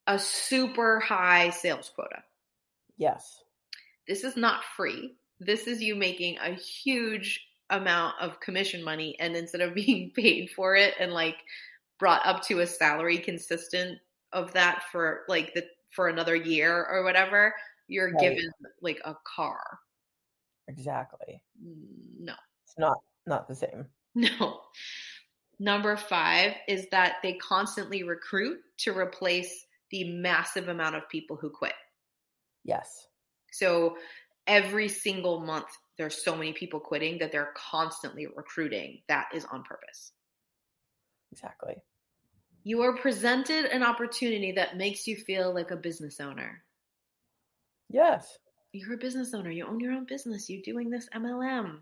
a 0.08 0.18
super 0.18 1.00
high 1.00 1.50
sales 1.50 1.92
quota. 1.94 2.24
Yes. 2.98 3.44
This 4.08 4.24
is 4.24 4.36
not 4.36 4.64
free. 4.76 5.16
this 5.40 5.68
is 5.68 5.82
you 5.82 5.96
making 5.96 6.38
a 6.40 6.54
huge 6.54 7.46
amount 7.70 8.16
of 8.20 8.40
commission 8.40 8.84
money 8.84 9.16
and 9.20 9.36
instead 9.36 9.62
of 9.62 9.74
being 9.76 10.12
paid 10.16 10.50
for 10.56 10.76
it 10.76 10.94
and 11.00 11.14
like 11.14 11.38
brought 12.00 12.26
up 12.26 12.42
to 12.44 12.60
a 12.60 12.68
salary 12.68 13.18
consistent 13.18 14.00
of 14.34 14.52
that 14.54 14.84
for 14.92 15.22
like 15.28 15.54
the 15.54 15.64
for 15.92 16.08
another 16.08 16.36
year 16.36 16.86
or 16.86 17.04
whatever, 17.04 17.54
you're 17.90 18.12
Right. 18.12 18.20
given 18.22 18.50
like 18.82 19.00
a 19.06 19.16
car. 19.26 19.62
Exactly. 20.68 21.42
Mm, 21.62 22.20
no. 22.20 22.34
It's 22.66 22.78
not 22.78 22.98
not 23.26 23.48
the 23.48 23.56
same. 23.56 23.88
No. 24.16 24.62
Number 25.60 25.98
five 25.98 26.54
is 26.68 26.88
that 26.92 27.18
they 27.22 27.34
constantly 27.34 28.04
recruit 28.04 28.60
to 28.80 28.98
replace 28.98 29.66
the 29.92 30.06
massive 30.14 30.68
amount 30.70 30.96
of 30.96 31.10
people 31.10 31.36
who 31.36 31.50
quit. 31.50 31.74
Yes. 32.64 33.08
So 33.52 33.98
every 34.48 34.88
single 34.88 35.42
month, 35.42 35.68
there's 35.98 36.24
so 36.24 36.36
many 36.36 36.54
people 36.54 36.80
quitting 36.80 37.18
that 37.20 37.32
they're 37.32 37.54
constantly 37.58 38.26
recruiting. 38.28 39.02
That 39.10 39.28
is 39.34 39.46
on 39.46 39.64
purpose. 39.64 40.14
Exactly. 41.32 41.76
You 42.64 42.82
are 42.82 42.96
presented 42.98 43.66
an 43.66 43.84
opportunity 43.84 44.54
that 44.54 44.78
makes 44.78 45.08
you 45.08 45.16
feel 45.18 45.54
like 45.54 45.72
a 45.72 45.76
business 45.78 46.20
owner. 46.20 46.64
Yes. 47.90 48.38
You're 48.72 48.94
a 48.94 48.98
business 48.98 49.34
owner. 49.34 49.50
You 49.50 49.66
own 49.66 49.80
your 49.80 49.94
own 49.94 50.06
business. 50.06 50.50
You're 50.50 50.62
doing 50.64 50.90
this 50.90 51.10
MLM. 51.16 51.80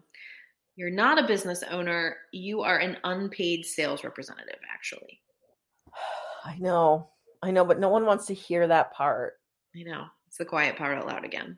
You're 0.78 0.92
not 0.92 1.20
a 1.20 1.28
business 1.28 1.64
owner. 1.70 2.18
You 2.32 2.62
are 2.62 2.78
an 2.78 2.98
unpaid 3.04 3.66
sales 3.66 4.04
representative, 4.04 4.60
actually. 4.72 5.20
I 6.46 6.58
know. 6.60 7.10
I 7.42 7.52
know, 7.52 7.66
but 7.66 7.80
no 7.80 7.90
one 7.90 8.06
wants 8.06 8.28
to 8.28 8.34
hear 8.34 8.68
that 8.68 8.94
part. 8.94 9.34
I 9.76 9.84
know. 9.84 10.06
It's 10.28 10.38
the 10.38 10.46
quiet 10.46 10.78
part 10.78 10.98
out 10.98 11.08
loud 11.08 11.26
again. 11.26 11.58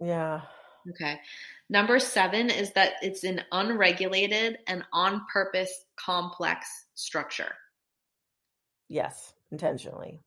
Yeah. 0.00 0.40
Okay. 0.90 1.18
Number 1.70 1.98
seven 1.98 2.50
is 2.50 2.72
that 2.72 2.94
it's 3.02 3.24
an 3.24 3.42
unregulated 3.52 4.58
and 4.66 4.84
on 4.92 5.24
purpose 5.32 5.84
complex 5.96 6.66
structure. 6.94 7.52
Yes. 8.88 9.34
Intentionally. 9.50 10.20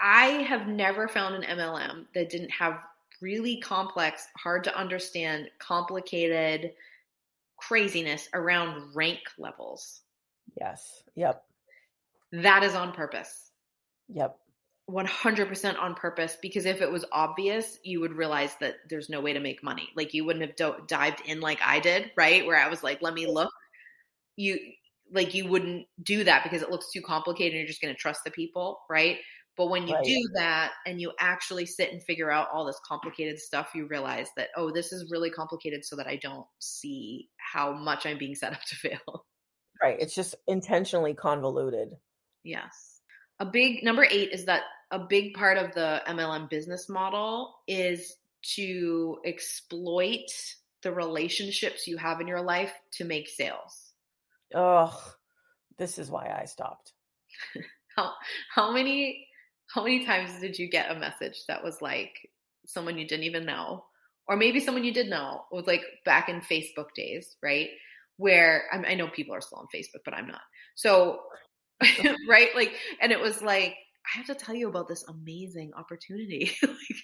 I 0.00 0.26
have 0.48 0.68
never 0.68 1.08
found 1.08 1.34
an 1.34 1.58
MLM 1.58 2.06
that 2.14 2.30
didn't 2.30 2.50
have 2.50 2.82
really 3.20 3.60
complex, 3.60 4.26
hard 4.36 4.64
to 4.64 4.76
understand, 4.76 5.50
complicated 5.58 6.72
craziness 7.56 8.28
around 8.34 8.94
rank 8.94 9.20
levels. 9.38 10.02
Yes. 10.58 11.02
Yep. 11.16 11.42
That 12.32 12.62
is 12.62 12.74
on 12.74 12.92
purpose. 12.92 13.50
Yep. 14.08 14.38
100% 14.90 15.78
on 15.78 15.94
purpose 15.94 16.38
because 16.40 16.64
if 16.64 16.80
it 16.80 16.90
was 16.90 17.04
obvious, 17.12 17.78
you 17.82 18.00
would 18.00 18.12
realize 18.12 18.54
that 18.60 18.76
there's 18.88 19.10
no 19.10 19.20
way 19.20 19.34
to 19.34 19.40
make 19.40 19.62
money. 19.62 19.90
Like 19.94 20.14
you 20.14 20.24
wouldn't 20.24 20.46
have 20.46 20.56
do- 20.56 20.82
dived 20.86 21.20
in 21.26 21.40
like 21.40 21.58
I 21.62 21.78
did, 21.80 22.10
right? 22.16 22.46
Where 22.46 22.58
I 22.58 22.68
was 22.68 22.82
like, 22.82 23.02
let 23.02 23.12
me 23.12 23.26
look. 23.26 23.52
You 24.36 24.58
like 25.12 25.34
you 25.34 25.46
wouldn't 25.46 25.86
do 26.02 26.24
that 26.24 26.42
because 26.42 26.62
it 26.62 26.70
looks 26.70 26.90
too 26.90 27.02
complicated 27.02 27.52
and 27.52 27.60
you're 27.60 27.68
just 27.68 27.82
going 27.82 27.94
to 27.94 28.00
trust 28.00 28.24
the 28.24 28.30
people, 28.30 28.80
right? 28.88 29.18
But 29.58 29.66
when 29.70 29.88
you 29.88 29.94
Right. 29.96 30.04
do 30.04 30.30
that 30.34 30.72
and 30.86 31.00
you 31.00 31.12
actually 31.18 31.66
sit 31.66 31.92
and 31.92 32.02
figure 32.02 32.30
out 32.30 32.48
all 32.50 32.64
this 32.64 32.78
complicated 32.84 33.40
stuff, 33.40 33.74
you 33.74 33.86
realize 33.86 34.28
that, 34.36 34.50
oh, 34.56 34.70
this 34.70 34.92
is 34.92 35.10
really 35.10 35.30
complicated 35.30 35.84
so 35.84 35.96
that 35.96 36.06
I 36.06 36.16
don't 36.16 36.46
see 36.60 37.28
how 37.38 37.72
much 37.72 38.06
I'm 38.06 38.18
being 38.18 38.36
set 38.36 38.52
up 38.52 38.62
to 38.62 38.76
fail. 38.76 39.26
Right. 39.82 39.96
It's 40.00 40.14
just 40.14 40.36
intentionally 40.46 41.12
convoluted. 41.14 41.96
Yes. 42.44 43.00
A 43.40 43.44
big 43.46 43.84
number 43.84 44.04
eight 44.08 44.32
is 44.32 44.44
that 44.46 44.62
a 44.90 44.98
big 44.98 45.34
part 45.34 45.58
of 45.58 45.74
the 45.74 46.02
MLM 46.06 46.48
business 46.48 46.88
model 46.88 47.56
is 47.66 48.16
to 48.54 49.18
exploit 49.24 50.30
the 50.82 50.92
relationships 50.92 51.86
you 51.86 51.96
have 51.96 52.20
in 52.20 52.28
your 52.28 52.42
life 52.42 52.72
to 52.92 53.04
make 53.04 53.28
sales. 53.28 53.92
Ugh. 54.54 54.94
This 55.76 55.98
is 55.98 56.10
why 56.10 56.28
I 56.28 56.44
stopped. 56.46 56.92
How 57.96 58.14
how 58.54 58.72
many 58.72 59.27
how 59.74 59.82
many 59.82 60.04
times 60.04 60.30
did 60.40 60.58
you 60.58 60.68
get 60.68 60.90
a 60.90 60.98
message 60.98 61.44
that 61.48 61.62
was 61.62 61.80
like 61.82 62.30
someone 62.66 62.98
you 62.98 63.06
didn't 63.06 63.24
even 63.24 63.44
know 63.44 63.84
or 64.26 64.36
maybe 64.36 64.60
someone 64.60 64.84
you 64.84 64.92
did 64.92 65.08
know 65.08 65.42
was 65.50 65.66
like 65.66 65.82
back 66.04 66.28
in 66.28 66.40
Facebook 66.40 66.92
days, 66.94 67.36
right? 67.42 67.68
Where 68.18 68.64
I, 68.72 68.92
I 68.92 68.94
know 68.94 69.08
people 69.08 69.34
are 69.34 69.40
still 69.40 69.58
on 69.58 69.66
Facebook, 69.74 70.00
but 70.04 70.12
I'm 70.12 70.26
not. 70.26 70.42
So, 70.74 71.20
right? 72.28 72.48
Like, 72.54 72.74
and 73.00 73.10
it 73.10 73.20
was 73.20 73.40
like, 73.40 73.74
I 74.14 74.18
have 74.18 74.26
to 74.26 74.34
tell 74.34 74.54
you 74.54 74.68
about 74.68 74.86
this 74.86 75.04
amazing 75.08 75.72
opportunity. 75.74 76.52
like, 76.62 76.96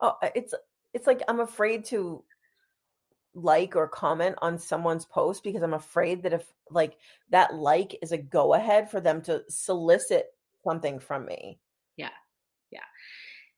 Oh, 0.00 0.16
uh, 0.22 0.28
it's 0.34 0.54
it's 0.92 1.06
like 1.06 1.22
I'm 1.28 1.40
afraid 1.40 1.86
to 1.86 2.22
like 3.34 3.74
or 3.74 3.88
comment 3.88 4.36
on 4.42 4.58
someone's 4.58 5.06
post 5.06 5.42
because 5.42 5.62
I'm 5.62 5.74
afraid 5.74 6.22
that 6.22 6.32
if 6.32 6.44
like 6.70 6.96
that 7.30 7.54
like 7.54 7.96
is 8.02 8.12
a 8.12 8.18
go 8.18 8.54
ahead 8.54 8.90
for 8.90 9.00
them 9.00 9.22
to 9.22 9.42
solicit 9.48 10.26
something 10.62 10.98
from 10.98 11.26
me. 11.26 11.58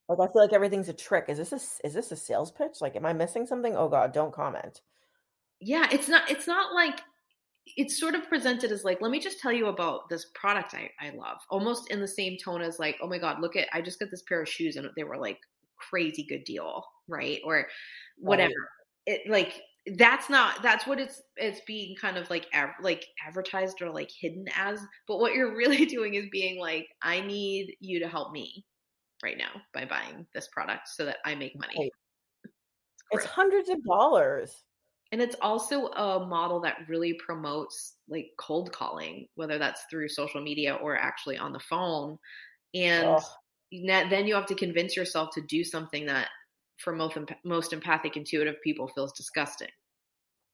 Yeah. 0.08 0.14
Yeah. 0.14 0.16
Like 0.16 0.18
I 0.20 0.32
feel 0.32 0.42
like 0.42 0.52
everything's 0.52 0.88
a 0.88 0.92
trick. 0.94 1.26
Is 1.28 1.38
this 1.38 1.52
a 1.52 1.86
is 1.86 1.94
this 1.94 2.12
a 2.12 2.16
sales 2.16 2.50
pitch? 2.52 2.80
Like 2.80 2.96
am 2.96 3.06
I 3.06 3.12
missing 3.12 3.46
something? 3.46 3.76
Oh 3.76 3.88
god, 3.88 4.12
don't 4.12 4.32
comment. 4.32 4.80
yeah, 5.60 5.86
it's 5.90 6.08
not. 6.08 6.30
It's 6.30 6.46
not 6.46 6.74
like 6.74 7.00
it's 7.76 7.98
sort 7.98 8.14
of 8.14 8.28
presented 8.28 8.70
as 8.72 8.84
like, 8.84 9.00
let 9.02 9.10
me 9.10 9.20
just 9.20 9.40
tell 9.40 9.52
you 9.52 9.66
about 9.68 10.08
this 10.08 10.26
product 10.34 10.74
I, 10.74 10.90
I 11.00 11.10
love, 11.10 11.38
almost 11.50 11.90
in 11.90 12.00
the 12.00 12.08
same 12.08 12.36
tone 12.42 12.62
as 12.62 12.78
like, 12.78 12.96
oh 13.02 13.08
my 13.08 13.18
god, 13.18 13.40
look 13.40 13.56
at 13.56 13.68
I 13.72 13.82
just 13.82 13.98
got 13.98 14.10
this 14.10 14.22
pair 14.22 14.42
of 14.42 14.48
shoes 14.48 14.76
and 14.76 14.88
they 14.96 15.04
were 15.04 15.18
like 15.18 15.38
crazy 15.76 16.24
good 16.28 16.44
deal, 16.44 16.84
right? 17.08 17.40
Or 17.44 17.66
whatever. 18.18 18.52
It 19.06 19.22
like 19.30 19.60
that's 19.96 20.28
not 20.30 20.62
that's 20.62 20.86
what 20.86 20.98
it's 21.00 21.22
it's 21.36 21.60
being 21.66 21.96
kind 21.96 22.16
of 22.18 22.28
like 22.30 22.46
av- 22.54 22.70
like 22.82 23.06
advertised 23.26 23.82
or 23.82 23.90
like 23.90 24.10
hidden 24.20 24.46
as. 24.56 24.80
But 25.08 25.18
what 25.18 25.34
you're 25.34 25.56
really 25.56 25.86
doing 25.86 26.14
is 26.14 26.26
being 26.32 26.60
like, 26.60 26.88
I 27.02 27.20
need 27.20 27.76
you 27.80 28.00
to 28.00 28.08
help 28.08 28.32
me 28.32 28.64
right 29.22 29.38
now 29.38 29.62
by 29.72 29.84
buying 29.84 30.26
this 30.34 30.48
product 30.48 30.88
so 30.88 31.04
that 31.04 31.18
I 31.24 31.34
make 31.34 31.58
money. 31.58 31.74
Right. 31.78 31.92
It's 33.10 33.24
It's 33.24 33.32
hundreds 33.32 33.68
of 33.68 33.82
dollars. 33.84 34.64
And 35.12 35.22
it's 35.22 35.36
also 35.40 35.86
a 35.88 36.26
model 36.26 36.60
that 36.60 36.78
really 36.88 37.14
promotes 37.14 37.98
like 38.08 38.32
cold 38.38 38.72
calling, 38.72 39.28
whether 39.36 39.56
that's 39.56 39.84
through 39.88 40.08
social 40.08 40.42
media 40.42 40.74
or 40.74 40.96
actually 40.96 41.38
on 41.38 41.52
the 41.52 41.60
phone. 41.60 42.18
And 42.74 43.06
Ugh. 43.06 43.22
then 44.10 44.26
you 44.26 44.34
have 44.34 44.46
to 44.46 44.54
convince 44.54 44.96
yourself 44.96 45.30
to 45.34 45.42
do 45.42 45.62
something 45.62 46.06
that 46.06 46.28
for 46.78 46.94
most, 46.94 47.16
most 47.44 47.72
empathic, 47.72 48.16
intuitive 48.16 48.56
people 48.62 48.88
feels 48.88 49.12
disgusting. 49.12 49.68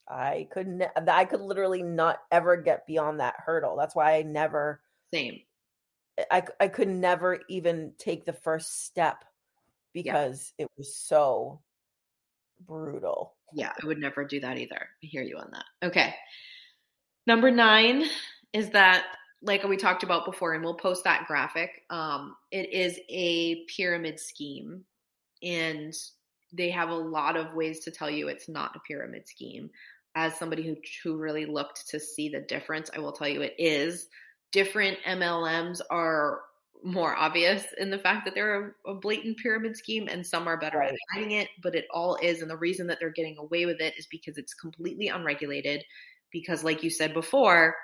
I 0.09 0.49
could 0.53 0.67
ne- 0.67 0.91
I 1.09 1.25
could 1.25 1.41
literally 1.41 1.83
not 1.83 2.19
ever 2.31 2.57
get 2.57 2.87
beyond 2.87 3.21
that 3.21 3.37
hurdle. 3.39 3.77
That's 3.77 3.95
why 3.95 4.17
I 4.17 4.23
never 4.23 4.83
Same. 5.13 5.43
I 6.31 6.43
I 6.61 6.69
could 6.69 6.89
never 6.89 7.41
even 7.49 7.93
take 7.99 8.25
the 8.25 8.33
first 8.33 8.85
step 8.85 9.25
because 9.93 10.53
it 10.59 10.69
was 10.77 10.97
so 10.97 11.61
brutal. 12.67 13.35
Yeah, 13.55 13.73
I 13.83 13.87
would 13.87 13.99
never 13.99 14.25
do 14.25 14.41
that 14.41 14.59
either. 14.59 14.89
I 15.03 15.07
hear 15.07 15.23
you 15.23 15.39
on 15.39 15.51
that. 15.53 15.89
Okay. 15.89 16.15
Number 17.27 17.51
nine 17.51 18.05
is 18.53 18.71
that, 18.71 19.05
like 19.43 19.63
we 19.65 19.77
talked 19.77 20.03
about 20.03 20.25
before, 20.25 20.55
and 20.55 20.65
we'll 20.65 20.75
post 20.75 21.05
that 21.05 21.27
graphic. 21.27 21.83
Um, 21.91 22.37
it 22.51 22.73
is 22.73 22.99
a 23.09 23.65
pyramid 23.65 24.19
scheme, 24.19 24.85
and 25.43 25.95
they 26.53 26.71
have 26.71 26.91
a 26.91 26.95
lot 26.95 27.37
of 27.37 27.55
ways 27.55 27.81
to 27.81 27.91
tell 27.91 28.11
you 28.11 28.29
it's 28.29 28.49
not 28.49 28.77
a 28.77 28.81
pyramid 28.81 29.29
scheme. 29.29 29.71
As 30.15 30.39
somebody 30.39 30.63
who 30.67 30.77
who 31.03 31.17
really 31.17 31.47
looked 31.47 31.89
to 31.89 32.01
see 32.01 32.29
the 32.29 32.41
difference, 32.41 32.91
I 32.95 33.01
will 33.01 33.13
tell 33.13 33.29
you 33.29 33.43
it 33.43 33.55
is. 33.59 34.09
Different 34.53 34.99
MLMs 35.07 35.81
are 35.91 36.41
more 36.85 37.15
obvious 37.15 37.65
in 37.79 37.91
the 37.91 37.99
fact 37.99 38.25
that 38.25 38.35
they're 38.35 38.75
a, 38.87 38.91
a 38.91 38.95
blatant 38.95 39.39
pyramid 39.39 39.77
scheme, 39.77 40.09
and 40.09 40.27
some 40.27 40.49
are 40.49 40.57
better 40.57 40.83
at 40.83 40.95
hiding 41.13 41.33
it. 41.33 41.49
But 41.63 41.75
it 41.75 41.87
all 41.91 42.19
is, 42.23 42.43
and 42.43 42.51
the 42.51 42.57
reason 42.57 42.87
that 42.89 42.99
they're 43.01 43.11
getting 43.11 43.39
away 43.39 43.67
with 43.67 43.81
it 43.81 43.95
is 43.97 44.07
because 44.11 44.39
it's 44.39 44.55
completely 44.55 45.09
unregulated. 45.09 45.85
Because, 46.31 46.65
like 46.65 46.83
you 46.83 46.91
said 46.91 47.15
before, 47.15 47.75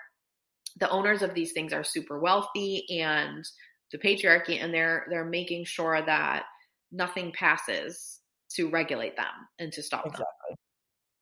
the 0.78 0.90
owners 0.90 1.23
of 1.23 1.35
these 1.35 1.53
things 1.53 1.73
are 1.73 1.85
super 1.85 2.19
wealthy 2.19 2.85
and 3.01 3.45
the 3.93 3.99
patriarchy, 3.99 4.62
and 4.62 4.73
they're 4.73 5.07
they're 5.11 5.24
making 5.24 5.65
sure 5.65 6.03
that 6.05 6.45
nothing 6.93 7.32
passes 7.32 8.20
to 8.51 8.70
regulate 8.70 9.16
them 9.16 9.27
and 9.59 9.73
to 9.73 9.82
stop 9.82 10.05
them. 10.05 10.24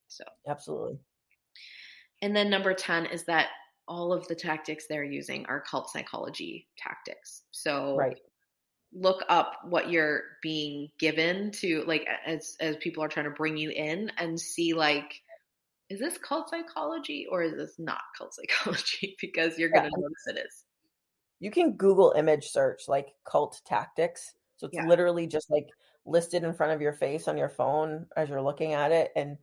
So, 0.08 0.24
Absolutely. 0.48 0.98
and 2.22 2.34
then 2.34 2.48
number 2.48 2.72
10 2.72 3.06
is 3.06 3.24
that 3.24 3.48
all 3.88 4.12
of 4.12 4.26
the 4.28 4.34
tactics 4.34 4.86
they're 4.88 5.04
using 5.04 5.46
are 5.46 5.60
cult 5.60 5.90
psychology 5.90 6.68
tactics. 6.76 7.42
So, 7.52 7.96
Right. 7.96 8.18
look 8.92 9.24
up 9.28 9.58
what 9.64 9.90
you're 9.90 10.22
being 10.42 10.90
given 10.98 11.50
to 11.50 11.82
like 11.86 12.06
as 12.24 12.56
as 12.60 12.76
people 12.76 13.02
are 13.02 13.08
trying 13.08 13.24
to 13.26 13.30
bring 13.32 13.56
you 13.56 13.70
in 13.70 14.10
and 14.16 14.40
see 14.40 14.72
like 14.74 15.22
is 15.88 16.00
this 16.00 16.18
cult 16.18 16.50
psychology 16.50 17.26
or 17.30 17.42
is 17.42 17.54
this 17.54 17.78
not 17.78 18.00
cult 18.16 18.34
psychology 18.34 19.16
because 19.20 19.58
you're 19.58 19.70
going 19.70 19.84
to 19.84 19.90
notice 19.90 20.26
it 20.26 20.38
is. 20.38 20.64
You 21.40 21.50
can 21.50 21.72
Google 21.76 22.12
image 22.16 22.48
search 22.48 22.88
like 22.88 23.14
cult 23.24 23.60
tactics 23.66 24.34
So 24.56 24.66
it's 24.66 24.76
Yeah. 24.76 24.84
literally 24.86 25.26
just 25.26 25.50
like 25.50 25.68
listed 26.04 26.44
in 26.44 26.54
front 26.54 26.72
of 26.72 26.80
your 26.80 26.92
face 26.92 27.28
on 27.28 27.36
your 27.36 27.48
phone 27.48 28.06
as 28.16 28.28
you're 28.28 28.42
looking 28.42 28.72
at 28.72 28.92
it. 28.92 29.12
And 29.16 29.38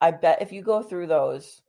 I 0.00 0.10
bet 0.12 0.42
if 0.42 0.52
you 0.52 0.62
go 0.62 0.82
through 0.82 1.06
those, 1.08 1.62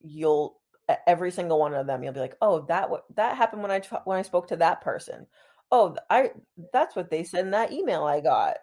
you'll 0.00 0.57
every 1.06 1.30
single 1.30 1.58
one 1.58 1.74
of 1.74 1.86
them, 1.86 2.02
you'll 2.02 2.12
be 2.12 2.20
like, 2.20 2.36
oh, 2.40 2.62
that 2.66 2.88
that 3.16 3.36
happened 3.36 3.62
when 3.62 3.70
I 3.70 3.80
t- 3.80 3.96
when 4.04 4.18
I 4.18 4.22
spoke 4.22 4.48
to 4.48 4.56
that 4.56 4.80
person. 4.80 5.26
Oh, 5.70 5.96
I 6.10 6.32
that's 6.72 6.96
what 6.96 7.10
they 7.10 7.24
said 7.24 7.44
in 7.44 7.50
that 7.52 7.72
email 7.72 8.04
I 8.04 8.20
got. 8.20 8.56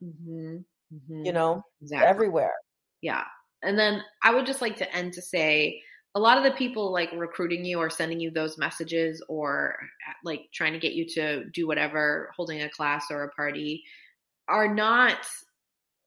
hmm 0.00 0.58
You 1.24 1.32
know, 1.32 1.64
exactly. 1.80 2.08
everywhere. 2.08 2.54
Yeah. 3.00 3.24
And 3.62 3.78
then 3.78 4.02
I 4.22 4.34
would 4.34 4.46
just 4.46 4.60
like 4.60 4.76
to 4.76 4.94
end 4.94 5.12
to 5.14 5.22
say 5.22 5.80
a 6.14 6.20
lot 6.20 6.36
of 6.36 6.44
the 6.44 6.50
people 6.52 6.92
like 6.92 7.10
recruiting 7.12 7.64
you 7.64 7.78
or 7.78 7.88
sending 7.88 8.20
you 8.20 8.30
those 8.30 8.58
messages 8.58 9.24
or 9.28 9.76
like 10.24 10.42
trying 10.52 10.72
to 10.72 10.78
get 10.78 10.92
you 10.92 11.06
to 11.14 11.44
do 11.50 11.66
whatever, 11.66 12.30
holding 12.36 12.62
a 12.62 12.68
class 12.68 13.06
or 13.10 13.24
a 13.24 13.30
party, 13.30 13.82
are 14.48 14.72
not 14.72 15.18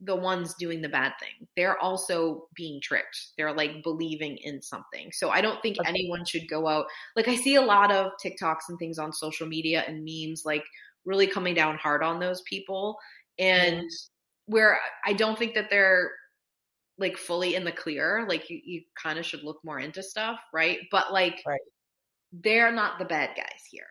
the 0.02 0.16
ones 0.16 0.54
doing 0.60 0.82
the 0.82 0.90
bad 0.90 1.14
thing. 1.20 1.48
They're 1.56 1.78
also 1.80 2.48
being 2.56 2.82
tricked. 2.82 3.30
They're 3.38 3.54
like 3.54 3.82
believing 3.84 4.38
in 4.44 4.62
something. 4.62 5.12
So 5.14 5.30
I 5.30 5.42
don't 5.42 5.62
think 5.62 5.80
Okay. 5.80 5.90
anyone 5.90 6.26
should 6.26 6.48
go 6.50 6.68
out. 6.68 6.86
Like 7.16 7.28
I 7.28 7.36
see 7.36 7.56
a 7.56 7.62
lot 7.62 7.92
of 7.92 8.12
TikToks 8.24 8.68
and 8.70 8.78
things 8.78 9.00
on 9.00 9.14
social 9.14 9.48
media 9.48 9.84
and 9.88 10.04
memes 10.04 10.44
like 10.46 10.64
really 11.06 11.28
coming 11.28 11.54
down 11.54 11.78
hard 11.78 12.04
on 12.04 12.20
those 12.20 12.42
people 12.44 12.98
and 13.40 13.78
mm-hmm. 13.78 14.54
where 14.54 14.80
I 15.06 15.14
don't 15.14 15.38
think 15.40 15.56
that 15.56 15.70
they're 15.70 16.12
like 16.98 17.18
fully 17.18 17.56
in 17.56 17.64
the 17.64 17.72
clear. 17.72 18.26
Like 18.28 18.50
you, 18.50 18.60
you 18.64 18.82
kind 19.02 19.18
of 19.20 19.26
should 19.26 19.44
look 19.44 19.60
more 19.64 19.80
into 19.80 20.04
stuff, 20.04 20.42
right? 20.54 20.80
But 20.92 21.14
like 21.14 21.42
Right. 21.48 21.60
they're 22.34 22.72
not 22.72 23.00
the 23.00 23.06
bad 23.06 23.30
guys 23.36 23.64
here. 23.72 23.88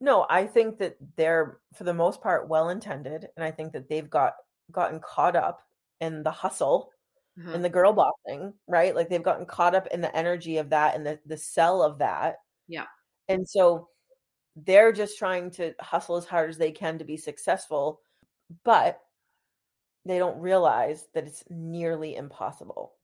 No, 0.00 0.26
I 0.28 0.46
think 0.46 0.78
that 0.78 0.96
they're 1.16 1.58
for 1.76 1.84
the 1.84 1.94
most 1.94 2.20
part 2.20 2.48
well 2.48 2.70
intended, 2.70 3.28
and 3.36 3.44
I 3.44 3.52
think 3.52 3.72
that 3.72 3.88
they've 3.88 4.10
got 4.10 4.34
gotten 4.72 5.00
caught 5.00 5.36
up 5.36 5.62
in 6.00 6.22
the 6.22 6.30
hustle 6.32 6.92
Uh-huh. 7.38 7.52
in 7.52 7.62
the 7.62 7.70
girl 7.70 7.92
bossing, 7.94 8.54
right? 8.68 8.94
Like 8.94 9.08
they've 9.08 9.22
gotten 9.22 9.46
caught 9.46 9.74
up 9.74 9.86
in 9.88 10.00
the 10.02 10.14
energy 10.16 10.58
of 10.58 10.70
that 10.70 10.94
and 10.94 11.06
the 11.06 11.20
the 11.26 11.36
sell 11.38 11.82
of 11.82 11.98
that. 11.98 12.36
Yeah. 12.68 12.86
And 13.28 13.48
so 13.48 13.88
they're 14.56 14.92
just 14.92 15.18
trying 15.18 15.50
to 15.52 15.74
hustle 15.80 16.16
as 16.16 16.26
hard 16.26 16.50
as 16.50 16.58
they 16.58 16.72
can 16.72 16.98
to 16.98 17.04
be 17.04 17.16
successful, 17.16 18.02
but 18.64 19.00
they 20.04 20.18
don't 20.18 20.40
realize 20.40 21.08
that 21.14 21.26
it's 21.26 21.44
nearly 21.50 22.16
impossible. 22.16 22.94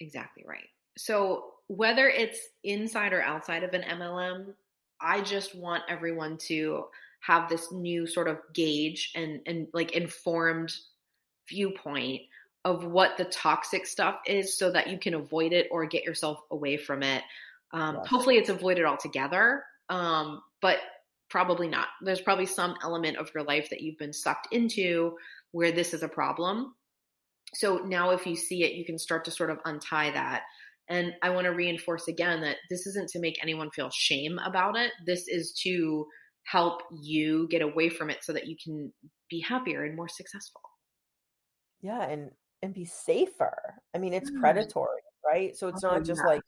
Exactly 0.00 0.44
right. 0.46 0.68
So 0.96 1.54
whether 1.68 2.08
it's 2.08 2.40
inside 2.64 3.12
or 3.12 3.22
outside 3.22 3.62
of 3.62 3.74
an 3.74 3.82
MLM, 3.82 4.54
I 5.00 5.20
just 5.22 5.54
want 5.54 5.84
everyone 5.88 6.38
to 6.48 6.86
have 7.20 7.48
this 7.48 7.70
new 7.70 8.06
sort 8.06 8.28
of 8.28 8.38
gauge 8.54 9.12
and 9.14 9.40
and 9.46 9.68
like 9.74 9.92
informed 9.92 10.74
viewpoint 11.50 12.22
of 12.64 12.84
what 12.84 13.16
the 13.16 13.24
toxic 13.24 13.86
stuff 13.86 14.20
is 14.26 14.56
so 14.56 14.70
that 14.70 14.88
you 14.88 14.98
can 14.98 15.14
avoid 15.14 15.52
it 15.52 15.68
or 15.70 15.86
get 15.86 16.04
yourself 16.04 16.40
away 16.50 16.76
from 16.76 17.02
it. 17.02 17.22
Um. 17.72 17.96
Hopefully, 18.06 18.36
it's 18.36 18.48
avoided 18.48 18.84
altogether, 18.84 19.64
um, 19.88 20.42
but 20.62 20.78
probably 21.28 21.68
not. 21.68 21.88
There's 22.02 22.20
probably 22.20 22.46
some 22.46 22.76
element 22.82 23.16
of 23.16 23.30
your 23.34 23.44
life 23.44 23.70
that 23.70 23.80
you've 23.80 23.98
been 23.98 24.12
sucked 24.12 24.48
into 24.52 25.16
where 25.52 25.72
this 25.72 25.94
is 25.94 26.02
a 26.02 26.08
problem. 26.08 26.74
So 27.54 27.78
now, 27.78 28.10
if 28.10 28.26
you 28.26 28.36
see 28.36 28.62
it, 28.64 28.74
you 28.74 28.84
can 28.84 28.98
start 28.98 29.24
to 29.24 29.30
sort 29.30 29.50
of 29.50 29.58
untie 29.64 30.10
that. 30.12 30.42
And 30.88 31.14
I 31.22 31.30
want 31.30 31.44
to 31.44 31.52
reinforce 31.52 32.08
again 32.08 32.40
that 32.42 32.56
this 32.68 32.86
isn't 32.86 33.10
to 33.10 33.20
make 33.20 33.38
anyone 33.42 33.70
feel 33.70 33.90
shame 33.92 34.38
about 34.44 34.76
it. 34.76 34.90
This 35.06 35.28
is 35.28 35.52
to 35.62 36.06
help 36.44 36.82
you 37.00 37.46
get 37.48 37.62
away 37.62 37.88
from 37.88 38.10
it 38.10 38.18
so 38.22 38.32
that 38.32 38.48
you 38.48 38.56
can 38.62 38.92
be 39.28 39.40
happier 39.40 39.84
and 39.84 39.94
more 39.96 40.08
successful. 40.08 40.60
Yeah, 41.80 42.02
and 42.02 42.32
and 42.62 42.74
be 42.74 42.84
safer. 42.84 43.82
I 43.94 43.98
mean, 43.98 44.12
it's 44.12 44.30
Mm. 44.30 44.30
predatory, 44.30 45.00
right? 45.26 45.56
So 45.56 45.68
it's 45.68 45.82
Oh, 45.82 45.82
not 45.82 46.04
just 46.04 46.22
yeah. 46.22 46.24
like 46.24 46.42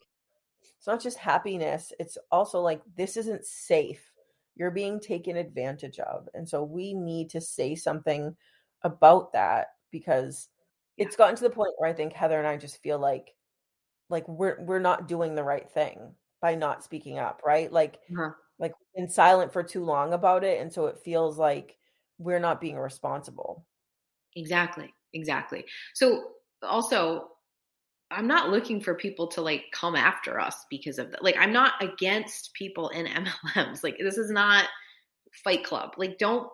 it's 0.78 0.86
not 0.86 1.02
just 1.02 1.18
happiness, 1.18 1.92
it's 2.00 2.18
also 2.32 2.60
like 2.60 2.82
this 2.96 3.16
isn't 3.18 3.46
safe. 3.46 4.12
You're 4.56 4.70
being 4.72 5.00
taken 5.00 5.36
advantage 5.36 5.98
of. 6.00 6.28
And 6.34 6.48
so 6.48 6.64
we 6.64 6.94
need 6.94 7.30
to 7.30 7.40
say 7.40 7.74
something 7.76 8.36
about 8.82 9.32
that 9.34 9.68
because 9.92 10.50
Yeah. 10.96 11.08
it's 11.08 11.16
gotten 11.16 11.36
to 11.36 11.44
the 11.44 11.50
point 11.50 11.74
where 11.78 11.90
I 11.90 11.94
think 11.94 12.12
Heather 12.14 12.38
and 12.38 12.48
I 12.48 12.56
just 12.58 12.82
feel 12.82 12.98
like 12.98 13.34
like 14.10 14.28
we're 14.28 14.62
we're 14.64 14.78
not 14.80 15.08
doing 15.08 15.34
the 15.36 15.44
right 15.44 15.70
thing 15.70 16.16
by 16.40 16.54
not 16.56 16.84
speaking 16.84 17.18
up, 17.18 17.42
right? 17.44 17.72
Like 17.72 18.00
Uh-huh. 18.10 18.32
like 18.58 18.72
we've 18.80 19.04
been 19.06 19.10
silent 19.12 19.52
for 19.52 19.62
too 19.64 19.84
long 19.84 20.12
about 20.14 20.44
it 20.44 20.60
and 20.60 20.72
so 20.72 20.86
it 20.86 21.00
feels 21.00 21.38
like 21.38 21.78
we're 22.18 22.40
not 22.40 22.60
being 22.62 22.78
responsible. 22.78 23.66
Exactly. 24.34 24.92
Exactly. 25.14 25.64
So 25.94 26.24
also, 26.62 27.28
I'm 28.10 28.26
not 28.26 28.50
looking 28.50 28.80
for 28.80 28.94
people 28.94 29.26
to 29.28 29.40
like 29.40 29.64
come 29.72 29.96
after 29.96 30.38
us 30.38 30.66
because 30.70 30.98
of 30.98 31.10
that. 31.10 31.24
Like, 31.24 31.36
I'm 31.38 31.52
not 31.52 31.74
against 31.80 32.52
people 32.54 32.88
in 32.90 33.06
MLMs. 33.56 33.82
Like, 33.82 33.96
this 33.98 34.18
is 34.18 34.30
not 34.30 34.66
Fight 35.44 35.64
Club. 35.64 35.92
Like, 35.96 36.18
don't 36.18 36.48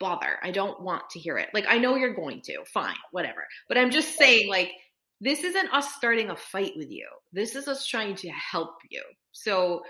bother. 0.00 0.38
I 0.42 0.50
don't 0.50 0.80
want 0.82 1.08
to 1.10 1.18
hear 1.18 1.38
it. 1.38 1.48
Like, 1.54 1.66
I 1.68 1.78
know 1.78 1.96
you're 1.96 2.14
going 2.14 2.40
to. 2.42 2.64
Fine, 2.72 2.96
whatever. 3.12 3.46
But 3.68 3.78
I'm 3.78 3.90
just 3.90 4.16
saying, 4.16 4.48
like, 4.48 4.72
this 5.20 5.44
isn't 5.44 5.72
us 5.72 5.94
starting 5.94 6.30
a 6.30 6.36
fight 6.36 6.72
with 6.76 6.90
you. 6.90 7.06
This 7.32 7.54
is 7.54 7.68
us 7.68 7.86
trying 7.86 8.16
to 8.16 8.28
help 8.30 8.74
you. 8.90 9.02
So 9.30 9.82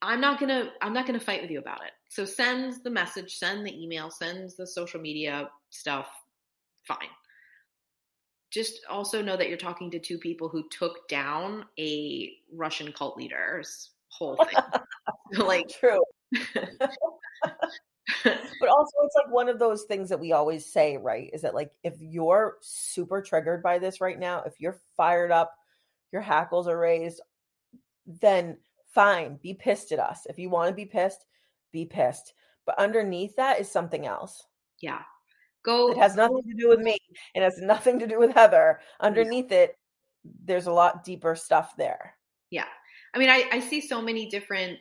I'm 0.00 0.20
not 0.20 0.38
gonna 0.38 0.70
I'm 0.80 0.92
not 0.92 1.06
gonna 1.06 1.18
fight 1.18 1.42
with 1.42 1.50
you 1.50 1.58
about 1.58 1.84
it. 1.84 1.90
So 2.08 2.24
send 2.24 2.74
the 2.84 2.90
message, 2.90 3.34
send 3.34 3.66
the 3.66 3.82
email, 3.82 4.10
send 4.10 4.50
the 4.56 4.66
social 4.66 5.00
media 5.00 5.48
stuff. 5.70 6.06
Fine. 6.86 7.08
Just 8.54 8.80
also 8.88 9.20
know 9.20 9.36
that 9.36 9.48
you're 9.48 9.58
talking 9.58 9.90
to 9.90 9.98
two 9.98 10.18
people 10.18 10.48
who 10.48 10.68
took 10.70 11.08
down 11.08 11.64
a 11.78 12.32
Russian 12.52 12.92
cult 12.92 13.16
leader's 13.16 13.90
whole 14.08 14.36
thing. 14.36 14.80
Like 15.44 15.68
True. 15.68 16.00
but 16.32 16.90
also 18.24 18.92
it's 19.02 19.16
like 19.16 19.30
one 19.30 19.48
of 19.48 19.58
those 19.58 19.84
things 19.84 20.08
that 20.08 20.20
we 20.20 20.32
always 20.32 20.64
say 20.64 20.96
right 20.96 21.30
is 21.32 21.42
that 21.42 21.54
like 21.54 21.70
if 21.82 21.94
you're 21.98 22.56
super 22.60 23.22
triggered 23.22 23.62
by 23.62 23.78
this 23.78 24.00
right 24.00 24.18
now 24.18 24.42
if 24.44 24.60
you're 24.60 24.80
fired 24.96 25.30
up 25.30 25.54
your 26.12 26.20
hackles 26.20 26.68
are 26.68 26.78
raised 26.78 27.20
then 28.20 28.58
fine 28.94 29.38
be 29.42 29.54
pissed 29.54 29.92
at 29.92 29.98
us 29.98 30.26
if 30.28 30.38
you 30.38 30.50
want 30.50 30.68
to 30.68 30.74
be 30.74 30.84
pissed 30.84 31.24
be 31.72 31.84
pissed 31.84 32.34
but 32.66 32.78
underneath 32.78 33.34
that 33.36 33.60
is 33.60 33.70
something 33.70 34.06
else 34.06 34.44
yeah. 34.80 35.02
Go 35.64 35.92
it 35.92 35.98
has 35.98 36.14
nothing 36.14 36.42
to 36.42 36.54
do 36.54 36.68
with 36.68 36.80
me 36.80 36.98
it 37.34 37.42
has 37.42 37.58
nothing 37.58 37.98
to 37.98 38.06
do 38.06 38.18
with 38.18 38.32
heather 38.32 38.80
underneath 39.00 39.50
it 39.50 39.78
there's 40.44 40.66
a 40.66 40.72
lot 40.72 41.04
deeper 41.04 41.34
stuff 41.34 41.74
there 41.76 42.14
Yeah. 42.50 42.66
I 43.14 43.18
mean, 43.18 43.30
I, 43.30 43.44
I 43.52 43.60
see 43.60 43.80
so 43.80 44.02
many 44.02 44.28
different 44.28 44.78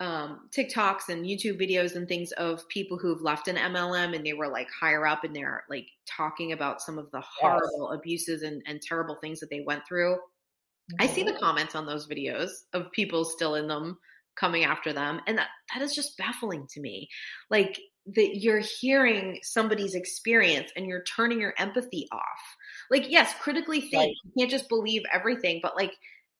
um, 0.00 0.48
TikToks 0.50 1.08
and 1.08 1.24
YouTube 1.24 1.60
videos 1.60 1.94
and 1.94 2.08
things 2.08 2.32
of 2.32 2.68
people 2.68 2.98
who've 2.98 3.22
left 3.22 3.48
an 3.48 3.56
MLM 3.56 4.16
and 4.16 4.26
they 4.26 4.32
were 4.32 4.48
like 4.48 4.68
higher 4.70 5.06
up 5.06 5.24
and 5.24 5.34
they're 5.34 5.64
like 5.70 5.86
talking 6.06 6.52
about 6.52 6.82
some 6.82 6.98
of 6.98 7.10
the 7.10 7.20
horrible 7.20 7.90
abuses 7.90 8.42
and, 8.42 8.62
and 8.66 8.82
terrible 8.82 9.16
things 9.16 9.38
that 9.40 9.50
they 9.50 9.60
went 9.60 9.86
through. 9.86 10.16
I 10.98 11.06
see 11.06 11.22
the 11.22 11.38
comments 11.38 11.74
on 11.74 11.86
those 11.86 12.08
videos 12.08 12.50
of 12.72 12.90
people 12.92 13.24
still 13.24 13.54
in 13.54 13.68
them 13.68 13.98
coming 14.34 14.64
after 14.64 14.92
them. 14.92 15.20
And 15.26 15.38
that, 15.38 15.48
that 15.72 15.82
is 15.82 15.94
just 15.94 16.18
baffling 16.18 16.66
to 16.72 16.80
me. 16.80 17.08
Like 17.48 17.78
that 18.06 18.40
you're 18.40 18.58
hearing 18.58 19.38
somebody's 19.42 19.94
experience 19.94 20.70
and 20.76 20.86
you're 20.86 21.04
turning 21.04 21.40
your 21.40 21.54
empathy 21.58 22.08
off. 22.10 22.56
Like, 22.90 23.08
yes, 23.08 23.32
critically 23.40 23.80
think. 23.80 23.94
Right. 23.94 24.14
You 24.24 24.32
can't 24.38 24.50
just 24.50 24.68
believe 24.68 25.02
everything, 25.12 25.60
but 25.62 25.76
like, 25.76 25.92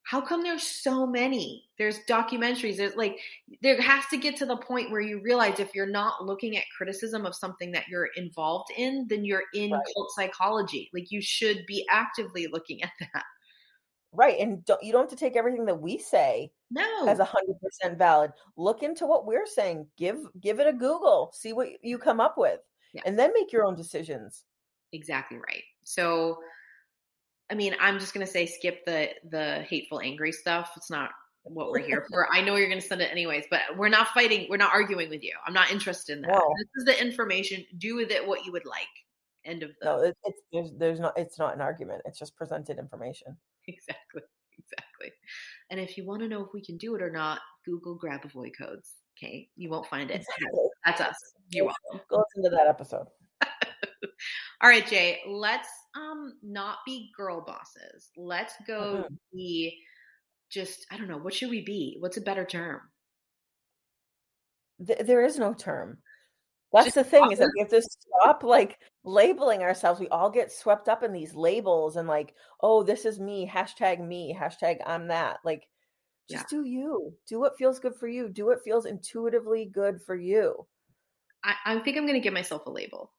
how 0.05 0.21
come 0.21 0.43
there's 0.43 0.65
so 0.65 1.07
many? 1.07 1.65
There's 1.79 2.01
documentaries. 2.09 2.77
There's 2.77 2.97
like, 2.97 3.19
there 3.63 3.81
has 3.81 4.05
to 4.07 4.17
get 4.17 4.35
to 4.39 4.47
the 4.47 4.57
point 4.57 4.91
where 4.91 5.01
you 5.01 5.21
realize 5.23 5.61
if 5.61 5.77
you're 5.77 5.87
not 5.87 6.25
looking 6.25 6.57
at 6.57 6.65
criticism 6.77 7.25
of 7.25 7.37
something 7.37 7.71
that 7.71 7.87
you're 7.87 8.09
involved 8.17 8.73
in, 8.77 9.07
then 9.09 9.25
you're 9.25 9.45
in 9.55 9.71
Right. 9.71 9.83
cult 9.95 10.11
psychology. 10.17 10.91
Like, 10.93 11.13
you 11.13 11.23
should 11.23 11.65
be 11.67 11.87
actively 11.89 12.49
looking 12.49 12.83
at 12.83 12.91
that. 12.99 13.25
Right 14.13 14.39
and 14.41 14.65
don't, 14.65 14.83
you 14.83 14.93
don't 14.93 15.03
have 15.03 15.11
to 15.11 15.17
take 15.17 15.37
everything 15.37 15.65
that 15.67 15.81
we 15.81 15.99
say 15.99 16.51
No. 16.71 17.07
as 17.09 17.19
a 17.19 17.25
hundred 17.25 17.57
percent 17.61 17.99
valid. 17.99 18.31
Look 18.57 18.83
into 18.83 19.07
what 19.07 19.27
we're 19.27 19.47
saying. 19.47 19.87
Give 19.97 20.19
give 20.41 20.61
it 20.61 20.67
a 20.67 20.73
Google. 20.73 21.33
See 21.35 21.53
what 21.53 21.69
you 21.83 21.99
come 21.99 22.21
up 22.21 22.37
with, 22.39 22.61
Yeah. 22.93 23.03
and 23.07 23.19
then 23.19 23.33
make 23.35 23.53
your 23.53 23.65
own 23.65 23.75
decisions. 23.77 24.45
exactly 24.93 25.39
right. 25.39 25.63
So, 25.83 26.39
I 27.51 27.55
mean, 27.55 27.75
I'm 27.81 27.99
just 27.99 28.13
gonna 28.15 28.27
say 28.27 28.47
skip 28.47 28.85
the 28.85 29.11
the 29.31 29.63
hateful, 29.69 30.01
angry 30.01 30.33
stuff. 30.33 30.73
It's 30.77 30.91
not 30.91 31.11
what 31.45 31.71
we're 31.71 31.79
here 31.81 32.07
for. 32.11 32.29
I 32.33 32.41
know 32.43 32.57
you're 32.57 32.69
gonna 32.69 32.81
send 32.81 33.01
it 33.01 33.11
anyways, 33.11 33.47
but 33.51 33.63
we're 33.77 33.89
not 33.89 34.09
fighting. 34.09 34.47
We're 34.51 34.59
not 34.59 34.73
arguing 34.73 35.09
with 35.11 35.23
you. 35.25 35.33
I'm 35.47 35.55
not 35.55 35.71
interested 35.71 36.17
in 36.17 36.23
that. 36.23 36.31
No. 36.33 36.55
This 36.59 36.69
is 36.77 36.85
the 36.85 37.01
information. 37.03 37.65
Do 37.79 37.97
with 37.97 38.11
it 38.11 38.27
what 38.27 38.45
you 38.45 38.53
would 38.53 38.65
like. 38.67 38.87
End 39.45 39.63
of 39.65 39.71
the 39.81 39.85
No, 39.87 40.01
it, 40.03 40.17
it's 40.25 40.41
there's 40.53 40.71
there's 40.79 41.01
not 41.01 41.19
it's 41.19 41.39
not 41.39 41.55
an 41.55 41.61
argument. 41.61 42.03
It's 42.05 42.19
just 42.19 42.37
presented 42.37 42.79
information. 42.79 43.37
Exactly, 43.69 44.23
exactly. 44.59 45.13
And 45.71 45.79
if 45.81 45.97
you 45.97 46.05
want 46.07 46.23
to 46.23 46.29
know 46.29 46.43
if 46.45 46.49
we 46.53 46.65
can 46.65 46.77
do 46.77 46.95
it 46.95 47.03
or 47.03 47.11
not, 47.11 47.41
Google 47.65 47.99
Grabovoi 47.99 48.51
codes. 48.57 48.95
Okay, 49.17 49.49
you 49.57 49.71
won't 49.71 49.87
find 49.87 50.11
it. 50.11 50.17
Exactly. 50.21 50.65
That's 50.85 51.01
us. 51.01 51.17
You're 51.51 51.67
welcome. 51.67 52.07
Go 52.11 52.25
listen 52.37 52.51
to 52.51 52.57
that 52.57 52.67
episode. 52.67 53.07
All 54.61 54.69
right, 54.69 54.87
Jay, 54.87 55.21
let's 55.29 55.69
um 55.95 56.35
not 56.43 56.79
be 56.87 57.11
girl 57.17 57.45
bosses. 57.45 58.11
Let's 58.17 58.55
go 58.67 59.05
Mhm. 59.09 59.17
be 59.33 59.79
just 60.51 60.87
I 60.91 60.97
don't 60.99 61.09
know, 61.09 61.19
what 61.19 61.35
should 61.35 61.51
we 61.51 61.63
be? 61.65 61.97
What's 62.01 62.17
a 62.17 62.21
better 62.23 62.45
term? 62.45 62.81
Th- 64.85 65.01
there 65.01 65.25
is 65.25 65.39
no 65.39 65.55
term. 65.55 65.99
That's 66.73 66.87
Just 66.87 66.95
the 66.95 67.05
thing 67.05 67.31
is 67.31 67.39
that 67.39 67.51
we 67.55 67.61
have 67.61 67.69
to 67.69 67.83
stop 67.83 68.43
like 68.43 68.79
labeling 69.05 69.63
ourselves. 69.63 70.01
We 70.01 70.09
all 70.09 70.31
get 70.31 70.51
swept 70.51 70.89
up 70.89 71.03
in 71.03 71.13
these 71.13 71.35
labels 71.35 71.97
and 71.97 72.09
like, 72.09 72.35
oh, 72.61 72.83
this 72.83 73.05
is 73.05 73.21
me, 73.21 73.51
hashtag 73.53 74.01
me, 74.01 74.35
hashtag 74.39 74.79
I'm 74.87 75.09
that. 75.09 75.39
Like, 75.45 75.69
just 76.31 76.49
do 76.49 76.65
you. 76.65 77.13
Do 77.29 77.39
what 77.39 77.59
feels 77.59 77.79
good 77.79 77.95
for 77.97 78.09
you. 78.09 78.29
Do 78.29 78.47
what 78.47 78.63
feels 78.65 78.87
intuitively 78.87 79.67
good 79.67 80.01
for 80.01 80.15
you. 80.15 80.67
I, 81.45 81.55
I 81.67 81.79
think 81.81 81.97
I'm 81.97 82.07
gonna 82.07 82.21
give 82.21 82.33
myself 82.33 82.67
a 82.67 82.71
label. 82.71 83.13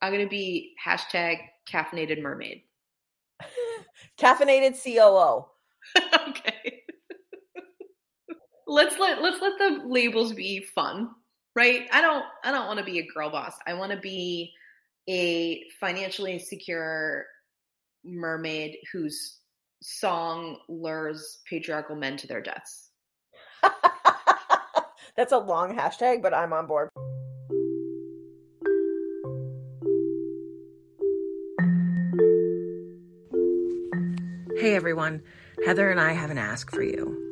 I'm 0.00 0.12
gonna 0.12 0.28
be 0.28 0.74
hashtag 0.84 1.36
caffeinated 1.70 2.20
mermaid. 2.20 2.62
Caffeinated 4.18 4.82
COO. 4.82 5.46
okay. 6.28 6.82
let's 8.66 8.98
let 8.98 9.22
let's 9.22 9.40
let 9.40 9.58
the 9.58 9.82
labels 9.86 10.32
be 10.32 10.60
fun, 10.74 11.10
right? 11.54 11.86
I 11.92 12.00
don't 12.00 12.24
I 12.44 12.50
don't 12.50 12.66
want 12.66 12.78
to 12.78 12.84
be 12.84 12.98
a 12.98 13.06
girl 13.06 13.30
boss. 13.30 13.54
I 13.66 13.74
want 13.74 13.92
to 13.92 13.98
be 13.98 14.52
a 15.08 15.62
financially 15.80 16.38
secure 16.38 17.26
mermaid 18.04 18.76
whose 18.92 19.38
song 19.82 20.58
lures 20.68 21.40
patriarchal 21.48 21.96
men 21.96 22.16
to 22.18 22.26
their 22.26 22.40
deaths. 22.40 22.90
That's 25.16 25.32
a 25.32 25.38
long 25.38 25.76
hashtag, 25.76 26.22
but 26.22 26.32
I'm 26.32 26.52
on 26.52 26.66
board. 26.66 26.88
Hey 34.58 34.76
everyone, 34.76 35.22
Heather 35.66 35.90
and 35.90 36.00
I 36.00 36.12
have 36.12 36.30
an 36.30 36.38
ask 36.38 36.70
for 36.70 36.82
you. 36.82 37.31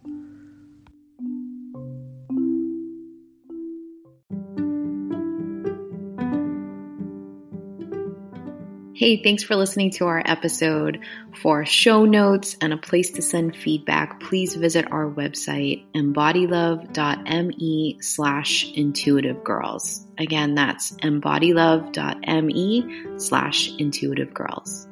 Hey, 9.01 9.17
thanks 9.23 9.41
for 9.41 9.55
listening 9.55 9.89
to 9.93 10.05
our 10.05 10.21
episode. 10.23 10.99
For 11.41 11.65
show 11.65 12.05
notes 12.05 12.55
and 12.61 12.71
a 12.71 12.77
place 12.77 13.09
to 13.13 13.23
send 13.23 13.55
feedback, 13.55 14.19
please 14.19 14.53
visit 14.53 14.91
our 14.91 15.09
website, 15.09 15.85
embodylove.me 15.95 17.97
slash 17.99 18.71
intuitive 18.73 19.43
girls. 19.43 20.05
Again, 20.19 20.53
that's 20.53 20.91
embodylove.me 20.91 23.17
slash 23.17 23.71
intuitive 23.79 24.35
girls. 24.35 24.87